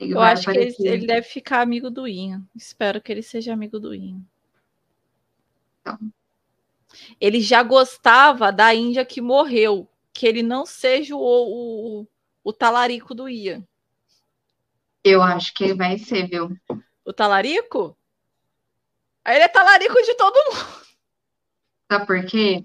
Ele 0.00 0.12
Eu 0.12 0.20
acho 0.20 0.42
que 0.42 0.50
ele, 0.50 0.58
aparecer. 0.58 0.92
ele 0.92 1.06
deve 1.06 1.22
ficar 1.22 1.60
amigo 1.60 1.88
do 1.88 2.08
Ian. 2.08 2.42
Espero 2.52 3.00
que 3.00 3.12
ele 3.12 3.22
seja 3.22 3.52
amigo 3.52 3.78
do 3.78 3.94
Ian. 3.94 4.20
Então. 5.80 5.98
Ele 7.20 7.40
já 7.40 7.62
gostava 7.62 8.50
da 8.50 8.74
Índia 8.74 9.04
que 9.04 9.20
morreu. 9.20 9.88
Que 10.12 10.26
ele 10.26 10.42
não 10.42 10.66
seja 10.66 11.14
o, 11.14 11.20
o, 11.20 12.08
o 12.42 12.52
talarico 12.52 13.14
do 13.14 13.28
Ian. 13.28 13.62
Eu 15.04 15.22
acho 15.22 15.54
que 15.54 15.62
ele 15.62 15.74
vai 15.74 15.96
ser, 15.96 16.26
viu? 16.26 16.50
O 17.04 17.12
talarico? 17.12 17.96
Aí 19.26 19.34
ele 19.34 19.44
é 19.44 19.48
talarico 19.48 20.00
de 20.02 20.14
todo 20.14 20.36
mundo. 20.36 20.86
Sabe 21.90 22.06
por 22.06 22.24
quê? 22.26 22.64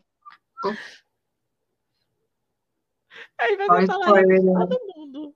Aí 3.40 3.58
vai 3.58 3.82
ser 3.82 3.88
talarico 3.88 4.30
de 4.30 4.54
todo 4.54 4.80
mundo. 4.96 5.36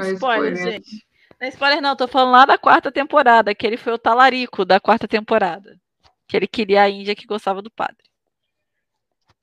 Spoiler, 0.00 0.14
spoiler. 0.14 0.56
gente. 0.56 1.06
Não 1.40 1.46
é 1.46 1.50
spoiler, 1.50 1.80
não. 1.80 1.94
Tô 1.94 2.08
falando 2.08 2.32
lá 2.32 2.44
da 2.44 2.58
quarta 2.58 2.90
temporada, 2.90 3.54
que 3.54 3.64
ele 3.64 3.76
foi 3.76 3.92
o 3.92 3.98
talarico 3.98 4.64
da 4.64 4.80
quarta 4.80 5.06
temporada. 5.06 5.80
Que 6.26 6.36
ele 6.36 6.48
queria 6.48 6.82
a 6.82 6.90
Índia 6.90 7.14
que 7.14 7.24
gostava 7.24 7.62
do 7.62 7.70
padre. 7.70 8.04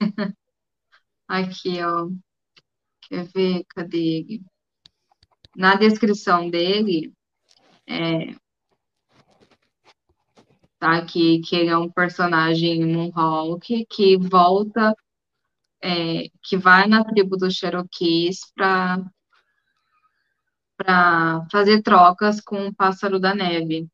Aqui, 1.26 1.82
ó. 1.82 2.10
Quer 3.04 3.24
ver? 3.30 3.64
Cadê 3.70 3.98
ele? 3.98 4.42
Na 5.56 5.76
descrição 5.76 6.50
dele, 6.50 7.14
é, 7.88 8.36
tá 10.80 10.98
aqui 10.98 11.42
que 11.42 11.56
ele 11.56 11.70
é 11.70 11.78
um 11.78 11.90
personagem 11.92 12.86
Moonhawk 12.86 13.86
que 13.90 14.18
volta 14.18 14.96
é, 15.84 16.30
que 16.44 16.58
vai 16.58 16.88
na 16.88 17.04
tribo 17.04 17.38
dos 17.38 17.56
Cherokees 17.56 18.52
para 18.56 19.04
para 20.78 21.46
fazer 21.52 21.82
trocas 21.82 22.40
com 22.40 22.68
o 22.68 22.74
pássaro 22.74 23.20
da 23.20 23.36
neve. 23.36 23.90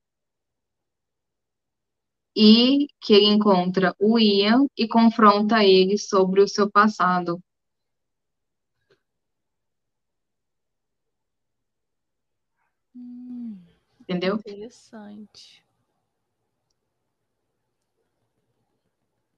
E 2.38 2.88
que 3.02 3.14
ele 3.14 3.26
encontra 3.26 3.96
o 4.00 4.20
Ian 4.20 4.68
e 4.78 4.88
confronta 4.88 5.64
ele 5.64 5.98
sobre 5.98 6.42
o 6.42 6.48
seu 6.48 6.70
passado. 6.70 7.42
Hum, 12.96 13.58
Entendeu? 14.02 14.36
interessante. 14.36 15.65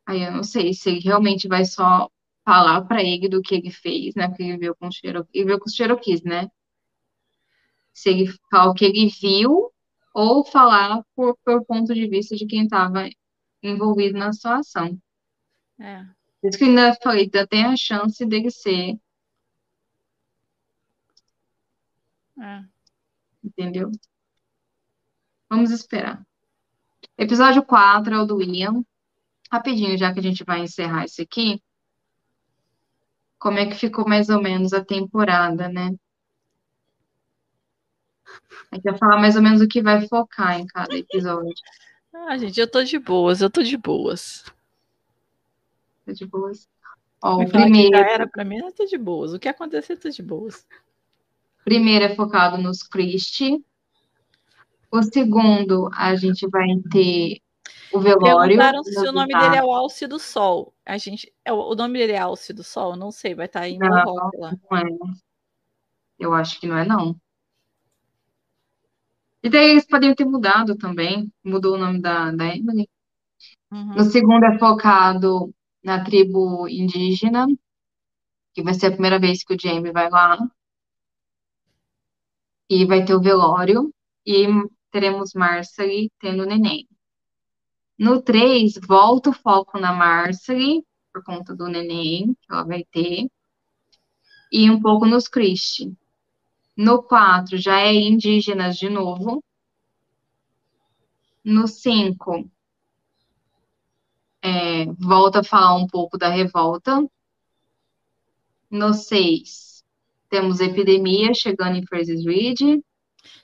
Aí 0.07 0.23
eu 0.23 0.31
não 0.31 0.43
sei 0.43 0.73
se 0.73 0.89
ele 0.89 0.99
realmente 1.01 1.49
vai 1.49 1.65
só 1.65 2.09
falar 2.45 2.81
para 2.85 3.03
ele 3.03 3.27
do 3.27 3.41
que 3.41 3.53
ele 3.55 3.69
fez, 3.69 4.15
né? 4.15 4.29
Porque 4.29 4.43
ele 4.43 4.57
viu 4.57 4.73
com 4.73 4.87
os 4.87 4.95
Cherokee, 4.95 5.29
ele 5.37 5.45
viu 5.47 5.59
com 5.59 5.65
os 5.65 5.75
Cherokees, 5.75 6.23
né? 6.23 6.49
Se 7.93 8.09
ele 8.09 8.33
falar 8.49 8.71
o 8.71 8.73
que 8.73 8.85
ele 8.85 9.09
viu 9.09 9.69
ou 10.13 10.45
falar 10.45 11.03
por, 11.13 11.37
por 11.43 11.65
ponto 11.65 11.93
de 11.93 12.07
vista 12.07 12.37
de 12.37 12.47
quem 12.47 12.63
estava 12.63 13.09
envolvido 13.61 14.17
na 14.17 14.31
situação. 14.31 14.97
É. 15.77 16.05
Por 16.41 16.49
isso 16.49 16.57
que 16.57 16.63
eu 16.63 16.69
ainda 16.69 16.95
falei, 17.03 17.23
ainda 17.23 17.45
tem 17.45 17.65
a 17.65 17.75
chance 17.75 18.25
dele 18.25 18.49
ser, 18.49 18.97
É. 22.39 22.63
entendeu? 23.43 23.91
Vamos 25.49 25.71
esperar. 25.71 26.25
Episódio 27.17 27.63
4 27.63 28.13
é 28.13 28.19
o 28.21 28.25
do 28.25 28.41
Ian. 28.41 28.83
Rapidinho, 29.51 29.97
já 29.97 30.13
que 30.13 30.19
a 30.19 30.23
gente 30.23 30.43
vai 30.43 30.61
encerrar 30.61 31.05
isso 31.05 31.21
aqui, 31.21 31.61
como 33.39 33.59
é 33.59 33.65
que 33.65 33.75
ficou 33.75 34.07
mais 34.07 34.29
ou 34.29 34.41
menos 34.41 34.73
a 34.73 34.83
temporada, 34.83 35.69
né? 35.69 35.95
A 38.71 38.75
gente 38.75 38.83
vai 38.83 38.97
falar 38.97 39.17
mais 39.17 39.35
ou 39.35 39.41
menos 39.41 39.61
o 39.61 39.67
que 39.67 39.81
vai 39.81 40.07
focar 40.07 40.59
em 40.59 40.65
cada 40.67 40.95
episódio. 40.95 41.53
Ah, 42.13 42.37
gente, 42.37 42.59
eu 42.59 42.69
tô 42.69 42.83
de 42.83 42.99
boas, 42.99 43.41
eu 43.41 43.49
tô 43.49 43.61
de 43.63 43.77
boas. 43.77 44.43
Tá 46.05 46.11
de 46.11 46.25
boas? 46.25 46.67
Ó, 47.21 47.41
o 47.41 47.49
primeiro, 47.49 47.95
era 47.95 48.27
pra 48.27 48.43
mim, 48.43 48.57
eu 48.57 48.71
tô 48.71 48.85
de 48.85 48.97
boas. 48.97 49.33
O 49.33 49.39
que 49.39 49.47
acontecer, 49.47 49.93
eu 49.93 49.99
tô 49.99 50.09
de 50.09 50.21
boas. 50.21 50.67
primeiro 51.63 52.05
é 52.05 52.15
focado 52.15 52.57
nos 52.57 52.83
Christie. 52.83 53.63
O 54.91 55.03
segundo, 55.03 55.89
a 55.93 56.15
gente 56.15 56.47
vai 56.47 56.67
ter 56.91 57.41
o 57.93 57.99
velório. 57.99 58.57
Perguntaram 58.57 58.83
se 58.83 58.99
o 58.99 59.11
nome 59.11 59.31
tá? 59.31 59.39
dele 59.39 59.57
é 59.57 59.63
o 59.63 59.71
Alce 59.71 60.07
do 60.07 60.19
Sol. 60.19 60.73
A 60.85 60.97
gente, 60.97 61.33
é, 61.43 61.53
o 61.53 61.71
o 61.71 61.75
nome 61.75 61.97
dele 61.97 62.13
é 62.13 62.19
Alce 62.19 62.53
do 62.53 62.63
Sol? 62.63 62.95
Não 62.95 63.11
sei, 63.11 63.35
vai 63.35 63.45
estar 63.45 63.61
aí 63.61 63.77
no 63.77 63.87
Não. 63.87 64.13
lá. 64.37 64.53
Não 64.69 64.77
é. 64.77 64.83
Eu 66.19 66.33
acho 66.33 66.59
que 66.59 66.67
não 66.67 66.77
é, 66.77 66.85
não. 66.85 67.15
E 69.43 69.49
daí 69.49 69.69
eles 69.71 69.85
poderiam 69.85 70.15
ter 70.15 70.25
mudado 70.25 70.75
também. 70.75 71.31
Mudou 71.43 71.75
o 71.75 71.77
nome 71.77 72.01
da, 72.01 72.31
da 72.31 72.47
Emily. 72.47 72.89
Uhum. 73.71 73.95
No 73.95 74.03
segundo 74.03 74.43
é 74.45 74.57
focado 74.57 75.53
na 75.83 76.03
tribo 76.03 76.67
indígena, 76.67 77.45
que 78.53 78.63
vai 78.63 78.73
ser 78.73 78.87
a 78.87 78.91
primeira 78.91 79.19
vez 79.19 79.43
que 79.43 79.53
o 79.53 79.59
Jamie 79.59 79.91
vai 79.91 80.09
lá. 80.09 80.37
E 82.69 82.85
vai 82.85 83.05
ter 83.05 83.13
o 83.13 83.21
velório. 83.21 83.93
E 84.25 84.47
teremos 84.91 85.33
Marcelly 85.33 86.11
tendo 86.19 86.45
neném. 86.45 86.87
No 87.97 88.21
3, 88.21 88.77
volta 88.87 89.31
o 89.31 89.33
foco 89.33 89.79
na 89.79 89.91
Marcelly, 89.91 90.85
por 91.11 91.23
conta 91.23 91.55
do 91.55 91.67
neném 91.67 92.35
que 92.41 92.51
ela 92.51 92.63
vai 92.63 92.83
ter. 92.83 93.27
E 94.51 94.69
um 94.69 94.79
pouco 94.79 95.05
nos 95.05 95.27
Christie. 95.27 95.97
No 96.75 97.01
4, 97.01 97.57
já 97.57 97.79
é 97.79 97.93
indígenas 97.93 98.77
de 98.77 98.87
novo. 98.87 99.43
No 101.43 101.67
5, 101.67 102.47
é, 104.43 104.85
volta 104.99 105.39
a 105.39 105.43
falar 105.43 105.75
um 105.75 105.87
pouco 105.87 106.17
da 106.17 106.29
revolta. 106.29 107.03
No 108.69 108.93
6, 108.93 109.83
temos 110.29 110.59
epidemia 110.59 111.33
chegando 111.33 111.77
em 111.77 111.85
Fraser's 111.85 112.25
Ridge, 112.25 112.83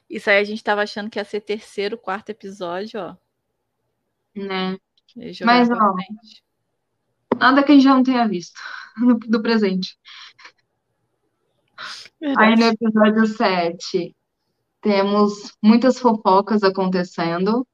Isso 0.10 0.30
aí 0.30 0.38
a 0.38 0.44
gente 0.44 0.64
tava 0.64 0.84
achando 0.84 1.10
que 1.10 1.18
ia 1.18 1.26
ser 1.26 1.42
terceiro, 1.42 1.98
quarto 1.98 2.30
episódio, 2.30 3.00
ó. 3.00 3.23
Né? 4.36 4.78
Mas, 5.46 5.70
ó. 5.70 5.94
Nada 7.40 7.64
que 7.64 7.72
a 7.72 7.76
gente 7.76 7.84
já 7.84 7.94
não 7.96 8.04
tenha 8.04 8.28
visto 8.28 8.60
no- 8.98 9.18
do 9.20 9.42
presente. 9.42 9.98
Aí 12.38 12.52
no 12.56 12.58
Verdade. 12.58 12.78
episódio 12.82 13.28
7, 13.28 14.16
temos 14.82 15.52
muitas 15.62 16.00
fofocas 16.00 16.64
acontecendo. 16.64 17.68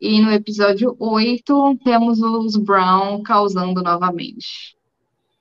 E 0.00 0.20
no 0.20 0.30
episódio 0.32 0.96
8, 0.98 1.76
temos 1.84 2.20
os 2.22 2.56
Brown 2.56 3.22
causando 3.22 3.82
novamente. 3.82 4.76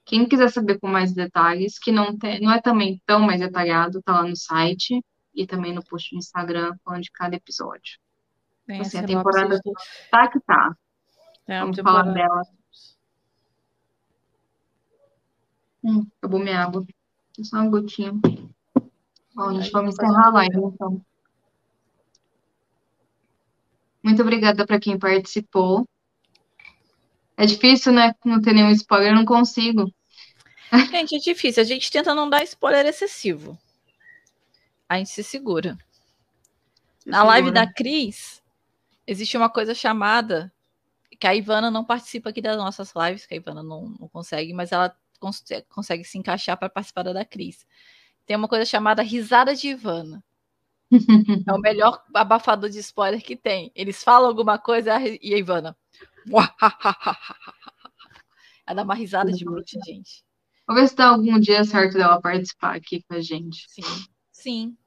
Quem 0.06 0.28
quiser 0.28 0.50
saber 0.50 0.80
com 0.80 0.88
mais 0.88 1.14
detalhes, 1.14 1.78
que 1.80 1.92
não, 1.92 2.18
tem, 2.18 2.42
não 2.42 2.52
é 2.52 2.60
também 2.60 3.02
tão 3.06 3.20
mais 3.22 3.40
detalhado, 3.40 4.02
tá 4.02 4.14
lá 4.14 4.24
no 4.28 4.36
site 4.36 5.02
e 5.34 5.46
também 5.46 5.74
no 5.74 5.84
post 5.86 6.14
do 6.14 6.18
Instagram, 6.18 6.76
falando 6.84 7.04
de 7.04 7.12
cada 7.12 7.36
episódio. 7.36 8.00
Tem 8.70 8.82
Assim, 8.82 9.00
a 9.00 9.02
a 9.02 9.08
temporada 9.08 9.60
tudo. 9.64 9.76
tá 10.12 10.28
que 10.28 10.40
tá. 10.42 10.78
A 11.48 11.60
Vamos 11.62 11.80
falar 11.80 12.04
dela. 12.04 12.44
Hum, 15.84 16.06
acabou 16.20 16.40
minha 16.40 16.62
água. 16.62 16.86
Só 17.42 17.58
uma 17.58 17.70
gotinha. 17.72 18.12
Bom, 19.34 19.54
gente, 19.56 19.72
vamos 19.72 19.96
faz 19.96 20.08
encerrar 20.08 20.28
a 20.28 20.34
live, 20.34 20.58
então. 20.58 21.04
Muito 24.04 24.22
obrigada 24.22 24.68
para 24.68 24.80
quem 24.80 25.00
participou. 25.00 25.88
É 27.36 27.48
difícil, 27.48 27.92
né? 27.92 28.14
Não 28.24 28.40
ter 28.40 28.54
nenhum 28.54 28.70
spoiler, 28.70 29.14
eu 29.14 29.16
não 29.16 29.26
consigo. 29.26 29.92
Gente, 30.92 31.16
é 31.16 31.18
difícil. 31.18 31.64
A 31.64 31.66
gente 31.66 31.90
tenta 31.90 32.14
não 32.14 32.30
dar 32.30 32.44
spoiler 32.44 32.86
excessivo. 32.86 33.58
A 34.88 35.00
gente 35.00 35.10
se 35.10 35.24
segura. 35.24 35.76
Na 37.04 37.24
live 37.24 37.50
da 37.50 37.66
Cris, 37.66 38.40
existe 39.10 39.38
uma 39.38 39.50
coisa 39.50 39.74
chamada. 39.74 40.52
Que 41.20 41.28
a 41.28 41.36
Ivana 41.36 41.70
não 41.70 41.84
participa 41.84 42.30
aqui 42.30 42.42
das 42.42 42.56
nossas 42.58 42.94
lives, 42.96 43.26
que 43.26 43.34
a 43.34 43.38
Ivana 43.38 43.62
não, 43.64 43.90
não 44.00 44.08
consegue, 44.08 44.54
mas 44.54 44.72
ela 44.72 44.96
cons- 45.20 45.44
consegue 45.70 46.04
se 46.06 46.18
encaixar 46.18 46.58
para 46.58 46.70
participar 46.70 47.04
da 47.04 47.26
Cris. 47.26 47.66
Tem 48.26 48.38
uma 48.38 48.48
coisa 48.48 48.66
chamada 48.66 49.02
risada 49.02 49.56
de 49.56 49.70
Ivana. 49.70 50.24
É 51.48 51.54
o 51.54 51.60
melhor 51.60 52.02
abafador 52.14 52.70
de 52.70 52.80
spoiler 52.80 53.22
que 53.22 53.36
tem. 53.36 53.72
Eles 53.76 54.04
falam 54.04 54.30
alguma 54.30 54.58
coisa 54.58 54.98
e 55.22 55.34
a 55.34 55.38
Ivana. 55.38 55.76
Ela 58.66 58.76
dá 58.76 58.84
uma 58.84 58.96
risada 58.96 59.32
de 59.32 59.44
bruxa, 59.44 59.80
gente. 59.86 60.24
Vou 60.68 60.76
ver 60.76 60.88
se 60.88 60.96
dá 60.96 61.10
algum 61.10 61.40
dia 61.40 61.64
certo 61.64 61.94
dela 61.98 62.22
participar 62.22 62.76
aqui 62.76 63.04
com 63.04 63.16
a 63.16 63.22
gente. 63.22 63.66
Sim. 63.68 63.82
Sim. 64.32 64.78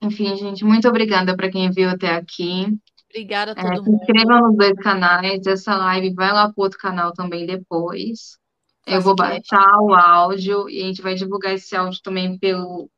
Enfim, 0.00 0.34
gente, 0.36 0.64
muito 0.64 0.88
obrigada 0.88 1.36
para 1.36 1.50
quem 1.50 1.70
viu 1.70 1.88
até 1.88 2.14
aqui. 2.14 2.66
Obrigada 3.12 3.52
a 3.52 3.54
É, 3.60 3.62
todo 3.62 3.84
se 3.84 3.90
mundo. 3.90 4.02
inscreva 4.02 4.40
nos 4.40 4.56
dois 4.56 4.74
canais. 4.78 5.46
Essa 5.46 5.76
live 5.76 6.14
vai 6.14 6.32
lá 6.32 6.50
pro 6.52 6.62
outro 6.64 6.78
canal 6.78 7.12
também 7.12 7.46
depois. 7.46 8.38
Eu 8.86 9.00
vou 9.00 9.14
Fazcast. 9.16 9.48
baixar 9.50 9.78
o 9.80 9.94
áudio 9.94 10.68
e 10.68 10.82
a 10.82 10.86
gente 10.86 11.02
vai 11.02 11.14
divulgar 11.14 11.52
esse 11.54 11.76
áudio 11.76 12.00
também 12.02 12.38
pelo, 12.38 12.90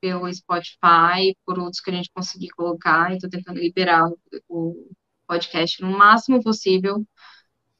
pelo 0.00 0.32
Spotify, 0.32 1.36
por 1.44 1.58
outros 1.58 1.80
que 1.80 1.90
a 1.90 1.94
gente 1.94 2.10
conseguir 2.14 2.48
colocar. 2.50 3.12
Estou 3.12 3.30
tentando 3.30 3.60
liberar 3.60 4.10
o, 4.48 4.90
podcast 5.26 5.80
no 5.80 5.96
máximo 5.96 6.42
possível 6.42 7.06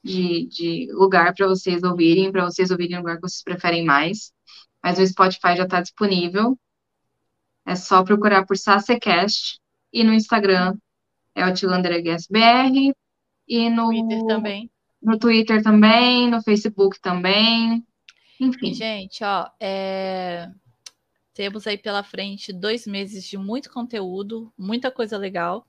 de, 0.04 0.46
de 0.46 0.88
lugar 0.92 1.34
para 1.34 1.48
vocês 1.48 1.82
ouvirem, 1.82 2.30
para 2.30 2.44
vocês 2.44 2.70
ouvirem 2.70 2.96
o 2.96 3.00
lugar 3.00 3.16
que 3.16 3.22
vocês 3.22 3.42
preferem 3.42 3.84
mais. 3.84 4.32
Mas 4.82 4.98
o 4.98 5.06
Spotify 5.06 5.56
já 5.56 5.64
está 5.64 5.80
disponível. 5.80 6.56
É 7.66 7.74
só 7.74 8.04
procurar 8.04 8.46
por 8.46 8.56
SaceCast 8.56 9.58
e 9.92 10.04
no 10.04 10.12
Instagram 10.14 10.76
é 11.34 11.46
o 11.46 11.54
TilanderGSBR 11.54 12.92
e 13.48 13.70
no 13.70 13.88
Twitter 13.88 14.26
também. 14.26 14.70
no 15.02 15.18
Twitter 15.18 15.62
também, 15.62 16.30
no 16.30 16.42
Facebook 16.42 17.00
também. 17.00 17.84
Enfim, 18.40 18.72
gente, 18.72 19.22
ó, 19.22 19.48
é, 19.60 20.50
temos 21.34 21.66
aí 21.66 21.76
pela 21.76 22.02
frente 22.02 22.52
dois 22.52 22.86
meses 22.86 23.24
de 23.24 23.36
muito 23.36 23.70
conteúdo, 23.70 24.52
muita 24.56 24.90
coisa 24.90 25.16
legal. 25.16 25.66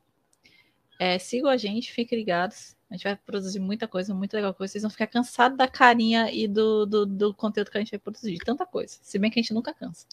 É, 1.00 1.18
sigam 1.18 1.50
a 1.50 1.58
gente, 1.58 1.92
fiquem 1.92 2.18
ligados. 2.18 2.76
A 2.90 2.94
gente 2.94 3.04
vai 3.04 3.16
produzir 3.16 3.60
muita 3.60 3.88
coisa, 3.88 4.14
muito 4.14 4.34
legal. 4.34 4.56
Vocês 4.58 4.82
vão 4.82 4.92
ficar 4.92 5.08
cansados 5.08 5.58
da 5.58 5.68
carinha 5.68 6.32
e 6.32 6.48
do, 6.48 6.86
do, 6.86 7.06
do 7.06 7.34
conteúdo 7.34 7.72
que 7.72 7.78
a 7.78 7.82
gente 7.82 7.92
vai 7.92 8.00
produzir. 8.00 8.34
de 8.34 8.40
Tanta 8.40 8.66
coisa. 8.66 9.00
Se 9.02 9.18
bem 9.18 9.32
que 9.32 9.40
a 9.40 9.42
gente 9.42 9.54
nunca 9.54 9.74
cansa. 9.74 10.06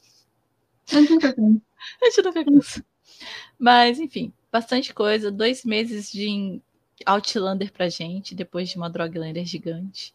A 0.91 1.01
gente 1.01 2.23
nunca 2.23 2.45
cansa. 2.45 2.85
Mas, 3.59 3.99
enfim, 3.99 4.33
bastante 4.51 4.93
coisa. 4.95 5.31
Dois 5.31 5.65
meses 5.65 6.11
de 6.11 6.61
Outlander 7.07 7.73
pra 7.73 7.89
gente, 7.89 8.35
depois 8.35 8.69
de 8.69 8.77
uma 8.77 8.91
Droglander 8.91 9.45
gigante. 9.45 10.15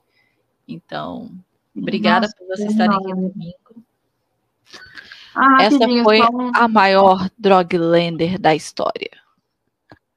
Então, 0.67 1.31
obrigada 1.75 2.27
Nossa, 2.27 2.35
por 2.37 2.47
vocês 2.47 2.71
estarem 2.71 2.95
aqui 2.95 3.11
comigo. 3.11 3.83
Ah, 5.35 5.63
Essa 5.63 5.79
foi 6.03 6.21
um- 6.21 6.51
a 6.53 6.67
maior 6.67 7.29
Droglander 7.37 8.39
da 8.39 8.55
história. 8.55 9.11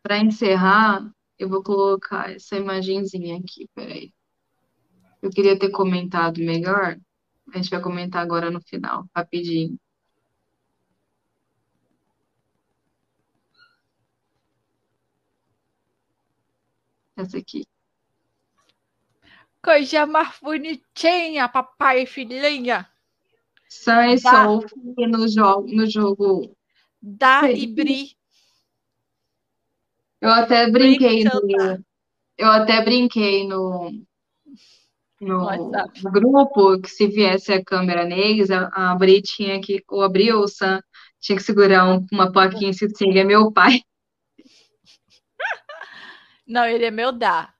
Para 0.03 0.19
encerrar, 0.19 1.11
eu 1.39 1.49
vou 1.49 1.63
colocar 1.63 2.33
essa 2.33 2.57
imagenzinha 2.57 3.39
aqui, 3.39 3.69
peraí. 3.75 4.13
Eu 5.23 5.31
queria 5.31 5.59
ter 5.59 5.71
comentado 5.71 6.39
melhor, 6.39 6.99
a 7.53 7.57
gente 7.57 7.71
vai 7.71 7.81
comentar 7.81 8.23
agora 8.23 8.51
no 8.51 8.61
final, 8.61 9.07
rapidinho. 9.15 9.79
Essa 17.17 17.39
aqui. 17.39 17.65
Coisa 19.63 20.07
mais 20.07 20.39
bonitinha, 20.41 21.49
papai 21.49 22.03
e 22.03 22.07
filhinha. 22.07 22.89
Sam 23.69 24.13
e. 24.13 24.19
Sophie 24.19 25.07
no 25.09 25.27
jogo, 25.29 25.67
no 25.75 25.87
jogo. 25.91 26.57
Dá 27.03 27.43
Sim. 27.43 27.55
e 27.55 27.67
Bri. 27.67 28.17
Eu 30.21 30.31
até 30.31 30.71
brinquei 30.71 31.25
no, 31.25 31.31
eu 32.39 32.49
até 32.49 32.83
brinquei 32.85 33.47
no, 33.47 33.91
no, 35.21 35.45
WhatsApp. 35.45 36.01
grupo 36.11 36.81
que 36.81 36.89
se 36.91 37.07
viesse 37.07 37.53
a 37.53 37.65
câmera 37.65 38.05
neles, 38.05 38.51
a, 38.51 38.69
a 38.73 38.95
Bri 38.95 39.23
tinha 39.23 39.61
que, 39.61 39.83
ou 39.89 40.03
a 40.03 40.09
Bri 40.09 40.33
ou 40.33 40.45
o 40.45 40.49
Sam 40.49 40.81
tinha 41.21 41.37
que 41.37 41.43
segurar 41.43 41.89
um- 41.89 42.07
uma 42.13 42.31
plaquinha 42.31 42.71
assim, 42.71 42.87
ele 43.01 43.19
é 43.19 43.25
meu 43.25 43.51
pai, 43.53 43.81
Não, 46.47 46.65
ele 46.67 46.85
é 46.87 46.91
meu 46.91 47.13
dá. 47.13 47.55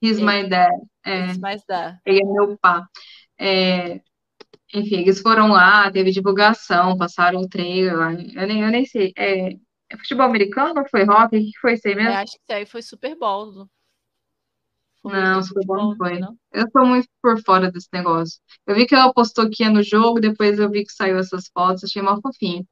he's 0.00 0.20
my 0.20 0.42
dad. 0.48 0.70
É. 1.04 1.32
Mas 1.40 1.64
dá. 1.64 2.00
Ele 2.06 2.20
é 2.22 2.24
meu 2.24 2.58
pá. 2.58 2.88
É, 3.38 3.96
enfim, 4.74 5.00
eles 5.02 5.20
foram 5.20 5.48
lá, 5.48 5.90
teve 5.92 6.12
divulgação, 6.12 6.96
passaram 6.98 7.40
o 7.42 7.48
trailer 7.48 7.96
lá. 7.96 8.12
Eu 8.14 8.46
nem, 8.48 8.62
eu 8.62 8.70
nem 8.70 8.84
sei. 8.86 9.12
É, 9.16 9.50
é 9.52 9.96
futebol 9.98 10.26
americano 10.26 10.80
ou 10.80 10.88
foi 10.90 11.04
rock? 11.04 11.36
O 11.36 11.40
que 11.40 11.58
foi 11.60 11.74
isso 11.74 11.88
aí 11.88 11.94
mesmo? 11.96 12.20
acho 12.20 12.32
que 12.32 12.42
isso 12.42 12.52
aí 12.52 12.66
foi 12.66 12.82
Super 12.82 13.16
Bowl. 13.16 13.52
não 13.52 13.70
Foi 15.02 15.12
Não, 15.12 15.42
Super 15.42 15.64
Bowl 15.66 15.76
não 15.90 15.96
foi. 15.96 16.18
não? 16.18 16.36
Eu 16.52 16.70
tô 16.70 16.84
muito 16.84 17.08
por 17.22 17.40
fora 17.42 17.70
desse 17.70 17.88
negócio. 17.92 18.40
Eu 18.66 18.74
vi 18.74 18.86
que 18.86 18.94
ela 18.94 19.12
postou 19.12 19.48
que 19.50 19.62
ia 19.62 19.70
no 19.70 19.82
jogo, 19.82 20.20
depois 20.20 20.58
eu 20.58 20.70
vi 20.70 20.84
que 20.84 20.92
saiu 20.92 21.18
essas 21.18 21.48
fotos, 21.52 21.84
achei 21.84 22.02
mal 22.02 22.20
fofinho. 22.20 22.66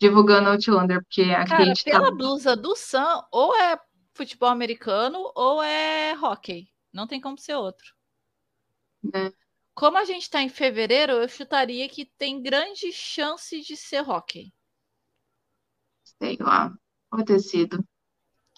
Divulgando 0.00 0.50
Outlander, 0.50 1.02
porque 1.04 1.22
a 1.32 1.44
Cara, 1.44 1.64
Kate 1.66 1.84
tá. 1.86 1.90
pela 1.90 2.10
blusa 2.10 2.56
do 2.56 2.74
Sam, 2.76 3.24
ou 3.30 3.54
é 3.56 3.78
futebol 4.14 4.48
americano 4.48 5.32
ou 5.34 5.62
é 5.62 6.14
hockey. 6.18 6.68
Não 6.92 7.06
tem 7.06 7.20
como 7.20 7.38
ser 7.38 7.54
outro. 7.56 7.94
né? 9.02 9.32
Como 9.72 9.96
a 9.96 10.04
gente 10.04 10.28
tá 10.28 10.42
em 10.42 10.48
fevereiro, 10.48 11.12
eu 11.12 11.28
chutaria 11.28 11.88
que 11.88 12.04
tem 12.04 12.42
grande 12.42 12.90
chance 12.90 13.60
de 13.60 13.76
ser 13.76 14.00
hockey. 14.00 14.52
Sei 16.18 16.36
lá, 16.40 16.72
pode 17.10 17.24
ter 17.26 17.40
sido. 17.40 17.84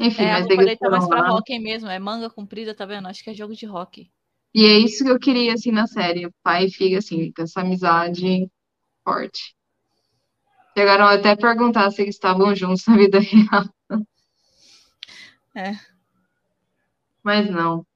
Enfim, 0.01 0.27
É, 0.27 0.33
a 0.33 0.43
mas 0.43 0.47
tá 0.79 0.89
mais 0.91 1.07
lá. 1.09 1.29
hockey 1.29 1.59
mesmo. 1.59 1.89
É 1.89 1.99
manga 1.99 2.29
comprida, 2.31 2.75
tá 2.75 2.85
vendo? 2.87 3.09
Acho 3.09 3.23
que 3.23 3.31
é 3.31 3.35
jogo 3.35 3.55
de 3.55 3.67
hockey. 3.67 4.11
E 4.55 4.65
é 4.67 4.77
isso 4.79 5.05
que 5.05 5.11
eu 5.11 5.21
queria, 5.21 5.53
assim, 5.55 5.71
na 5.71 5.87
série. 5.87 6.29
Pai 6.43 6.65
e 6.67 6.71
filha, 6.71 6.99
assim, 6.99 7.31
com 7.33 7.43
essa 7.43 7.61
amizade 7.61 8.51
forte. 9.05 9.55
Chegaram 10.79 11.07
até 11.09 11.31
a 11.33 11.37
perguntar 11.37 11.91
se 11.91 12.03
eles 12.03 12.15
estavam 12.15 12.55
juntos 12.55 12.87
na 12.87 12.97
vida 12.97 13.19
real. 13.19 13.65
É. 15.57 15.73
Mas 17.23 17.51
não. 17.51 17.87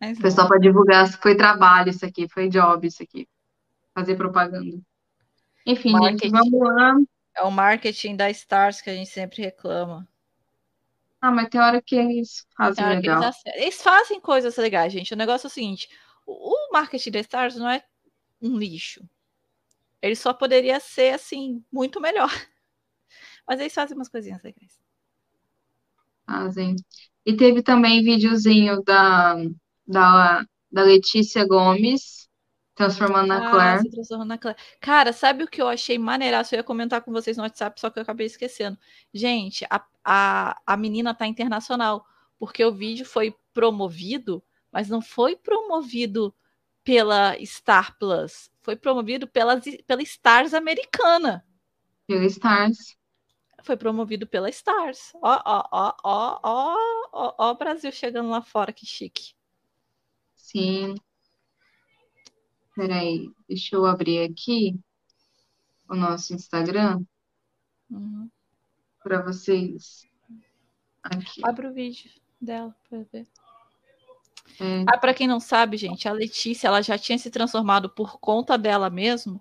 Mas 0.00 0.18
Foi 0.18 0.30
não. 0.30 0.36
só 0.36 0.48
para 0.48 0.58
divulgar, 0.58 1.08
foi 1.22 1.36
trabalho 1.36 1.90
isso 1.90 2.04
aqui, 2.04 2.28
foi 2.28 2.48
job 2.48 2.84
isso 2.86 3.02
aqui. 3.02 3.28
Fazer 3.94 4.16
propaganda. 4.16 4.76
Enfim, 5.64 5.90
gente, 5.90 6.00
Marketing. 6.00 6.30
vamos 6.30 6.60
lá. 6.60 6.94
É 7.36 7.42
o 7.42 7.50
marketing 7.50 8.16
da 8.16 8.28
Stars 8.30 8.80
que 8.80 8.90
a 8.90 8.94
gente 8.94 9.08
sempre 9.08 9.42
reclama. 9.42 10.06
Ah, 11.20 11.30
mas 11.30 11.48
tem 11.48 11.60
hora 11.60 11.80
que 11.80 11.94
eles 11.94 12.46
fazem 12.56 12.84
eles, 12.84 12.96
legal. 12.96 13.22
acertam. 13.22 13.62
Eles 13.62 13.82
fazem 13.82 14.20
coisas 14.20 14.56
legais, 14.56 14.92
gente. 14.92 15.14
O 15.14 15.16
negócio 15.16 15.46
é 15.46 15.48
o 15.48 15.50
seguinte: 15.50 15.88
o 16.26 16.52
o 16.52 16.72
marketing 16.72 17.12
da 17.12 17.20
Stars 17.20 17.56
não 17.56 17.70
é 17.70 17.82
um 18.42 18.58
lixo. 18.58 19.08
Ele 20.02 20.16
só 20.16 20.34
poderia 20.34 20.78
ser 20.80 21.14
assim 21.14 21.64
muito 21.72 22.00
melhor. 22.00 22.28
Mas 23.48 23.60
eles 23.60 23.72
fazem 23.72 23.96
umas 23.96 24.08
coisinhas 24.08 24.42
legais. 24.42 24.83
Fazem. 26.26 26.76
E 27.26 27.36
teve 27.36 27.62
também 27.62 28.02
videozinho 28.02 28.82
da, 28.82 29.36
da, 29.86 30.44
da 30.70 30.82
Letícia 30.82 31.46
Gomes 31.46 32.28
transformando 32.74 33.28
na 33.28 33.40
Ah, 33.40 33.50
Claire. 33.50 33.82
se 33.82 33.90
transformou 33.90 34.26
na 34.26 34.38
Claire. 34.38 34.58
Cara, 34.80 35.12
sabe 35.12 35.44
o 35.44 35.48
que 35.48 35.60
eu 35.60 35.68
achei 35.68 35.98
maneiraço? 35.98 36.54
Eu 36.54 36.58
ia 36.58 36.64
comentar 36.64 37.02
com 37.02 37.12
vocês 37.12 37.36
no 37.36 37.42
WhatsApp, 37.42 37.80
só 37.80 37.90
que 37.90 37.98
eu 37.98 38.02
acabei 38.02 38.26
esquecendo. 38.26 38.78
Gente, 39.12 39.64
a, 39.70 39.84
a, 40.04 40.60
a 40.66 40.76
menina 40.76 41.14
tá 41.14 41.26
internacional, 41.26 42.06
porque 42.38 42.64
o 42.64 42.72
vídeo 42.72 43.04
foi 43.04 43.34
promovido, 43.52 44.42
mas 44.72 44.88
não 44.88 45.00
foi 45.02 45.36
promovido 45.36 46.34
pela 46.84 47.34
Star 47.44 47.96
Plus, 47.98 48.50
foi 48.62 48.76
promovido 48.76 49.26
pela, 49.26 49.60
pela 49.86 50.02
Stars 50.02 50.52
americana. 50.54 51.44
Pela 52.06 52.24
Stars. 52.30 52.96
Foi 53.64 53.76
promovido 53.76 54.26
pela 54.26 54.48
Stars. 54.50 55.12
Ó, 55.22 55.40
ó, 55.44 55.68
ó, 55.72 55.94
ó, 56.04 56.40
ó, 56.42 56.76
ó, 57.12 57.34
ó, 57.38 57.50
o 57.50 57.54
Brasil 57.56 57.90
chegando 57.90 58.28
lá 58.28 58.42
fora, 58.42 58.72
que 58.72 58.84
chique. 58.86 59.32
Sim. 60.36 60.94
Peraí, 62.76 63.30
deixa 63.48 63.76
eu 63.76 63.86
abrir 63.86 64.18
aqui 64.30 64.78
o 65.88 65.94
nosso 65.94 66.34
Instagram 66.34 67.02
Uhum. 67.90 68.28
para 69.02 69.22
vocês. 69.22 70.06
Aqui. 71.02 71.40
Abre 71.44 71.66
o 71.68 71.72
vídeo 71.72 72.10
dela 72.40 72.74
pra 72.88 72.98
ver. 73.12 73.26
É, 74.60 74.84
Ah, 74.88 74.98
para 74.98 75.14
quem 75.14 75.26
não 75.26 75.40
sabe, 75.40 75.76
gente, 75.76 76.08
a 76.08 76.12
Letícia 76.12 76.66
ela 76.68 76.82
já 76.82 76.98
tinha 76.98 77.16
se 77.18 77.30
transformado 77.30 77.88
por 77.88 78.18
conta 78.18 78.58
dela 78.58 78.90
mesmo 78.90 79.40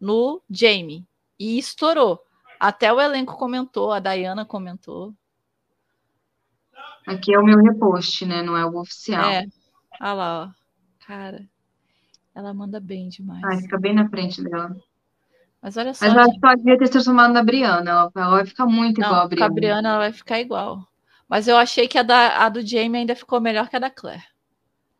no 0.00 0.42
Jamie 0.50 1.06
e 1.38 1.58
estourou. 1.58 2.24
Até 2.58 2.92
o 2.92 3.00
elenco 3.00 3.36
comentou, 3.36 3.92
a 3.92 4.00
Diana 4.00 4.44
comentou. 4.44 5.14
aqui 7.06 7.34
é 7.34 7.38
o 7.38 7.44
meu 7.44 7.58
repost, 7.58 8.24
né? 8.24 8.42
Não 8.42 8.56
é 8.56 8.64
o 8.64 8.78
oficial. 8.78 9.30
É, 9.30 9.46
olha 10.00 10.12
lá, 10.12 10.44
ó. 10.44 10.64
Cara, 11.06 11.46
ela 12.34 12.54
manda 12.54 12.80
bem 12.80 13.08
demais. 13.08 13.42
Ai, 13.44 13.58
fica 13.58 13.78
bem 13.78 13.94
na 13.94 14.08
frente 14.08 14.42
dela. 14.42 14.74
Mas 15.60 15.76
olha 15.76 15.94
só, 15.94 16.04
Mas 16.04 16.14
ela 16.14 16.24
gente, 16.26 16.40
só 16.40 16.54
devia 16.54 16.78
ter 16.78 16.86
se 16.86 16.92
transformado 16.92 17.32
na 17.32 17.42
Briana. 17.42 17.90
Ela, 17.90 18.10
vai 18.30 18.44
ficar 18.44 18.66
muito 18.66 19.00
igual 19.00 19.14
a 19.14 19.16
não, 19.16 19.20
com 19.20 19.24
a 19.24 19.28
Briana. 19.28 19.54
Briana 19.54 19.88
ela 19.90 19.98
vai 19.98 20.12
ficar 20.12 20.40
igual. 20.40 20.86
Mas 21.28 21.48
eu 21.48 21.56
achei 21.56 21.88
que 21.88 21.98
a, 21.98 22.02
da, 22.02 22.44
a 22.44 22.48
do 22.48 22.60
Jamie 22.66 23.00
ainda 23.00 23.16
ficou 23.16 23.40
melhor 23.40 23.68
que 23.68 23.76
a 23.76 23.78
da 23.78 23.90
Claire. 23.90 24.24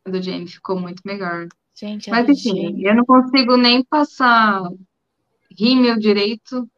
A 0.05 0.10
do 0.10 0.22
Jamie 0.22 0.48
ficou 0.48 0.78
muito 0.78 1.02
melhor. 1.05 1.48
Gente, 1.74 2.10
Mas 2.10 2.24
do 2.26 2.32
enfim, 2.32 2.62
Jamie. 2.62 2.85
eu 2.85 2.94
não 2.94 3.05
consigo 3.05 3.56
nem 3.56 3.85
passar 3.85 4.62
rímel 5.51 5.98
direito. 5.98 6.68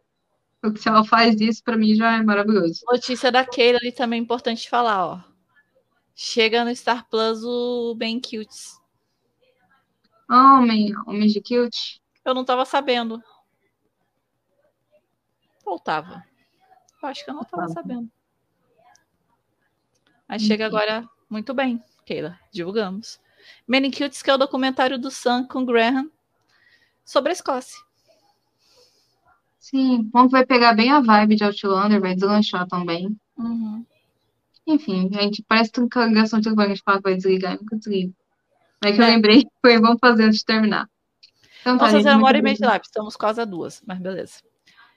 Porque 0.66 0.82
se 0.82 0.88
ela 0.88 1.04
faz 1.04 1.40
isso, 1.40 1.62
pra 1.62 1.76
mim 1.76 1.94
já 1.94 2.16
é 2.16 2.22
maravilhoso. 2.22 2.82
Notícia 2.90 3.30
da 3.30 3.44
Keila 3.44 3.78
ali 3.80 3.92
também 3.92 4.18
é 4.18 4.22
importante 4.22 4.68
falar, 4.68 5.06
ó. 5.06 5.20
Chega 6.12 6.64
no 6.64 6.74
Star 6.74 7.08
Plus 7.08 7.44
o 7.44 7.94
Ben 7.94 8.20
Cutes. 8.20 8.80
Homem, 10.28 10.92
homem 11.06 11.28
de 11.28 11.40
cute. 11.40 12.02
Eu 12.24 12.34
não 12.34 12.44
tava 12.44 12.64
sabendo. 12.64 13.22
Ou 15.64 15.78
tava? 15.78 16.24
Eu 17.00 17.08
acho 17.08 17.24
que 17.24 17.30
eu 17.30 17.34
não 17.34 17.44
tava 17.44 17.68
sabendo. 17.68 18.10
Mas 20.28 20.42
chega 20.42 20.66
agora 20.66 21.08
muito 21.30 21.54
bem, 21.54 21.80
Keila. 22.04 22.36
Divulgamos. 22.50 23.20
Men 23.68 23.86
in 23.86 23.90
Cutes, 23.92 24.20
que 24.20 24.30
é 24.30 24.34
o 24.34 24.38
documentário 24.38 24.98
do 24.98 25.12
Sam 25.12 25.46
com 25.46 25.64
Graham 25.64 26.10
sobre 27.04 27.30
a 27.30 27.34
Escócia. 27.34 27.85
Sim, 29.66 30.08
que 30.12 30.28
vai 30.28 30.46
pegar 30.46 30.74
bem 30.74 30.92
a 30.92 31.00
vibe 31.00 31.34
de 31.34 31.42
Outlander, 31.42 32.00
vai 32.00 32.14
deslanchar 32.14 32.68
também. 32.68 33.16
Uhum. 33.36 33.84
Enfim, 34.64 35.10
gente, 35.12 35.44
parece 35.48 35.72
que 35.72 35.98
a 35.98 36.06
ligação 36.06 36.38
de 36.38 36.48
gente 36.48 36.82
fala 36.84 36.98
que 36.98 37.02
vai 37.02 37.16
desligar 37.16 37.54
e 37.54 37.58
nunca 37.58 37.76
desliga. 37.76 38.12
Mas 38.80 38.94
que 38.94 39.00
eu 39.02 39.06
É. 39.06 39.10
lembrei, 39.10 39.44
foi 39.60 39.80
vamos 39.80 39.98
fazer 40.00 40.22
antes 40.22 40.38
de 40.38 40.44
terminar. 40.44 40.88
Então 41.60 41.76
tá, 41.76 41.86
Vamos 41.86 41.90
gente, 41.90 42.04
fazer 42.04 42.16
uma 42.16 42.28
hora 42.28 42.38
e 42.38 42.42
meia 42.42 42.54
de 42.54 42.64
live. 42.64 42.84
Estamos 42.84 43.16
quase 43.16 43.40
a 43.40 43.44
duas, 43.44 43.82
mas 43.84 43.98
beleza. 43.98 44.40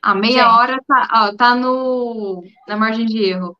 A 0.03 0.13
meia 0.13 0.43
Gente. 0.43 0.53
hora 0.53 0.77
tá, 0.87 1.07
ó, 1.13 1.35
tá 1.35 1.55
no, 1.55 2.43
na 2.67 2.77
margem 2.77 3.07
de 3.07 3.23
erro. 3.23 3.57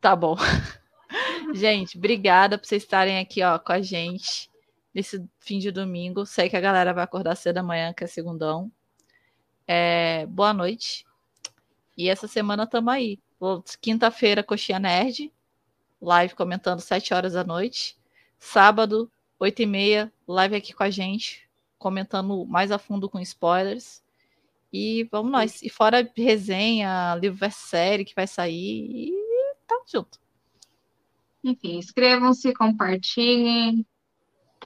Tá 0.00 0.16
bom. 0.16 0.34
gente, 1.54 1.96
obrigada 1.96 2.58
por 2.58 2.66
vocês 2.66 2.82
estarem 2.82 3.20
aqui 3.20 3.44
ó, 3.44 3.60
com 3.60 3.72
a 3.72 3.80
gente 3.80 4.50
nesse 4.92 5.24
fim 5.38 5.60
de 5.60 5.70
domingo. 5.70 6.26
Sei 6.26 6.48
que 6.48 6.56
a 6.56 6.60
galera 6.60 6.92
vai 6.92 7.04
acordar 7.04 7.36
cedo 7.36 7.58
amanhã, 7.58 7.92
que 7.92 8.02
é 8.02 8.08
segundão. 8.08 8.72
É, 9.70 10.24
boa 10.24 10.54
noite. 10.54 11.04
E 11.94 12.08
essa 12.08 12.26
semana 12.26 12.64
estamos 12.64 12.90
aí. 12.90 13.18
Quinta-feira, 13.82 14.42
Coxinha 14.42 14.78
Nerd. 14.78 15.30
Live 16.00 16.34
comentando 16.34 16.80
7 16.80 17.12
horas 17.12 17.34
da 17.34 17.44
noite. 17.44 17.94
Sábado, 18.38 19.12
8 19.38 19.60
e 19.60 19.66
meia, 19.66 20.12
live 20.26 20.56
aqui 20.56 20.72
com 20.72 20.84
a 20.84 20.90
gente, 20.90 21.46
comentando 21.78 22.46
mais 22.46 22.70
a 22.72 22.78
fundo 22.78 23.10
com 23.10 23.20
spoilers. 23.20 24.02
E 24.72 25.06
vamos 25.12 25.30
nós. 25.30 25.62
E 25.62 25.68
fora 25.68 26.10
resenha, 26.16 27.14
livro 27.16 27.36
versus 27.38 27.68
série 27.68 28.06
que 28.06 28.14
vai 28.14 28.26
sair. 28.26 29.10
E 29.10 29.12
tá 29.66 29.82
junto. 29.86 30.18
Enfim, 31.44 31.76
inscrevam-se, 31.76 32.54
compartilhem. 32.54 33.84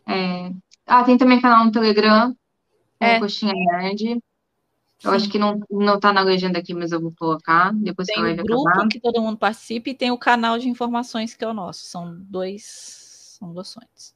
É... 0.07 0.53
Ah, 0.87 1.03
tem 1.03 1.19
também 1.19 1.41
canal 1.41 1.65
no 1.65 1.73
Telegram, 1.73 2.37
é. 3.01 3.19
Coxinha 3.19 3.53
Nerd. 3.53 4.23
Eu 5.05 5.11
acho 5.11 5.29
que 5.29 5.39
não, 5.39 5.61
não 5.71 5.99
tá 5.99 6.13
na 6.13 6.23
legenda 6.23 6.59
aqui, 6.59 6.73
mas 6.73 6.93
eu 6.93 7.01
vou 7.01 7.13
colocar. 7.19 7.73
Depois 7.75 8.07
tem 8.07 8.17
que 8.17 8.41
o 8.41 8.45
grupo 8.45 8.69
acabar. 8.69 8.89
que 8.89 9.01
todo 9.01 9.21
mundo 9.21 9.37
participa 9.37 9.91
e 9.91 9.95
tem 9.95 10.11
o 10.11 10.19
canal 10.19 10.59
de 10.59 10.69
informações 10.69 11.35
que 11.35 11.45
é 11.45 11.49
o 11.49 11.55
nosso. 11.55 11.85
São 11.87 12.17
dois, 12.21 13.37
são 13.39 13.53
doações. 13.53 14.15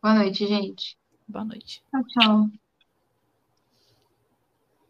Boa 0.00 0.14
noite, 0.14 0.46
gente. 0.46 0.96
Boa 1.26 1.44
noite. 1.44 1.82
Tchau, 1.90 2.04
tchau. 2.08 2.63